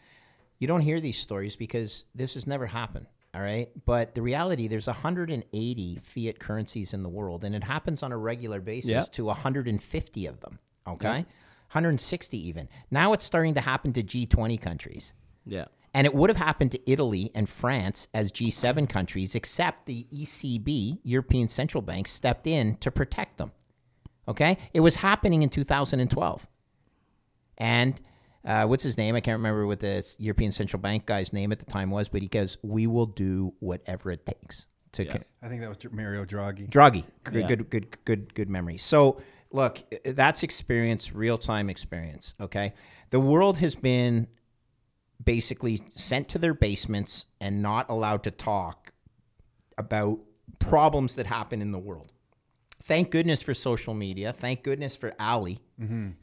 You 0.59 0.67
don't 0.67 0.81
hear 0.81 1.01
these 1.01 1.19
stories 1.19 1.57
because 1.57 2.05
this 2.15 2.35
has 2.35 2.47
never 2.47 2.67
happened. 2.67 3.07
All 3.35 3.43
right, 3.43 3.69
but 3.85 4.15
the 4.15 4.23
reality 4.23 4.67
there's 4.67 4.87
180 4.87 5.97
fiat 5.97 6.39
currencies 6.39 6.95
in 6.95 7.03
the 7.03 7.09
world, 7.11 7.45
and 7.45 7.55
it 7.55 7.63
happens 7.65 8.03
on 8.03 8.11
a 8.11 8.17
regular 8.17 8.63
basis 8.63 8.91
Yeah. 8.91 9.01
to 9.13 9.27
150 9.27 10.27
of 10.27 10.41
them. 10.41 10.59
Okay, 10.87 11.27
160 11.69 12.49
even. 12.49 12.69
Now 12.91 13.13
it's 13.13 13.25
starting 13.27 13.53
to 13.55 13.61
happen 13.61 13.93
to 13.93 14.03
G20 14.03 14.57
countries. 14.59 15.13
Yeah. 15.45 15.67
And 15.93 16.07
it 16.07 16.15
would 16.15 16.31
have 16.31 16.37
happened 16.37 16.73
to 16.73 16.91
Italy 16.91 17.31
and 17.35 17.49
France 17.49 18.09
as 18.13 18.31
G7 18.31 18.87
countries, 18.89 19.35
except 19.35 19.87
the 19.87 20.07
ECB, 20.13 20.99
European 21.05 21.49
Central 21.49 21.81
Bank, 21.83 22.07
stepped 22.07 22.47
in 22.47 22.77
to 22.79 22.91
protect 22.91 23.39
them. 23.39 23.51
Okay? 24.29 24.59
It 24.75 24.81
was 24.81 24.97
happening 24.97 25.43
in 25.43 25.49
2012. 25.49 26.47
And 27.57 27.99
uh, 28.47 28.67
what's 28.67 28.83
his 28.83 28.97
name? 28.97 29.15
I 29.17 29.21
can't 29.21 29.39
remember 29.39 29.67
what 29.67 29.81
the 29.81 30.03
European 30.19 30.53
Central 30.53 30.81
Bank 30.81 31.05
guy's 31.07 31.33
name 31.33 31.53
at 31.53 31.59
the 31.59 31.67
time 31.67 31.91
was, 31.91 32.09
but 32.09 32.23
he 32.23 32.29
goes, 32.29 32.57
We 32.63 32.87
will 32.87 33.07
do 33.07 33.53
whatever 33.61 34.11
it 34.11 34.25
takes 34.25 34.67
to. 34.93 35.05
co- 35.05 35.19
I 35.43 35.49
think 35.49 35.61
that 35.61 35.69
was 35.69 35.93
Mario 35.93 36.25
Draghi. 36.25 36.71
Draghi. 36.71 37.05
Good, 37.25 37.35
Yeah. 37.43 37.47
good, 37.49 37.71
good, 37.71 38.05
good, 38.05 38.35
good 38.35 38.49
memory. 38.49 38.79
So, 38.79 39.21
look, 39.51 39.79
that's 40.05 40.43
experience, 40.43 41.13
real 41.13 41.37
time 41.39 41.69
experience. 41.69 42.35
Okay, 42.41 42.73
the 43.11 43.21
world 43.21 43.59
has 43.59 43.75
been 43.75 44.29
basically 45.23 45.81
sent 45.95 46.29
to 46.29 46.39
their 46.39 46.55
basements 46.55 47.27
and 47.41 47.63
not 47.63 47.89
allowed 47.91 48.23
to 48.25 48.31
talk 48.31 48.93
about 49.79 50.21
problems 50.59 51.17
that 51.17 51.27
happen 51.27 51.61
in 51.63 51.73
the 51.73 51.79
world. 51.79 52.13
Thank 52.87 53.11
goodness 53.11 53.43
for 53.43 53.55
social 53.55 53.95
media. 53.95 54.33
Thank 54.33 54.63
goodness 54.63 54.95
for 54.97 55.15
Ali 55.19 55.59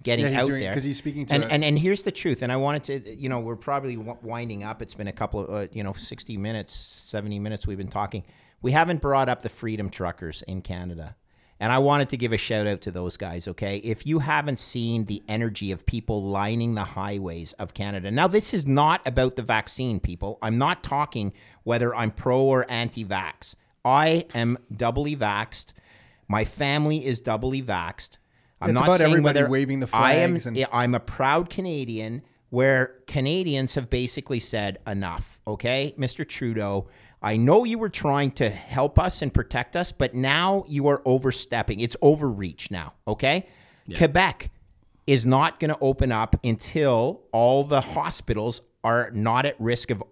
getting 0.01 0.26
Mm-hmm. 0.26 0.34
Yeah, 0.34 0.41
out 0.41 0.47
doing- 0.47 0.59
there 0.61 0.74
'cause 0.74 0.84
he's 0.84 0.97
speaking 0.97 1.26
to 1.28 1.34
And, 1.36 1.43
and 1.45 1.64
and 1.64 1.78
here's 1.78 2.03
the 2.03 2.11
truth. 2.11 2.41
And 2.41 2.51
I 2.51 2.55
wanted 2.57 2.84
to, 2.86 3.16
you 3.16 3.30
know, 3.30 3.39
we're 3.39 3.55
probably 3.55 3.97
winding 3.97 4.64
up. 4.64 4.82
It's 4.82 4.93
been 4.95 5.07
a 5.07 5.11
couple 5.14 5.41
of, 5.41 5.49
uh, 5.49 5.68
you 5.72 5.84
know, 5.84 5.93
sixty 5.93 6.38
minutes, 6.38 6.74
seventy 6.74 7.39
minutes. 7.39 7.68
We've 7.68 7.78
been 7.78 7.88
talking. 7.88 8.24
We 8.61 8.72
haven't 8.72 9.01
brought 9.01 9.30
up 9.30 9.41
the 9.41 9.49
Freedom 9.49 9.89
Truckers 9.89 10.41
in 10.43 10.61
Canada. 10.61 11.16
And 11.59 11.72
I 11.72 11.80
wanted 11.80 12.09
to 12.09 12.18
give 12.18 12.34
a 12.34 12.38
shout 12.38 12.66
out 12.68 12.82
to 12.82 12.91
those 12.91 13.16
guys, 13.16 13.47
okay? 13.47 13.78
If 13.78 14.05
you 14.07 14.20
haven't 14.20 14.59
seen 14.59 15.05
the 15.05 15.22
energy 15.30 15.72
of 15.72 15.86
people 15.86 16.22
lining 16.24 16.74
the 16.76 16.84
highways 16.84 17.53
of 17.53 17.74
Canada. 17.74 18.11
Now, 18.11 18.28
this 18.28 18.53
is 18.53 18.68
not 18.68 19.01
about 19.05 19.36
the 19.38 19.43
vaccine, 19.43 19.99
people. 20.01 20.39
I'm 20.41 20.57
not 20.57 20.84
talking 20.84 21.32
whether 21.64 21.95
I'm 21.95 22.11
pro 22.11 22.41
or 22.41 22.66
anti 22.70 23.05
vax. 23.05 23.55
I 23.86 24.26
am 24.34 24.57
doubly 24.76 25.16
vaxxed. 25.16 25.72
My 26.28 26.45
family 26.45 27.05
is 27.05 27.21
doubly 27.21 27.61
vaxxed. 27.61 28.17
I'm 28.61 28.69
It's 28.71 28.80
not 28.80 28.88
about 28.88 28.99
saying 28.99 29.11
everybody 29.11 29.39
whether 29.39 29.49
waving 29.49 29.80
the 29.80 29.88
flags. 29.88 30.47
I 30.47 30.49
am, 30.51 30.57
and- 30.57 30.67
I'm 30.71 30.95
a 30.95 30.99
proud 30.99 31.49
Canadian 31.49 32.21
where 32.49 32.95
Canadians 33.07 33.76
have 33.76 33.89
basically 33.89 34.39
said 34.39 34.78
enough, 34.86 35.41
okay? 35.47 35.93
Mr. 35.97 36.28
Trudeau, 36.28 36.88
I 37.21 37.36
know 37.36 37.63
you 37.63 37.80
were 37.80 37.89
trying 37.89 38.32
to 38.34 38.49
help 38.49 38.99
us 38.99 39.21
and 39.21 39.34
protect 39.34 39.76
us, 39.76 39.91
but 39.91 40.13
now 40.13 40.63
you 40.67 40.88
are 40.88 41.01
overstepping. 41.03 41.80
It's 41.80 41.97
overreach 42.01 42.69
now, 42.69 42.93
okay? 43.07 43.47
Quebec 43.97 44.51
is 45.07 45.26
not 45.26 45.59
going 45.59 45.69
to 45.69 45.78
open 45.82 46.11
up 46.11 46.36
until 46.43 47.24
all 47.32 47.63
the 47.63 47.82
hospitals 47.82 48.61
are 48.84 49.09
not 49.11 49.45
at 49.45 49.59
risk 49.59 49.89
of 49.89 50.03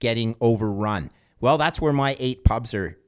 getting 0.00 0.34
overrun. 0.40 1.10
Well, 1.40 1.58
that's 1.58 1.80
where 1.80 1.92
my 1.92 2.16
eight 2.18 2.44
pubs 2.44 2.74
are 2.74 2.98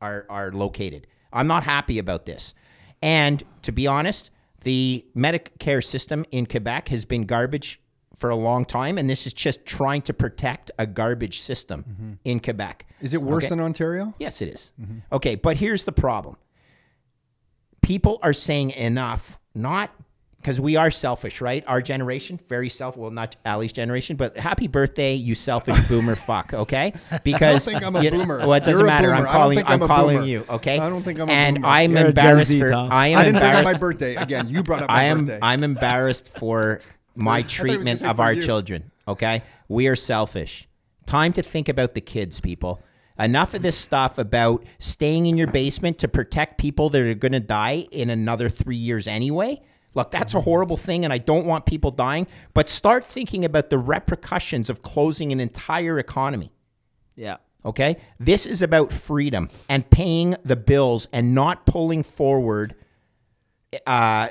are 0.00 0.26
are 0.28 0.50
located. 0.52 1.06
I'm 1.32 1.46
not 1.46 1.64
happy 1.64 1.98
about 1.98 2.26
this. 2.26 2.54
And 3.02 3.42
to 3.62 3.72
be 3.72 3.86
honest, 3.86 4.30
the 4.62 5.04
Medicare 5.16 5.84
system 5.84 6.24
in 6.30 6.46
Quebec 6.46 6.88
has 6.88 7.04
been 7.04 7.24
garbage 7.24 7.80
for 8.16 8.30
a 8.30 8.36
long 8.36 8.64
time, 8.64 8.98
and 8.98 9.08
this 9.08 9.26
is 9.26 9.32
just 9.32 9.64
trying 9.64 10.02
to 10.02 10.12
protect 10.12 10.70
a 10.78 10.86
garbage 10.86 11.40
system 11.40 11.84
mm-hmm. 11.88 12.12
in 12.24 12.40
Quebec. 12.40 12.86
Is 13.00 13.14
it 13.14 13.22
worse 13.22 13.44
Okay. 13.44 13.50
than 13.50 13.60
Ontario? 13.60 14.12
Yes, 14.18 14.42
it 14.42 14.48
is. 14.48 14.72
Mm-hmm. 14.80 14.98
Okay, 15.12 15.36
but 15.36 15.56
here's 15.56 15.84
the 15.84 15.92
problem. 15.92 16.36
People 17.82 18.18
are 18.22 18.32
saying 18.32 18.70
enough, 18.72 19.38
not 19.54 19.90
because 20.38 20.60
we 20.60 20.76
are 20.76 20.90
selfish, 20.90 21.40
right? 21.40 21.64
Our 21.66 21.82
generation, 21.82 22.38
very 22.48 22.68
self. 22.68 22.96
Well, 22.96 23.10
not 23.10 23.36
Ali's 23.44 23.72
generation, 23.72 24.16
but 24.16 24.36
happy 24.36 24.68
birthday, 24.68 25.14
you 25.14 25.34
selfish 25.34 25.88
boomer 25.88 26.14
fuck. 26.14 26.54
Okay, 26.54 26.92
because 27.24 27.66
I 27.68 27.72
think 27.72 27.84
I'm 27.84 27.96
a 27.96 28.02
you 28.02 28.10
know- 28.10 28.18
boomer. 28.18 28.38
Well, 28.38 28.54
it 28.54 28.64
doesn't 28.64 28.78
You're 28.78 28.86
matter. 28.86 29.12
I'm 29.12 29.24
calling. 29.26 29.58
I'm, 29.58 29.82
I'm 29.82 29.88
calling 29.88 30.16
boomer. 30.18 30.28
you. 30.28 30.44
Okay, 30.48 30.78
I 30.78 30.88
don't 30.88 31.02
think 31.02 31.18
I'm 31.20 31.28
a 31.28 31.32
and 31.32 31.56
boomer. 31.56 31.68
I'm 31.68 31.90
You're 31.96 32.06
embarrassed 32.06 32.50
Z, 32.52 32.60
for. 32.60 32.70
Tom. 32.70 32.88
I 32.92 33.08
am 33.08 33.18
I 33.18 33.24
didn't 33.24 33.40
bring 33.40 33.52
up 33.54 33.64
my 33.64 33.78
birthday 33.78 34.14
again. 34.16 34.48
You 34.48 34.62
brought 34.62 34.82
up 34.82 34.88
my 34.88 34.94
I 35.00 35.04
am 35.04 35.24
birthday. 35.26 35.38
I'm 35.42 35.64
embarrassed 35.64 36.28
for 36.28 36.80
my 37.14 37.38
he 37.38 37.42
was 37.44 37.56
gonna 37.56 37.68
treatment 37.72 38.02
of 38.02 38.20
our 38.20 38.32
you. 38.32 38.42
children. 38.42 38.90
Okay, 39.06 39.42
we 39.68 39.88
are 39.88 39.96
selfish. 39.96 40.68
Time 41.06 41.32
to 41.32 41.42
think 41.42 41.68
about 41.68 41.94
the 41.94 42.00
kids, 42.00 42.38
people. 42.40 42.80
Enough 43.18 43.54
of 43.54 43.62
this 43.62 43.76
stuff 43.76 44.18
about 44.18 44.64
staying 44.78 45.26
in 45.26 45.36
your 45.36 45.48
basement 45.48 45.98
to 45.98 46.06
protect 46.08 46.58
people 46.58 46.90
that 46.90 47.00
are 47.02 47.14
going 47.14 47.32
to 47.32 47.40
die 47.40 47.86
in 47.90 48.10
another 48.10 48.48
three 48.48 48.76
years 48.76 49.08
anyway. 49.08 49.60
Look, 49.94 50.10
that's 50.10 50.34
a 50.34 50.40
horrible 50.40 50.76
thing, 50.76 51.04
and 51.04 51.12
I 51.12 51.18
don't 51.18 51.46
want 51.46 51.66
people 51.66 51.90
dying. 51.90 52.26
But 52.54 52.68
start 52.68 53.04
thinking 53.04 53.44
about 53.44 53.70
the 53.70 53.78
repercussions 53.78 54.70
of 54.70 54.82
closing 54.82 55.32
an 55.32 55.40
entire 55.40 55.98
economy. 55.98 56.52
Yeah. 57.16 57.36
Okay? 57.64 57.96
This 58.18 58.46
is 58.46 58.62
about 58.62 58.92
freedom 58.92 59.48
and 59.68 59.88
paying 59.90 60.36
the 60.44 60.56
bills 60.56 61.08
and 61.12 61.34
not 61.34 61.66
pulling 61.66 62.02
forward 62.02 62.74
uh, 63.86 64.28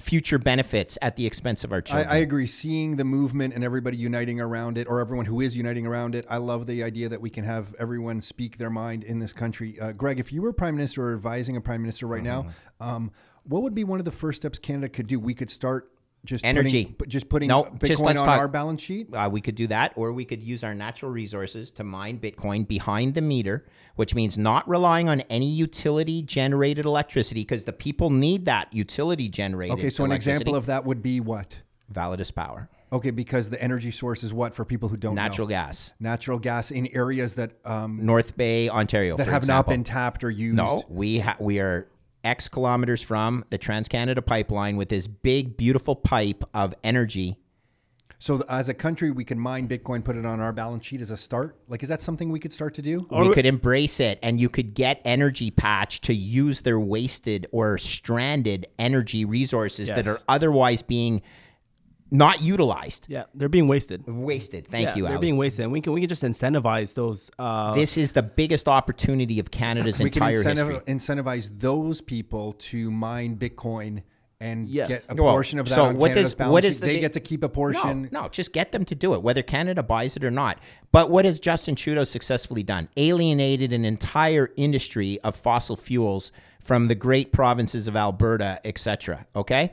future 0.00 0.38
benefits 0.38 0.98
at 1.02 1.16
the 1.16 1.26
expense 1.26 1.62
of 1.62 1.72
our 1.72 1.80
children. 1.80 2.08
I 2.08 2.16
agree. 2.16 2.46
Seeing 2.46 2.96
the 2.96 3.04
movement 3.04 3.54
and 3.54 3.62
everybody 3.62 3.96
uniting 3.96 4.40
around 4.40 4.78
it, 4.78 4.88
or 4.88 5.00
everyone 5.00 5.26
who 5.26 5.40
is 5.40 5.56
uniting 5.56 5.86
around 5.86 6.14
it, 6.14 6.26
I 6.28 6.38
love 6.38 6.66
the 6.66 6.82
idea 6.82 7.08
that 7.08 7.20
we 7.20 7.30
can 7.30 7.44
have 7.44 7.74
everyone 7.78 8.20
speak 8.20 8.56
their 8.58 8.70
mind 8.70 9.04
in 9.04 9.18
this 9.18 9.32
country. 9.32 9.78
Uh, 9.78 9.92
Greg, 9.92 10.18
if 10.18 10.32
you 10.32 10.42
were 10.42 10.52
prime 10.52 10.74
minister 10.74 11.08
or 11.08 11.14
advising 11.14 11.56
a 11.56 11.60
prime 11.60 11.82
minister 11.82 12.06
right 12.06 12.22
now, 12.22 12.46
um, 12.80 13.12
what 13.44 13.62
would 13.62 13.74
be 13.74 13.84
one 13.84 13.98
of 13.98 14.04
the 14.04 14.10
first 14.10 14.40
steps 14.40 14.58
Canada 14.58 14.88
could 14.88 15.06
do? 15.06 15.18
We 15.20 15.34
could 15.34 15.50
start 15.50 15.90
just 16.24 16.44
Energy. 16.44 16.84
putting, 16.98 17.08
just 17.10 17.28
putting 17.30 17.48
No, 17.48 17.64
Bitcoin 17.64 17.86
just 17.86 18.04
on 18.04 18.14
talk- 18.14 18.38
our 18.38 18.46
balance 18.48 18.82
sheet. 18.82 19.08
uh, 19.14 19.28
we 19.32 19.40
could 19.40 19.54
do 19.54 19.66
that, 19.68 19.92
or 19.96 20.12
we 20.12 20.26
could 20.26 20.42
use 20.42 20.62
our 20.62 20.74
natural 20.74 21.10
resources 21.10 21.70
to 21.72 21.84
mine 21.84 22.18
Bitcoin 22.18 22.68
behind 22.68 23.14
the 23.14 23.22
meter, 23.22 23.64
which 23.96 24.14
means 24.14 24.36
not 24.36 24.68
relying 24.68 25.08
on 25.08 25.20
any 25.30 25.46
utility 25.46 26.20
generated 26.20 26.84
electricity 26.84 27.40
because 27.40 27.64
the 27.64 27.72
people 27.72 28.10
need 28.10 28.44
that 28.44 28.68
utility 28.74 29.30
generated. 29.30 29.78
Okay, 29.78 29.88
so 29.88 30.04
an 30.04 30.12
example 30.12 30.54
of 30.54 30.66
that 30.66 30.84
would 30.84 31.02
be 31.02 31.20
what? 31.20 31.58
Validus 31.90 32.32
power, 32.34 32.68
Okay, 32.92 33.10
because 33.10 33.48
the 33.50 33.60
energy 33.62 33.90
source 33.90 34.22
is 34.22 34.32
what 34.32 34.54
for 34.54 34.64
people 34.66 34.88
who 34.90 34.96
don't 34.98 35.14
know? 35.14 35.22
natural 35.22 35.46
know? 35.48 35.52
gas, 35.54 35.94
Natural 36.00 36.38
gas 36.38 36.70
in 36.70 36.86
areas 36.94 37.34
that 37.34 37.52
um, 37.64 38.04
North 38.04 38.36
Bay, 38.36 38.68
Ontario, 38.68 39.16
that 39.16 39.26
have 39.26 39.42
example. 39.44 39.70
not 39.72 39.74
been 39.74 39.84
tapped 39.84 40.22
or 40.22 40.30
used. 40.30 40.56
No, 40.56 40.82
we 40.88 41.20
ha- 41.20 41.36
we 41.40 41.60
are 41.60 41.88
X 42.24 42.48
kilometers 42.48 43.02
from 43.02 43.44
the 43.50 43.58
Trans 43.58 43.88
Canada 43.88 44.22
pipeline 44.22 44.76
with 44.76 44.88
this 44.88 45.06
big, 45.06 45.56
beautiful 45.56 45.96
pipe 45.96 46.44
of 46.54 46.74
energy. 46.84 47.38
So 48.18 48.44
as 48.50 48.68
a 48.68 48.74
country, 48.74 49.10
we 49.10 49.24
can 49.24 49.38
mine 49.38 49.66
Bitcoin, 49.66 50.04
put 50.04 50.14
it 50.14 50.26
on 50.26 50.40
our 50.40 50.52
balance 50.52 50.84
sheet 50.84 51.00
as 51.00 51.10
a 51.10 51.16
start. 51.16 51.56
Like, 51.68 51.82
is 51.82 51.88
that 51.88 52.02
something 52.02 52.30
we 52.30 52.38
could 52.38 52.52
start 52.52 52.74
to 52.74 52.82
do? 52.82 53.06
we 53.10 53.32
could 53.32 53.46
embrace 53.46 53.98
it, 53.98 54.18
and 54.22 54.38
you 54.38 54.50
could 54.50 54.74
get 54.74 55.00
Energy 55.06 55.50
Patch 55.50 56.02
to 56.02 56.14
use 56.14 56.60
their 56.60 56.78
wasted 56.78 57.46
or 57.50 57.78
stranded 57.78 58.66
energy 58.78 59.24
resources 59.24 59.88
that 59.88 60.06
are 60.06 60.18
otherwise 60.28 60.82
being 60.82 61.22
not 62.10 62.42
utilized. 62.42 63.06
Yeah. 63.08 63.24
They're 63.34 63.48
being 63.48 63.68
wasted. 63.68 64.04
Wasted. 64.06 64.66
Thank 64.66 64.88
yeah, 64.88 64.96
you, 64.96 65.02
They're 65.04 65.12
Ali. 65.12 65.20
being 65.20 65.36
wasted. 65.36 65.64
And 65.64 65.72
we 65.72 65.80
can 65.80 65.92
we 65.92 66.00
can 66.00 66.08
just 66.08 66.22
incentivize 66.24 66.94
those. 66.94 67.30
Uh, 67.38 67.74
this 67.74 67.96
is 67.96 68.12
the 68.12 68.22
biggest 68.22 68.68
opportunity 68.68 69.38
of 69.40 69.50
Canada's 69.50 70.00
we 70.00 70.10
can 70.10 70.22
entire 70.22 70.42
incentiv- 70.42 70.86
history. 70.86 70.94
incentivize 71.16 71.60
those 71.60 72.00
people 72.00 72.52
to 72.54 72.90
mine 72.90 73.36
Bitcoin 73.36 74.02
and 74.42 74.68
Yes. 74.70 74.88
get 74.88 75.06
a 75.10 75.22
Well, 75.22 75.32
portion 75.34 75.58
of 75.58 75.68
that 75.68 75.74
so 75.74 75.84
on 75.84 75.98
what 75.98 76.08
Canada's 76.08 76.30
does- 76.30 76.34
balance 76.34 76.52
what 76.52 76.64
sheet. 76.64 76.68
is 76.70 76.80
the 76.80 76.86
they 76.86 76.92
big- 76.94 77.00
get 77.02 77.12
to 77.12 77.20
keep 77.20 77.44
a 77.44 77.48
portion. 77.50 78.08
No, 78.10 78.22
no, 78.22 78.28
just 78.28 78.52
get 78.54 78.72
them 78.72 78.86
to 78.86 78.94
do 78.94 79.12
it, 79.12 79.22
whether 79.22 79.42
Canada 79.42 79.82
buys 79.82 80.16
it 80.16 80.24
or 80.24 80.30
not. 80.30 80.58
But 80.92 81.10
what 81.10 81.26
has 81.26 81.38
Justin 81.40 81.74
Trudeau 81.74 82.04
successfully 82.04 82.62
done? 82.62 82.88
Alienated 82.96 83.72
an 83.74 83.84
entire 83.84 84.50
industry 84.56 85.18
of 85.22 85.36
fossil 85.36 85.76
fuels 85.76 86.32
from 86.58 86.88
the 86.88 86.94
great 86.94 87.32
provinces 87.32 87.86
of 87.86 87.96
Alberta, 87.96 88.60
etc. 88.64 89.26
Okay, 89.36 89.72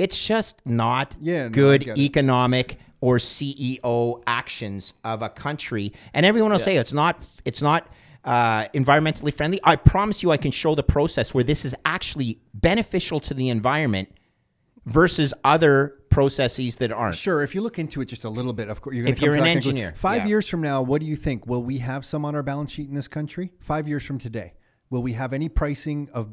it's 0.00 0.26
just 0.26 0.64
not 0.66 1.14
Yeah, 1.20 1.44
no, 1.44 1.48
good 1.50 1.86
economic 1.98 2.78
or 3.00 3.18
CEO 3.18 4.22
actions 4.26 4.94
of 5.04 5.22
a 5.22 5.28
country. 5.28 5.92
And 6.14 6.26
everyone 6.26 6.52
will 6.52 6.58
say 6.58 6.76
it's 6.76 6.92
not. 6.92 7.26
It's 7.44 7.62
not. 7.62 7.88
Uh, 8.22 8.66
environmentally 8.74 9.32
friendly. 9.32 9.58
I 9.64 9.76
promise 9.76 10.22
you, 10.22 10.30
I 10.30 10.36
can 10.36 10.50
show 10.50 10.74
the 10.74 10.82
process 10.82 11.32
where 11.32 11.42
this 11.42 11.64
is 11.64 11.74
actually 11.86 12.38
beneficial 12.52 13.18
to 13.20 13.32
the 13.32 13.48
environment 13.48 14.10
versus 14.84 15.32
other 15.42 15.96
processes 16.10 16.76
that 16.76 16.92
aren't. 16.92 17.16
Sure, 17.16 17.42
if 17.42 17.54
you 17.54 17.62
look 17.62 17.78
into 17.78 18.02
it 18.02 18.06
just 18.06 18.26
a 18.26 18.28
little 18.28 18.52
bit, 18.52 18.68
of 18.68 18.82
course, 18.82 18.94
you're 18.94 19.06
going 19.06 19.16
If 19.16 19.22
you're 19.22 19.36
an 19.36 19.46
engineer, 19.46 19.94
Five 19.96 20.22
yeah. 20.22 20.28
years 20.28 20.46
from 20.48 20.60
now, 20.60 20.82
what 20.82 21.00
do 21.00 21.06
you 21.06 21.16
think? 21.16 21.46
Will 21.46 21.62
we 21.62 21.78
have 21.78 22.04
some 22.04 22.26
on 22.26 22.34
our 22.34 22.42
balance 22.42 22.72
sheet 22.72 22.88
in 22.88 22.94
this 22.94 23.08
country? 23.08 23.52
Five 23.58 23.88
years 23.88 24.04
from 24.04 24.18
today, 24.18 24.52
will 24.90 25.02
we 25.02 25.14
have 25.14 25.32
any 25.32 25.48
pricing 25.48 26.10
of 26.12 26.28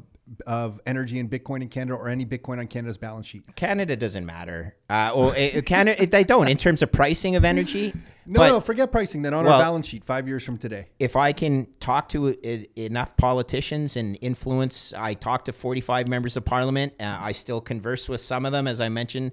of 0.46 0.80
energy 0.86 1.18
in 1.18 1.28
Bitcoin 1.28 1.62
in 1.62 1.68
Canada 1.68 1.94
or 1.94 2.08
any 2.08 2.24
Bitcoin 2.26 2.58
on 2.58 2.66
Canada's 2.66 2.98
balance 2.98 3.26
sheet? 3.26 3.42
Canada 3.56 3.96
doesn't 3.96 4.26
matter. 4.26 4.74
Uh, 4.90 5.12
well, 5.14 5.32
it, 5.36 5.64
Canada, 5.66 6.02
it, 6.02 6.10
they 6.10 6.24
don't 6.24 6.48
in 6.48 6.56
terms 6.56 6.82
of 6.82 6.92
pricing 6.92 7.36
of 7.36 7.44
energy. 7.44 7.92
No, 8.30 8.40
but 8.40 8.48
no, 8.48 8.60
forget 8.60 8.92
pricing. 8.92 9.22
Then 9.22 9.32
on 9.32 9.46
Well- 9.46 9.54
our 9.54 9.62
balance 9.62 9.86
sheet, 9.86 10.04
five 10.04 10.28
years 10.28 10.44
from 10.44 10.58
today. 10.58 10.88
if 10.98 11.16
I 11.16 11.32
can 11.32 11.66
talk 11.80 12.10
to 12.10 12.36
enough 12.78 13.16
politicians 13.16 13.96
and 13.96 14.18
influence, 14.20 14.92
I 14.92 15.14
talk 15.14 15.46
to 15.46 15.52
45 15.54 16.08
members 16.08 16.36
of 16.36 16.44
parliament. 16.44 16.92
Uh, 17.00 17.16
I 17.18 17.32
still 17.32 17.62
converse 17.62 18.06
with 18.06 18.20
some 18.20 18.44
of 18.44 18.52
them, 18.52 18.68
as 18.68 18.82
I 18.82 18.90
mentioned. 18.90 19.32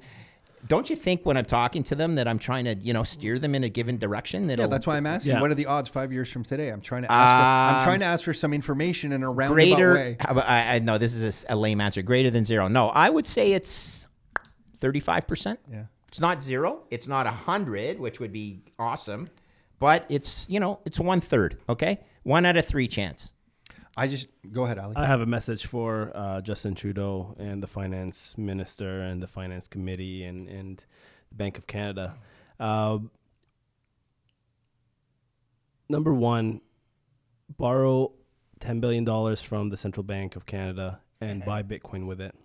Don't 0.67 0.89
you 0.89 0.95
think 0.95 1.25
when 1.25 1.37
I'm 1.37 1.45
talking 1.45 1.83
to 1.83 1.95
them 1.95 2.15
that 2.15 2.27
I'm 2.27 2.39
trying 2.39 2.65
to, 2.65 2.75
you 2.75 2.93
know, 2.93 3.03
steer 3.03 3.37
them 3.39 3.55
in 3.55 3.63
a 3.63 3.69
given 3.69 3.97
direction? 3.97 4.47
That 4.47 4.59
Yeah, 4.59 4.67
that's 4.67 4.87
why 4.87 4.97
I'm 4.97 5.05
asking. 5.05 5.33
Yeah. 5.33 5.41
What 5.41 5.51
are 5.51 5.55
the 5.55 5.65
odds 5.67 5.89
five 5.89 6.11
years 6.11 6.31
from 6.31 6.43
today? 6.43 6.69
I'm 6.69 6.81
trying 6.81 7.03
to 7.03 7.11
ask. 7.11 7.73
for, 7.73 7.77
I'm 7.79 7.83
trying 7.83 7.99
to 7.99 8.05
um, 8.05 8.13
ask 8.13 8.23
for 8.23 8.33
some 8.33 8.53
information 8.53 9.11
in 9.11 9.23
a 9.23 9.31
roundabout 9.31 9.75
greater. 9.75 9.93
way. 9.93 10.17
how 10.19 10.31
about- 10.31 10.49
I, 10.49 10.75
I 10.75 10.79
know 10.79 10.97
this 10.97 11.13
is 11.13 11.45
a 11.49 11.55
lame 11.55 11.81
answer. 11.81 12.01
Greater 12.01 12.29
than 12.31 12.45
zero. 12.45 12.67
No, 12.67 12.89
I 12.89 13.09
would 13.09 13.25
say 13.25 13.53
it's 13.53 14.07
35 14.77 15.27
percent. 15.27 15.59
Yeah. 15.71 15.85
It's 16.07 16.21
not 16.21 16.41
zero. 16.41 16.83
It's 16.91 17.07
not 17.09 17.27
a 17.27 17.31
hundred, 17.31 17.99
which 17.99 18.19
would 18.21 18.31
be 18.31 18.61
awesome, 18.79 19.27
but 19.79 20.05
it's 20.07 20.49
you 20.49 20.61
know 20.61 20.79
it's 20.85 20.97
one 20.99 21.19
third. 21.19 21.57
Okay, 21.67 21.99
one 22.23 22.45
out 22.45 22.55
of 22.55 22.65
three 22.65 22.87
chance. 22.87 23.33
I 23.97 24.07
just 24.07 24.27
go 24.51 24.65
ahead, 24.65 24.77
Ali. 24.77 24.95
I 24.95 25.05
have 25.05 25.21
a 25.21 25.25
message 25.25 25.65
for 25.67 26.11
uh, 26.13 26.41
Justin 26.41 26.75
Trudeau 26.75 27.35
and 27.39 27.63
the 27.63 27.67
finance 27.67 28.37
minister 28.37 29.01
and 29.01 29.23
the 29.23 29.27
finance 29.27 29.67
committee 29.67 30.23
and, 30.23 30.49
and 30.49 30.85
the 31.29 31.35
Bank 31.35 31.57
of 31.57 31.65
Canada. 31.65 32.15
Uh, 32.59 32.99
number 35.87 36.13
one, 36.13 36.61
borrow 37.57 38.11
$10 38.59 38.81
billion 38.81 39.35
from 39.37 39.69
the 39.69 39.77
Central 39.77 40.03
Bank 40.03 40.35
of 40.35 40.45
Canada 40.45 40.99
and 41.21 41.45
buy 41.45 41.63
Bitcoin 41.63 42.05
with 42.05 42.19
it. 42.19 42.35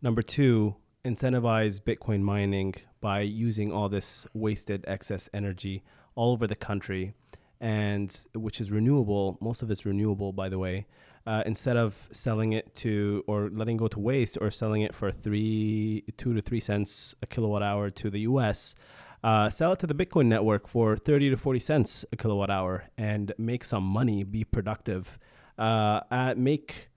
Number 0.00 0.22
two, 0.22 0.76
incentivize 1.04 1.80
Bitcoin 1.80 2.22
mining 2.22 2.74
by 3.00 3.20
using 3.20 3.72
all 3.72 3.88
this 3.88 4.26
wasted 4.32 4.84
excess 4.86 5.28
energy 5.34 5.82
all 6.14 6.32
over 6.32 6.46
the 6.46 6.56
country, 6.56 7.14
and 7.60 8.26
which 8.34 8.60
is 8.60 8.70
renewable. 8.70 9.38
Most 9.40 9.62
of 9.62 9.70
it's 9.70 9.84
renewable, 9.84 10.32
by 10.32 10.48
the 10.48 10.58
way. 10.58 10.86
Uh, 11.26 11.42
instead 11.44 11.76
of 11.76 12.08
selling 12.12 12.54
it 12.54 12.74
to 12.74 13.22
or 13.26 13.50
letting 13.52 13.76
go 13.76 13.86
to 13.88 14.00
waste 14.00 14.38
or 14.40 14.50
selling 14.50 14.82
it 14.82 14.94
for 14.94 15.12
three, 15.12 16.02
two 16.16 16.32
to 16.32 16.40
three 16.40 16.60
cents 16.60 17.14
a 17.22 17.26
kilowatt 17.26 17.62
hour 17.62 17.90
to 17.90 18.08
the 18.10 18.20
U.S., 18.20 18.74
uh, 19.22 19.50
sell 19.50 19.72
it 19.72 19.78
to 19.80 19.86
the 19.86 19.94
Bitcoin 19.94 20.26
network 20.26 20.66
for 20.66 20.96
30 20.96 21.30
to 21.30 21.36
40 21.36 21.60
cents 21.60 22.04
a 22.10 22.16
kilowatt 22.16 22.50
hour 22.50 22.84
and 22.96 23.32
make 23.36 23.64
some 23.64 23.84
money, 23.84 24.24
be 24.24 24.44
productive, 24.44 25.18
uh, 25.58 26.00
uh, 26.10 26.34
make, 26.38 26.88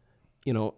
you 0.45 0.53
know, 0.53 0.75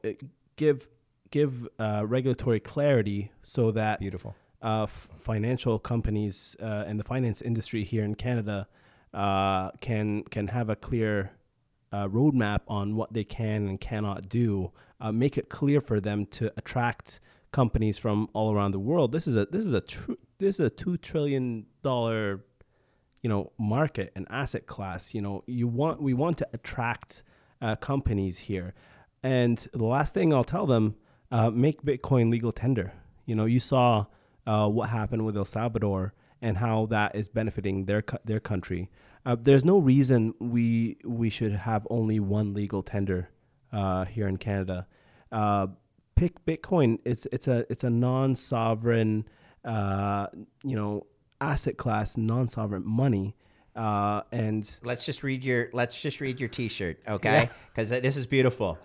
give 0.56 0.88
give 1.32 1.68
uh, 1.80 2.04
regulatory 2.06 2.60
clarity 2.60 3.32
so 3.42 3.70
that 3.72 4.00
Beautiful. 4.00 4.36
uh, 4.64 4.84
f- 4.84 5.10
financial 5.18 5.78
companies 5.78 6.56
uh, 6.62 6.86
and 6.88 7.00
the 7.00 7.04
finance 7.04 7.42
industry 7.42 7.84
here 7.84 8.04
in 8.04 8.16
Canada 8.16 8.68
uh, 9.16 9.72
can 9.80 10.24
can 10.24 10.48
have 10.48 10.70
a 10.70 10.76
clear 10.76 11.32
uh, 11.92 12.08
roadmap 12.08 12.60
on 12.68 12.96
what 12.96 13.14
they 13.14 13.24
can 13.24 13.68
and 13.68 13.80
cannot 13.80 14.30
do. 14.30 14.72
Uh, 15.00 15.12
make 15.12 15.38
it 15.38 15.50
clear 15.50 15.82
for 15.82 16.00
them 16.00 16.26
to 16.26 16.52
attract 16.58 17.20
companies 17.52 17.98
from 17.98 18.30
all 18.34 18.54
around 18.54 18.72
the 18.72 18.80
world. 18.80 19.12
This 19.12 19.28
is 19.28 19.36
a 19.38 19.46
this 19.46 19.66
is 19.66 19.74
a 19.74 19.82
tr- 19.82 20.12
this 20.38 20.60
is 20.60 20.66
a 20.66 20.70
two 20.70 20.98
trillion 20.98 21.66
dollar 21.82 22.44
you 23.22 23.30
know 23.30 23.54
market 23.58 24.12
and 24.16 24.28
asset 24.30 24.68
class. 24.68 25.16
You 25.16 25.22
know 25.22 25.44
you 25.48 25.68
want 25.68 26.02
we 26.02 26.14
want 26.14 26.38
to 26.40 26.48
attract 26.54 27.24
uh, 27.62 27.76
companies 27.76 28.40
here. 28.40 28.74
And 29.24 29.58
the 29.74 29.86
last 29.86 30.14
thing 30.14 30.34
I'll 30.34 30.44
tell 30.44 30.68
them, 30.68 30.96
uh, 31.32 31.50
make 31.50 31.82
Bitcoin 31.82 32.30
legal 32.30 32.52
tender. 32.52 32.94
You 33.26 33.36
know, 33.36 33.46
you 33.46 33.60
saw 33.60 34.06
uh, 34.46 34.68
what 34.68 34.90
happened 34.90 35.26
with 35.26 35.36
El 35.36 35.46
Salvador 35.46 36.14
and 36.42 36.58
how 36.58 36.86
that 36.88 37.16
is 37.16 37.28
benefiting 37.30 37.86
their 37.86 38.04
their 38.24 38.40
country. 38.40 38.90
Uh, 39.26 39.36
there's 39.40 39.66
no 39.66 39.80
reason 39.80 40.34
we 40.40 40.98
we 41.04 41.30
should 41.30 41.52
have 41.52 41.88
only 41.90 42.20
one 42.20 42.54
legal 42.54 42.84
tender 42.84 43.30
uh, 43.74 44.06
here 44.06 44.28
in 44.28 44.38
Canada. 44.38 44.88
Uh, 45.32 45.68
pick 46.16 46.44
Bitcoin. 46.46 47.00
It's 47.06 47.26
it's 47.32 47.48
a 47.48 47.66
it's 47.70 47.84
a 47.84 47.90
non-sovereign, 47.90 49.28
uh, 49.64 50.28
you 50.64 50.76
know, 50.76 51.08
asset 51.42 51.78
class, 51.78 52.18
non-sovereign 52.18 52.84
money. 52.86 53.36
Uh, 53.76 54.22
and 54.32 54.80
Let's 54.84 55.06
just 55.06 55.24
read 55.24 55.44
your 55.44 55.70
let's 55.74 56.02
just 56.02 56.22
read 56.22 56.40
your 56.40 56.48
t-shirt, 56.48 57.00
okay? 57.08 57.50
Cuz 57.76 57.90
this 57.90 58.16
is 58.16 58.26
beautiful. 58.26 58.78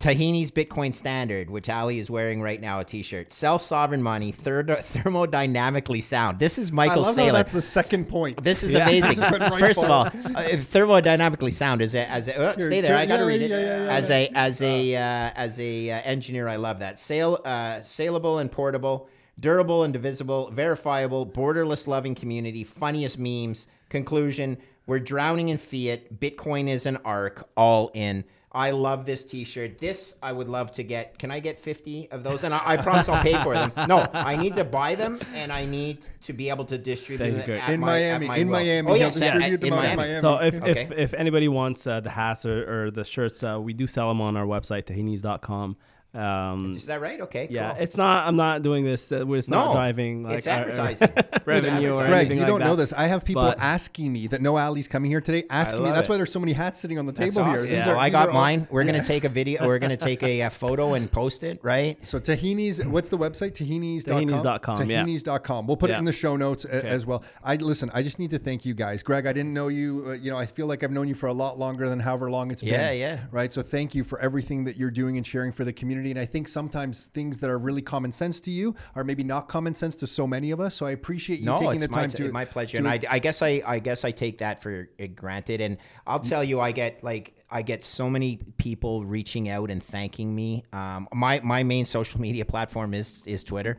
Tahini's 0.00 0.50
Bitcoin 0.50 0.94
Standard, 0.94 1.50
which 1.50 1.68
Ali 1.68 1.98
is 1.98 2.08
wearing 2.08 2.40
right 2.40 2.58
now, 2.58 2.80
a 2.80 2.84
t-shirt. 2.84 3.30
Self-sovereign 3.30 4.02
money, 4.02 4.32
third, 4.32 4.68
thermodynamically 4.68 6.02
sound. 6.02 6.38
This 6.38 6.56
is 6.58 6.72
I 6.72 6.74
Michael 6.74 7.02
love 7.02 7.14
how 7.14 7.22
Saylor. 7.22 7.32
that's 7.32 7.52
the 7.52 7.60
second 7.60 8.08
point. 8.08 8.42
This 8.42 8.62
is 8.62 8.74
amazing. 8.76 9.18
Right 9.30 9.52
First 9.58 9.84
of 9.84 9.90
all, 9.90 10.06
uh, 10.06 10.10
thermodynamically 10.10 11.52
sound 11.52 11.82
is 11.82 11.94
a, 11.94 12.08
as 12.10 12.28
a, 12.28 12.38
uh, 12.38 12.52
stay 12.54 12.80
there. 12.80 12.96
I 12.96 13.04
got 13.04 13.18
to 13.18 13.24
yeah, 13.24 13.28
read 13.28 13.42
it. 13.42 13.50
yeah, 13.50 13.60
yeah, 13.60 13.84
yeah, 13.84 13.92
as 13.92 14.10
a 14.10 14.28
as 14.34 14.62
a 14.62 14.96
uh, 14.96 15.30
as 15.34 15.60
a 15.60 15.90
uh, 15.90 16.00
engineer, 16.04 16.48
I 16.48 16.56
love 16.56 16.78
that. 16.78 16.98
Sail 16.98 17.40
uh, 17.44 17.80
saleable 17.80 18.38
and 18.38 18.50
portable, 18.50 19.08
durable 19.38 19.84
and 19.84 19.92
divisible, 19.92 20.50
verifiable, 20.50 21.26
borderless 21.26 21.86
loving 21.86 22.14
community, 22.14 22.64
funniest 22.64 23.18
memes. 23.18 23.68
Conclusion: 23.90 24.56
We're 24.86 24.98
drowning 25.00 25.50
in 25.50 25.58
fiat. 25.58 26.18
Bitcoin 26.18 26.68
is 26.68 26.86
an 26.86 26.96
ark. 27.04 27.48
All 27.56 27.90
in. 27.92 28.24
I 28.52 28.72
love 28.72 29.06
this 29.06 29.24
T-shirt. 29.24 29.78
This 29.78 30.16
I 30.20 30.32
would 30.32 30.48
love 30.48 30.72
to 30.72 30.82
get. 30.82 31.18
Can 31.20 31.30
I 31.30 31.38
get 31.38 31.56
fifty 31.56 32.10
of 32.10 32.24
those? 32.24 32.42
And 32.42 32.52
I, 32.52 32.60
I 32.64 32.76
promise 32.78 33.08
I'll 33.08 33.22
pay 33.22 33.34
for 33.44 33.54
them. 33.54 33.70
No, 33.86 34.08
I 34.12 34.34
need 34.34 34.56
to 34.56 34.64
buy 34.64 34.96
them, 34.96 35.20
and 35.34 35.52
I 35.52 35.66
need 35.66 36.04
to 36.22 36.32
be 36.32 36.50
able 36.50 36.64
to 36.64 36.76
distribute 36.76 37.46
them 37.46 37.70
In 37.70 37.78
my- 37.78 37.86
Miami, 37.86 38.26
in 38.40 38.48
will. 38.48 38.58
Miami. 38.58 38.88
Oh 38.90 38.94
He'll 38.94 39.02
yes, 39.04 39.14
distribute 39.20 39.46
yes, 39.46 39.58
them 39.60 39.66
in 39.68 39.72
in 39.74 39.78
Miami. 39.78 39.96
Miami. 39.96 40.20
So 40.20 40.38
if, 40.42 40.54
Okay. 40.56 40.70
if, 40.82 40.90
if 40.92 41.14
anybody 41.14 41.46
wants 41.46 41.86
uh, 41.86 42.00
the 42.00 42.10
hats 42.10 42.44
or, 42.44 42.86
or 42.86 42.90
the 42.90 43.04
shirts, 43.04 43.44
uh, 43.44 43.60
we 43.60 43.72
do 43.72 43.86
sell 43.86 44.08
them 44.08 44.20
on 44.20 44.36
our 44.36 44.46
website, 44.46 44.84
tahinis.com. 44.84 45.76
Um, 46.12 46.72
Is 46.72 46.86
that 46.86 47.00
right? 47.00 47.20
Okay. 47.20 47.46
yeah, 47.50 47.72
cool. 47.74 47.82
it's 47.82 47.96
not. 47.96 48.26
I'm 48.26 48.34
not 48.34 48.62
doing 48.62 48.84
this. 48.84 49.12
Uh, 49.12 49.24
it's 49.32 49.48
not 49.48 49.72
driving 49.72 50.24
like 50.24 50.38
it's 50.38 50.48
our- 50.48 50.56
our 50.56 50.60
advertising. 50.62 51.08
revenue 51.46 51.92
or 51.92 52.02
advertising. 52.02 52.06
Greg, 52.08 52.12
anything 52.12 52.36
you 52.38 52.42
like 52.42 52.48
don't 52.48 52.58
that. 52.60 52.64
know 52.66 52.74
this. 52.76 52.92
I 52.92 53.06
have 53.06 53.24
people 53.24 53.42
But- 53.42 53.60
asking 53.60 54.12
me 54.12 54.26
that 54.26 54.40
know 54.42 54.58
Ali's 54.58 54.88
coming 54.88 55.08
here 55.10 55.20
today, 55.20 55.44
asking 55.48 55.84
me. 55.84 55.90
That's 55.90 56.08
it. 56.08 56.10
why 56.10 56.16
there's 56.16 56.32
so 56.32 56.40
many 56.40 56.52
hats 56.52 56.80
sitting 56.80 56.98
on 56.98 57.06
the 57.06 57.12
That's 57.12 57.34
table 57.36 57.46
awesome. 57.48 57.58
here. 57.68 57.76
These 57.76 57.86
Yeah, 57.86 57.90
are- 57.90 57.94
well, 57.94 58.00
I 58.00 58.08
these 58.08 58.12
got 58.12 58.26
are 58.28 58.30
all- 58.32 58.40
mine. 58.40 58.66
We're 58.70 58.82
gonna 58.84 59.04
take 59.14 59.22
a 59.22 59.28
video. 59.28 59.64
We're 59.64 59.78
gonna 59.78 59.96
take 59.96 60.22
a, 60.24 60.42
uh 60.42 60.50
photo 60.50 60.94
and 60.94 61.10
post 61.12 61.44
it. 61.44 61.60
Right. 61.62 62.04
So 62.06 62.18
Tahini's, 62.18 62.84
what's 62.84 63.08
the 63.08 63.18
website? 63.18 63.52
Tahinis.com. 63.52 64.26
Tahinis.com, 64.26 64.90
yeah. 64.90 65.04
Tahinis.com. 65.04 65.66
We'll 65.68 65.76
put 65.76 65.90
it 65.90 65.98
in 65.98 66.04
the 66.06 66.12
show 66.12 66.34
notes 66.36 66.64
a- 66.64 66.84
as 66.84 67.06
well. 67.06 67.22
I 67.44 67.54
listen. 67.54 67.88
I 67.94 68.02
just 68.02 68.18
need 68.18 68.30
to 68.30 68.38
thank 68.38 68.64
you 68.64 68.74
guys, 68.74 69.04
Greg. 69.04 69.26
I 69.26 69.32
didn't 69.32 69.54
know 69.54 69.68
you. 69.68 70.06
Uh, 70.08 70.12
you 70.14 70.32
know, 70.32 70.36
I 70.38 70.46
feel 70.46 70.66
like 70.66 70.82
I've 70.82 70.90
known 70.90 71.06
you 71.06 71.14
for 71.14 71.28
a 71.28 71.32
lot 71.32 71.56
longer 71.58 71.88
than 71.88 72.00
however 72.00 72.30
long 72.32 72.50
it's 72.50 72.62
been. 72.62 72.72
Yeah, 72.72 72.90
yeah. 72.90 73.18
Right. 73.30 73.52
So 73.52 73.62
thank 73.62 73.94
you 73.94 74.02
for 74.02 74.18
everything 74.20 74.64
that 74.64 74.76
you're 74.76 74.90
doing 74.90 75.16
and 75.16 75.24
sharing 75.24 75.52
for 75.52 75.64
the 75.64 75.72
community. 75.72 75.99
And 76.08 76.18
I 76.18 76.24
think 76.24 76.48
sometimes 76.48 77.06
things 77.06 77.40
that 77.40 77.50
are 77.50 77.58
really 77.58 77.82
common 77.82 78.12
sense 78.12 78.40
to 78.40 78.50
you 78.50 78.74
are 78.94 79.04
maybe 79.04 79.22
not 79.22 79.48
common 79.48 79.74
sense 79.74 79.96
to 79.96 80.06
so 80.06 80.26
many 80.26 80.50
of 80.50 80.60
us. 80.60 80.74
So 80.74 80.86
I 80.86 80.92
appreciate 80.92 81.40
you 81.40 81.46
No, 81.46 81.58
taking 81.58 81.80
the 81.80 81.88
my, 81.88 82.00
time 82.00 82.08
t- 82.08 82.24
to 82.24 82.32
my 82.32 82.44
pleasure, 82.44 82.78
to- 82.78 82.78
and 82.78 82.88
I, 82.88 83.00
I 83.10 83.18
guess 83.18 83.42
I, 83.42 83.62
I 83.66 83.78
guess 83.78 84.04
I 84.04 84.10
take 84.10 84.38
that 84.38 84.62
for 84.62 84.88
granted. 85.14 85.60
And 85.60 85.76
I'll 86.06 86.20
tell 86.20 86.42
you, 86.42 86.60
I 86.60 86.72
get 86.72 87.04
like 87.04 87.34
I 87.50 87.62
get 87.62 87.82
so 87.82 88.08
many 88.08 88.38
people 88.56 89.04
reaching 89.04 89.48
out 89.48 89.70
and 89.70 89.82
thanking 89.82 90.34
me. 90.34 90.64
Um, 90.72 91.08
my 91.12 91.40
my 91.42 91.62
main 91.62 91.84
social 91.84 92.20
media 92.20 92.44
platform 92.44 92.94
is 92.94 93.26
is 93.26 93.44
Twitter, 93.44 93.78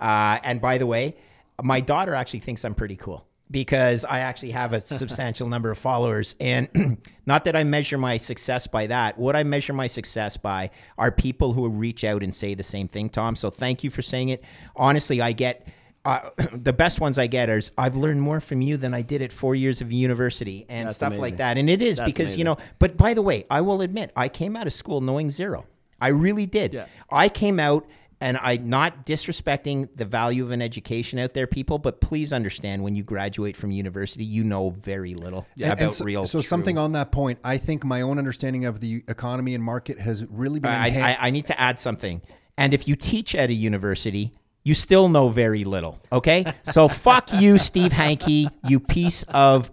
uh, 0.00 0.38
and 0.42 0.60
by 0.60 0.78
the 0.78 0.86
way, 0.86 1.16
my 1.62 1.80
daughter 1.80 2.14
actually 2.14 2.40
thinks 2.40 2.64
I'm 2.64 2.74
pretty 2.74 2.96
cool 2.96 3.26
because 3.52 4.04
I 4.06 4.20
actually 4.20 4.50
have 4.52 4.72
a 4.72 4.80
substantial 4.80 5.46
number 5.46 5.70
of 5.70 5.78
followers. 5.78 6.34
And 6.40 6.98
not 7.26 7.44
that 7.44 7.54
I 7.54 7.64
measure 7.64 7.98
my 7.98 8.16
success 8.16 8.66
by 8.66 8.86
that. 8.88 9.18
What 9.18 9.36
I 9.36 9.44
measure 9.44 9.74
my 9.74 9.86
success 9.86 10.36
by 10.38 10.70
are 10.96 11.12
people 11.12 11.52
who 11.52 11.68
reach 11.68 12.02
out 12.02 12.22
and 12.22 12.34
say 12.34 12.54
the 12.54 12.62
same 12.62 12.88
thing, 12.88 13.10
Tom. 13.10 13.36
So 13.36 13.50
thank 13.50 13.84
you 13.84 13.90
for 13.90 14.02
saying 14.02 14.30
it. 14.30 14.42
Honestly, 14.74 15.20
I 15.20 15.32
get. 15.32 15.68
Uh, 16.04 16.30
the 16.52 16.72
best 16.72 17.00
ones 17.00 17.16
I 17.16 17.28
get 17.28 17.48
is 17.48 17.70
I've 17.78 17.94
learned 17.94 18.20
more 18.20 18.40
from 18.40 18.60
you 18.60 18.76
than 18.76 18.92
I 18.92 19.02
did 19.02 19.22
at 19.22 19.32
four 19.32 19.54
years 19.54 19.82
of 19.82 19.92
university 19.92 20.66
and 20.68 20.86
That's 20.86 20.96
stuff 20.96 21.16
like 21.16 21.36
that. 21.36 21.58
And 21.58 21.70
it 21.70 21.80
is 21.80 21.98
That's 21.98 22.10
because, 22.10 22.36
you 22.36 22.42
know, 22.42 22.56
but 22.80 22.96
by 22.96 23.14
the 23.14 23.22
way, 23.22 23.44
I 23.48 23.60
will 23.60 23.82
admit, 23.82 24.10
I 24.16 24.28
came 24.28 24.56
out 24.56 24.66
of 24.66 24.72
school 24.72 25.00
knowing 25.00 25.30
zero. 25.30 25.64
I 26.00 26.08
really 26.08 26.46
did. 26.46 26.74
Yeah. 26.74 26.86
I 27.08 27.28
came 27.28 27.60
out 27.60 27.86
and 28.22 28.38
I 28.40 28.56
not 28.56 29.04
disrespecting 29.04 29.88
the 29.96 30.04
value 30.04 30.44
of 30.44 30.52
an 30.52 30.62
education 30.62 31.18
out 31.18 31.34
there, 31.34 31.46
people, 31.46 31.78
but 31.78 32.00
please 32.00 32.32
understand 32.32 32.82
when 32.82 32.94
you 32.94 33.02
graduate 33.02 33.56
from 33.56 33.72
university, 33.72 34.24
you 34.24 34.44
know 34.44 34.70
very 34.70 35.14
little 35.14 35.46
And- 35.56 35.72
and 35.72 35.80
about 35.80 35.92
so, 35.92 36.04
real. 36.04 36.24
so 36.26 36.38
true- 36.38 36.46
something 36.46 36.78
on 36.78 36.92
that 36.92 37.10
point, 37.12 37.38
I 37.44 37.58
think 37.58 37.84
my 37.84 38.00
own 38.00 38.18
understanding 38.18 38.64
of 38.64 38.80
the 38.80 39.02
economy 39.08 39.54
and 39.54 39.62
market 39.62 39.98
has 39.98 40.24
really 40.30 40.60
been 40.60 40.70
I. 40.70 40.88
I, 41.00 41.16
I 41.26 41.30
need 41.30 41.46
to 41.46 41.60
add 41.60 41.78
something. 41.80 42.22
And 42.56 42.72
if 42.72 42.86
you 42.86 42.94
teach 42.96 43.34
at 43.34 43.50
a 43.50 43.54
university, 43.54 44.32
you 44.64 44.74
still 44.74 45.08
know 45.08 45.28
very 45.28 45.64
little. 45.64 45.98
Okay, 46.12 46.44
so 46.70 46.86
fuck 46.86 47.32
you, 47.40 47.58
Steve 47.58 47.90
Hanke, 47.92 48.48
you 48.68 48.78
piece 48.78 49.24
of 49.24 49.70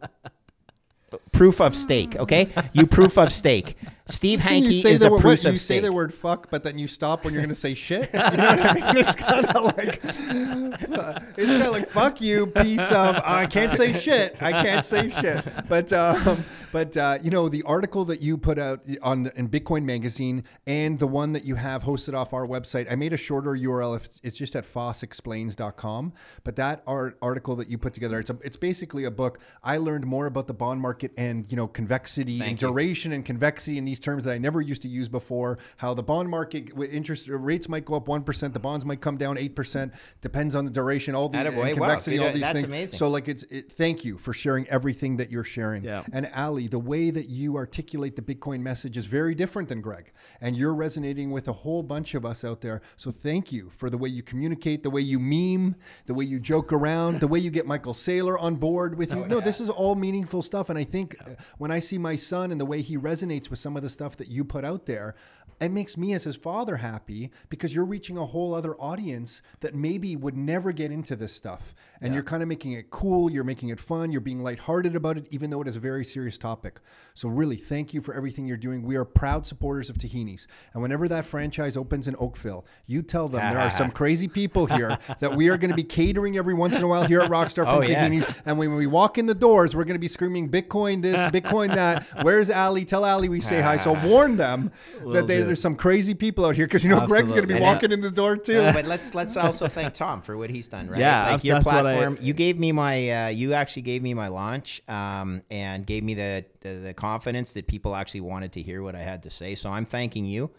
proof 1.32 1.62
of 1.62 1.76
stake. 1.76 2.16
Okay, 2.18 2.50
you 2.74 2.86
proof 2.86 3.18
of 3.18 3.32
stake. 3.32 3.76
Steve 4.06 4.40
you 4.44 4.50
Hanke 4.50 4.86
is 4.86 5.04
a 5.04 5.12
word, 5.12 5.22
proof 5.22 5.46
of 5.46 5.52
you 5.52 5.58
stake. 5.58 5.78
say 5.78 5.80
the 5.82 5.94
word 5.94 6.12
fuck, 6.12 6.50
but 6.50 6.64
then 6.64 6.80
you 6.80 6.88
stop 6.88 7.24
when 7.24 7.34
you're 7.34 7.44
going 7.44 7.50
to 7.50 7.56
say 7.56 7.76
shit. 7.76 8.10
You 8.20 8.38
know 8.38 8.48
what 8.48 8.66
I 8.66 8.74
mean? 8.74 8.98
It's 8.98 9.16
kind 9.16 9.46
of 9.46 9.66
like 9.78 10.00
it's 10.04 11.54
kind 11.54 11.64
of 11.64 11.72
like 11.72 11.90
fuck 11.90 12.22
you, 12.22 12.48
piece 12.48 12.92
of. 12.92 13.22
I 13.24 13.46
can't 13.46 13.72
say 13.72 13.94
shit. 13.94 14.36
I 14.42 14.52
can't 14.52 14.84
say 14.86 15.10
shit. 15.10 15.46
But 15.68 15.94
um, 15.94 16.44
but 16.72 16.98
uh, 16.98 17.20
you 17.22 17.30
know 17.30 17.50
the 17.50 17.64
article 17.64 18.06
that 18.06 18.22
you 18.22 18.38
put 18.38 18.58
out 18.58 18.82
on 19.02 19.32
in 19.36 19.48
Bitcoin 19.50 19.84
Magazine 19.84 20.44
and 20.66 20.98
the 20.98 21.08
one 21.08 21.32
that 21.34 21.46
you 21.46 21.56
have 21.56 21.84
hosted 21.84 22.16
off 22.16 22.34
our 22.34 22.48
website. 22.48 22.92
I 22.92 22.96
made 22.96 23.14
a 23.14 23.18
shorter 23.18 23.52
URL. 23.52 23.96
If 23.96 24.10
it's 24.24 24.38
just 24.38 24.56
at 24.56 24.66
fossexplains.com. 24.66 26.14
But 26.44 26.56
that 26.56 26.84
art, 26.88 27.18
article 27.22 27.56
that 27.58 27.70
you 27.70 27.78
put 27.78 27.94
together, 27.94 28.20
it's 28.20 28.30
a, 28.30 28.38
it's 28.44 28.58
basically 28.58 29.04
a 29.06 29.12
book. 29.12 29.40
I 29.64 29.78
learned 29.78 30.06
more 30.06 30.26
about 30.26 30.48
the 30.48 30.54
bond 30.54 30.82
market 30.82 31.12
and 31.20 31.52
you 31.52 31.58
know 31.58 31.68
convexity 31.68 32.40
and 32.42 32.52
you. 32.62 32.68
duration 32.70 33.12
and 33.12 33.26
convexity 33.26 33.78
and 33.78 33.86
these 33.86 34.00
terms 34.00 34.24
that 34.24 34.34
I 34.34 34.38
never 34.38 34.62
used 34.62 34.82
to 34.84 34.88
use 34.88 35.10
before. 35.10 35.60
How 35.78 35.94
the 35.94 36.02
bond 36.02 36.30
market 36.30 36.74
with 36.74 36.94
interest 36.94 37.28
rates 37.28 37.68
might 37.68 37.84
go 37.84 37.96
up 37.96 38.08
one 38.08 38.24
percent, 38.24 38.54
the 38.54 38.60
bonds 38.60 38.86
might 38.86 39.02
come 39.02 39.18
down 39.18 39.38
eight 39.38 39.54
percent. 39.54 39.94
Depends 40.22 40.56
on 40.56 40.64
the 40.64 40.72
duration, 40.72 41.16
all 41.16 41.28
the 41.28 41.38
Attaboy. 41.38 41.72
and 41.72 41.80
Wow, 41.80 41.88
convexity, 41.88 42.18
dude, 42.18 42.26
all 42.26 42.32
these 42.32 42.42
that's 42.42 42.60
things. 42.62 42.70
amazing. 42.70 42.98
So 42.98 43.10
like 43.10 43.28
it's 43.28 43.44
it, 43.44 43.70
thank 43.72 44.06
you 44.06 44.18
for 44.18 44.34
sharing 44.34 44.68
everything 44.70 45.18
that 45.18 45.30
you're 45.30 45.44
sharing. 45.44 45.84
Yeah. 45.84 46.04
And 46.14 46.30
Ali, 46.36 46.68
the 46.68 46.80
way 46.80 47.12
that 47.12 47.28
you 47.28 47.58
articulate 47.58 48.16
the 48.16 48.22
Bitcoin 48.22 48.62
message 48.62 48.96
is 48.96 49.06
very 49.06 49.36
different 49.36 49.68
than 49.68 49.82
Greg, 49.82 50.12
and 50.40 50.56
you're 50.56 50.74
resonating 50.74 51.32
with 51.32 51.50
a 51.50 51.54
whole 51.54 51.84
bunch 51.84 52.16
of 52.16 52.26
us 52.26 52.46
out 52.46 52.62
there. 52.62 52.82
So 52.96 53.12
thank 53.12 53.52
you 53.52 53.70
for 53.70 53.90
the 53.90 53.98
way 53.98 54.08
you 54.08 54.24
communicate, 54.24 54.84
the 54.84 54.90
way 54.90 55.02
you 55.02 55.20
meme, 55.20 55.76
the 56.06 56.14
way 56.14 56.24
you 56.24 56.40
joke 56.40 56.72
around, 56.72 57.20
the 57.20 57.28
way 57.28 57.40
you 57.40 57.52
get 57.52 57.66
Michael 57.66 57.94
Saylor 57.94 58.42
on 58.42 58.56
board 58.56 58.98
with 58.98 59.14
you. 59.14 59.24
Oh, 59.24 59.28
no, 59.28 59.40
this 59.42 59.60
is 59.60 59.70
all 59.70 59.96
meaningful 59.96 60.42
stuff, 60.42 60.70
and 60.70 60.80
I 60.80 60.84
think 60.84 61.09
Uh, 61.26 61.32
when 61.58 61.72
I 61.72 61.80
see 61.80 61.98
my 61.98 62.16
son 62.16 62.52
and 62.52 62.60
the 62.60 62.66
way 62.66 62.82
he 62.82 62.98
resonates 62.98 63.50
with 63.50 63.60
some 63.60 63.76
of 63.76 63.82
the 63.82 63.90
stuff 63.90 64.18
that 64.18 64.30
you 64.30 64.44
put 64.44 64.66
out 64.66 64.86
there, 64.86 65.16
it 65.62 65.72
makes 65.72 65.98
me 65.98 66.14
as 66.14 66.24
his 66.24 66.38
father 66.38 66.78
happy 66.78 67.32
because 67.50 67.76
you're 67.76 67.86
reaching 67.86 68.18
a 68.18 68.26
whole 68.26 68.54
other 68.56 68.76
audience 68.76 69.42
that 69.60 69.76
maybe 69.76 70.16
would 70.16 70.38
never 70.38 70.72
get 70.72 70.92
into 70.92 71.16
this 71.16 71.34
stuff. 71.34 71.74
And 72.02 72.14
you're 72.14 72.24
kind 72.24 72.42
of 72.42 72.48
making 72.48 72.72
it 72.72 72.92
cool, 72.92 73.30
you're 73.30 73.44
making 73.44 73.70
it 73.70 73.80
fun, 73.80 74.12
you're 74.12 74.22
being 74.22 74.42
lighthearted 74.42 74.96
about 74.96 75.18
it, 75.18 75.28
even 75.32 75.50
though 75.50 75.62
it 75.62 75.68
is 75.68 75.76
a 75.76 75.80
very 75.82 76.06
serious 76.06 76.38
topic. 76.38 76.80
So, 77.14 77.28
really, 77.28 77.58
thank 77.58 77.94
you 77.94 78.00
for 78.00 78.14
everything 78.14 78.46
you're 78.48 78.56
doing. 78.56 78.84
We 78.84 78.96
are 78.96 79.04
proud 79.04 79.46
supporters 79.46 79.90
of 79.90 79.98
Tahinis. 79.98 80.48
And 80.74 80.82
whenever 80.82 81.10
that 81.10 81.26
franchise 81.26 81.76
opens 81.76 82.08
in 82.08 82.16
Oakville, 82.18 82.66
you 82.86 83.02
tell 83.02 83.28
them 83.28 83.42
there 83.54 83.62
are 83.62 83.70
some 83.70 83.92
crazy 84.00 84.30
people 84.30 84.66
here 84.66 84.98
that 85.20 85.36
we 85.36 85.50
are 85.50 85.58
going 85.58 85.72
to 85.72 85.76
be 85.76 85.84
catering 85.84 86.38
every 86.38 86.54
once 86.54 86.78
in 86.78 86.84
a 86.84 86.88
while 86.88 87.04
here 87.04 87.20
at 87.20 87.30
Rockstar 87.30 87.64
oh, 87.68 87.76
from 87.76 87.80
Oh, 87.80 87.82
yeah. 87.82 88.08
Tahinis. 88.08 88.42
And 88.46 88.58
when 88.58 88.74
we 88.76 88.88
walk 88.88 89.18
in 89.18 89.26
the 89.26 89.36
doors, 89.36 89.76
we're 89.76 89.84
going 89.84 89.96
to 89.96 90.00
be 90.00 90.08
screaming 90.08 90.50
Bitcoin 90.50 91.02
this, 91.02 91.20
Bitcoin 91.32 91.76
that. 91.76 92.06
Where's 92.22 92.50
Ali? 92.50 92.86
Tell 92.86 93.04
Ali 93.04 93.28
we 93.28 93.42
say 93.42 93.60
hi. 93.60 93.76
So 93.76 93.94
warn 94.08 94.38
them 94.38 94.72
that 95.06 95.28
they. 95.28 95.49
There's 95.50 95.62
some 95.62 95.76
crazy 95.76 96.14
people 96.14 96.46
out 96.46 96.56
here 96.56 96.66
because 96.66 96.84
you 96.84 96.90
know 96.90 97.06
Greg's 97.06 97.32
going 97.32 97.44
to 97.44 97.48
be 97.48 97.56
Absolutely. 97.56 97.74
walking 97.74 97.92
in 97.92 98.02
the 98.02 98.12
door 98.12 98.38
too. 98.38 98.62
but 98.74 98.86
let's 98.86 99.14
let's 99.16 99.36
also 99.36 99.68
thank 99.68 99.94
Tom 99.94 100.22
for 100.22 100.38
what 100.38 100.50
he's 100.50 100.68
done, 100.68 100.88
right? 100.90 101.00
Yeah, 101.00 101.32
like 101.34 101.44
your 101.44 101.56
that's 101.56 101.66
what 101.66 101.76
I- 101.78 101.82
platform. 101.96 102.18
you 102.22 102.34
gave 102.34 102.60
me 102.60 102.72
my, 102.72 103.10
uh, 103.10 103.28
you 103.30 103.54
actually 103.54 103.82
gave 103.84 104.02
me 104.02 104.14
my 104.14 104.28
launch, 104.28 104.82
um, 104.88 105.42
and 105.52 105.86
gave 105.86 106.04
me 106.04 106.14
the, 106.14 106.46
the 106.62 106.70
the 106.70 106.94
confidence 106.94 107.54
that 107.54 107.68
people 107.68 107.96
actually 107.96 108.22
wanted 108.22 108.52
to 108.54 108.62
hear 108.62 108.82
what 108.84 108.96
I 108.96 109.00
had 109.00 109.24
to 109.24 109.30
say. 109.30 109.56
So 109.56 109.70
I'm 109.70 109.86
thanking 109.86 110.26
you. 110.26 110.52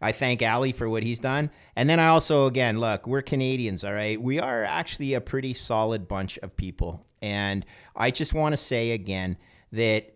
I 0.00 0.12
thank 0.12 0.42
Ali 0.42 0.70
for 0.72 0.88
what 0.88 1.02
he's 1.02 1.18
done, 1.18 1.50
and 1.74 1.90
then 1.90 1.98
I 1.98 2.06
also, 2.06 2.46
again, 2.46 2.78
look, 2.78 3.06
we're 3.08 3.20
Canadians, 3.22 3.82
all 3.82 3.92
right. 3.92 4.20
We 4.20 4.38
are 4.38 4.62
actually 4.62 5.14
a 5.14 5.20
pretty 5.20 5.54
solid 5.54 6.06
bunch 6.06 6.38
of 6.38 6.56
people, 6.56 7.04
and 7.20 7.66
I 7.96 8.12
just 8.12 8.32
want 8.32 8.52
to 8.52 8.56
say 8.56 8.92
again 8.92 9.36
that 9.72 10.14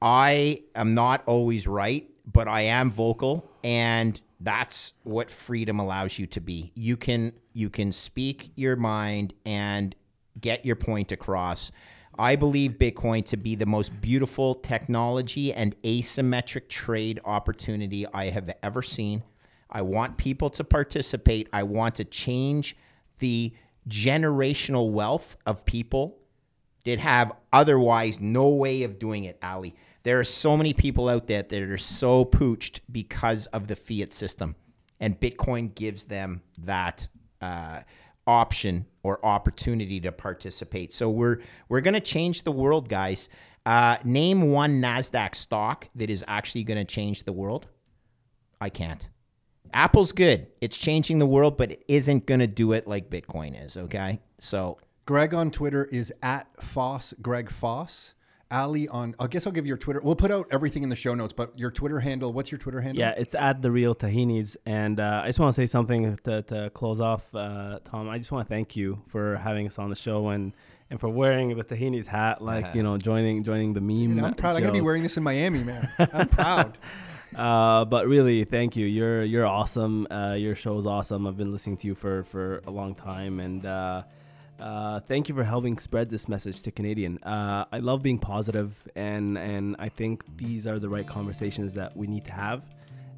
I 0.00 0.62
am 0.74 0.94
not 0.94 1.22
always 1.26 1.66
right, 1.66 2.08
but 2.32 2.48
I 2.48 2.62
am 2.62 2.90
vocal 2.90 3.50
and 3.64 4.20
that's 4.40 4.92
what 5.02 5.30
freedom 5.30 5.78
allows 5.80 6.18
you 6.18 6.26
to 6.28 6.40
be. 6.40 6.72
You 6.74 6.96
can 6.96 7.32
you 7.52 7.70
can 7.70 7.90
speak 7.92 8.52
your 8.54 8.76
mind 8.76 9.34
and 9.44 9.94
get 10.40 10.64
your 10.64 10.76
point 10.76 11.12
across. 11.12 11.72
I 12.18 12.36
believe 12.36 12.72
Bitcoin 12.72 13.24
to 13.26 13.36
be 13.36 13.54
the 13.54 13.66
most 13.66 14.00
beautiful 14.00 14.56
technology 14.56 15.52
and 15.52 15.80
asymmetric 15.82 16.68
trade 16.68 17.20
opportunity 17.24 18.06
I 18.12 18.26
have 18.26 18.52
ever 18.62 18.82
seen. 18.82 19.22
I 19.70 19.82
want 19.82 20.16
people 20.16 20.50
to 20.50 20.64
participate. 20.64 21.48
I 21.52 21.62
want 21.62 21.94
to 21.96 22.04
change 22.04 22.76
the 23.18 23.52
generational 23.88 24.92
wealth 24.92 25.36
of 25.46 25.64
people 25.64 26.18
that 26.84 26.98
have 26.98 27.32
otherwise 27.52 28.20
no 28.20 28.48
way 28.48 28.82
of 28.82 28.98
doing 28.98 29.24
it, 29.24 29.38
Ali. 29.42 29.74
There 30.02 30.20
are 30.20 30.24
so 30.24 30.56
many 30.56 30.72
people 30.72 31.08
out 31.08 31.26
there 31.26 31.42
that 31.42 31.62
are 31.62 31.78
so 31.78 32.24
pooched 32.24 32.80
because 32.90 33.46
of 33.46 33.66
the 33.66 33.76
fiat 33.76 34.12
system, 34.12 34.56
and 35.00 35.18
Bitcoin 35.18 35.74
gives 35.74 36.04
them 36.04 36.42
that 36.58 37.08
uh, 37.40 37.80
option 38.26 38.86
or 39.02 39.24
opportunity 39.24 40.00
to 40.00 40.12
participate. 40.12 40.92
So 40.92 41.10
we're 41.10 41.40
we're 41.68 41.80
going 41.80 41.94
to 41.94 42.00
change 42.00 42.44
the 42.44 42.52
world, 42.52 42.88
guys. 42.88 43.28
Uh, 43.66 43.96
name 44.04 44.50
one 44.50 44.80
Nasdaq 44.80 45.34
stock 45.34 45.88
that 45.94 46.10
is 46.10 46.24
actually 46.28 46.64
going 46.64 46.78
to 46.78 46.84
change 46.84 47.24
the 47.24 47.32
world. 47.32 47.68
I 48.60 48.70
can't. 48.70 49.08
Apple's 49.74 50.12
good; 50.12 50.48
it's 50.60 50.78
changing 50.78 51.18
the 51.18 51.26
world, 51.26 51.58
but 51.58 51.72
it 51.72 51.84
isn't 51.88 52.26
going 52.26 52.40
to 52.40 52.46
do 52.46 52.72
it 52.72 52.86
like 52.86 53.10
Bitcoin 53.10 53.62
is. 53.62 53.76
Okay, 53.76 54.20
so 54.38 54.78
Greg 55.06 55.34
on 55.34 55.50
Twitter 55.50 55.84
is 55.86 56.12
at 56.22 56.46
Foss, 56.62 57.14
Greg 57.20 57.50
Foss. 57.50 58.14
Ali 58.50 58.88
on, 58.88 59.14
I 59.18 59.26
guess 59.26 59.46
I'll 59.46 59.52
give 59.52 59.66
you 59.66 59.70
your 59.70 59.76
Twitter. 59.76 60.00
We'll 60.02 60.16
put 60.16 60.30
out 60.30 60.46
everything 60.50 60.82
in 60.82 60.88
the 60.88 60.96
show 60.96 61.14
notes, 61.14 61.32
but 61.32 61.58
your 61.58 61.70
Twitter 61.70 62.00
handle, 62.00 62.32
what's 62.32 62.50
your 62.50 62.58
Twitter 62.58 62.80
handle? 62.80 63.00
Yeah, 63.00 63.14
it's 63.16 63.34
at 63.34 63.60
the 63.60 63.70
real 63.70 63.94
tahinis, 63.94 64.56
and 64.64 64.98
uh, 64.98 65.20
I 65.24 65.26
just 65.26 65.38
want 65.38 65.54
to 65.54 65.60
say 65.60 65.66
something 65.66 66.16
to, 66.24 66.42
to 66.42 66.70
close 66.70 67.00
off, 67.00 67.34
uh, 67.34 67.80
Tom. 67.84 68.08
I 68.08 68.16
just 68.18 68.32
want 68.32 68.46
to 68.46 68.48
thank 68.48 68.74
you 68.74 69.02
for 69.06 69.36
having 69.36 69.66
us 69.66 69.78
on 69.78 69.90
the 69.90 69.96
show 69.96 70.28
and 70.28 70.52
and 70.90 70.98
for 70.98 71.10
wearing 71.10 71.54
the 71.54 71.64
tahinis 71.64 72.06
hat, 72.06 72.40
like 72.42 72.74
you 72.74 72.82
know, 72.82 72.96
joining 73.08 73.42
joining 73.42 73.74
the 73.74 73.82
meme. 73.82 74.14
Dude, 74.14 74.24
I'm 74.24 74.34
proud. 74.34 74.56
I'm 74.56 74.62
going 74.62 74.72
to 74.72 74.80
be 74.80 74.84
wearing 74.84 75.02
this 75.02 75.18
in 75.18 75.22
Miami, 75.22 75.62
man. 75.62 75.90
I'm 75.98 76.28
proud. 76.28 76.78
Uh, 77.36 77.84
but 77.84 78.06
really, 78.06 78.44
thank 78.44 78.76
you. 78.76 78.86
You're 78.86 79.22
you're 79.24 79.46
awesome. 79.46 80.06
Uh, 80.10 80.34
your 80.34 80.54
show's 80.54 80.86
awesome. 80.86 81.26
I've 81.26 81.36
been 81.36 81.52
listening 81.52 81.76
to 81.78 81.86
you 81.86 81.94
for 81.94 82.22
for 82.22 82.62
a 82.66 82.70
long 82.70 82.94
time, 82.94 83.40
and 83.40 83.66
uh, 84.60 85.00
thank 85.00 85.28
you 85.28 85.34
for 85.34 85.44
helping 85.44 85.78
spread 85.78 86.10
this 86.10 86.28
message 86.28 86.62
to 86.62 86.70
Canadian. 86.70 87.18
Uh, 87.22 87.64
I 87.70 87.78
love 87.78 88.02
being 88.02 88.18
positive, 88.18 88.88
and 88.96 89.38
and 89.38 89.76
I 89.78 89.88
think 89.88 90.24
these 90.36 90.66
are 90.66 90.78
the 90.78 90.88
right 90.88 91.06
conversations 91.06 91.74
that 91.74 91.96
we 91.96 92.06
need 92.06 92.24
to 92.26 92.32
have. 92.32 92.64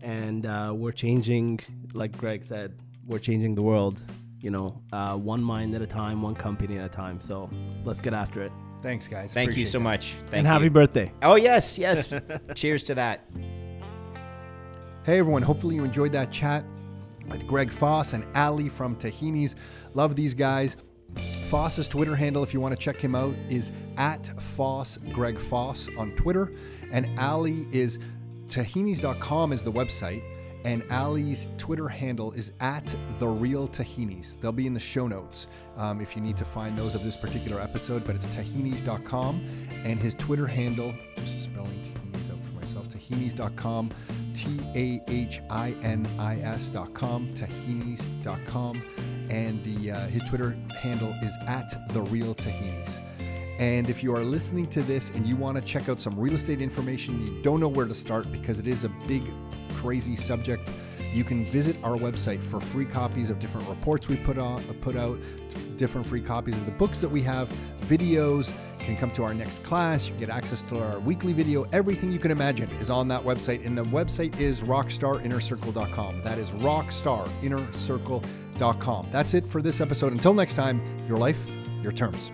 And 0.02 0.46
uh, 0.46 0.72
we're 0.74 0.92
changing, 0.92 1.60
like 1.92 2.16
Greg 2.16 2.42
said, 2.44 2.74
we're 3.06 3.18
changing 3.18 3.54
the 3.54 3.62
world. 3.62 4.00
You 4.40 4.50
know, 4.50 4.80
uh, 4.92 5.16
one 5.16 5.42
mind 5.42 5.74
at 5.74 5.82
a 5.82 5.86
time, 5.86 6.22
one 6.22 6.34
company 6.34 6.78
at 6.78 6.86
a 6.86 6.88
time. 6.88 7.20
So 7.20 7.50
let's 7.84 8.00
get 8.00 8.14
after 8.14 8.42
it. 8.42 8.52
Thanks, 8.80 9.06
guys. 9.06 9.34
thank 9.34 9.56
you 9.58 9.66
so 9.66 9.78
that. 9.78 9.84
much. 9.84 10.12
Thank 10.12 10.34
and 10.34 10.46
you. 10.46 10.52
happy 10.52 10.68
birthday. 10.70 11.12
Oh 11.22 11.36
yes, 11.36 11.78
yes. 11.78 12.14
Cheers 12.54 12.82
to 12.84 12.94
that. 12.94 13.26
Hey, 15.04 15.18
everyone. 15.18 15.42
Hopefully, 15.42 15.74
you 15.74 15.84
enjoyed 15.84 16.12
that 16.12 16.30
chat 16.30 16.64
with 17.28 17.46
Greg 17.46 17.70
Foss 17.70 18.12
and 18.12 18.24
Ali 18.36 18.68
from 18.68 18.96
Tahini's. 18.96 19.56
Love 19.94 20.16
these 20.16 20.34
guys. 20.34 20.76
Foss's 21.44 21.88
Twitter 21.88 22.14
handle, 22.14 22.42
if 22.44 22.54
you 22.54 22.60
want 22.60 22.76
to 22.76 22.80
check 22.80 22.96
him 23.00 23.14
out, 23.14 23.34
is 23.48 23.72
at 23.96 24.26
Foss 24.40 24.98
Greg 25.12 25.38
Foss 25.38 25.90
on 25.98 26.12
Twitter. 26.12 26.52
And 26.92 27.18
Ali 27.18 27.66
is 27.72 27.98
tahinis.com 28.46 29.52
is 29.52 29.64
the 29.64 29.72
website. 29.72 30.22
And 30.64 30.84
Ali's 30.92 31.48
Twitter 31.56 31.88
handle 31.88 32.32
is 32.32 32.52
at 32.60 32.94
the 33.18 33.26
real 33.26 33.66
tahinis. 33.66 34.38
They'll 34.40 34.52
be 34.52 34.66
in 34.66 34.74
the 34.74 34.80
show 34.80 35.06
notes 35.06 35.46
um, 35.76 36.00
if 36.00 36.14
you 36.14 36.22
need 36.22 36.36
to 36.36 36.44
find 36.44 36.76
those 36.76 36.94
of 36.94 37.02
this 37.02 37.16
particular 37.16 37.60
episode, 37.60 38.04
but 38.04 38.14
it's 38.14 38.26
tahinis.com. 38.26 39.44
And 39.84 39.98
his 39.98 40.14
Twitter 40.14 40.46
handle, 40.46 40.92
just 41.16 41.44
spelling 41.44 41.82
tahinis 41.82 42.30
out 42.30 42.38
for 42.40 42.60
myself, 42.60 42.88
tahinis.com, 42.88 43.90
T 44.34 44.60
A 44.74 45.00
H 45.10 45.40
I 45.48 45.74
N 45.82 46.06
I 46.18 46.38
S.com, 46.40 47.28
tahinis.com. 47.28 48.82
And 49.30 49.62
the 49.64 49.92
uh, 49.92 50.06
his 50.08 50.22
Twitter 50.24 50.56
handle 50.82 51.14
is 51.22 51.38
at 51.46 51.72
the 51.94 52.02
real 52.02 52.34
tahinis. 52.34 53.00
And 53.60 53.88
if 53.88 54.02
you 54.02 54.14
are 54.14 54.24
listening 54.24 54.66
to 54.68 54.82
this 54.82 55.10
and 55.10 55.26
you 55.26 55.36
want 55.36 55.56
to 55.58 55.62
check 55.62 55.88
out 55.88 56.00
some 56.00 56.18
real 56.18 56.34
estate 56.34 56.60
information, 56.60 57.26
you 57.26 57.42
don't 57.42 57.60
know 57.60 57.68
where 57.68 57.86
to 57.86 57.94
start 57.94 58.32
because 58.32 58.58
it 58.58 58.66
is 58.66 58.84
a 58.84 58.88
big, 59.06 59.30
crazy 59.74 60.16
subject. 60.16 60.70
You 61.12 61.24
can 61.24 61.44
visit 61.44 61.76
our 61.82 61.96
website 61.96 62.42
for 62.42 62.60
free 62.60 62.86
copies 62.86 63.30
of 63.30 63.38
different 63.38 63.68
reports 63.68 64.08
we 64.08 64.16
put 64.16 64.38
on, 64.38 64.62
put 64.80 64.96
out, 64.96 65.18
different 65.76 66.06
free 66.06 66.22
copies 66.22 66.54
of 66.54 66.66
the 66.66 66.72
books 66.72 67.00
that 67.00 67.08
we 67.08 67.20
have, 67.22 67.52
videos. 67.82 68.54
Can 68.78 68.96
come 68.96 69.10
to 69.10 69.24
our 69.24 69.34
next 69.34 69.62
class. 69.62 70.08
You 70.08 70.14
get 70.14 70.30
access 70.30 70.62
to 70.64 70.82
our 70.82 70.98
weekly 71.00 71.34
video. 71.34 71.64
Everything 71.72 72.10
you 72.10 72.18
can 72.18 72.30
imagine 72.30 72.70
is 72.80 72.88
on 72.90 73.08
that 73.08 73.22
website, 73.22 73.66
and 73.66 73.76
the 73.76 73.84
website 73.84 74.40
is 74.40 74.62
rockstarinnercircle.com. 74.62 76.22
That 76.22 76.38
is 76.38 76.52
rockstarinnercircle.com. 76.52 78.49
That's 79.10 79.34
it 79.34 79.46
for 79.46 79.62
this 79.62 79.80
episode. 79.80 80.12
Until 80.12 80.34
next 80.34 80.54
time, 80.54 80.82
your 81.06 81.18
life, 81.18 81.46
your 81.82 81.92
terms. 81.92 82.32